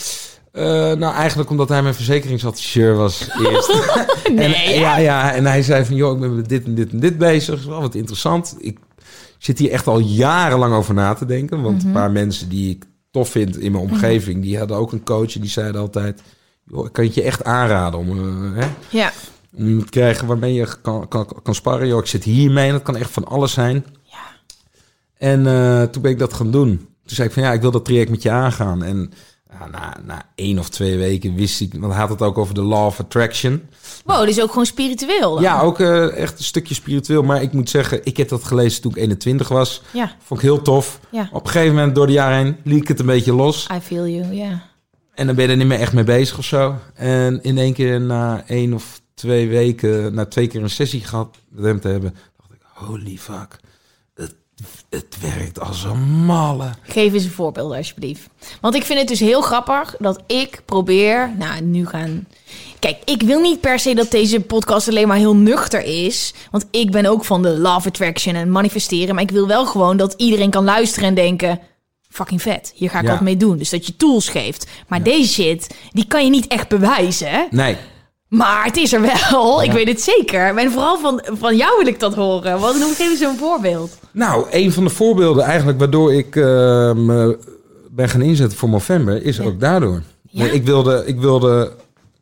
Nou, 0.95 1.13
eigenlijk 1.13 1.49
omdat 1.49 1.69
hij 1.69 1.81
mijn 1.81 1.93
verzekeringsadviseur 1.95 2.95
was 2.95 3.27
eerst. 3.45 3.81
Nee, 4.31 4.55
en, 4.55 4.79
ja, 4.79 4.97
ja, 4.97 5.33
en 5.33 5.45
hij 5.45 5.63
zei 5.63 5.85
van, 5.85 5.95
joh, 5.95 6.13
ik 6.13 6.19
ben 6.19 6.35
met 6.35 6.49
dit 6.49 6.65
en 6.65 6.75
dit 6.75 6.91
en 6.91 6.99
dit 6.99 7.17
bezig. 7.17 7.65
Wel 7.65 7.81
wat 7.81 7.95
interessant. 7.95 8.55
Ik 8.59 8.77
zit 9.37 9.59
hier 9.59 9.71
echt 9.71 9.87
al 9.87 9.99
jarenlang 9.99 10.73
over 10.73 10.93
na 10.93 11.13
te 11.13 11.25
denken. 11.25 11.61
Want 11.61 11.83
een 11.83 11.91
paar 11.91 12.11
mensen 12.11 12.49
die 12.49 12.69
ik 12.69 12.85
tof 13.11 13.29
vind 13.29 13.57
in 13.57 13.71
mijn 13.71 13.83
omgeving... 13.83 14.41
die 14.41 14.57
hadden 14.57 14.77
ook 14.77 14.91
een 14.91 15.03
coach 15.03 15.35
en 15.35 15.41
die 15.41 15.49
zeiden 15.49 15.81
altijd... 15.81 16.21
joh, 16.66 16.86
ik 16.86 16.93
kan 16.93 17.03
het 17.05 17.14
je 17.14 17.22
echt 17.24 17.43
aanraden 17.43 17.99
om, 17.99 18.09
eh, 18.09 18.64
hè, 18.64 18.68
Ja, 18.89 19.11
om 19.57 19.68
iemand 19.68 19.86
te 19.86 19.91
krijgen 19.91 20.28
waarmee 20.28 20.53
je 20.53 20.68
kan, 20.82 21.07
kan, 21.07 21.28
kan 21.43 21.55
sparren. 21.55 21.88
Joh, 21.88 21.99
ik 21.99 22.05
zit 22.05 22.24
hiermee 22.24 22.66
en 22.68 22.72
dat 22.74 22.82
kan 22.82 22.95
echt 22.95 23.11
van 23.11 23.26
alles 23.26 23.51
zijn. 23.53 23.86
ja. 24.03 24.18
En 25.18 25.47
eh, 25.47 25.84
toen 25.84 26.01
ben 26.01 26.11
ik 26.11 26.20
dat 26.20 26.34
gaan 26.34 26.51
doen. 26.51 26.78
Toen 26.78 27.16
zei 27.16 27.28
ik 27.28 27.34
van 27.34 27.43
ja, 27.43 27.53
ik 27.53 27.61
wil 27.61 27.72
dat 27.72 27.86
traject 27.86 28.09
met 28.09 28.22
je 28.22 28.30
aangaan. 28.32 28.84
En 28.84 29.11
na, 29.72 29.97
na 30.05 30.22
één 30.36 30.59
of 30.59 30.70
twee 30.70 30.97
weken 30.97 31.36
wist 31.36 31.61
ik, 31.61 31.74
want 31.74 31.91
hij 31.91 32.01
had 32.01 32.09
het 32.09 32.22
ook 32.22 32.38
over 32.38 32.53
de 32.53 32.61
law 32.61 32.86
of 32.86 32.99
attraction. 32.99 33.61
Wow, 34.05 34.28
is 34.28 34.41
ook 34.41 34.49
gewoon 34.49 34.66
spiritueel 34.66 35.34
dan? 35.34 35.41
Ja, 35.43 35.61
ook 35.61 35.80
eh, 35.80 36.18
echt 36.18 36.38
een 36.39 36.43
stukje 36.43 36.74
spiritueel. 36.74 37.24
Maar 37.24 37.41
ik 37.41 37.53
moet 37.53 37.70
zeggen, 37.70 38.05
ik 38.05 38.18
heb 38.18 38.30
dat 38.30 38.43
gelezen 38.43 38.82
toen 38.82 38.91
ik 38.91 38.97
21 38.97 39.47
was. 39.47 39.82
Ja, 39.91 40.11
Vond 40.24 40.39
ik 40.39 40.45
heel 40.45 40.61
tof. 40.61 40.99
ja. 41.11 41.30
Op 41.32 41.45
een 41.45 41.51
gegeven 41.51 41.76
moment 41.76 41.95
door 41.95 42.07
de 42.07 42.14
jaren 42.14 42.38
heen 42.38 42.57
liet 42.64 42.82
ik 42.82 42.88
het 42.88 42.99
een 42.99 43.05
beetje 43.05 43.34
los. 43.34 43.68
I 43.76 43.80
feel 43.80 44.07
you, 44.07 44.34
ja. 44.34 44.64
En 45.14 45.26
dan 45.26 45.36
ben 45.36 45.45
je 45.45 45.51
er 45.51 45.57
niet 45.57 45.68
meer 45.68 45.80
echt 45.80 45.93
mee 45.93 46.03
bezig 46.03 46.38
of 46.38 46.45
zo. 46.45 46.76
En 46.93 47.43
in 47.43 47.57
één 47.57 47.74
keer 47.74 48.01
na 48.01 48.43
één 48.47 48.74
of 48.74 49.01
twee 49.14 49.47
weken, 49.47 50.14
na 50.14 50.26
twee 50.26 50.47
keer 50.47 50.61
een 50.61 50.70
sessie 50.70 51.01
gehad 51.01 51.38
met 51.49 51.66
hem 51.66 51.80
te 51.80 51.88
hebben, 51.88 52.16
dacht 52.38 52.51
ik, 52.51 52.61
holy 52.74 53.18
fuck. 53.18 53.59
Het, 54.16 54.36
het 54.89 55.18
werkt 55.22 55.59
als 55.59 55.84
een 55.84 56.01
malle. 56.01 56.72
Geef 56.82 57.14
eens 57.14 57.24
een 57.24 57.32
voorbeeld 57.32 57.74
alsjeblieft. 57.74 58.30
Want 58.61 58.76
ik 58.76 58.84
vind 58.84 58.99
het 58.99 59.07
dus 59.07 59.20
heel 59.20 59.41
grappig 59.41 59.95
dat 59.99 60.24
ik 60.28 60.61
probeer... 60.66 61.34
Nou, 61.38 61.61
nu 61.61 61.86
gaan... 61.86 62.28
Kijk, 62.80 62.97
ik 63.05 63.22
wil 63.22 63.39
niet 63.41 63.61
per 63.61 63.80
se 63.80 63.95
dat 63.95 64.11
deze 64.11 64.39
podcast 64.39 64.88
alleen 64.88 65.07
maar 65.07 65.18
heel 65.18 65.36
nuchter 65.36 65.84
is. 65.84 66.34
Want 66.51 66.66
ik 66.72 66.91
ben 66.91 67.05
ook 67.05 67.26
van 67.26 67.41
de 67.41 67.59
love 67.59 67.88
attraction 67.88 68.36
en 68.36 68.51
manifesteren. 68.51 69.16
Maar 69.16 69.24
ik 69.24 69.32
wil 69.32 69.47
wel 69.47 69.66
gewoon 69.66 69.97
dat 69.97 70.14
iedereen 70.18 70.49
kan 70.49 70.64
luisteren 70.64 71.09
en 71.09 71.16
denken... 71.16 71.59
Fucking 72.14 72.41
vet, 72.41 72.72
hier 72.76 72.89
ga 72.89 72.99
ik 72.99 73.05
Ja. 73.05 73.11
wat 73.11 73.22
mee 73.22 73.38
doen. 73.38 73.57
Dus 73.57 73.70
dat 73.70 73.86
je 73.88 73.95
tools 73.95 74.30
geeft. 74.30 74.68
Maar 74.88 75.03
deze 75.03 75.34
shit, 75.34 75.76
die 75.91 76.07
kan 76.07 76.24
je 76.24 76.30
niet 76.30 76.47
echt 76.47 76.68
bewijzen. 76.68 77.28
hè? 77.30 77.43
Nee, 77.51 77.78
Maar 78.28 78.66
het 78.66 78.78
is 78.78 78.93
er 78.93 79.01
wel, 79.01 79.64
ik 79.64 79.72
weet 79.72 79.88
het 79.88 80.01
zeker. 80.01 80.57
En 80.57 80.72
vooral 80.72 80.97
van, 80.99 81.22
van 81.32 81.55
jou 81.57 81.78
wil 81.78 81.88
ik 81.88 81.99
dat 81.99 82.16
horen. 82.16 82.59
Wat, 82.59 82.78
noem, 82.80 82.93
geef 82.93 83.09
eens 83.09 83.20
een 83.20 83.38
voorbeeld. 83.38 83.97
Nou, 84.11 84.45
een 84.51 84.72
van 84.74 84.84
de 84.84 84.89
voorbeelden 84.89 85.43
eigenlijk 85.43 85.80
waardoor 85.80 86.14
ik 86.14 86.36
eh, 86.36 86.43
me 86.93 87.38
ben 87.91 88.09
gaan 88.09 88.22
inzetten 88.22 88.57
voor 88.57 88.70
november 88.70 89.24
is 89.24 89.39
ook 89.39 89.59
daardoor. 89.59 90.01
Nee, 90.32 90.51
ik 90.51 90.66
wilde, 90.66 91.03
ik 91.05 91.20
wilde, 91.20 91.72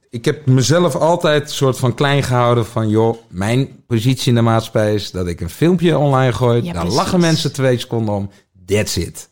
ik 0.09 0.25
heb 0.25 0.45
mezelf 0.45 0.95
altijd 0.95 1.41
een 1.43 1.49
soort 1.55 1.77
van 1.77 1.93
klein 1.93 2.23
gehouden 2.23 2.65
van, 2.65 2.89
joh, 2.89 3.17
mijn 3.27 3.83
positie 3.87 4.27
in 4.29 4.35
de 4.35 4.41
maatschappij 4.41 4.93
is 4.93 5.11
dat 5.11 5.27
ik 5.27 5.41
een 5.41 5.49
filmpje 5.49 5.97
online 5.97 6.33
gooi. 6.33 6.61
Daar 6.61 6.73
precies. 6.73 6.95
lachen 6.95 7.19
mensen 7.19 7.53
twee 7.53 7.79
seconden 7.79 8.13
om. 8.15 8.29
That's 8.65 8.95
it. 8.97 9.29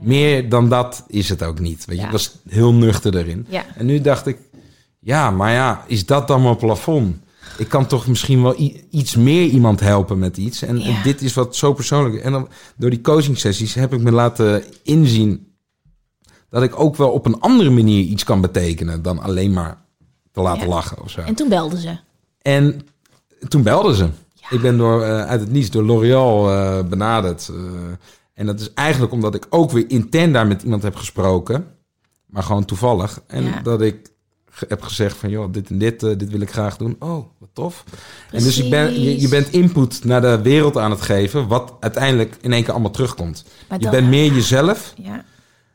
Meer 0.00 0.48
dan 0.48 0.68
dat 0.68 1.04
is 1.06 1.28
het 1.28 1.42
ook 1.42 1.58
niet. 1.58 1.84
Weet 1.84 1.96
je, 1.96 2.00
Ja. 2.02 2.06
ik 2.06 2.12
was 2.12 2.38
heel 2.48 2.74
nuchter 2.74 3.16
erin. 3.16 3.46
Ja. 3.48 3.64
En 3.74 3.86
nu 3.86 4.00
dacht 4.00 4.26
ik, 4.26 4.38
ja, 5.00 5.30
maar 5.30 5.52
ja, 5.52 5.84
is 5.86 6.06
dat 6.06 6.28
dan 6.28 6.42
mijn 6.42 6.56
plafond? 6.56 7.16
Ik 7.58 7.68
kan 7.68 7.86
toch 7.86 8.06
misschien 8.06 8.42
wel 8.42 8.54
iets 8.90 9.16
meer 9.16 9.46
iemand 9.48 9.80
helpen 9.80 10.18
met 10.18 10.36
iets. 10.36 10.62
En, 10.62 10.82
dit 11.02 11.22
is 11.22 11.34
wat 11.34 11.56
zo 11.56 11.72
persoonlijk. 11.72 12.22
En 12.22 12.32
dan, 12.32 12.48
door 12.76 12.90
die 12.90 13.00
coaching 13.00 13.38
sessies 13.38 13.74
heb 13.74 13.92
ik 13.92 14.00
me 14.00 14.10
laten 14.12 14.64
inzien 14.82 15.46
dat 16.50 16.62
ik 16.62 16.80
ook 16.80 16.96
wel 16.96 17.10
op 17.10 17.26
een 17.26 17.40
andere 17.40 17.70
manier 17.70 18.02
iets 18.04 18.24
kan 18.24 18.40
betekenen 18.40 19.02
dan 19.02 19.18
alleen 19.18 19.52
maar 19.52 19.78
te 20.32 20.40
laten 20.40 20.68
lachen 20.68 21.02
of 21.02 21.10
zo. 21.10 21.20
En 21.20 21.34
toen 21.34 21.48
belden 21.48 21.78
ze. 21.78 21.98
En 22.42 22.80
toen 23.48 23.62
belden 23.62 23.94
ze. 23.94 24.08
Ik 24.50 24.60
ben 24.60 24.76
door, 24.78 25.02
eh, 25.02 25.24
uit 25.24 25.40
het 25.40 25.50
niets 25.50 25.70
door 25.70 25.82
L'Oréal 25.84 26.50
eh, 26.50 26.84
benaderd. 26.88 27.48
eh, 27.48 27.56
en 28.38 28.46
dat 28.46 28.60
is 28.60 28.72
eigenlijk 28.74 29.12
omdat 29.12 29.34
ik 29.34 29.46
ook 29.50 29.70
weer 29.70 29.84
intern 29.90 30.32
daar 30.32 30.46
met 30.46 30.62
iemand 30.62 30.82
heb 30.82 30.96
gesproken. 30.96 31.66
Maar 32.26 32.42
gewoon 32.42 32.64
toevallig. 32.64 33.20
En 33.26 33.44
Ja. 33.44 33.60
dat 33.62 33.80
ik 33.80 34.10
heb 34.68 34.82
gezegd 34.82 35.16
van, 35.16 35.30
joh, 35.30 35.52
dit 35.52 35.70
en 35.70 35.78
dit, 35.78 36.02
eh, 36.02 36.16
dit 36.16 36.30
wil 36.30 36.40
ik 36.40 36.50
graag 36.50 36.76
doen. 36.76 36.96
Oh, 36.98 37.26
wat 37.38 37.48
tof. 37.52 37.84
En 38.30 38.42
dus 38.42 38.58
ik 38.58 38.70
ben, 38.70 39.00
je, 39.20 39.28
bent 39.28 39.50
input 39.50 40.04
naar 40.04 40.20
de 40.20 40.40
wereld 40.42 40.76
aan 40.76 40.90
het 40.90 41.00
geven... 41.00 41.46
wat 41.46 41.74
uiteindelijk 41.80 42.36
in 42.40 42.52
één 42.52 42.62
keer 42.62 42.72
allemaal 42.72 42.90
terugkomt. 42.90 43.44
Maar 43.68 43.80
je 43.80 43.90
bent 43.90 44.08
meer 44.08 44.32
jezelf 44.32 44.92
Ja. 44.96 45.24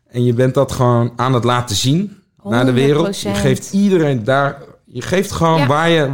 en 0.07 0.24
je 0.24 0.34
bent 0.34 0.53
dat 0.53 0.72
gewoon 0.72 1.14
aan 1.16 1.34
het 1.34 1.43
laten 1.43 1.76
zien 1.76 2.18
naar 2.43 2.66
de 2.66 2.72
wereld. 2.72 3.22
Je 3.22 3.30
100%. 3.30 3.32
geeft 3.32 3.74
iedereen 3.74 4.24
daar... 4.24 4.61
Je 4.94 5.02
geeft 5.02 5.32
gewoon 5.32 5.60
Ja. 5.60 5.68
waar 5.68 5.89
je, 5.89 6.02
eh, 6.04 6.12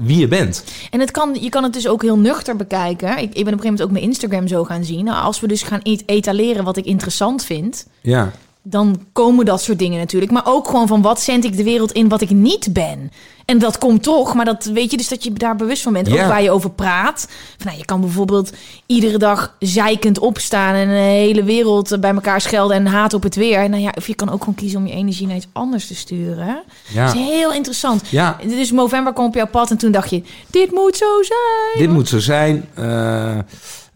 wie 0.00 0.18
je 0.18 0.28
bent. 0.28 0.64
En 0.90 1.00
het 1.00 1.10
kan, 1.10 1.36
je 1.40 1.48
kan 1.48 1.62
het 1.62 1.72
dus 1.72 1.88
ook 1.88 2.02
heel 2.02 2.18
nuchter 2.18 2.56
bekijken. 2.56 3.08
Ik, 3.10 3.16
ik 3.16 3.20
ben 3.20 3.30
op 3.32 3.36
een 3.36 3.44
gegeven 3.44 3.62
moment 3.64 3.82
ook 3.82 3.90
mijn 3.90 4.04
Instagram 4.04 4.48
zo 4.48 4.64
gaan 4.64 4.84
zien. 4.84 5.04
Nou, 5.04 5.24
als 5.24 5.40
we 5.40 5.46
dus 5.48 5.62
gaan 5.62 5.80
et- 5.82 6.02
etaleren 6.06 6.64
wat 6.64 6.76
ik 6.76 6.84
interessant 6.84 7.44
vind, 7.44 7.86
Ja, 8.02 8.32
dan 8.68 9.00
komen 9.12 9.44
dat 9.44 9.62
soort 9.62 9.78
dingen 9.78 9.98
natuurlijk. 9.98 10.32
Maar 10.32 10.46
ook 10.46 10.66
gewoon 10.66 10.86
van 10.86 11.02
wat 11.02 11.20
zend 11.20 11.44
ik 11.44 11.56
de 11.56 11.62
wereld 11.62 11.92
in 11.92 12.08
wat 12.08 12.20
ik 12.20 12.30
niet 12.30 12.72
ben. 12.72 13.10
En 13.44 13.58
dat 13.58 13.78
komt 13.78 14.02
toch, 14.02 14.34
maar 14.34 14.44
dat 14.44 14.64
weet 14.64 14.90
je 14.90 14.96
dus 14.96 15.08
dat 15.08 15.24
je 15.24 15.32
daar 15.32 15.56
bewust 15.56 15.82
van 15.82 15.92
bent. 15.92 16.10
Ook 16.10 16.26
waar 16.26 16.42
je 16.42 16.50
over 16.50 16.70
praat. 16.70 17.28
Van, 17.56 17.66
nou, 17.66 17.78
je 17.78 17.84
kan 17.84 18.00
bijvoorbeeld 18.00 18.52
iedere 18.86 19.18
dag 19.18 19.56
zeikend 19.58 20.18
opstaan 20.18 20.74
en 20.74 20.88
de 20.88 20.94
hele 20.94 21.44
wereld 21.44 22.00
bij 22.00 22.14
elkaar 22.14 22.40
schelden 22.40 22.76
en 22.76 22.86
haat 22.86 23.14
op 23.14 23.22
het 23.22 23.34
weer. 23.34 23.58
En 23.58 23.70
nou 23.70 23.82
ja, 23.82 23.92
of 23.96 24.06
je 24.06 24.14
kan 24.14 24.30
ook 24.30 24.40
gewoon 24.40 24.54
kiezen 24.54 24.78
om 24.78 24.86
je 24.86 24.92
energie 24.92 25.26
naar 25.26 25.36
iets 25.36 25.48
anders 25.52 25.86
te 25.86 25.94
sturen. 25.94 26.62
ja. 26.92 27.06
Dat 27.06 27.14
is 27.14 27.20
heel 27.20 27.52
interessant. 27.52 28.02
ja. 28.08 28.36
Dus 28.46 28.70
november 28.70 29.12
kwam 29.12 29.26
op 29.26 29.34
jouw 29.34 29.46
pad 29.46 29.70
en 29.70 29.76
toen 29.76 29.92
dacht 29.92 30.10
je, 30.10 30.22
dit 30.50 30.70
moet 30.70 30.96
zo 30.96 31.22
zijn. 31.22 31.86
Dit 31.86 31.90
moet 31.90 32.08
zo 32.08 32.18
zijn. 32.18 32.64
Eh, 32.74 33.38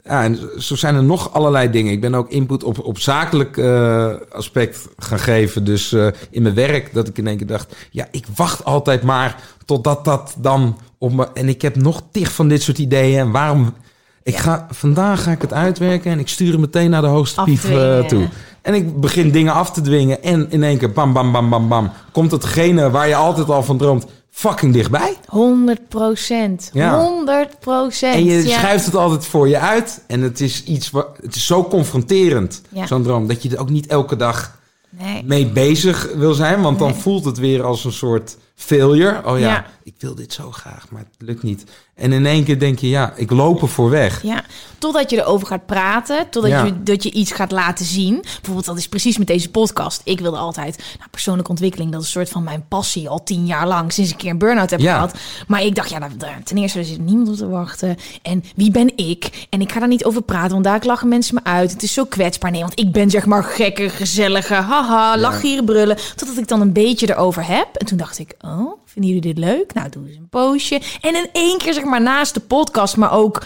ja, 0.05 0.23
en 0.23 0.39
zo 0.59 0.77
zijn 0.77 0.95
er 0.95 1.05
nog 1.05 1.33
allerlei 1.33 1.71
dingen. 1.71 1.93
Ik 1.93 2.01
ben 2.01 2.15
ook 2.15 2.31
input 2.31 2.65
op, 2.65 2.85
op 2.85 2.99
zakelijk 2.99 3.57
eh, 3.57 4.13
aspect 4.33 4.89
gaan 4.97 5.19
geven. 5.19 5.65
Dus 5.65 5.93
eh, 5.93 6.07
in 6.31 6.43
mijn 6.43 6.55
werk, 6.55 6.95
dat 6.95 7.09
ik 7.09 7.19
in 7.19 7.27
één 7.27 7.37
keer 7.37 7.47
dacht... 7.47 7.77
ja, 7.91 8.07
ik 8.11 8.25
wacht 8.37 8.65
altijd 8.65 9.03
maar 9.03 9.43
totdat 9.65 10.05
dat 10.05 10.35
dan 10.39 10.79
op 10.99 11.13
me... 11.13 11.29
en 11.35 11.49
ik 11.49 11.63
heb 11.63 11.77
nog 11.77 12.03
tig 12.11 12.33
van 12.33 12.49
dit 12.49 12.63
soort 12.63 12.79
ideeën. 12.79 13.19
En 13.19 13.31
waarom... 13.31 13.75
Ik 14.23 14.37
ga, 14.37 14.67
vandaag 14.71 15.23
ga 15.23 15.31
ik 15.31 15.41
het 15.41 15.53
uitwerken 15.53 16.13
en 16.13 16.19
ik 16.19 16.29
stuur 16.29 16.51
het 16.51 16.61
meteen 16.61 16.91
naar 16.91 17.03
de 17.03 17.07
hoogste 17.07 17.43
pief 17.43 17.71
eh, 17.71 18.05
toe. 18.05 18.29
En 18.63 18.75
ik 18.75 19.01
begin 19.01 19.31
dingen 19.31 19.53
af 19.53 19.71
te 19.71 19.81
dwingen 19.81 20.23
en 20.23 20.51
in 20.51 20.63
één 20.63 20.79
keer 20.79 20.93
bam, 20.93 21.13
bam, 21.13 21.33
bam, 21.33 21.51
bam, 21.51 21.69
bam... 21.69 21.91
komt 22.13 22.31
hetgene 22.31 22.91
waar 22.91 23.09
je 23.09 23.15
altijd 23.15 23.51
al 23.51 23.63
van 23.63 23.79
droomt 23.79 24.07
fucking 24.31 24.73
dichtbij. 24.73 25.17
100 25.27 25.89
procent. 25.89 26.71
Ja. 26.73 26.99
100 27.05 27.59
procent. 27.61 28.15
En 28.15 28.25
je 28.25 28.43
ja. 28.49 28.59
schuift 28.59 28.85
het 28.85 28.95
altijd 28.95 29.25
voor 29.27 29.49
je 29.49 29.59
uit. 29.59 30.05
En 30.07 30.21
het 30.21 30.41
is 30.41 30.65
iets 30.65 30.91
wat. 30.91 31.09
Het 31.23 31.35
is 31.35 31.47
zo 31.47 31.65
confronterend, 31.65 32.63
Ja. 32.69 32.87
zo'n 32.87 33.03
droom. 33.03 33.27
Dat 33.29 33.43
je 33.43 33.51
er 33.51 33.59
ook 33.61 33.71
niet 33.71 33.87
elke 33.87 34.17
dag 34.17 34.59
Nee. 34.99 35.23
mee 35.25 35.47
bezig 35.47 36.09
wil 36.15 36.35
zijn. 36.35 36.63
Want 36.63 36.79
dan 36.79 36.95
voelt 36.95 37.25
het 37.25 37.39
weer 37.39 37.63
als 37.65 37.85
een 37.85 37.93
soort 37.93 38.37
failure. 38.55 39.23
Oh 39.27 39.39
Ja. 39.39 39.67
ik 39.83 39.95
wil 39.99 40.15
dit 40.15 40.33
zo 40.33 40.51
graag, 40.51 40.91
maar 40.91 41.01
het 41.01 41.29
lukt 41.29 41.43
niet. 41.43 41.65
En 42.01 42.13
in 42.13 42.27
één 42.27 42.45
keer 42.45 42.59
denk 42.59 42.79
je, 42.79 42.89
ja, 42.89 43.13
ik 43.17 43.31
loop 43.31 43.63
er 43.63 43.69
voor 43.69 43.91
weg. 43.91 44.23
Ja, 44.23 44.45
totdat 44.79 45.11
je 45.11 45.17
erover 45.17 45.47
gaat 45.47 45.67
praten, 45.67 46.31
totdat 46.31 46.51
Ja. 46.51 46.65
je, 46.65 46.83
dat 46.83 47.03
je 47.03 47.11
iets 47.11 47.33
gaat 47.33 47.51
laten 47.51 47.85
zien. 47.85 48.19
Bijvoorbeeld, 48.23 48.65
dat 48.67 48.77
is 48.79 48.89
precies 48.89 49.19
met 49.19 49.27
deze 49.27 49.51
podcast. 49.51 50.01
Ik 50.05 50.21
wilde 50.21 50.37
altijd, 50.37 50.77
nou, 50.99 51.11
persoonlijke 51.11 51.51
ontwikkeling, 51.51 51.91
dat 51.93 52.01
is 52.01 52.07
een 52.07 52.13
soort 52.13 52.29
van 52.29 52.43
mijn 52.43 52.65
passie 52.69 53.09
al 53.09 53.23
tien 53.23 53.47
jaar 53.47 53.67
lang, 53.67 53.93
sinds 53.93 54.11
ik 54.11 54.17
een 54.17 54.23
keer 54.23 54.31
een 54.31 54.39
burn-out 54.39 54.71
heb 54.71 54.81
Ja. 54.81 54.95
gehad. 54.95 55.15
Maar 55.47 55.63
ik 55.63 55.75
dacht, 55.75 55.91
ja, 55.91 55.99
daar- 56.17 56.41
ten 56.45 56.57
eerste, 56.57 56.79
er 56.79 56.85
zit 56.85 56.99
niemand 57.01 57.29
op 57.29 57.37
te 57.37 57.49
wachten. 57.49 57.97
En 58.23 58.45
wie 58.57 58.71
ben 58.71 58.93
ik? 58.97 59.47
En 59.51 59.61
ik 59.61 59.73
ga 59.73 59.79
daar 59.79 59.89
niet 59.89 60.05
over 60.05 60.23
praten, 60.23 60.51
want 60.53 60.65
daar 60.65 60.81
lachen 60.83 61.09
mensen 61.09 61.35
me 61.35 61.41
uit. 61.45 61.73
Het 61.73 61.83
is 61.83 61.93
zo 61.93 62.05
kwetsbaar. 62.05 62.51
Nee, 62.51 62.61
want 62.61 62.79
ik 62.79 62.93
ben 62.93 63.11
zeg 63.11 63.27
maar 63.27 63.45
gekke, 63.45 63.89
gezellige, 63.91 64.55
haha, 64.55 65.19
lach 65.19 65.43
hier, 65.43 65.65
brullen. 65.65 65.97
Totdat 66.17 66.37
ik 66.37 66.49
dan 66.49 66.61
een 66.61 66.73
beetje 66.73 67.09
erover 67.11 67.47
heb. 67.47 67.69
En 67.77 67.87
toen 67.87 67.99
dacht 67.99 68.19
ik, 68.19 68.35
oh, 68.41 68.73
vinden 68.85 69.11
jullie 69.13 69.35
dit 69.35 69.39
leuk? 69.45 69.75
Nou, 69.75 69.89
doe 69.89 70.07
eens 70.09 70.17
een 70.17 70.29
poosje. 70.29 70.81
En 71.01 71.15
in 71.17 71.29
één 71.33 71.59
keer, 71.59 71.75
zeg 71.75 71.85
maar, 71.85 71.90
naast 71.99 72.35
de 72.35 72.41
podcast, 72.41 72.97
maar 72.97 73.13
ook 73.13 73.43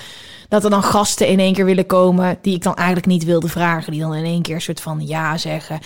dat 0.49 0.64
er 0.64 0.70
dan 0.70 0.82
gasten 0.82 1.26
in 1.28 1.38
één 1.40 1.53
keer 1.55 1.64
willen 1.64 1.86
komen 1.86 2.38
die 2.42 2.55
ik 2.55 2.62
dan 2.62 2.74
eigenlijk 2.74 3.07
niet 3.07 3.24
wilde 3.24 3.49
vragen. 3.49 3.92
Die 3.92 4.01
dan 4.01 4.14
in 4.14 4.24
één 4.24 4.42
keer 4.42 4.55
een 4.55 4.61
soort 4.61 4.80
van 4.80 5.07
ja 5.07 5.38
zeggen. 5.38 5.80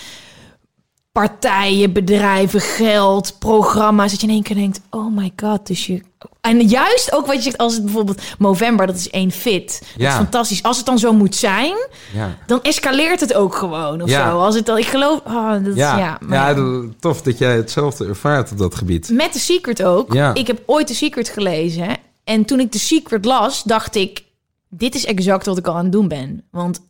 Partijen, 1.13 1.93
bedrijven, 1.93 2.61
geld, 2.61 3.37
programma's. 3.39 4.11
Dat 4.11 4.21
je 4.21 4.27
in 4.27 4.33
één 4.33 4.43
keer 4.43 4.57
denkt, 4.57 4.81
oh 4.91 5.17
my 5.17 5.33
god. 5.37 5.67
Dus 5.67 5.87
je... 5.87 6.01
En 6.41 6.61
juist 6.69 7.13
ook 7.13 7.27
wat 7.27 7.37
je 7.37 7.43
zegt, 7.43 7.59
als 7.59 7.75
het 7.75 7.85
bijvoorbeeld 7.85 8.23
november, 8.39 8.87
dat 8.87 8.97
is 8.97 9.11
één 9.11 9.31
fit. 9.31 9.79
Dat 9.81 9.89
Ja. 9.97 10.09
is 10.09 10.15
fantastisch. 10.15 10.63
Als 10.63 10.77
het 10.77 10.87
dan 10.87 10.99
zo 10.99 11.13
moet 11.13 11.35
zijn, 11.35 11.75
Ja. 12.15 12.37
dan 12.47 12.63
escaleert 12.63 13.21
het 13.21 13.35
ook 13.35 13.55
gewoon 13.55 14.03
of 14.03 14.09
Ja. 14.11 14.31
zo. 14.31 14.39
Als 14.39 14.55
het 14.55 14.67
dan, 14.67 14.79
ik 14.79 14.87
geloof, 14.87 15.21
oh, 15.27 15.53
dat, 15.65 15.75
Ja, 15.77 15.99
ja, 15.99 16.19
maar 16.21 16.57
tof 17.01 17.23
dat 17.23 17.39
jij 17.39 17.57
hetzelfde 17.57 18.07
ervaart 18.07 18.51
op 18.51 18.59
dat 18.59 18.75
gebied. 18.75 19.09
Met 19.13 19.33
The 19.33 19.39
Secret 19.41 19.83
ook. 19.83 20.13
Ja. 20.13 20.35
Ik 20.35 20.47
heb 20.47 20.63
ooit 20.67 20.87
The 20.87 20.95
Secret 20.95 21.29
gelezen. 21.29 21.97
En 22.29 22.45
toen 22.45 22.61
ik 22.61 22.71
The 22.71 22.79
Secret 22.79 23.25
las, 23.25 23.63
dacht 23.63 23.95
ik... 23.95 24.25
dit 24.69 24.95
is 24.95 25.05
exact 25.05 25.47
wat 25.47 25.59
ik 25.59 25.67
al 25.67 25.75
aan 25.75 25.83
het 25.83 25.93
doen 25.93 26.09
ben. 26.09 26.45
Want 26.51 26.88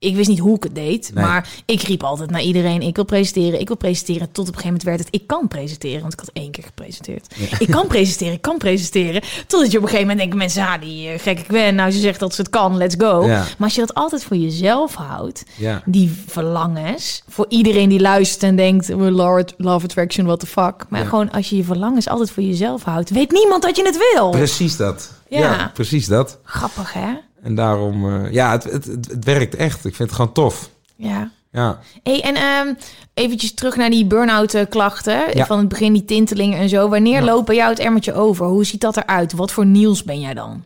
ik 0.00 0.16
wist 0.16 0.28
niet 0.28 0.38
hoe 0.38 0.56
ik 0.56 0.62
het 0.62 0.74
deed. 0.74 1.10
Nee. 1.14 1.24
Maar 1.24 1.48
ik 1.64 1.82
riep 1.82 2.02
altijd 2.02 2.30
naar 2.30 2.42
iedereen... 2.42 2.82
ik 2.82 2.96
wil 2.96 3.04
presenteren, 3.04 3.60
ik 3.60 3.66
wil 3.66 3.76
presenteren. 3.76 4.32
Tot 4.32 4.48
op 4.48 4.54
een 4.54 4.60
gegeven 4.60 4.66
moment 4.66 4.82
werd 4.82 4.98
het... 4.98 5.08
ik 5.10 5.26
kan 5.26 5.48
presenteren. 5.48 6.00
Want 6.00 6.12
ik 6.12 6.18
had 6.18 6.30
één 6.32 6.50
keer 6.50 6.64
gepresenteerd. 6.64 7.34
Ik 7.58 7.70
kan 7.70 7.86
presenteren, 7.86 8.32
ik 8.32 8.42
kan 8.42 8.58
presenteren. 8.58 9.22
Totdat 9.46 9.70
je 9.70 9.76
op 9.76 9.82
een 9.82 9.88
gegeven 9.88 10.00
moment 10.00 10.18
denkt... 10.18 10.36
mensen, 10.36 10.66
ah, 10.66 10.80
die 10.80 11.08
eh, 11.08 11.18
gekke 11.18 11.44
Gwen... 11.44 11.74
nou, 11.74 11.90
ze 11.90 11.98
zegt 11.98 12.20
dat 12.20 12.34
ze 12.34 12.40
het 12.40 12.50
kan, 12.50 12.76
let's 12.76 12.94
go. 12.98 13.26
Ja. 13.26 13.36
Maar 13.36 13.56
als 13.58 13.74
je 13.74 13.80
dat 13.80 13.94
altijd 13.94 14.24
voor 14.24 14.36
jezelf 14.36 14.94
houdt... 14.94 15.44
Ja. 15.56 15.82
die 15.84 16.10
verlangens... 16.26 17.22
voor 17.28 17.46
iedereen 17.48 17.88
die 17.88 18.00
luistert 18.00 18.42
en 18.42 18.56
denkt... 18.56 18.86
we 18.86 19.10
love, 19.10 19.46
love 19.56 19.84
attraction, 19.84 20.26
what 20.26 20.40
the 20.40 20.46
fuck. 20.46 20.86
Maar 20.88 21.06
gewoon 21.06 21.30
als 21.30 21.50
je 21.50 21.56
je 21.56 21.64
verlangens 21.64 22.08
altijd 22.08 22.30
voor 22.30 22.42
jezelf 22.42 22.82
houdt... 22.82 23.10
weet 23.10 23.30
niemand 23.30 23.62
dat 23.62 23.76
je 23.76 23.84
het 23.84 24.12
wil. 24.14 24.30
Precies 24.30 24.76
dat. 24.76 25.12
Ja. 25.28 25.38
Ja. 25.38 25.70
precies 25.74 26.06
dat. 26.06 26.38
Grappig, 26.44 26.92
hè? 26.92 27.12
En 27.42 27.54
daarom, 27.54 28.08
eh, 28.24 28.32
ja, 28.32 28.50
het, 28.50 28.64
het, 28.64 28.84
het, 28.84 29.08
het 29.10 29.24
werkt 29.24 29.54
echt. 29.54 29.76
Ik 29.84 29.94
vind 29.94 30.08
het 30.08 30.12
gewoon 30.12 30.32
tof. 30.32 30.70
Ja. 30.96 31.30
Ja. 31.52 31.78
Hey, 32.02 32.20
en 32.22 32.34
ehm 32.34 32.74
eventjes 33.14 33.54
terug 33.54 33.76
naar 33.76 33.90
die 33.90 34.06
burn-out 34.06 34.54
eh, 34.54 34.66
klachten. 34.68 35.36
Ja. 35.36 35.46
Van 35.46 35.58
het 35.58 35.68
begin 35.68 35.92
die 35.92 36.04
tintelingen 36.04 36.58
en 36.58 36.68
zo. 36.68 36.88
Wanneer 36.88 37.18
Ja. 37.20 37.24
loopt 37.24 37.46
bij 37.46 37.54
jou 37.56 37.70
het 37.70 37.78
emmertje 37.78 38.12
over? 38.14 38.46
Hoe 38.46 38.64
ziet 38.64 38.80
dat 38.80 38.96
eruit? 38.96 39.32
Wat 39.32 39.52
voor 39.52 39.66
Niels 39.66 40.02
ben 40.04 40.20
jij 40.20 40.34
dan? 40.34 40.64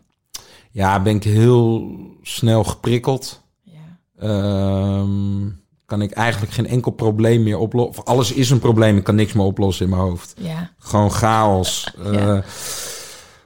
Ja, 0.71 1.01
ben 1.03 1.15
ik 1.17 1.25
heel 1.25 1.91
snel 2.23 2.65
geprikkeld. 2.65 3.43
Ja. 3.63 3.79
Ehm, 4.19 5.49
kan 5.87 6.03
ik 6.03 6.11
eigenlijk 6.11 6.53
geen 6.53 6.67
enkel 6.67 6.91
probleem 6.91 7.43
meer 7.43 7.59
oplossen. 7.59 8.05
Alles 8.05 8.33
is 8.33 8.51
een 8.51 8.59
probleem, 8.59 8.97
ik 8.97 9.05
kan 9.05 9.15
niks 9.15 9.33
meer 9.33 9.45
oplossen 9.45 9.85
in 9.85 9.91
mijn 9.91 10.03
hoofd. 10.03 10.35
Ja. 10.39 10.71
Gewoon 10.79 11.11
chaos. 11.11 11.95
Ja. 12.05 12.37
eh, 12.37 12.43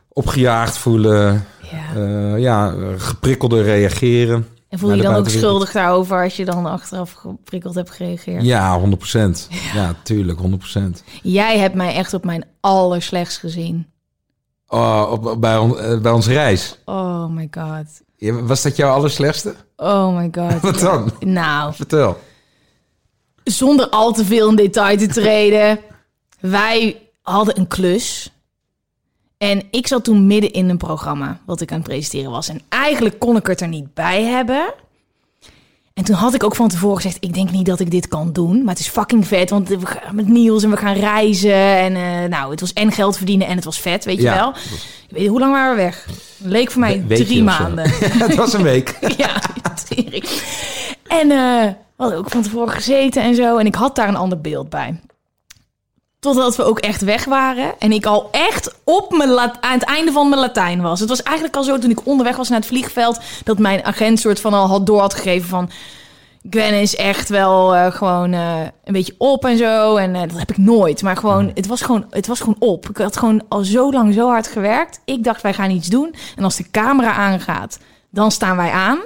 opgejaagd 0.09 0.77
voelen. 0.79 1.45
Ja. 1.71 1.95
eh, 2.01 2.39
ja, 2.39 2.75
geprikkelde 2.97 3.63
reageren. 3.63 4.47
En 4.69 4.79
voel 4.79 4.91
je 4.91 4.97
de 4.97 5.03
dan 5.03 5.15
ook 5.15 5.29
schuldig 5.29 5.73
daarover 5.73 6.23
als 6.23 6.37
je 6.37 6.45
dan 6.45 6.67
achteraf 6.67 7.13
geprikkeld 7.13 7.75
hebt 7.75 7.91
gereageerd? 7.91 8.43
Ja, 8.45 8.81
100%. 8.81 8.85
Ja, 9.75 9.95
tuurlijk, 10.03 10.39
100%. 10.79 10.81
Jij 11.23 11.59
hebt 11.59 11.75
mij 11.75 11.95
echt 11.95 12.15
op 12.15 12.25
mijn 12.25 12.45
allerslechtst 12.61 13.39
gezien. 13.39 13.87
Oh, 14.67 15.09
op, 15.11 15.37
bij, 15.41 15.57
on- 15.59 15.79
eh, 15.79 16.01
bij 16.01 16.13
onze 16.13 16.33
reis. 16.33 16.79
Oh 16.85 17.27
my 17.29 17.49
god. 17.51 17.85
Was 18.47 18.63
dat 18.63 18.77
jouw 18.77 18.93
allerslechtste? 18.93 19.55
Oh 19.77 20.17
my 20.17 20.29
god. 20.33 20.61
Wat 20.73 20.79
dan? 20.79 21.13
Nou, 21.21 21.75
Vertel. 21.75 22.19
zonder 23.45 23.89
al 23.89 24.13
te 24.13 24.25
veel 24.25 24.49
in 24.49 24.57
detail 24.57 24.97
te 24.97 25.07
treden. 25.07 25.79
Wij 26.41 27.01
hadden 27.23 27.59
een 27.59 27.67
klus. 27.69 28.33
En 29.39 29.63
ik 29.71 29.87
zat 29.87 30.05
toen 30.05 30.27
midden 30.27 30.53
in 30.53 30.69
een 30.69 30.77
programma 30.77 31.41
wat 31.47 31.61
ik 31.61 31.71
aan 31.73 31.79
het 31.79 31.87
presenteren 31.89 32.31
was. 32.31 32.49
En 32.49 32.61
eigenlijk 32.69 33.19
kon 33.19 33.37
ik 33.37 33.47
het 33.47 33.61
er 33.61 33.69
niet 33.69 33.95
bij 33.95 34.23
hebben. 34.25 34.75
En 35.95 36.05
toen 36.05 36.15
had 36.17 36.35
ik 36.35 36.43
ook 36.45 36.55
van 36.55 36.69
tevoren 36.69 36.97
gezegd: 36.97 37.17
Ik 37.21 37.35
denk 37.35 37.51
niet 37.51 37.67
dat 37.67 37.81
ik 37.81 37.91
dit 37.91 38.09
kan 38.09 38.33
doen. 38.33 38.59
Maar 38.65 38.75
het 38.75 38.79
is 38.83 38.89
fucking 38.89 39.27
vet. 39.27 39.51
Want 39.51 39.69
we 39.69 39.87
gaan 39.87 40.15
met 40.15 40.29
Niels 40.29 40.63
en 40.63 40.71
we 40.71 40.77
gaan 40.77 40.95
reizen. 40.95 41.53
En 41.55 41.97
eh, 41.97 42.29
nou, 42.29 42.51
het 42.51 42.61
was 42.61 42.73
en 42.73 42.93
geld 42.93 43.17
verdienen 43.17 43.47
en 43.47 43.55
het 43.57 43.65
was 43.65 43.79
vet, 43.81 44.05
weet 44.05 44.17
je 44.17 44.23
Ja. 44.23 44.35
wel. 44.35 44.53
Weet 45.11 45.23
je, 45.23 45.29
hoe 45.29 45.41
lang 45.41 45.53
waren 45.53 45.77
we 45.77 45.83
weg? 45.83 46.09
Leek 46.39 46.71
voor 46.71 46.81
mij 46.81 47.05
We- 47.07 47.15
drie 47.25 47.43
maanden. 47.43 47.91
het 48.25 48.35
was 48.35 48.53
een 48.53 48.63
week. 48.63 48.99
ja. 49.17 49.41
En 51.07 51.31
eh, 51.31 51.65
we 51.67 51.75
hadden 51.97 52.19
ook 52.19 52.31
van 52.31 52.43
tevoren 52.43 52.73
gezeten 52.75 53.23
en 53.23 53.35
zo. 53.35 53.57
En 53.57 53.67
ik 53.67 53.75
had 53.75 53.97
daar 53.97 54.09
een 54.09 54.17
ander 54.17 54.41
beeld 54.41 54.69
bij. 54.69 55.01
Totdat 56.21 56.57
we 56.57 56.63
ook 56.63 56.79
echt 56.79 57.03
weg 57.03 57.25
waren. 57.25 57.75
En 57.79 57.93
ik 57.93 58.07
al 58.07 58.29
echt 58.31 58.75
op 58.85 59.17
mijn 59.17 59.31
lat- 59.31 59.61
aan 59.61 59.73
het 59.73 59.83
einde 59.85 60.13
van 60.13 60.29
mijn 60.29 60.41
Latijn 60.41 60.83
was. 60.83 61.01
Het 61.01 61.09
was 61.09 61.23
eigenlijk 61.23 61.57
al 61.57 61.63
zo 61.63 61.79
toen 61.79 61.91
ik 61.91 62.07
onderweg 62.07 62.37
was 62.37 62.49
naar 62.49 62.59
het 62.59 62.69
vliegveld. 62.69 63.21
Dat 63.45 63.59
mijn 63.59 63.85
agent 63.85 64.21
soort 64.21 64.41
van 64.41 64.55
al 64.55 64.67
had 64.67 64.87
door 64.87 65.01
had 65.01 65.15
gegeven 65.15 65.49
van... 65.49 65.71
Gwen 66.51 66.81
is 66.81 66.97
echt 66.97 67.29
wel 67.29 67.75
eh, 67.75 67.93
gewoon 67.93 68.33
eh, 68.33 68.61
een 68.85 68.93
beetje 68.93 69.15
op 69.19 69.45
en 69.45 69.57
zo. 69.57 69.97
En 69.97 70.15
eh, 70.15 70.21
dat 70.21 70.39
heb 70.39 70.51
ik 70.51 70.57
nooit. 70.57 71.03
Maar 71.03 71.17
gewoon, 71.17 71.51
het 71.55 71.67
was 71.67 71.81
gewoon, 71.83 72.07
het 72.11 72.27
was 72.27 72.39
gewoon 72.39 72.57
op. 72.59 72.89
Ik 72.89 72.97
had 72.97 73.17
gewoon 73.17 73.43
al 73.49 73.65
zo 73.65 73.93
lang 73.93 74.15
zo 74.15 74.29
hard 74.29 74.47
gewerkt. 74.47 75.01
Ik 75.05 75.25
dacht, 75.25 75.43
wij 75.43 75.55
gaan 75.55 75.71
iets 75.71 75.89
doen. 75.89 76.15
En 76.37 76.45
als 76.45 76.57
de 76.57 76.71
camera 76.71 77.13
aangaat, 77.13 77.79
dan 78.11 78.31
staan 78.31 78.57
wij 78.57 78.71
aan. 78.71 78.99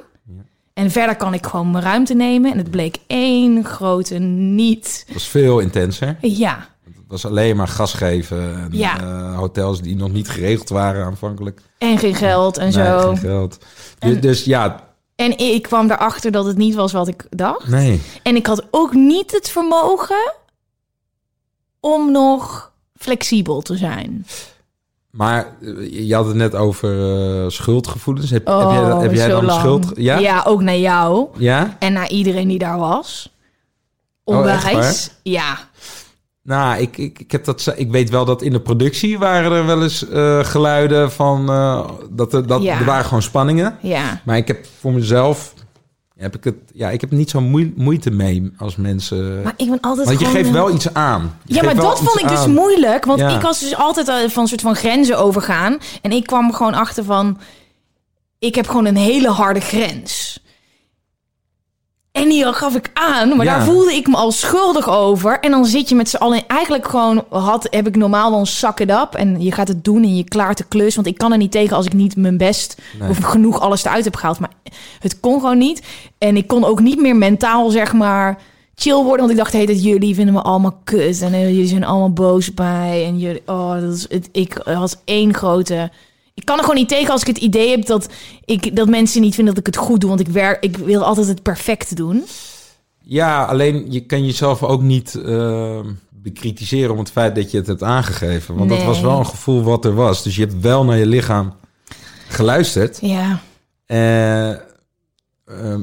En 0.75 0.91
verder 0.91 1.17
kan 1.17 1.35
ik 1.35 1.47
gewoon 1.47 1.71
mijn 1.71 1.85
ruimte 1.85 2.15
nemen. 2.15 2.53
En 2.53 2.59
het 2.59 2.71
bleek 2.71 2.97
één 3.07 3.65
grote 3.65 4.19
niet. 4.19 5.03
Het 5.07 5.15
was 5.15 5.29
veel 5.29 5.59
intenser. 5.59 6.17
Ja, 6.21 6.69
was 7.13 7.27
alleen 7.27 7.57
maar 7.57 7.69
gas 7.69 7.93
geven. 7.93 8.55
En, 8.55 8.69
Ja. 8.71 9.01
eh, 9.01 9.37
hotels 9.39 9.81
die 9.81 9.97
nog 9.97 10.13
niet 10.13 10.29
geregeld 10.29 10.69
waren 10.69 11.05
aanvankelijk. 11.05 11.61
en 11.79 11.99
geen 11.99 12.15
geld 12.15 12.57
en 12.59 12.63
Nee, 12.63 12.73
zo. 12.73 13.01
geen 13.09 13.17
geld. 13.17 13.59
En- 13.99 14.11
Dus, 14.11 14.21
dus 14.21 14.45
ja, 14.45 14.91
En 15.15 15.39
ik 15.39 15.63
kwam 15.63 15.91
erachter 15.91 16.31
dat 16.33 16.45
het 16.45 16.57
niet 16.57 16.75
was 16.75 16.93
wat 16.93 17.09
ik 17.09 17.27
dacht. 17.31 17.69
nee. 17.69 18.01
En 18.23 18.37
ik 18.37 18.47
had 18.47 18.65
ook 18.71 18.95
niet 18.95 19.33
het 19.33 19.49
vermogen 19.49 20.33
om 21.81 22.13
nog 22.13 22.73
flexibel 22.97 23.61
te 23.61 23.77
zijn. 23.77 24.27
Maar 25.11 25.47
eh, 25.63 26.07
je 26.09 26.15
had 26.15 26.27
het 26.27 26.35
net 26.37 26.55
over 26.55 26.91
eh, 27.45 27.49
schuldgevoelens. 27.49 28.31
Heb, 28.31 28.47
heb 28.47 28.55
Oh, 28.55 28.73
jij, 28.73 28.89
dat- 28.89 29.03
heb 29.03 29.15
jij 29.15 29.29
zo 29.29 29.35
dan 29.37 29.45
lang. 29.45 29.61
schuld? 29.61 29.87
Ja? 29.95 30.19
ja, 30.19 30.43
ook 30.47 30.63
naar 30.63 30.77
jou 30.79 31.29
Ja? 31.39 31.77
en 31.79 31.93
naar 31.93 32.09
iedereen 32.11 32.49
die 32.49 32.59
daar 32.59 32.79
was. 32.79 33.31
Oh, 34.25 34.37
Onwijs. 34.37 35.11
ja. 35.23 35.59
Nou, 36.45 36.81
ik, 36.81 36.97
ik, 36.99 37.19
ik, 37.19 37.31
heb 37.33 37.45
dat, 37.45 37.73
ik 37.77 37.91
weet 37.91 38.11
wel 38.11 38.25
dat 38.25 38.43
in 38.43 38.53
de 38.53 38.61
productie 38.61 39.19
waren 39.19 39.53
er 39.53 39.67
wel 39.67 39.83
eens 39.83 40.09
eh, 40.09 40.45
geluiden 40.45 41.13
van... 41.13 41.49
eh, 41.51 41.89
dat 42.11 42.33
er, 42.33 42.47
dat, 42.47 42.63
Ja. 42.63 42.79
er 42.79 42.85
waren 42.85 43.05
gewoon 43.05 43.23
spanningen. 43.23 43.77
Ja. 43.81 44.21
Maar 44.25 44.37
ik 44.37 44.47
heb 44.49 44.67
voor 44.81 44.93
mezelf... 44.93 45.55
Heb 46.17 46.37
ik, 46.37 46.45
het, 46.45 46.55
ja, 46.75 46.91
ik 46.91 47.01
heb 47.01 47.11
niet 47.11 47.31
zo'n 47.31 47.51
moe- 47.51 47.73
moeite 47.77 48.11
mee 48.11 48.53
als 48.59 48.77
mensen... 48.77 49.43
Maar 49.43 49.55
ik 49.57 49.69
ben 49.71 49.81
altijd 49.81 50.07
want 50.07 50.19
je 50.19 50.25
gewoon 50.27 50.41
geeft 50.43 50.55
wel 50.55 50.71
iets 50.75 50.95
aan. 50.95 51.37
Je 51.45 51.55
Ja, 51.55 51.63
maar 51.63 51.75
dat 51.75 51.99
vond 51.99 52.21
ik 52.21 52.29
dus 52.29 52.39
aan. 52.39 52.53
moeilijk. 52.55 53.05
Want 53.05 53.19
Ja. 53.21 53.29
ik 53.37 53.41
was 53.41 53.61
dus 53.61 53.77
altijd 53.77 54.09
eh, 54.09 54.15
van 54.29 54.43
een 54.43 54.49
soort 54.49 54.61
van 54.61 54.75
grenzen 54.77 55.19
overgaan. 55.19 55.79
En 56.03 56.11
ik 56.13 56.27
kwam 56.27 56.53
gewoon 56.53 56.75
achter 56.75 57.05
van... 57.05 57.39
Ik 58.39 58.55
heb 58.55 58.67
gewoon 58.67 58.87
een 58.87 58.97
hele 58.97 59.29
harde 59.31 59.61
grens. 59.61 60.42
En 62.13 62.29
die 62.29 62.53
gaf 62.53 62.75
ik 62.75 62.91
aan, 62.93 63.37
maar 63.37 63.47
Ja. 63.47 63.57
daar 63.57 63.65
voelde 63.65 63.95
ik 63.95 64.07
me 64.09 64.17
al 64.17 64.31
schuldig 64.33 64.89
over. 64.89 65.41
En 65.41 65.51
dan 65.51 65.65
zit 65.67 65.89
je 65.89 65.95
met 65.95 66.09
z'n 66.09 66.17
allen... 66.17 66.47
Eigenlijk 66.47 66.89
gewoon 66.89 67.25
had, 67.29 67.67
heb 67.71 67.87
ik 67.87 67.97
normaal 67.97 68.31
dan 68.31 68.47
suck 68.47 68.81
it 68.81 68.91
up. 68.91 69.15
En 69.15 69.43
je 69.43 69.53
gaat 69.53 69.69
het 69.69 69.85
doen 69.85 70.03
en 70.03 70.17
je 70.17 70.25
klaart 70.25 70.59
de 70.59 70.65
klus. 70.69 70.95
Want 70.95 71.07
ik 71.07 71.19
kan 71.19 71.33
er 71.33 71.39
niet 71.39 71.51
tegen 71.51 71.77
als 71.77 71.87
ik 71.87 71.93
niet 71.93 72.17
mijn 72.17 72.37
best... 72.37 72.81
Nee. 73.01 73.09
of 73.11 73.19
genoeg 73.19 73.61
alles 73.61 73.85
eruit 73.85 74.05
heb 74.05 74.17
gehaald. 74.17 74.39
Maar 74.39 74.51
het 74.99 75.21
kon 75.21 75.41
gewoon 75.41 75.59
niet. 75.59 75.83
En 76.19 76.37
ik 76.37 76.47
kon 76.47 76.65
ook 76.65 76.81
niet 76.81 77.01
meer 77.01 77.17
mentaal, 77.17 77.71
zeg 77.71 77.93
maar 77.93 78.39
chill 78.75 78.95
worden. 79.03 79.19
Want 79.19 79.31
ik 79.31 79.37
dacht, 79.37 79.53
hey, 79.53 79.67
dat 79.67 79.83
jullie 79.83 80.15
vinden 80.15 80.35
me 80.35 80.43
allemaal 80.43 80.79
kut. 80.85 81.23
En 81.23 81.33
eh, 81.33 81.49
jullie 81.51 81.67
zijn 81.67 81.85
allemaal 81.85 82.13
boos 82.13 82.51
mij. 82.55 83.05
En 83.07 83.19
jullie, 83.19 83.43
oh, 83.47 83.81
dat 83.81 83.93
is 83.95 84.07
het. 84.09 84.29
Ik 84.33 84.61
had 84.65 85.01
één 85.05 85.35
grote. 85.35 85.91
Ik 86.35 86.45
kan 86.45 86.57
er 86.57 86.63
gewoon 86.63 86.79
niet 86.79 86.89
tegen 86.89 87.13
als 87.13 87.21
ik 87.21 87.27
het 87.27 87.39
idee 87.39 87.71
heb 87.71 87.87
dat, 87.87 88.09
ik, 88.45 88.77
dat 88.77 88.89
mensen 88.89 89.21
niet 89.21 89.35
vinden 89.35 89.55
dat 89.55 89.67
ik 89.67 89.75
het 89.75 89.85
goed 89.85 90.01
doe. 90.01 90.09
Want 90.09 90.21
ik, 90.23 90.29
werk, 90.29 90.63
ik 90.65 90.77
wil 90.77 91.05
altijd 91.05 91.27
het 91.27 91.43
perfect 91.43 91.97
doen. 91.97 92.25
Ja, 93.03 93.45
alleen 93.45 93.87
je 93.93 94.01
kan 94.01 94.25
jezelf 94.25 94.63
ook 94.63 94.83
niet 94.83 95.15
eh, 95.15 95.81
bekritiseren 96.11 96.93
om 96.93 96.99
het 96.99 97.11
feit 97.11 97.35
dat 97.35 97.51
je 97.51 97.57
het 97.59 97.67
hebt 97.67 97.83
aangegeven. 97.83 98.55
Want 98.57 98.71
dat 98.71 98.83
was 98.83 99.01
wel 99.01 99.19
een 99.19 99.27
gevoel 99.27 99.63
wat 99.63 99.85
er 99.85 99.95
was. 99.95 100.23
Dus 100.23 100.37
je 100.37 100.41
hebt 100.47 100.61
wel 100.61 100.85
naar 100.85 100.99
je 100.99 101.07
lichaam 101.07 101.55
geluisterd. 102.29 102.99
Ja, 103.01 103.41
Eh, 103.87 104.51
ehm, 104.51 104.61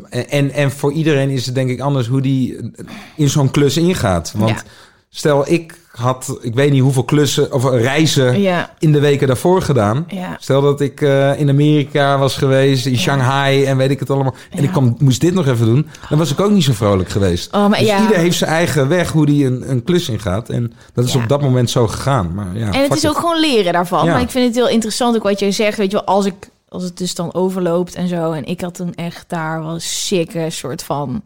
en, 0.10 0.30
en, 0.30 0.52
en 0.52 0.72
voor 0.72 0.91
iedereen 0.93 1.30
is 1.30 1.45
het 1.45 1.56
denk 1.56 1.70
ik 1.70 1.80
anders 1.80 2.08
hoe 2.08 2.22
die 2.22 2.72
in 3.16 3.30
zo'n 3.30 3.52
klus 3.52 3.78
ingaat. 3.78 4.32
Want 4.36 4.50
Ja. 4.50 4.64
stel, 5.10 5.52
ik 5.52 5.79
had, 6.00 6.38
ik 6.41 6.54
weet 6.54 6.72
niet 6.72 6.82
hoeveel 6.82 7.04
klussen 7.04 7.54
of 7.54 7.70
reizen 7.70 8.41
ja, 8.41 8.74
in 8.80 8.91
de 8.91 9.00
weken 9.00 9.28
daarvoor 9.28 9.62
gedaan. 9.62 10.06
ja. 10.08 10.38
Stel 10.39 10.62
dat 10.62 10.82
ik 10.82 11.02
eh, 11.02 11.39
in 11.39 11.50
Amerika 11.50 12.18
was 12.18 12.38
geweest, 12.38 12.86
in 12.86 12.97
Shanghai 12.97 13.64
en 13.66 13.78
weet 13.78 13.89
ik 13.91 14.00
het 14.00 14.10
allemaal. 14.10 14.34
En 14.50 14.64
ik 14.64 14.72
kwam, 14.72 14.95
moest 15.00 15.22
dit 15.22 15.34
nog 15.34 15.47
even 15.47 15.66
doen. 15.66 15.88
Dan 16.10 16.18
was 16.18 16.32
ik 16.32 16.39
ook 16.39 16.52
niet 16.52 16.64
zo 16.64 16.74
vrolijk 16.74 17.10
geweest. 17.10 17.54
Oh, 17.56 17.68
maar 17.68 17.80
dus 17.80 17.88
ja. 17.88 18.02
ieder 18.02 18.18
heeft 18.18 18.38
zijn 18.38 18.50
eigen 18.50 18.88
weg 18.88 19.12
hoe 19.12 19.26
die 19.26 19.45
een, 19.45 19.70
een 19.70 19.84
klus 19.84 20.10
ingaat. 20.10 20.50
En 20.50 20.74
dat 20.93 21.06
is 21.06 21.16
op 21.16 21.28
dat 21.28 21.41
moment 21.41 21.70
zo 21.70 21.88
gegaan. 21.88 22.32
Maar 22.34 22.47
ja, 22.54 22.72
En 22.72 22.82
het 22.82 22.93
is 22.95 23.04
it. 23.04 23.10
ook 23.10 23.18
gewoon 23.18 23.39
leren 23.39 23.74
daarvan. 23.74 24.06
Maar 24.08 24.22
ik 24.22 24.30
vind 24.30 24.45
het 24.45 24.56
heel 24.56 24.70
interessant 24.70 25.16
ook 25.16 25.24
wat 25.24 25.39
jij 25.39 25.52
zegt. 25.52 25.78
Weet 25.78 25.91
je 25.91 25.97
wel, 25.97 26.16
als, 26.16 26.26
ik, 26.26 26.50
als 26.70 26.84
het 26.84 26.97
dus 26.97 27.16
dan 27.16 27.34
overloopt 27.34 27.95
en 27.95 28.08
zo. 28.08 28.32
En 28.32 28.45
ik 28.45 28.62
had 28.62 28.74
toen 28.74 28.95
echt 28.95 29.26
daar 29.28 29.64
wel 29.64 29.74
een 29.74 29.82
sikke 29.82 30.45
soort 30.50 30.84
van 30.84 31.22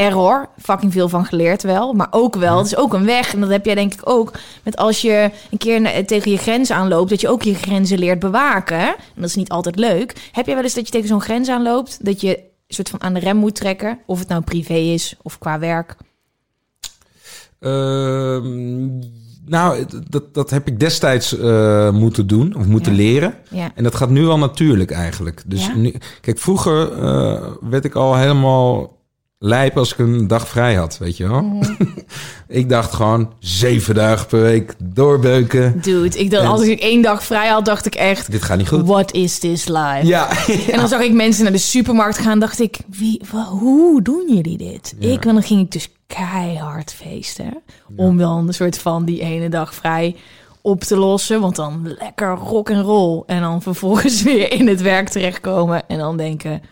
error. 0.00 0.48
Fucking 0.62 0.92
veel 0.92 1.08
van 1.08 1.24
geleerd 1.24 1.62
wel. 1.62 1.92
Maar 1.92 2.08
ook 2.10 2.36
wel, 2.36 2.56
het 2.58 2.66
is 2.66 2.76
ook 2.76 2.92
een 2.92 3.04
weg. 3.04 3.32
En 3.34 3.40
dat 3.40 3.50
heb 3.50 3.64
jij 3.64 3.74
denk 3.74 3.92
ik 3.92 4.00
ook. 4.04 4.32
Met 4.62 4.76
als 4.76 5.00
je 5.00 5.30
een 5.50 5.58
keer 5.58 5.80
na- 5.80 6.04
tegen 6.04 6.30
je 6.30 6.36
grens 6.38 6.70
aanloopt. 6.70 7.10
Dat 7.10 7.20
je 7.20 7.28
ook 7.28 7.42
je 7.42 7.54
grenzen 7.54 7.98
leert 7.98 8.18
bewaken. 8.18 8.78
En 8.78 8.94
dat 9.14 9.24
is 9.28 9.34
niet 9.34 9.48
altijd 9.48 9.76
leuk. 9.76 10.28
Heb 10.32 10.46
jij 10.46 10.54
wel 10.54 10.64
eens 10.64 10.74
dat 10.74 10.86
je 10.86 10.92
tegen 10.92 11.08
zo'n 11.08 11.20
grens 11.20 11.48
aanloopt. 11.48 12.04
Dat 12.04 12.20
je 12.20 12.36
een 12.36 12.74
soort 12.76 12.88
van 12.88 13.02
aan 13.02 13.14
de 13.14 13.20
rem 13.20 13.36
moet 13.36 13.54
trekken. 13.54 13.98
Of 14.06 14.18
het 14.18 14.28
nou 14.28 14.42
privé 14.42 14.74
is 14.74 15.16
of 15.22 15.38
qua 15.38 15.58
werk. 15.58 15.96
Ehm, 17.60 18.98
nou, 19.46 19.84
dat, 20.08 20.34
dat 20.34 20.50
heb 20.50 20.66
ik 20.66 20.80
destijds 20.80 21.38
eh, 21.38 21.90
moeten 21.90 22.26
doen 22.26 22.54
of 22.54 22.66
moeten 22.66 22.92
Ja. 22.92 22.98
leren. 22.98 23.34
Ja. 23.50 23.70
En 23.74 23.84
dat 23.84 23.94
gaat 23.94 24.10
nu 24.10 24.26
al 24.26 24.38
natuurlijk 24.38 24.90
eigenlijk. 24.90 25.42
Dus 25.46 25.66
Ja? 25.66 25.74
nu, 25.74 25.94
kijk, 26.20 26.38
vroeger 26.38 26.92
eh, 26.92 27.46
werd 27.60 27.84
ik 27.84 27.94
al 27.94 28.16
helemaal 28.16 28.98
lijp 29.42 29.76
als 29.78 29.92
ik 29.92 29.98
een 29.98 30.26
dag 30.26 30.48
vrij 30.48 30.74
had, 30.74 30.98
weet 30.98 31.16
je 31.16 31.28
wel. 31.28 31.42
Mhm. 31.42 31.72
ik 32.48 32.68
dacht 32.68 32.94
gewoon 32.94 33.32
zeven 33.38 33.94
dagen 33.94 34.26
per 34.26 34.40
week 34.42 34.74
doorbeuken. 34.82 35.80
Dude, 35.82 36.18
ik 36.18 36.30
dacht, 36.30 36.42
En- 36.42 36.50
als 36.50 36.62
ik 36.62 36.80
één 36.80 37.02
dag 37.02 37.24
vrij 37.24 37.48
had, 37.48 37.64
dacht 37.64 37.86
ik 37.86 37.94
echt... 37.94 38.30
Dit 38.30 38.42
gaat 38.42 38.58
niet 38.58 38.68
goed. 38.68 38.86
What 38.86 39.12
is 39.12 39.38
this 39.38 39.66
life? 39.68 40.00
Ja, 40.06 40.28
En 40.70 40.76
dan 40.76 40.88
zag 40.88 41.00
ik 41.00 41.12
mensen 41.12 41.42
naar 41.42 41.52
de 41.52 41.58
supermarkt 41.58 42.18
gaan. 42.18 42.38
Dacht 42.38 42.60
ik, 42.60 42.78
wie, 42.86 43.20
hoe 43.50 44.02
doen 44.02 44.24
jullie 44.34 44.56
dit? 44.58 44.94
Ja. 44.98 45.12
Ik, 45.12 45.24
en 45.24 45.34
dan 45.34 45.42
ging 45.42 45.60
ik 45.60 45.70
dus 45.72 45.88
keihard 46.06 46.92
feesten. 46.92 47.62
Om 47.96 48.16
dan 48.18 48.46
een 48.46 48.54
soort 48.54 48.78
van 48.78 49.04
die 49.04 49.20
ene 49.20 49.48
dag 49.48 49.74
vrij 49.74 50.16
op 50.60 50.80
te 50.80 50.96
lossen. 50.96 51.40
Want 51.40 51.56
dan 51.56 51.94
lekker 51.98 52.34
rock 52.34 52.70
en 52.70 52.82
roll. 52.82 53.22
En 53.26 53.40
dan 53.40 53.62
vervolgens 53.62 54.22
weer 54.32 54.52
in 54.52 54.68
het 54.68 54.80
werk 54.80 55.08
terechtkomen. 55.08 55.88
En 55.88 55.98
dan 55.98 56.16
denken, 56.16 56.62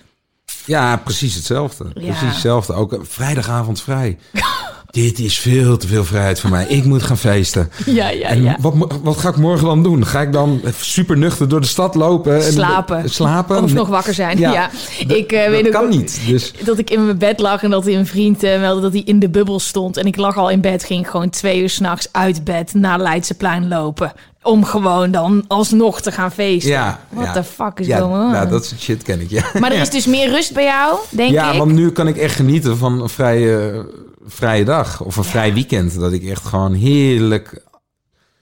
ja, 0.64 0.96
precies 1.04 1.34
hetzelfde. 1.34 1.84
Ja. 1.94 2.00
Precies 2.00 2.20
hetzelfde. 2.32 2.72
Ook 2.72 2.92
eh, 2.92 2.98
vrijdagavond 3.02 3.82
vrij. 3.82 4.18
Dit 4.90 5.18
is 5.18 5.38
veel 5.38 5.76
te 5.76 5.86
veel 5.86 6.04
vrijheid 6.04 6.40
voor 6.40 6.50
mij. 6.50 6.66
Ik 6.66 6.84
moet 6.84 7.02
gaan 7.02 7.18
feesten. 7.18 7.70
ja, 7.86 8.08
ja, 8.08 8.28
en 8.28 8.42
ja. 8.42 8.56
Wat, 8.60 8.74
wat 9.02 9.16
ga 9.16 9.28
ik 9.28 9.36
morgen 9.36 9.66
dan 9.66 9.82
doen? 9.82 10.06
Ga 10.06 10.20
ik 10.20 10.32
dan 10.32 10.60
super 10.80 11.16
nuchter 11.18 11.48
door 11.48 11.60
de 11.60 11.66
stad 11.66 11.94
lopen? 11.94 12.44
En 12.44 12.52
Slapen. 12.52 13.10
Slapen? 13.10 13.62
Of 13.62 13.72
nog 13.72 13.88
wakker 13.88 14.14
zijn. 14.14 14.38
Ja, 14.38 14.52
Ja, 14.52 14.70
ik 15.06 15.32
eh, 15.32 15.42
dat 15.42 15.50
weet 15.50 15.66
ook 15.66 15.72
kan 15.72 15.84
ook- 15.84 15.90
niet. 15.90 16.20
Dus 16.26 16.52
Dat 16.64 16.78
ik 16.78 16.90
in 16.90 17.04
mijn 17.04 17.18
bed 17.18 17.40
lag 17.40 17.62
en 17.62 17.70
dat 17.70 17.86
een 17.86 18.06
vriend 18.06 18.42
eh, 18.42 18.60
meldde 18.60 18.82
dat 18.82 18.92
hij 18.92 19.02
in 19.04 19.18
de 19.18 19.28
bubbel 19.28 19.60
stond. 19.60 19.96
En 19.96 20.06
ik 20.06 20.16
lag 20.16 20.36
al 20.36 20.50
in 20.50 20.60
bed, 20.60 20.84
ging 20.84 21.10
gewoon 21.10 21.30
twee 21.30 21.60
uur 21.60 21.70
s'nachts 21.70 22.08
uit 22.12 22.44
bed 22.44 22.74
naar 22.74 22.98
Leidseplein 22.98 23.68
lopen. 23.68 24.12
Om 24.48 24.64
gewoon 24.64 25.10
dan 25.10 25.44
alsnog 25.46 26.00
te 26.00 26.12
gaan 26.12 26.32
feesten. 26.32 26.70
ja. 26.70 27.00
What 27.08 27.26
ja. 27.26 27.32
the 27.32 27.44
fuck 27.44 27.80
is 27.80 27.86
ja, 27.86 27.98
going 27.98 28.24
on? 28.24 28.30
Nou, 28.30 28.48
dat 28.48 28.66
soort 28.66 28.80
shit 28.80 29.02
ken 29.02 29.20
ik, 29.20 29.30
ja. 29.30 29.50
Maar 29.60 29.72
er 29.72 29.80
is 29.80 29.90
dus 29.90 30.06
meer 30.06 30.30
rust 30.30 30.52
bij 30.54 30.64
jou, 30.64 30.98
denk 31.10 31.32
ja, 31.32 31.52
ik. 31.52 31.58
want 31.58 31.72
nu 31.72 31.90
kan 31.90 32.08
ik 32.08 32.16
echt 32.16 32.34
genieten 32.34 32.78
van 32.78 33.02
een 33.02 33.08
vrije, 33.08 33.86
vrije 34.26 34.64
dag 34.64 35.02
of 35.02 35.16
een 35.16 35.24
vrij 35.24 35.54
weekend. 35.54 36.00
Dat 36.00 36.12
ik 36.12 36.24
echt 36.24 36.44
gewoon 36.44 36.74
heerlijk, 36.74 37.62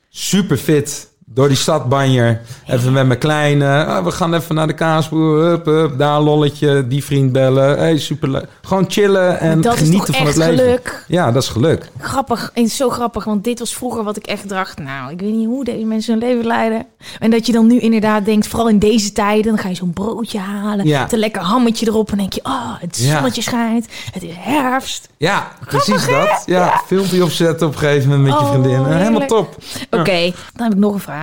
super 0.09 0.57
fit 0.57 1.09
door 1.29 1.49
die 1.49 1.57
stad 1.57 1.89
banjer. 1.89 2.41
Even 2.67 2.93
met 2.93 3.07
mijn 3.07 3.19
kleine. 3.19 3.85
ah, 3.85 4.05
we 4.05 4.11
gaan 4.11 4.35
even 4.35 4.55
naar 4.55 4.67
de 4.67 4.73
kaasboer. 4.73 5.43
Hup, 5.45 5.65
hup, 5.65 5.99
daar 5.99 6.21
lolletje. 6.21 6.87
Die 6.89 7.05
vriend 7.05 7.33
bellen. 7.33 7.79
Hey, 7.79 7.99
super 7.99 8.31
leuk. 8.31 8.47
Gewoon 8.63 8.85
chillen 8.89 9.41
en 9.41 9.61
dat 9.61 9.77
genieten 9.77 10.15
van 10.15 10.27
het 10.27 10.37
leven. 10.37 10.57
geluk. 10.59 11.05
Ja, 11.09 11.33
dat 11.33 11.43
is 11.43 11.49
geluk. 11.49 11.91
Grappig, 11.99 12.51
en 12.55 12.69
zo 12.69 12.89
grappig, 12.91 13.25
want 13.25 13.45
dit 13.45 13.59
was 13.59 13.75
vroeger 13.75 14.05
wat 14.05 14.17
ik 14.17 14.27
echt 14.27 14.49
dacht. 14.49 14.79
Nou, 14.79 15.13
ik 15.13 15.21
weet 15.21 15.33
niet 15.33 15.47
hoe 15.47 15.65
deze 15.65 15.85
mensen 15.85 16.13
hun 16.19 16.29
leven 16.29 16.47
leiden. 16.47 16.87
En 17.19 17.31
dat 17.31 17.47
je 17.47 17.53
dan 17.53 17.67
nu 17.67 17.79
inderdaad 17.79 18.25
denkt, 18.25 18.47
vooral 18.47 18.69
in 18.69 18.79
deze 18.79 19.13
tijden, 19.13 19.45
dan 19.45 19.59
ga 19.59 19.69
je 19.69 19.75
zo'n 19.75 19.93
broodje 19.93 20.39
halen. 20.39 20.87
Ja. 20.87 21.03
Met 21.03 21.13
een 21.13 21.19
lekker 21.19 21.43
hammetje 21.43 21.87
erop. 21.87 22.11
En 22.11 22.17
denk 22.19 22.33
je, 22.33 22.41
oh, 22.45 22.75
het 22.81 22.99
Ja. 22.99 23.13
zonnetje 23.15 23.43
schijnt. 23.43 23.87
Het 24.13 24.23
is 24.23 24.33
herfst. 24.39 25.09
Ja, 25.17 25.49
precies 25.67 26.07
dat. 26.07 26.43
Ja, 26.47 26.81
filmpje 26.87 27.25
opzetten 27.25 27.67
op 27.67 27.73
een 27.73 27.79
gegeven 27.79 28.09
moment 28.09 28.29
met 28.29 28.33
je 28.39 28.45
Oh, 28.45 28.51
vriendin. 28.51 28.71
Helemaal 28.71 28.99
heerlijk. 28.99 29.29
top. 29.29 29.57
Oké, 29.91 30.33
dan 30.55 30.63
heb 30.67 30.73
ik 30.73 30.79
nog 30.79 30.93
een 30.95 31.01
vraag. 31.01 31.15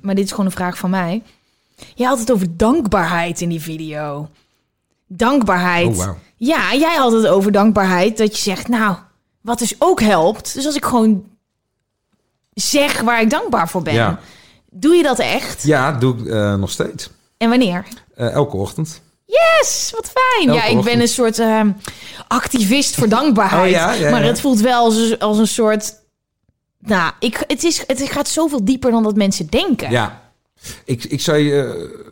Maar 0.00 0.14
dit 0.14 0.24
is 0.24 0.30
gewoon 0.30 0.46
een 0.46 0.52
vraag 0.52 0.78
van 0.78 0.90
mij. 0.90 1.22
Je 1.94 2.04
had 2.04 2.18
het 2.18 2.32
over 2.32 2.56
dankbaarheid 2.56 3.40
in 3.40 3.48
die 3.48 3.60
video. 3.60 4.28
Dankbaarheid. 5.06 5.98
Oh. 5.98 6.08
Ja, 6.36 6.74
jij 6.74 6.96
had 6.96 7.12
het 7.12 7.26
over 7.26 7.52
dankbaarheid. 7.52 8.18
Dat 8.18 8.36
je 8.36 8.42
zegt, 8.42 8.68
nou, 8.68 8.96
wat 9.40 9.58
dus 9.58 9.74
ook 9.78 10.00
helpt. 10.00 10.54
Dus 10.54 10.66
als 10.66 10.76
ik 10.76 10.84
gewoon 10.84 11.24
zeg 12.54 13.00
waar 13.00 13.20
ik 13.20 13.30
dankbaar 13.30 13.68
voor 13.68 13.82
ben. 13.82 13.94
Ja. 13.94 14.18
Doe 14.70 14.94
je 14.94 15.02
dat 15.02 15.18
echt? 15.18 15.62
Ja, 15.62 15.92
doe 15.92 16.18
ik 16.18 16.26
eh, 16.26 16.54
nog 16.54 16.70
steeds. 16.70 17.10
En 17.36 17.48
wanneer? 17.48 17.84
Eh, 18.14 18.32
elke 18.32 18.56
ochtend. 18.56 19.00
Yes, 19.26 19.92
wat 19.94 20.12
fijn. 20.14 20.48
Elke 20.48 20.60
ja, 20.60 20.78
ik 20.78 20.84
ben 20.84 21.00
een 21.00 21.08
soort 21.08 21.38
ehm, 21.38 21.70
activist 22.28 22.94
voor 22.94 23.08
dankbaarheid. 23.08 23.64
Oh 23.64 23.70
ja, 23.70 23.92
ja, 23.92 24.10
maar 24.10 24.22
het 24.22 24.40
voelt 24.40 24.60
wel 24.60 24.84
als, 24.84 25.18
als 25.18 25.38
een 25.38 25.46
soort... 25.46 25.94
Nou, 26.86 27.12
ik, 27.18 27.44
het, 27.46 27.64
is, 27.64 27.84
het 27.86 28.02
gaat 28.02 28.28
zoveel 28.28 28.64
dieper 28.64 28.90
dan 28.90 29.02
dat 29.02 29.16
mensen 29.16 29.46
denken. 29.46 29.90
Ja, 29.90 30.22
ik, 30.84 31.04
ik 31.04 31.20
zou 31.20 31.38
je, 31.38 31.62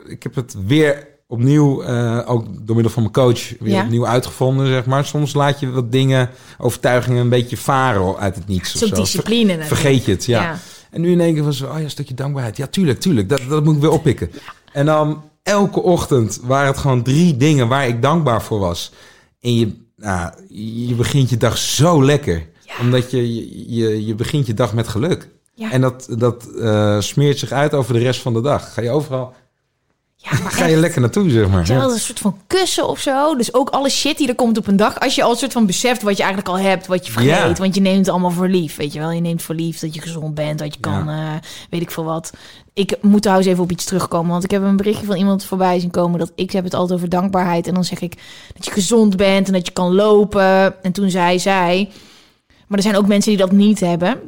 eh, 0.06 0.12
ik 0.12 0.22
heb 0.22 0.34
het 0.34 0.54
weer 0.66 1.06
opnieuw, 1.26 1.82
eh, 1.82 2.20
ook 2.26 2.46
door 2.66 2.74
middel 2.74 2.92
van 2.92 3.02
mijn 3.02 3.14
coach, 3.14 3.58
weer 3.58 3.72
Ja. 3.72 3.82
opnieuw 3.82 4.06
uitgevonden, 4.06 4.66
zeg 4.66 4.86
maar. 4.86 5.04
Soms 5.04 5.34
laat 5.34 5.60
je 5.60 5.70
wat 5.70 5.92
dingen, 5.92 6.30
overtuigingen 6.58 7.20
een 7.20 7.28
beetje 7.28 7.56
varen 7.56 8.16
uit 8.16 8.34
het 8.34 8.46
niets. 8.46 8.72
Het 8.72 8.74
is 8.74 8.82
of 8.82 8.88
ook 8.88 8.94
zo. 8.96 9.02
discipline. 9.02 9.64
Vergeet 9.64 10.04
je 10.04 10.10
het, 10.12 10.24
ja. 10.24 10.42
Ja. 10.42 10.58
En 10.90 11.00
nu 11.00 11.12
in 11.12 11.20
één 11.20 11.34
keer 11.34 11.44
was 11.44 11.56
zo, 11.56 11.66
oh 11.66 11.76
ja, 11.78 11.84
een 11.84 11.90
stukje 11.90 12.14
dankbaarheid. 12.14 12.56
Ja, 12.56 12.66
tuurlijk, 12.66 13.00
tuurlijk. 13.00 13.28
Dat, 13.28 13.40
dat 13.48 13.64
moet 13.64 13.74
ik 13.74 13.80
weer 13.80 13.90
oppikken. 13.90 14.30
En 14.72 14.86
dan 14.86 15.22
elke 15.42 15.82
ochtend 15.82 16.40
waren 16.42 16.66
het 16.66 16.78
gewoon 16.78 17.02
drie 17.02 17.36
dingen 17.36 17.68
waar 17.68 17.88
ik 17.88 18.02
dankbaar 18.02 18.42
voor 18.42 18.58
was. 18.58 18.92
En 19.40 19.58
je, 19.58 19.72
nou, 19.96 20.32
je 20.86 20.94
begint 20.94 21.30
je 21.30 21.36
dag 21.36 21.58
zo 21.58 22.04
lekker. 22.04 22.46
Omdat 22.80 23.10
je, 23.10 23.74
je, 23.74 24.06
je, 24.06 24.14
begint 24.14 24.46
je 24.46 24.54
dag 24.54 24.74
met 24.74 24.88
geluk. 24.88 25.28
Ja. 25.54 25.70
En 25.70 25.80
dat, 25.80 26.06
dat 26.18 26.46
eh, 26.60 27.00
smeert 27.00 27.38
zich 27.38 27.52
uit 27.52 27.74
over 27.74 27.92
de 27.92 27.98
rest 27.98 28.20
van 28.20 28.32
de 28.32 28.40
dag. 28.40 28.74
Ga 28.74 28.82
je 28.82 28.90
overal 28.90 29.34
Ja, 30.16 30.38
maar 30.42 30.52
ga 30.52 30.66
je 30.66 30.76
lekker 30.76 31.00
naartoe, 31.00 31.30
zeg 31.30 31.48
maar. 31.48 31.66
Ja. 31.66 31.82
een 31.82 31.98
soort 31.98 32.18
van 32.18 32.38
kussen 32.46 32.88
of 32.88 33.00
zo. 33.00 33.36
Dus 33.36 33.54
ook 33.54 33.70
alle 33.70 33.88
shit 33.88 34.18
die 34.18 34.28
er 34.28 34.34
komt 34.34 34.58
op 34.58 34.66
een 34.66 34.76
dag. 34.76 35.00
Als 35.00 35.14
je 35.14 35.22
al 35.22 35.30
een 35.30 35.36
soort 35.36 35.52
van 35.52 35.66
beseft 35.66 36.02
wat 36.02 36.16
je 36.16 36.22
eigenlijk 36.22 36.52
al 36.56 36.58
hebt, 36.58 36.86
wat 36.86 37.06
je 37.06 37.12
vergeet. 37.12 37.30
Ja. 37.30 37.52
Want 37.52 37.74
je 37.74 37.80
neemt 37.80 37.98
het 37.98 38.08
allemaal 38.08 38.30
voor 38.30 38.48
lief. 38.48 38.76
Weet 38.76 38.92
je 38.92 38.98
wel, 38.98 39.10
je 39.10 39.20
neemt 39.20 39.42
voor 39.42 39.54
lief 39.54 39.78
dat 39.78 39.94
je 39.94 40.00
gezond 40.00 40.34
bent, 40.34 40.58
dat 40.58 40.74
je 40.74 40.80
kan, 40.80 41.08
eh, 41.08 41.32
weet 41.70 41.80
ik 41.80 41.90
veel 41.90 42.04
wat. 42.04 42.32
Ik 42.72 42.96
moet 43.02 43.22
trouwens 43.22 43.48
even 43.48 43.62
op 43.62 43.70
iets 43.70 43.84
terugkomen. 43.84 44.30
Want 44.30 44.44
ik 44.44 44.50
heb 44.50 44.62
een 44.62 44.76
berichtje 44.76 45.06
van 45.06 45.16
iemand 45.16 45.44
voorbij 45.44 45.80
zien 45.80 45.90
komen. 45.90 46.18
Dat 46.18 46.32
ik 46.34 46.50
heb 46.50 46.64
het 46.64 46.74
altijd 46.74 46.98
over 46.98 47.08
dankbaarheid. 47.08 47.66
En 47.66 47.74
dan 47.74 47.84
zeg 47.84 48.00
ik 48.00 48.14
dat 48.54 48.64
je 48.64 48.70
gezond 48.70 49.16
bent 49.16 49.46
en 49.46 49.52
dat 49.52 49.66
je 49.66 49.72
kan 49.72 49.94
lopen. 49.94 50.82
En 50.82 50.92
toen 50.92 51.10
zei 51.10 51.38
zij. 51.38 51.90
Maar 52.66 52.78
er 52.78 52.84
zijn 52.84 52.96
ook 52.96 53.06
mensen 53.06 53.30
die 53.30 53.40
dat 53.40 53.52
niet 53.52 53.80
hebben. 53.80 54.18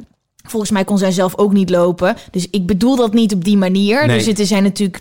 Volgens 0.47 0.71
mij 0.71 0.83
kon 0.83 0.97
zij 0.97 1.11
zelf 1.11 1.37
ook 1.37 1.53
niet 1.53 1.69
lopen. 1.69 2.15
Dus 2.31 2.49
ik 2.49 2.65
bedoel 2.65 2.95
dat 2.95 3.13
niet 3.13 3.33
op 3.33 3.43
die 3.43 3.57
manier. 3.57 4.07
Nee. 4.07 4.23
Dus 4.23 4.39
er 4.39 4.45
zijn 4.45 4.63
natuurlijk 4.63 4.99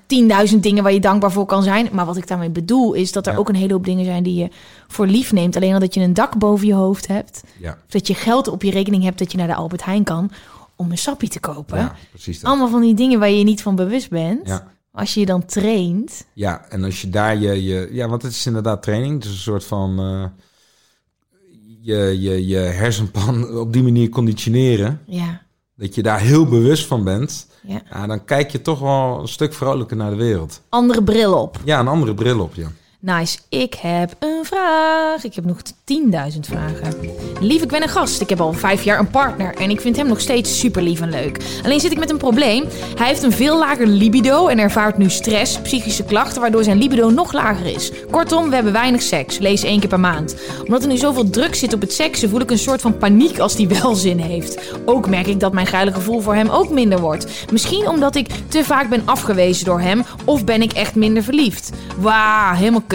10.000 0.50 0.56
dingen 0.60 0.82
waar 0.82 0.92
je 0.92 1.00
dankbaar 1.00 1.32
voor 1.32 1.46
kan 1.46 1.62
zijn. 1.62 1.88
Maar 1.92 2.06
wat 2.06 2.16
ik 2.16 2.26
daarmee 2.28 2.50
bedoel 2.50 2.92
is 2.92 3.12
dat 3.12 3.26
er 3.26 3.32
Ja. 3.32 3.38
ook 3.38 3.48
een 3.48 3.54
hele 3.54 3.72
hoop 3.72 3.84
dingen 3.84 4.04
zijn 4.04 4.22
die 4.22 4.34
je 4.34 4.48
voor 4.88 5.06
lief 5.06 5.32
neemt. 5.32 5.56
Alleen 5.56 5.72
al 5.72 5.78
dat 5.80 5.94
je 5.94 6.00
een 6.00 6.14
dak 6.14 6.38
boven 6.38 6.66
je 6.66 6.74
hoofd 6.74 7.06
hebt. 7.06 7.42
Ja, 7.60 7.70
Of 7.70 7.90
dat 7.92 8.06
je 8.06 8.14
geld 8.14 8.48
op 8.48 8.62
je 8.62 8.70
rekening 8.70 9.02
hebt 9.02 9.18
dat 9.18 9.32
je 9.32 9.38
naar 9.38 9.46
de 9.46 9.54
Albert 9.54 9.84
Heijn 9.84 10.04
kan 10.04 10.30
om 10.76 10.90
een 10.90 10.98
sappie 10.98 11.28
te 11.28 11.40
kopen. 11.40 11.78
ja. 11.78 11.94
Allemaal 12.42 12.68
van 12.68 12.80
die 12.80 12.94
dingen 12.94 13.18
waar 13.18 13.30
je 13.30 13.44
niet 13.44 13.62
van 13.62 13.74
bewust 13.76 14.10
bent. 14.10 14.46
Ja. 14.48 14.66
Als 14.92 15.14
je 15.14 15.20
je 15.20 15.26
dan 15.26 15.44
traint. 15.44 16.26
ja, 16.32 16.64
en 16.68 16.84
als 16.84 17.00
je 17.00 17.08
daar 17.10 17.36
je, 17.38 17.62
je... 17.64 17.88
Ja, 17.92 18.08
want 18.08 18.22
het 18.22 18.32
is 18.32 18.46
inderdaad 18.46 18.82
training. 18.82 19.14
Het 19.14 19.24
is 19.24 19.30
een 19.30 19.36
soort 19.36 19.64
van... 19.64 19.98
eh, 19.98 20.24
je, 21.86 22.20
je, 22.20 22.46
je 22.46 22.56
hersenpan 22.56 23.50
op 23.64 23.72
die 23.72 23.82
manier 23.82 24.08
conditioneren. 24.08 25.00
Ja, 25.06 25.42
Dat 25.76 25.94
je 25.94 26.02
daar 26.02 26.20
heel 26.20 26.46
bewust 26.46 26.86
van 26.86 27.04
bent. 27.04 27.46
ja. 27.62 27.82
Ja, 27.90 28.06
dan 28.06 28.24
kijk 28.24 28.50
je 28.50 28.62
toch 28.62 28.78
wel 28.80 29.18
een 29.20 29.28
stuk 29.28 29.54
vrolijker 29.54 29.96
naar 29.96 30.10
de 30.10 30.16
wereld. 30.16 30.62
Andere 30.68 31.02
bril 31.02 31.34
op. 31.34 31.60
Ja, 31.64 31.80
een 31.80 31.88
andere 31.88 32.14
bril 32.14 32.40
op, 32.40 32.54
ja. 32.54 32.68
Nice. 33.14 33.38
Ik 33.48 33.74
heb 33.74 34.16
een 34.18 34.44
vraag. 34.44 35.24
Ik 35.24 35.34
heb 35.34 35.44
nog 35.44 35.58
10.000 35.62 36.40
vragen. 36.40 36.94
Lief, 37.40 37.62
ik 37.62 37.68
ben 37.68 37.82
een 37.82 37.88
gast. 37.88 38.20
Ik 38.20 38.28
heb 38.28 38.40
al 38.40 38.52
vijf 38.52 38.82
jaar 38.82 38.98
een 38.98 39.10
partner. 39.10 39.54
En 39.54 39.70
ik 39.70 39.80
vind 39.80 39.96
hem 39.96 40.06
nog 40.06 40.20
steeds 40.20 40.58
super 40.58 40.82
lief 40.82 41.00
en 41.00 41.10
leuk. 41.10 41.38
Alleen 41.64 41.80
zit 41.80 41.92
ik 41.92 41.98
met 41.98 42.10
een 42.10 42.16
probleem. 42.16 42.64
Hij 42.96 43.06
heeft 43.06 43.22
een 43.22 43.32
veel 43.32 43.58
lager 43.58 43.86
libido 43.86 44.46
en 44.46 44.58
ervaart 44.58 44.98
nu 44.98 45.10
stress, 45.10 45.60
psychische 45.60 46.04
klachten, 46.04 46.40
waardoor 46.40 46.64
zijn 46.64 46.78
libido 46.78 47.10
nog 47.10 47.32
lager 47.32 47.66
is. 47.66 47.90
Kortom, 48.10 48.48
we 48.48 48.54
hebben 48.54 48.72
weinig 48.72 49.02
seks. 49.02 49.38
Lees 49.38 49.62
één 49.62 49.80
keer 49.80 49.88
per 49.88 50.00
maand. 50.00 50.36
Omdat 50.64 50.82
er 50.82 50.88
nu 50.88 50.96
zoveel 50.96 51.30
druk 51.30 51.54
zit 51.54 51.72
op 51.72 51.80
het 51.80 51.92
seksen, 51.92 52.28
voel 52.28 52.40
ik 52.40 52.50
een 52.50 52.58
soort 52.58 52.80
van 52.80 52.98
paniek 52.98 53.38
als 53.38 53.56
hij 53.56 53.68
wel 53.68 53.94
zin 53.94 54.18
heeft. 54.18 54.58
Ook 54.84 55.08
merk 55.08 55.26
ik 55.26 55.40
dat 55.40 55.52
mijn 55.52 55.66
geile 55.66 55.92
gevoel 55.92 56.20
voor 56.20 56.34
hem 56.34 56.48
ook 56.48 56.70
minder 56.70 57.00
wordt. 57.00 57.50
Misschien 57.52 57.88
omdat 57.88 58.14
ik 58.16 58.28
te 58.48 58.64
vaak 58.64 58.88
ben 58.88 59.02
afgewezen 59.04 59.64
door 59.64 59.80
hem, 59.80 60.04
of 60.24 60.44
ben 60.44 60.62
ik 60.62 60.72
echt 60.72 60.94
minder 60.94 61.22
verliefd. 61.22 61.70
Wauw, 61.96 62.54
helemaal 62.54 62.80
kut. 62.86 62.94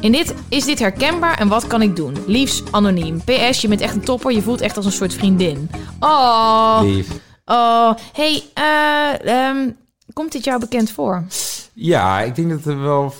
In 0.00 0.12
dit, 0.12 0.34
is 0.48 0.64
dit 0.64 0.78
herkenbaar 0.78 1.38
en 1.38 1.48
wat 1.48 1.66
kan 1.66 1.82
ik 1.82 1.96
doen? 1.96 2.16
Liefs 2.26 2.62
anoniem. 2.70 3.20
PS, 3.24 3.60
je 3.60 3.68
bent 3.68 3.80
echt 3.80 3.94
een 3.94 4.00
topper. 4.04 4.32
Je 4.32 4.42
voelt 4.42 4.60
echt 4.60 4.76
als 4.76 4.84
een 4.86 4.92
soort 4.92 5.14
vriendin. 5.14 5.70
Oh, 6.00 6.78
Lief. 6.82 7.08
oh. 7.44 7.90
Hey, 8.12 8.42
ehm, 8.54 9.70
komt 10.12 10.32
dit 10.32 10.44
jou 10.44 10.60
bekend 10.60 10.90
voor? 10.90 11.24
Ja, 11.72 12.20
ik 12.20 12.34
denk 12.34 12.50
dat 12.50 12.64
er 12.64 12.80
wel... 12.80 13.14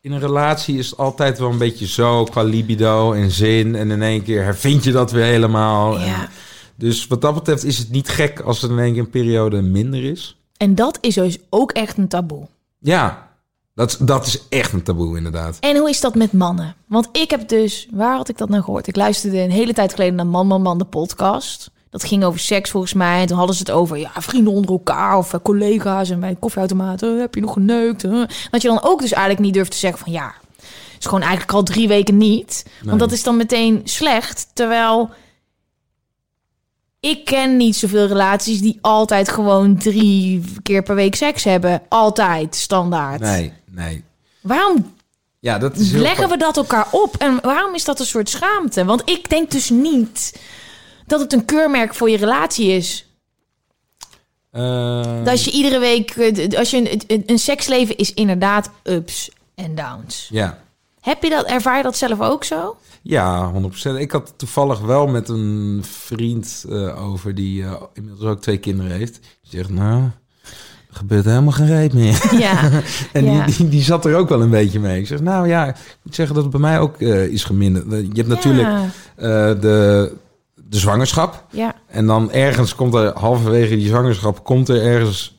In 0.00 0.12
een 0.12 0.20
relatie 0.20 0.78
is 0.78 0.90
het 0.90 0.98
altijd 0.98 1.38
wel 1.38 1.50
een 1.50 1.58
beetje 1.58 1.86
zo 1.86 2.24
qua 2.24 2.42
libido 2.42 3.12
en 3.12 3.30
zin. 3.30 3.74
En 3.74 3.90
in 3.90 4.02
één 4.02 4.22
keer 4.22 4.42
hervind 4.44 4.84
je 4.84 4.92
dat 4.92 5.10
weer 5.10 5.24
helemaal. 5.24 5.98
En 5.98 6.06
Ja. 6.06 6.28
dus 6.74 7.06
wat 7.06 7.20
dat 7.20 7.34
betreft 7.34 7.64
is 7.64 7.78
het 7.78 7.90
niet 7.90 8.08
gek 8.08 8.40
als 8.40 8.62
er 8.62 8.70
in 8.70 8.78
één 8.78 8.92
keer 8.92 9.02
een 9.02 9.10
periode 9.10 9.62
minder 9.62 10.04
is. 10.04 10.36
En 10.56 10.74
dat 10.74 10.98
is 11.00 11.14
dus 11.14 11.38
ook 11.50 11.72
echt 11.72 11.96
een 11.96 12.08
taboe. 12.08 12.46
Ja, 12.78 13.25
dat, 13.76 13.90
is- 13.90 13.96
dat 13.98 14.26
is 14.26 14.48
echt 14.48 14.72
een 14.72 14.82
taboe 14.82 15.16
inderdaad. 15.16 15.56
En 15.60 15.76
hoe 15.76 15.88
is 15.88 16.00
dat 16.00 16.14
met 16.14 16.32
mannen? 16.32 16.74
Want 16.88 17.08
ik 17.12 17.30
heb 17.30 17.48
dus, 17.48 17.88
waar 17.90 18.16
had 18.16 18.28
ik 18.28 18.38
dat 18.38 18.48
nou 18.48 18.62
gehoord? 18.62 18.86
Ik 18.86 18.96
luisterde 18.96 19.40
een 19.40 19.50
hele 19.50 19.72
tijd 19.72 19.90
geleden 19.94 20.14
naar 20.14 20.26
Man 20.26 20.46
Man 20.46 20.62
Man, 20.62 20.78
de 20.78 20.84
podcast. 20.84 21.70
Dat 21.90 22.04
ging 22.04 22.24
over 22.24 22.40
seks 22.40 22.70
volgens 22.70 22.92
mij. 22.92 23.20
En 23.20 23.26
toen 23.26 23.36
hadden 23.36 23.56
ze 23.56 23.62
het 23.62 23.70
over 23.70 23.96
ja, 23.98 24.10
vrienden 24.14 24.52
onder 24.52 24.70
elkaar 24.70 25.16
of 25.16 25.32
eh, 25.32 25.40
collega's 25.42 26.10
en 26.10 26.20
bij 26.20 26.30
de 26.30 26.36
koffieautomaten. 26.36 27.20
Heb 27.20 27.34
je 27.34 27.40
nog 27.40 27.52
geneukt? 27.52 28.02
Huh? 28.02 28.24
Dat 28.50 28.62
je 28.62 28.68
dan 28.68 28.82
ook 28.82 29.00
dus 29.00 29.12
eigenlijk 29.12 29.44
niet 29.44 29.54
durft 29.54 29.70
te 29.70 29.76
zeggen 29.76 29.98
van 29.98 30.12
ja, 30.12 30.34
is 30.98 31.04
gewoon 31.04 31.20
eigenlijk 31.20 31.52
al 31.52 31.62
drie 31.62 31.88
weken 31.88 32.16
niet. 32.16 32.62
Want 32.76 32.86
Nee. 32.90 32.98
dat 32.98 33.12
is 33.12 33.22
dan 33.22 33.36
meteen 33.36 33.80
slecht. 33.84 34.46
Terwijl 34.52 35.10
ik 37.00 37.24
ken 37.24 37.56
niet 37.56 37.76
zoveel 37.76 38.06
relaties 38.06 38.60
die 38.60 38.78
altijd 38.80 39.28
gewoon 39.28 39.76
drie 39.78 40.42
keer 40.62 40.82
per 40.82 40.94
week 40.94 41.14
seks 41.14 41.44
hebben. 41.44 41.82
Altijd, 41.88 42.54
standaard. 42.54 43.20
Nee, 43.20 43.52
nee. 43.70 44.04
Waarom 44.40 44.94
Ja, 45.38 45.58
dat 45.58 45.76
is 45.76 45.92
heel 45.92 46.00
leggen 46.00 46.28
we 46.28 46.36
dat 46.36 46.56
elkaar 46.56 46.86
op? 46.90 47.16
En 47.16 47.38
waarom 47.42 47.74
is 47.74 47.84
dat 47.84 48.00
een 48.00 48.06
soort 48.06 48.28
schaamte? 48.28 48.84
Want 48.84 49.02
ik 49.10 49.28
denk 49.28 49.50
dus 49.50 49.70
niet 49.70 50.40
dat 51.06 51.20
het 51.20 51.32
een 51.32 51.44
keurmerk 51.44 51.94
voor 51.94 52.10
je 52.10 52.16
relatie 52.16 52.66
is. 52.72 53.06
Eh, 54.50 55.24
Dat 55.24 55.44
je 55.44 55.50
iedere 55.50 55.78
week, 55.78 56.10
eh, 56.10 56.58
als 56.58 56.70
je 56.70 56.76
een, 56.92 57.02
een, 57.06 57.22
een 57.26 57.38
seksleven 57.38 57.96
is 57.96 58.14
inderdaad 58.14 58.70
ups 58.82 59.30
en 59.54 59.74
downs. 59.74 60.28
Ja. 60.30 60.58
Heb 61.00 61.22
je 61.22 61.30
dat, 61.30 61.44
ervaar 61.46 61.76
je 61.76 61.82
dat 61.82 61.96
zelf 61.96 62.20
ook 62.20 62.44
zo? 62.44 62.76
Ja, 63.08 63.52
100%. 63.52 63.98
Ik 63.98 64.10
had 64.10 64.34
toevallig 64.36 64.80
wel 64.80 65.06
met 65.06 65.28
een 65.28 65.80
vriend 65.84 66.64
eh, 66.68 67.08
over 67.10 67.34
die 67.34 67.62
eh, 67.62 67.72
inmiddels 67.94 68.24
ook 68.30 68.40
twee 68.40 68.58
kinderen 68.58 68.92
heeft. 68.92 69.14
Die 69.20 69.50
zegt, 69.58 69.70
nou, 69.70 70.02
er 70.88 70.96
gebeurt 70.96 71.24
helemaal 71.24 71.52
geen 71.52 71.66
reet 71.66 71.92
meer. 71.92 72.30
Ja, 72.38 72.70
en 73.12 73.24
Ja. 73.24 73.44
die, 73.44 73.56
die, 73.56 73.68
die 73.68 73.82
zat 73.82 74.04
er 74.04 74.16
ook 74.16 74.28
wel 74.28 74.42
een 74.42 74.50
beetje 74.50 74.80
mee. 74.80 75.00
Ik 75.00 75.06
zeg, 75.06 75.20
nou 75.20 75.48
ja, 75.48 75.66
ik 75.66 75.76
moet 76.02 76.14
zeggen 76.14 76.34
dat 76.34 76.44
het 76.44 76.52
bij 76.52 76.60
mij 76.62 76.78
ook 76.80 77.00
eh, 77.00 77.24
is 77.26 77.44
geminderd. 77.44 77.90
Je 77.90 78.10
hebt 78.14 78.28
natuurlijk 78.28 78.68
Ja, 79.16 79.54
de, 79.54 80.12
de 80.54 80.78
zwangerschap. 80.78 81.44
ja, 81.50 81.74
En 81.86 82.06
dan 82.06 82.32
ergens 82.32 82.74
komt 82.74 82.94
er, 82.94 83.18
halverwege 83.18 83.76
die 83.76 83.86
zwangerschap, 83.88 84.44
komt 84.44 84.68
er 84.68 84.82
ergens 84.82 85.35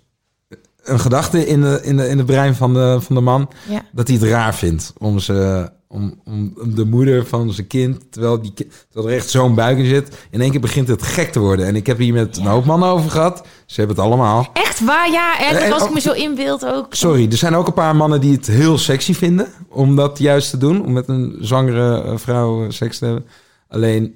een 0.88 1.00
gedachte 1.00 1.48
in, 1.48 1.62
de, 1.62 1.80
in, 1.84 1.98
de, 1.98 2.08
in 2.10 2.18
het 2.18 2.26
brein 2.26 2.56
van 2.56 2.74
de, 2.74 2.98
van 3.02 3.16
de 3.16 3.22
man. 3.22 3.50
ja. 3.70 3.82
Dat 3.92 4.08
hij 4.08 4.18
het 4.18 4.26
raar 4.26 4.56
vindt 4.56 4.94
om, 4.98 5.20
ze, 5.20 5.70
om, 5.88 6.22
om 6.26 6.54
de 6.76 6.86
moeder 6.86 7.26
van 7.26 7.54
zijn 7.54 7.68
kind, 7.68 8.12
terwijl, 8.12 8.42
die, 8.42 8.54
terwijl 8.54 9.10
er 9.14 9.20
echt 9.20 9.30
zo'n 9.30 9.56
buik 9.56 9.78
in 9.78 9.86
zit, 9.86 10.28
in 10.32 10.42
één 10.42 10.52
keer 10.52 10.60
begint 10.60 10.88
het 10.88 11.04
gek 11.04 11.32
te 11.32 11.40
worden. 11.40 11.66
En 11.66 11.76
ik 11.76 11.88
heb 11.88 11.98
hier 11.98 12.14
met 12.14 12.38
een 12.38 12.46
hoop 12.46 12.66
mannen 12.66 12.90
over 12.90 13.12
gehad. 13.12 13.48
Ze 13.66 13.76
hebben 13.80 13.96
het 13.96 14.06
allemaal. 14.06 14.50
Echt 14.54 14.86
waar? 14.86 15.12
Ja, 15.12 15.40
en 15.40 15.56
Eh, 15.56 15.72
als 15.74 15.82
ik 15.82 15.88
oh. 15.88 15.94
me 15.94 16.00
zo 16.00 16.12
inbeeld 16.12 16.66
ook. 16.66 16.94
Sorry, 16.94 17.28
er 17.32 17.38
zijn 17.38 17.56
ook 17.56 17.68
een 17.68 17.74
paar 17.74 17.96
mannen 17.96 18.22
die 18.22 18.34
het 18.36 18.48
heel 18.48 18.78
sexy 18.78 19.14
vinden 19.14 19.48
om 19.70 19.96
dat 19.96 20.18
juist 20.20 20.50
te 20.50 20.58
doen. 20.58 20.86
Om 20.86 20.94
met 20.94 21.08
een 21.08 21.38
zwangere 21.42 22.02
eh, 22.04 22.18
vrouw 22.18 22.64
eh, 22.64 22.70
seks 22.70 22.98
te 22.98 23.06
hebben. 23.06 23.26
Alleen 23.70 24.16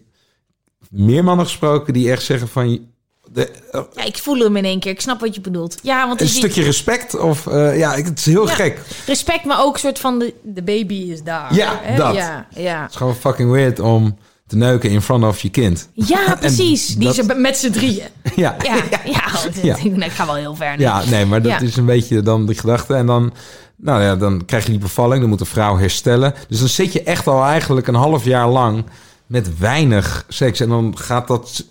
meer 0.89 1.23
mannen 1.23 1.45
gesproken 1.45 1.93
die 1.93 2.11
echt 2.11 2.23
zeggen 2.23 2.47
van... 2.47 2.89
De, 3.33 3.49
eh, 3.71 3.81
Ja, 3.95 4.03
ik 4.03 4.17
voel 4.17 4.39
hem 4.39 4.55
in 4.57 4.65
één 4.65 4.79
keer. 4.79 4.91
Ik 4.91 5.01
snap 5.01 5.19
wat 5.19 5.35
je 5.35 5.41
bedoelt. 5.41 5.77
Ja, 5.83 6.07
want 6.07 6.21
een 6.21 6.27
stukje 6.27 6.63
respect 6.63 7.19
of... 7.19 7.47
eh, 7.47 7.77
ja, 7.77 7.95
het 7.95 8.19
is 8.19 8.25
heel 8.25 8.47
Ja. 8.47 8.53
gek. 8.53 8.79
respect, 9.05 9.45
maar 9.45 9.63
ook 9.63 9.73
een 9.73 9.79
soort 9.79 9.99
van 9.99 10.19
de, 10.19 10.33
de 10.43 10.63
baby 10.63 10.93
is 11.11 11.23
daar. 11.23 11.55
Ja, 11.55 11.79
hè? 11.81 11.97
dat. 11.97 12.15
Ja, 12.15 12.47
ja. 12.55 12.81
Het 12.81 12.89
is 12.91 12.95
gewoon 12.95 13.15
fucking 13.15 13.51
weird 13.51 13.79
om 13.79 14.17
te 14.47 14.55
neuken 14.57 14.89
in 14.89 15.01
front 15.01 15.23
of 15.23 15.41
je 15.41 15.49
kind. 15.49 15.89
ja 15.93 16.35
precies. 16.39 16.87
Die 16.87 17.05
dat- 17.05 17.15
ze 17.15 17.33
met 17.35 17.57
z'n 17.57 17.69
drieën. 17.71 18.03
Ja, 18.35 18.55
Ja, 18.63 18.75
ja. 19.63 19.77
Ik, 19.77 19.95
ik 20.03 20.11
ga 20.11 20.25
wel 20.25 20.35
heel 20.35 20.55
ver 20.55 20.77
nu. 20.77 20.83
Ja, 20.83 21.03
nee, 21.05 21.25
maar 21.25 21.41
dat 21.41 21.61
is 21.61 21.75
een 21.75 21.85
beetje 21.85 22.21
dan 22.21 22.45
die 22.45 22.55
gedachte. 22.59 22.93
En 22.93 23.05
dan, 23.05 23.33
nou 23.77 24.01
ja, 24.03 24.15
dan 24.15 24.45
krijg 24.45 24.63
je 24.65 24.69
die 24.71 24.79
bevalling, 24.79 25.19
dan 25.19 25.29
moet 25.29 25.39
de 25.39 25.45
vrouw 25.45 25.77
herstellen. 25.77 26.33
Dus 26.47 26.59
dan 26.59 26.67
zit 26.67 26.93
je 26.93 27.03
echt 27.03 27.27
al 27.27 27.43
eigenlijk 27.43 27.87
een 27.87 27.95
half 27.95 28.25
jaar 28.25 28.47
lang 28.49 28.85
met 29.31 29.57
weinig 29.57 30.25
seks. 30.27 30.59
En 30.59 30.69
dan 30.69 30.97
gaat 30.97 31.27
dat, 31.27 31.65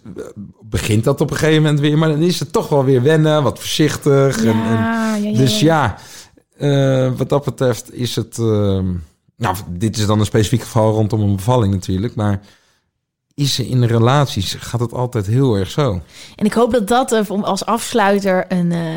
begint 0.60 1.04
dat 1.04 1.20
op 1.20 1.30
een 1.30 1.36
gegeven 1.36 1.62
moment 1.62 1.80
weer. 1.80 1.98
Maar 1.98 2.08
dan 2.08 2.22
is 2.22 2.40
het 2.40 2.52
toch 2.52 2.68
wel 2.68 2.84
weer 2.84 3.02
wennen, 3.02 3.42
wat 3.42 3.58
voorzichtig. 3.58 4.44
En, 4.44 4.46
en, 4.46 4.54
Ja, 4.54 5.14
ja, 5.14 5.28
ja, 5.28 5.38
dus 5.38 5.60
ja. 5.60 5.96
Eh, 6.56 7.12
wat 7.16 7.28
dat 7.28 7.44
betreft 7.44 7.94
is 7.94 8.16
het... 8.16 8.38
ehm, 8.38 8.86
nou, 9.36 9.56
dit 9.68 9.96
is 9.98 10.06
dan 10.06 10.20
een 10.20 10.26
specifiek 10.26 10.62
geval 10.62 10.92
rondom 10.92 11.20
een 11.20 11.36
bevalling 11.36 11.72
natuurlijk. 11.72 12.14
Maar 12.14 12.40
is 13.34 13.54
ze 13.54 13.68
in 13.68 13.84
relaties, 13.84 14.54
gaat 14.54 14.80
het 14.80 14.92
altijd 14.92 15.26
heel 15.26 15.54
erg 15.54 15.70
zo. 15.70 16.00
En 16.36 16.44
ik 16.44 16.52
hoop 16.52 16.72
dat 16.72 16.88
dat 16.88 17.12
eh, 17.12 17.42
als 17.42 17.64
afsluiter 17.64 18.44
een 18.48 18.72
eh, 18.72 18.96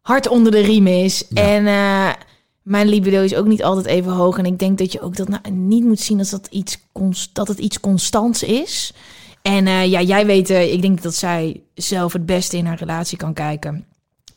hart 0.00 0.28
onder 0.28 0.52
de 0.52 0.60
riem 0.60 0.86
is. 0.86 1.28
En 1.28 1.66
mijn 2.62 2.88
libido 2.88 3.22
is 3.22 3.34
ook 3.34 3.46
niet 3.46 3.62
altijd 3.62 3.86
even 3.86 4.12
hoog. 4.12 4.38
En 4.38 4.46
ik 4.46 4.58
denk 4.58 4.78
dat 4.78 4.92
je 4.92 5.00
ook 5.00 5.16
dat 5.16 5.28
nou 5.28 5.50
niet 5.50 5.84
moet 5.84 6.00
zien 6.00 6.18
als 6.18 6.30
dat, 6.30 6.46
iets 6.50 6.78
const- 6.92 7.34
dat 7.34 7.48
het 7.48 7.58
iets 7.58 7.80
constants 7.80 8.42
is. 8.42 8.92
En 9.42 9.66
eh, 9.66 9.86
ja, 9.90 10.00
jij 10.00 10.26
weet, 10.26 10.50
eh, 10.50 10.72
ik 10.72 10.82
denk 10.82 11.02
dat 11.02 11.14
zij 11.14 11.60
zelf 11.74 12.12
het 12.12 12.26
beste 12.26 12.56
in 12.56 12.66
haar 12.66 12.78
relatie 12.78 13.18
kan 13.18 13.32
kijken. 13.32 13.84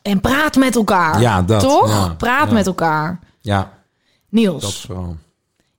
En 0.02 0.22
praat 0.22 0.56
met 0.56 0.76
elkaar. 0.76 1.22
Ja, 1.22 1.42
dat, 1.42 1.60
Toch? 1.60 1.88
ja, 1.90 2.10
praat 2.18 2.48
ja. 2.48 2.54
met 2.54 2.66
elkaar. 2.68 3.20
Ja, 3.42 3.74
Niels, 4.30 4.62
dat 4.62 4.70
is 4.72 4.82
vooral. 4.82 5.16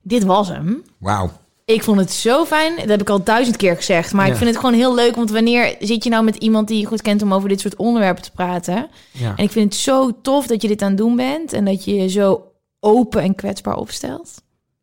dit 0.01 0.23
was 0.23 0.47
hem. 0.47 0.83
Wauw. 0.97 1.31
Ik 1.73 1.83
vond 1.83 1.99
het 1.99 2.11
zo 2.11 2.45
fijn. 2.45 2.75
Dat 2.75 2.87
heb 2.89 3.01
ik 3.01 3.09
al 3.09 3.23
duizend 3.23 3.57
keer 3.57 3.75
gezegd. 3.75 4.13
Maar 4.13 4.25
Ja. 4.25 4.31
ik 4.31 4.37
vind 4.37 4.49
het 4.49 4.59
gewoon 4.59 4.73
heel 4.75 4.95
leuk. 4.95 5.15
Want 5.15 5.31
wanneer 5.31 5.75
zit 5.79 6.03
je 6.03 6.09
nou 6.09 6.23
met 6.23 6.35
iemand 6.35 6.67
die 6.67 6.79
je 6.79 6.85
goed 6.85 7.01
kent 7.01 7.21
om 7.21 7.33
over 7.33 7.49
dit 7.49 7.59
soort 7.59 7.75
onderwerpen 7.75 8.23
te 8.23 8.31
praten? 8.31 8.87
Ja. 9.11 9.33
En 9.35 9.43
ik 9.43 9.51
vind 9.51 9.73
het 9.73 9.81
zo 9.81 10.11
tof 10.21 10.47
dat 10.47 10.61
je 10.61 10.67
dit 10.67 10.81
aan 10.81 10.87
het 10.89 10.97
doen 10.97 11.15
bent. 11.15 11.53
En 11.53 11.65
dat 11.65 11.83
je 11.85 11.95
je 11.95 12.07
zo 12.09 12.51
open 12.79 13.21
en 13.21 13.35
kwetsbaar 13.35 13.75
opstelt. 13.77 14.33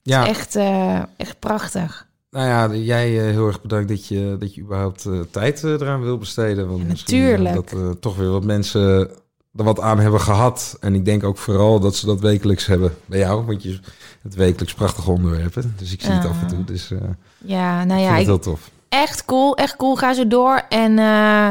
ja. 0.02 0.26
Echt, 0.26 0.56
eh, 0.56 1.02
echt 1.16 1.38
prachtig. 1.38 2.06
Nou 2.30 2.46
ja, 2.46 2.74
jij 2.84 3.18
eh, 3.18 3.30
heel 3.30 3.46
erg 3.46 3.60
bedankt 3.62 3.88
dat 3.88 4.06
je, 4.06 4.36
dat 4.38 4.54
je 4.54 4.60
überhaupt 4.60 5.04
eh, 5.06 5.20
tijd 5.30 5.62
eraan 5.64 6.02
wil 6.02 6.18
besteden. 6.18 6.68
Want 6.68 6.80
Ja, 6.82 6.86
natuurlijk. 6.88 7.54
dat 7.54 8.00
toch 8.02 8.16
weer 8.16 8.30
wat 8.30 8.44
mensen 8.44 9.10
er 9.56 9.64
wat 9.64 9.80
aan 9.80 9.98
hebben 9.98 10.20
gehad. 10.20 10.76
En 10.80 10.94
ik 10.94 11.04
denk 11.04 11.24
ook 11.24 11.36
vooral 11.38 11.80
dat 11.80 11.96
ze 11.96 12.06
dat 12.06 12.20
wekelijks 12.20 12.66
hebben 12.66 12.94
bij 13.06 13.18
jou. 13.18 13.44
Want 13.46 13.62
je 13.62 13.78
het 14.22 14.34
wekelijks 14.34 14.74
prachtige 14.74 15.10
onderwerpen. 15.10 15.74
Dus 15.78 15.92
ik 15.92 16.00
zie 16.00 16.12
het 16.12 16.24
af 16.28 16.40
en 16.42 16.46
toe. 16.46 16.64
Dus 16.64 16.90
eh 16.90 16.98
Ja, 17.38 17.84
nou 17.84 18.00
ik 18.00 18.04
ja, 18.06 18.10
vind 18.10 18.20
ik, 18.20 18.26
heel 18.26 18.38
tof. 18.38 18.70
echt 18.88 19.24
cool. 19.24 19.56
Echt 19.56 19.76
cool. 19.76 19.96
Ga 19.96 20.14
zo 20.14 20.26
door. 20.26 20.62
En 20.68 20.98
eh, 20.98 21.50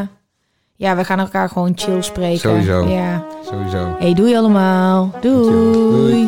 ja, 0.76 0.96
we 0.96 1.04
gaan 1.04 1.20
elkaar 1.20 1.50
gewoon 1.50 1.72
chill 1.76 2.02
spreken. 2.02 2.40
Sowieso. 2.40 2.88
Ja. 2.88 3.26
Sowieso. 3.50 3.96
Hey, 4.00 4.14
doei 4.14 4.36
allemaal. 4.38 5.12
Doei. 5.22 6.28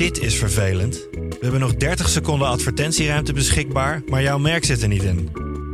Dit 0.00 0.20
is 0.20 0.38
vervelend. 0.38 1.08
We 1.12 1.36
hebben 1.40 1.60
nog 1.60 1.74
30 1.74 2.08
seconden 2.08 2.48
advertentieruimte 2.48 3.32
beschikbaar, 3.32 4.02
maar 4.06 4.22
jouw 4.22 4.38
merk 4.38 4.64
zit 4.64 4.82
er 4.82 4.88
niet 4.88 5.02
in. 5.02 5.30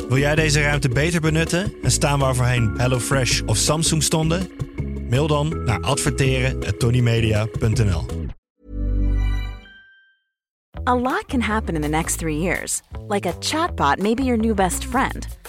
Wil 0.08 0.18
jij 0.18 0.34
deze 0.34 0.60
ruimte 0.60 0.88
beter 0.88 1.20
benutten 1.20 1.72
en 1.82 1.90
staan 1.90 2.18
waar 2.18 2.34
voorheen 2.34 2.74
HelloFresh 2.76 3.40
of 3.40 3.56
Samsung 3.56 4.02
stonden? 4.02 4.48
Mail 5.10 5.26
dan 5.26 5.64
naar 5.64 5.80
adverteren@tonymedia.nl. 5.80 8.06
A 10.88 10.96
lot 10.96 11.24
can 11.26 11.40
happen 11.40 11.74
in 11.74 11.80
the 11.80 11.88
next 11.88 12.18
three 12.18 12.40
years. 12.40 12.80
Like 13.08 13.28
a 13.28 13.32
chatbot 13.40 13.98
may 13.98 14.14
be 14.14 14.22
your 14.22 14.38
new 14.38 14.54
best 14.54 14.84
friend. 14.84 15.26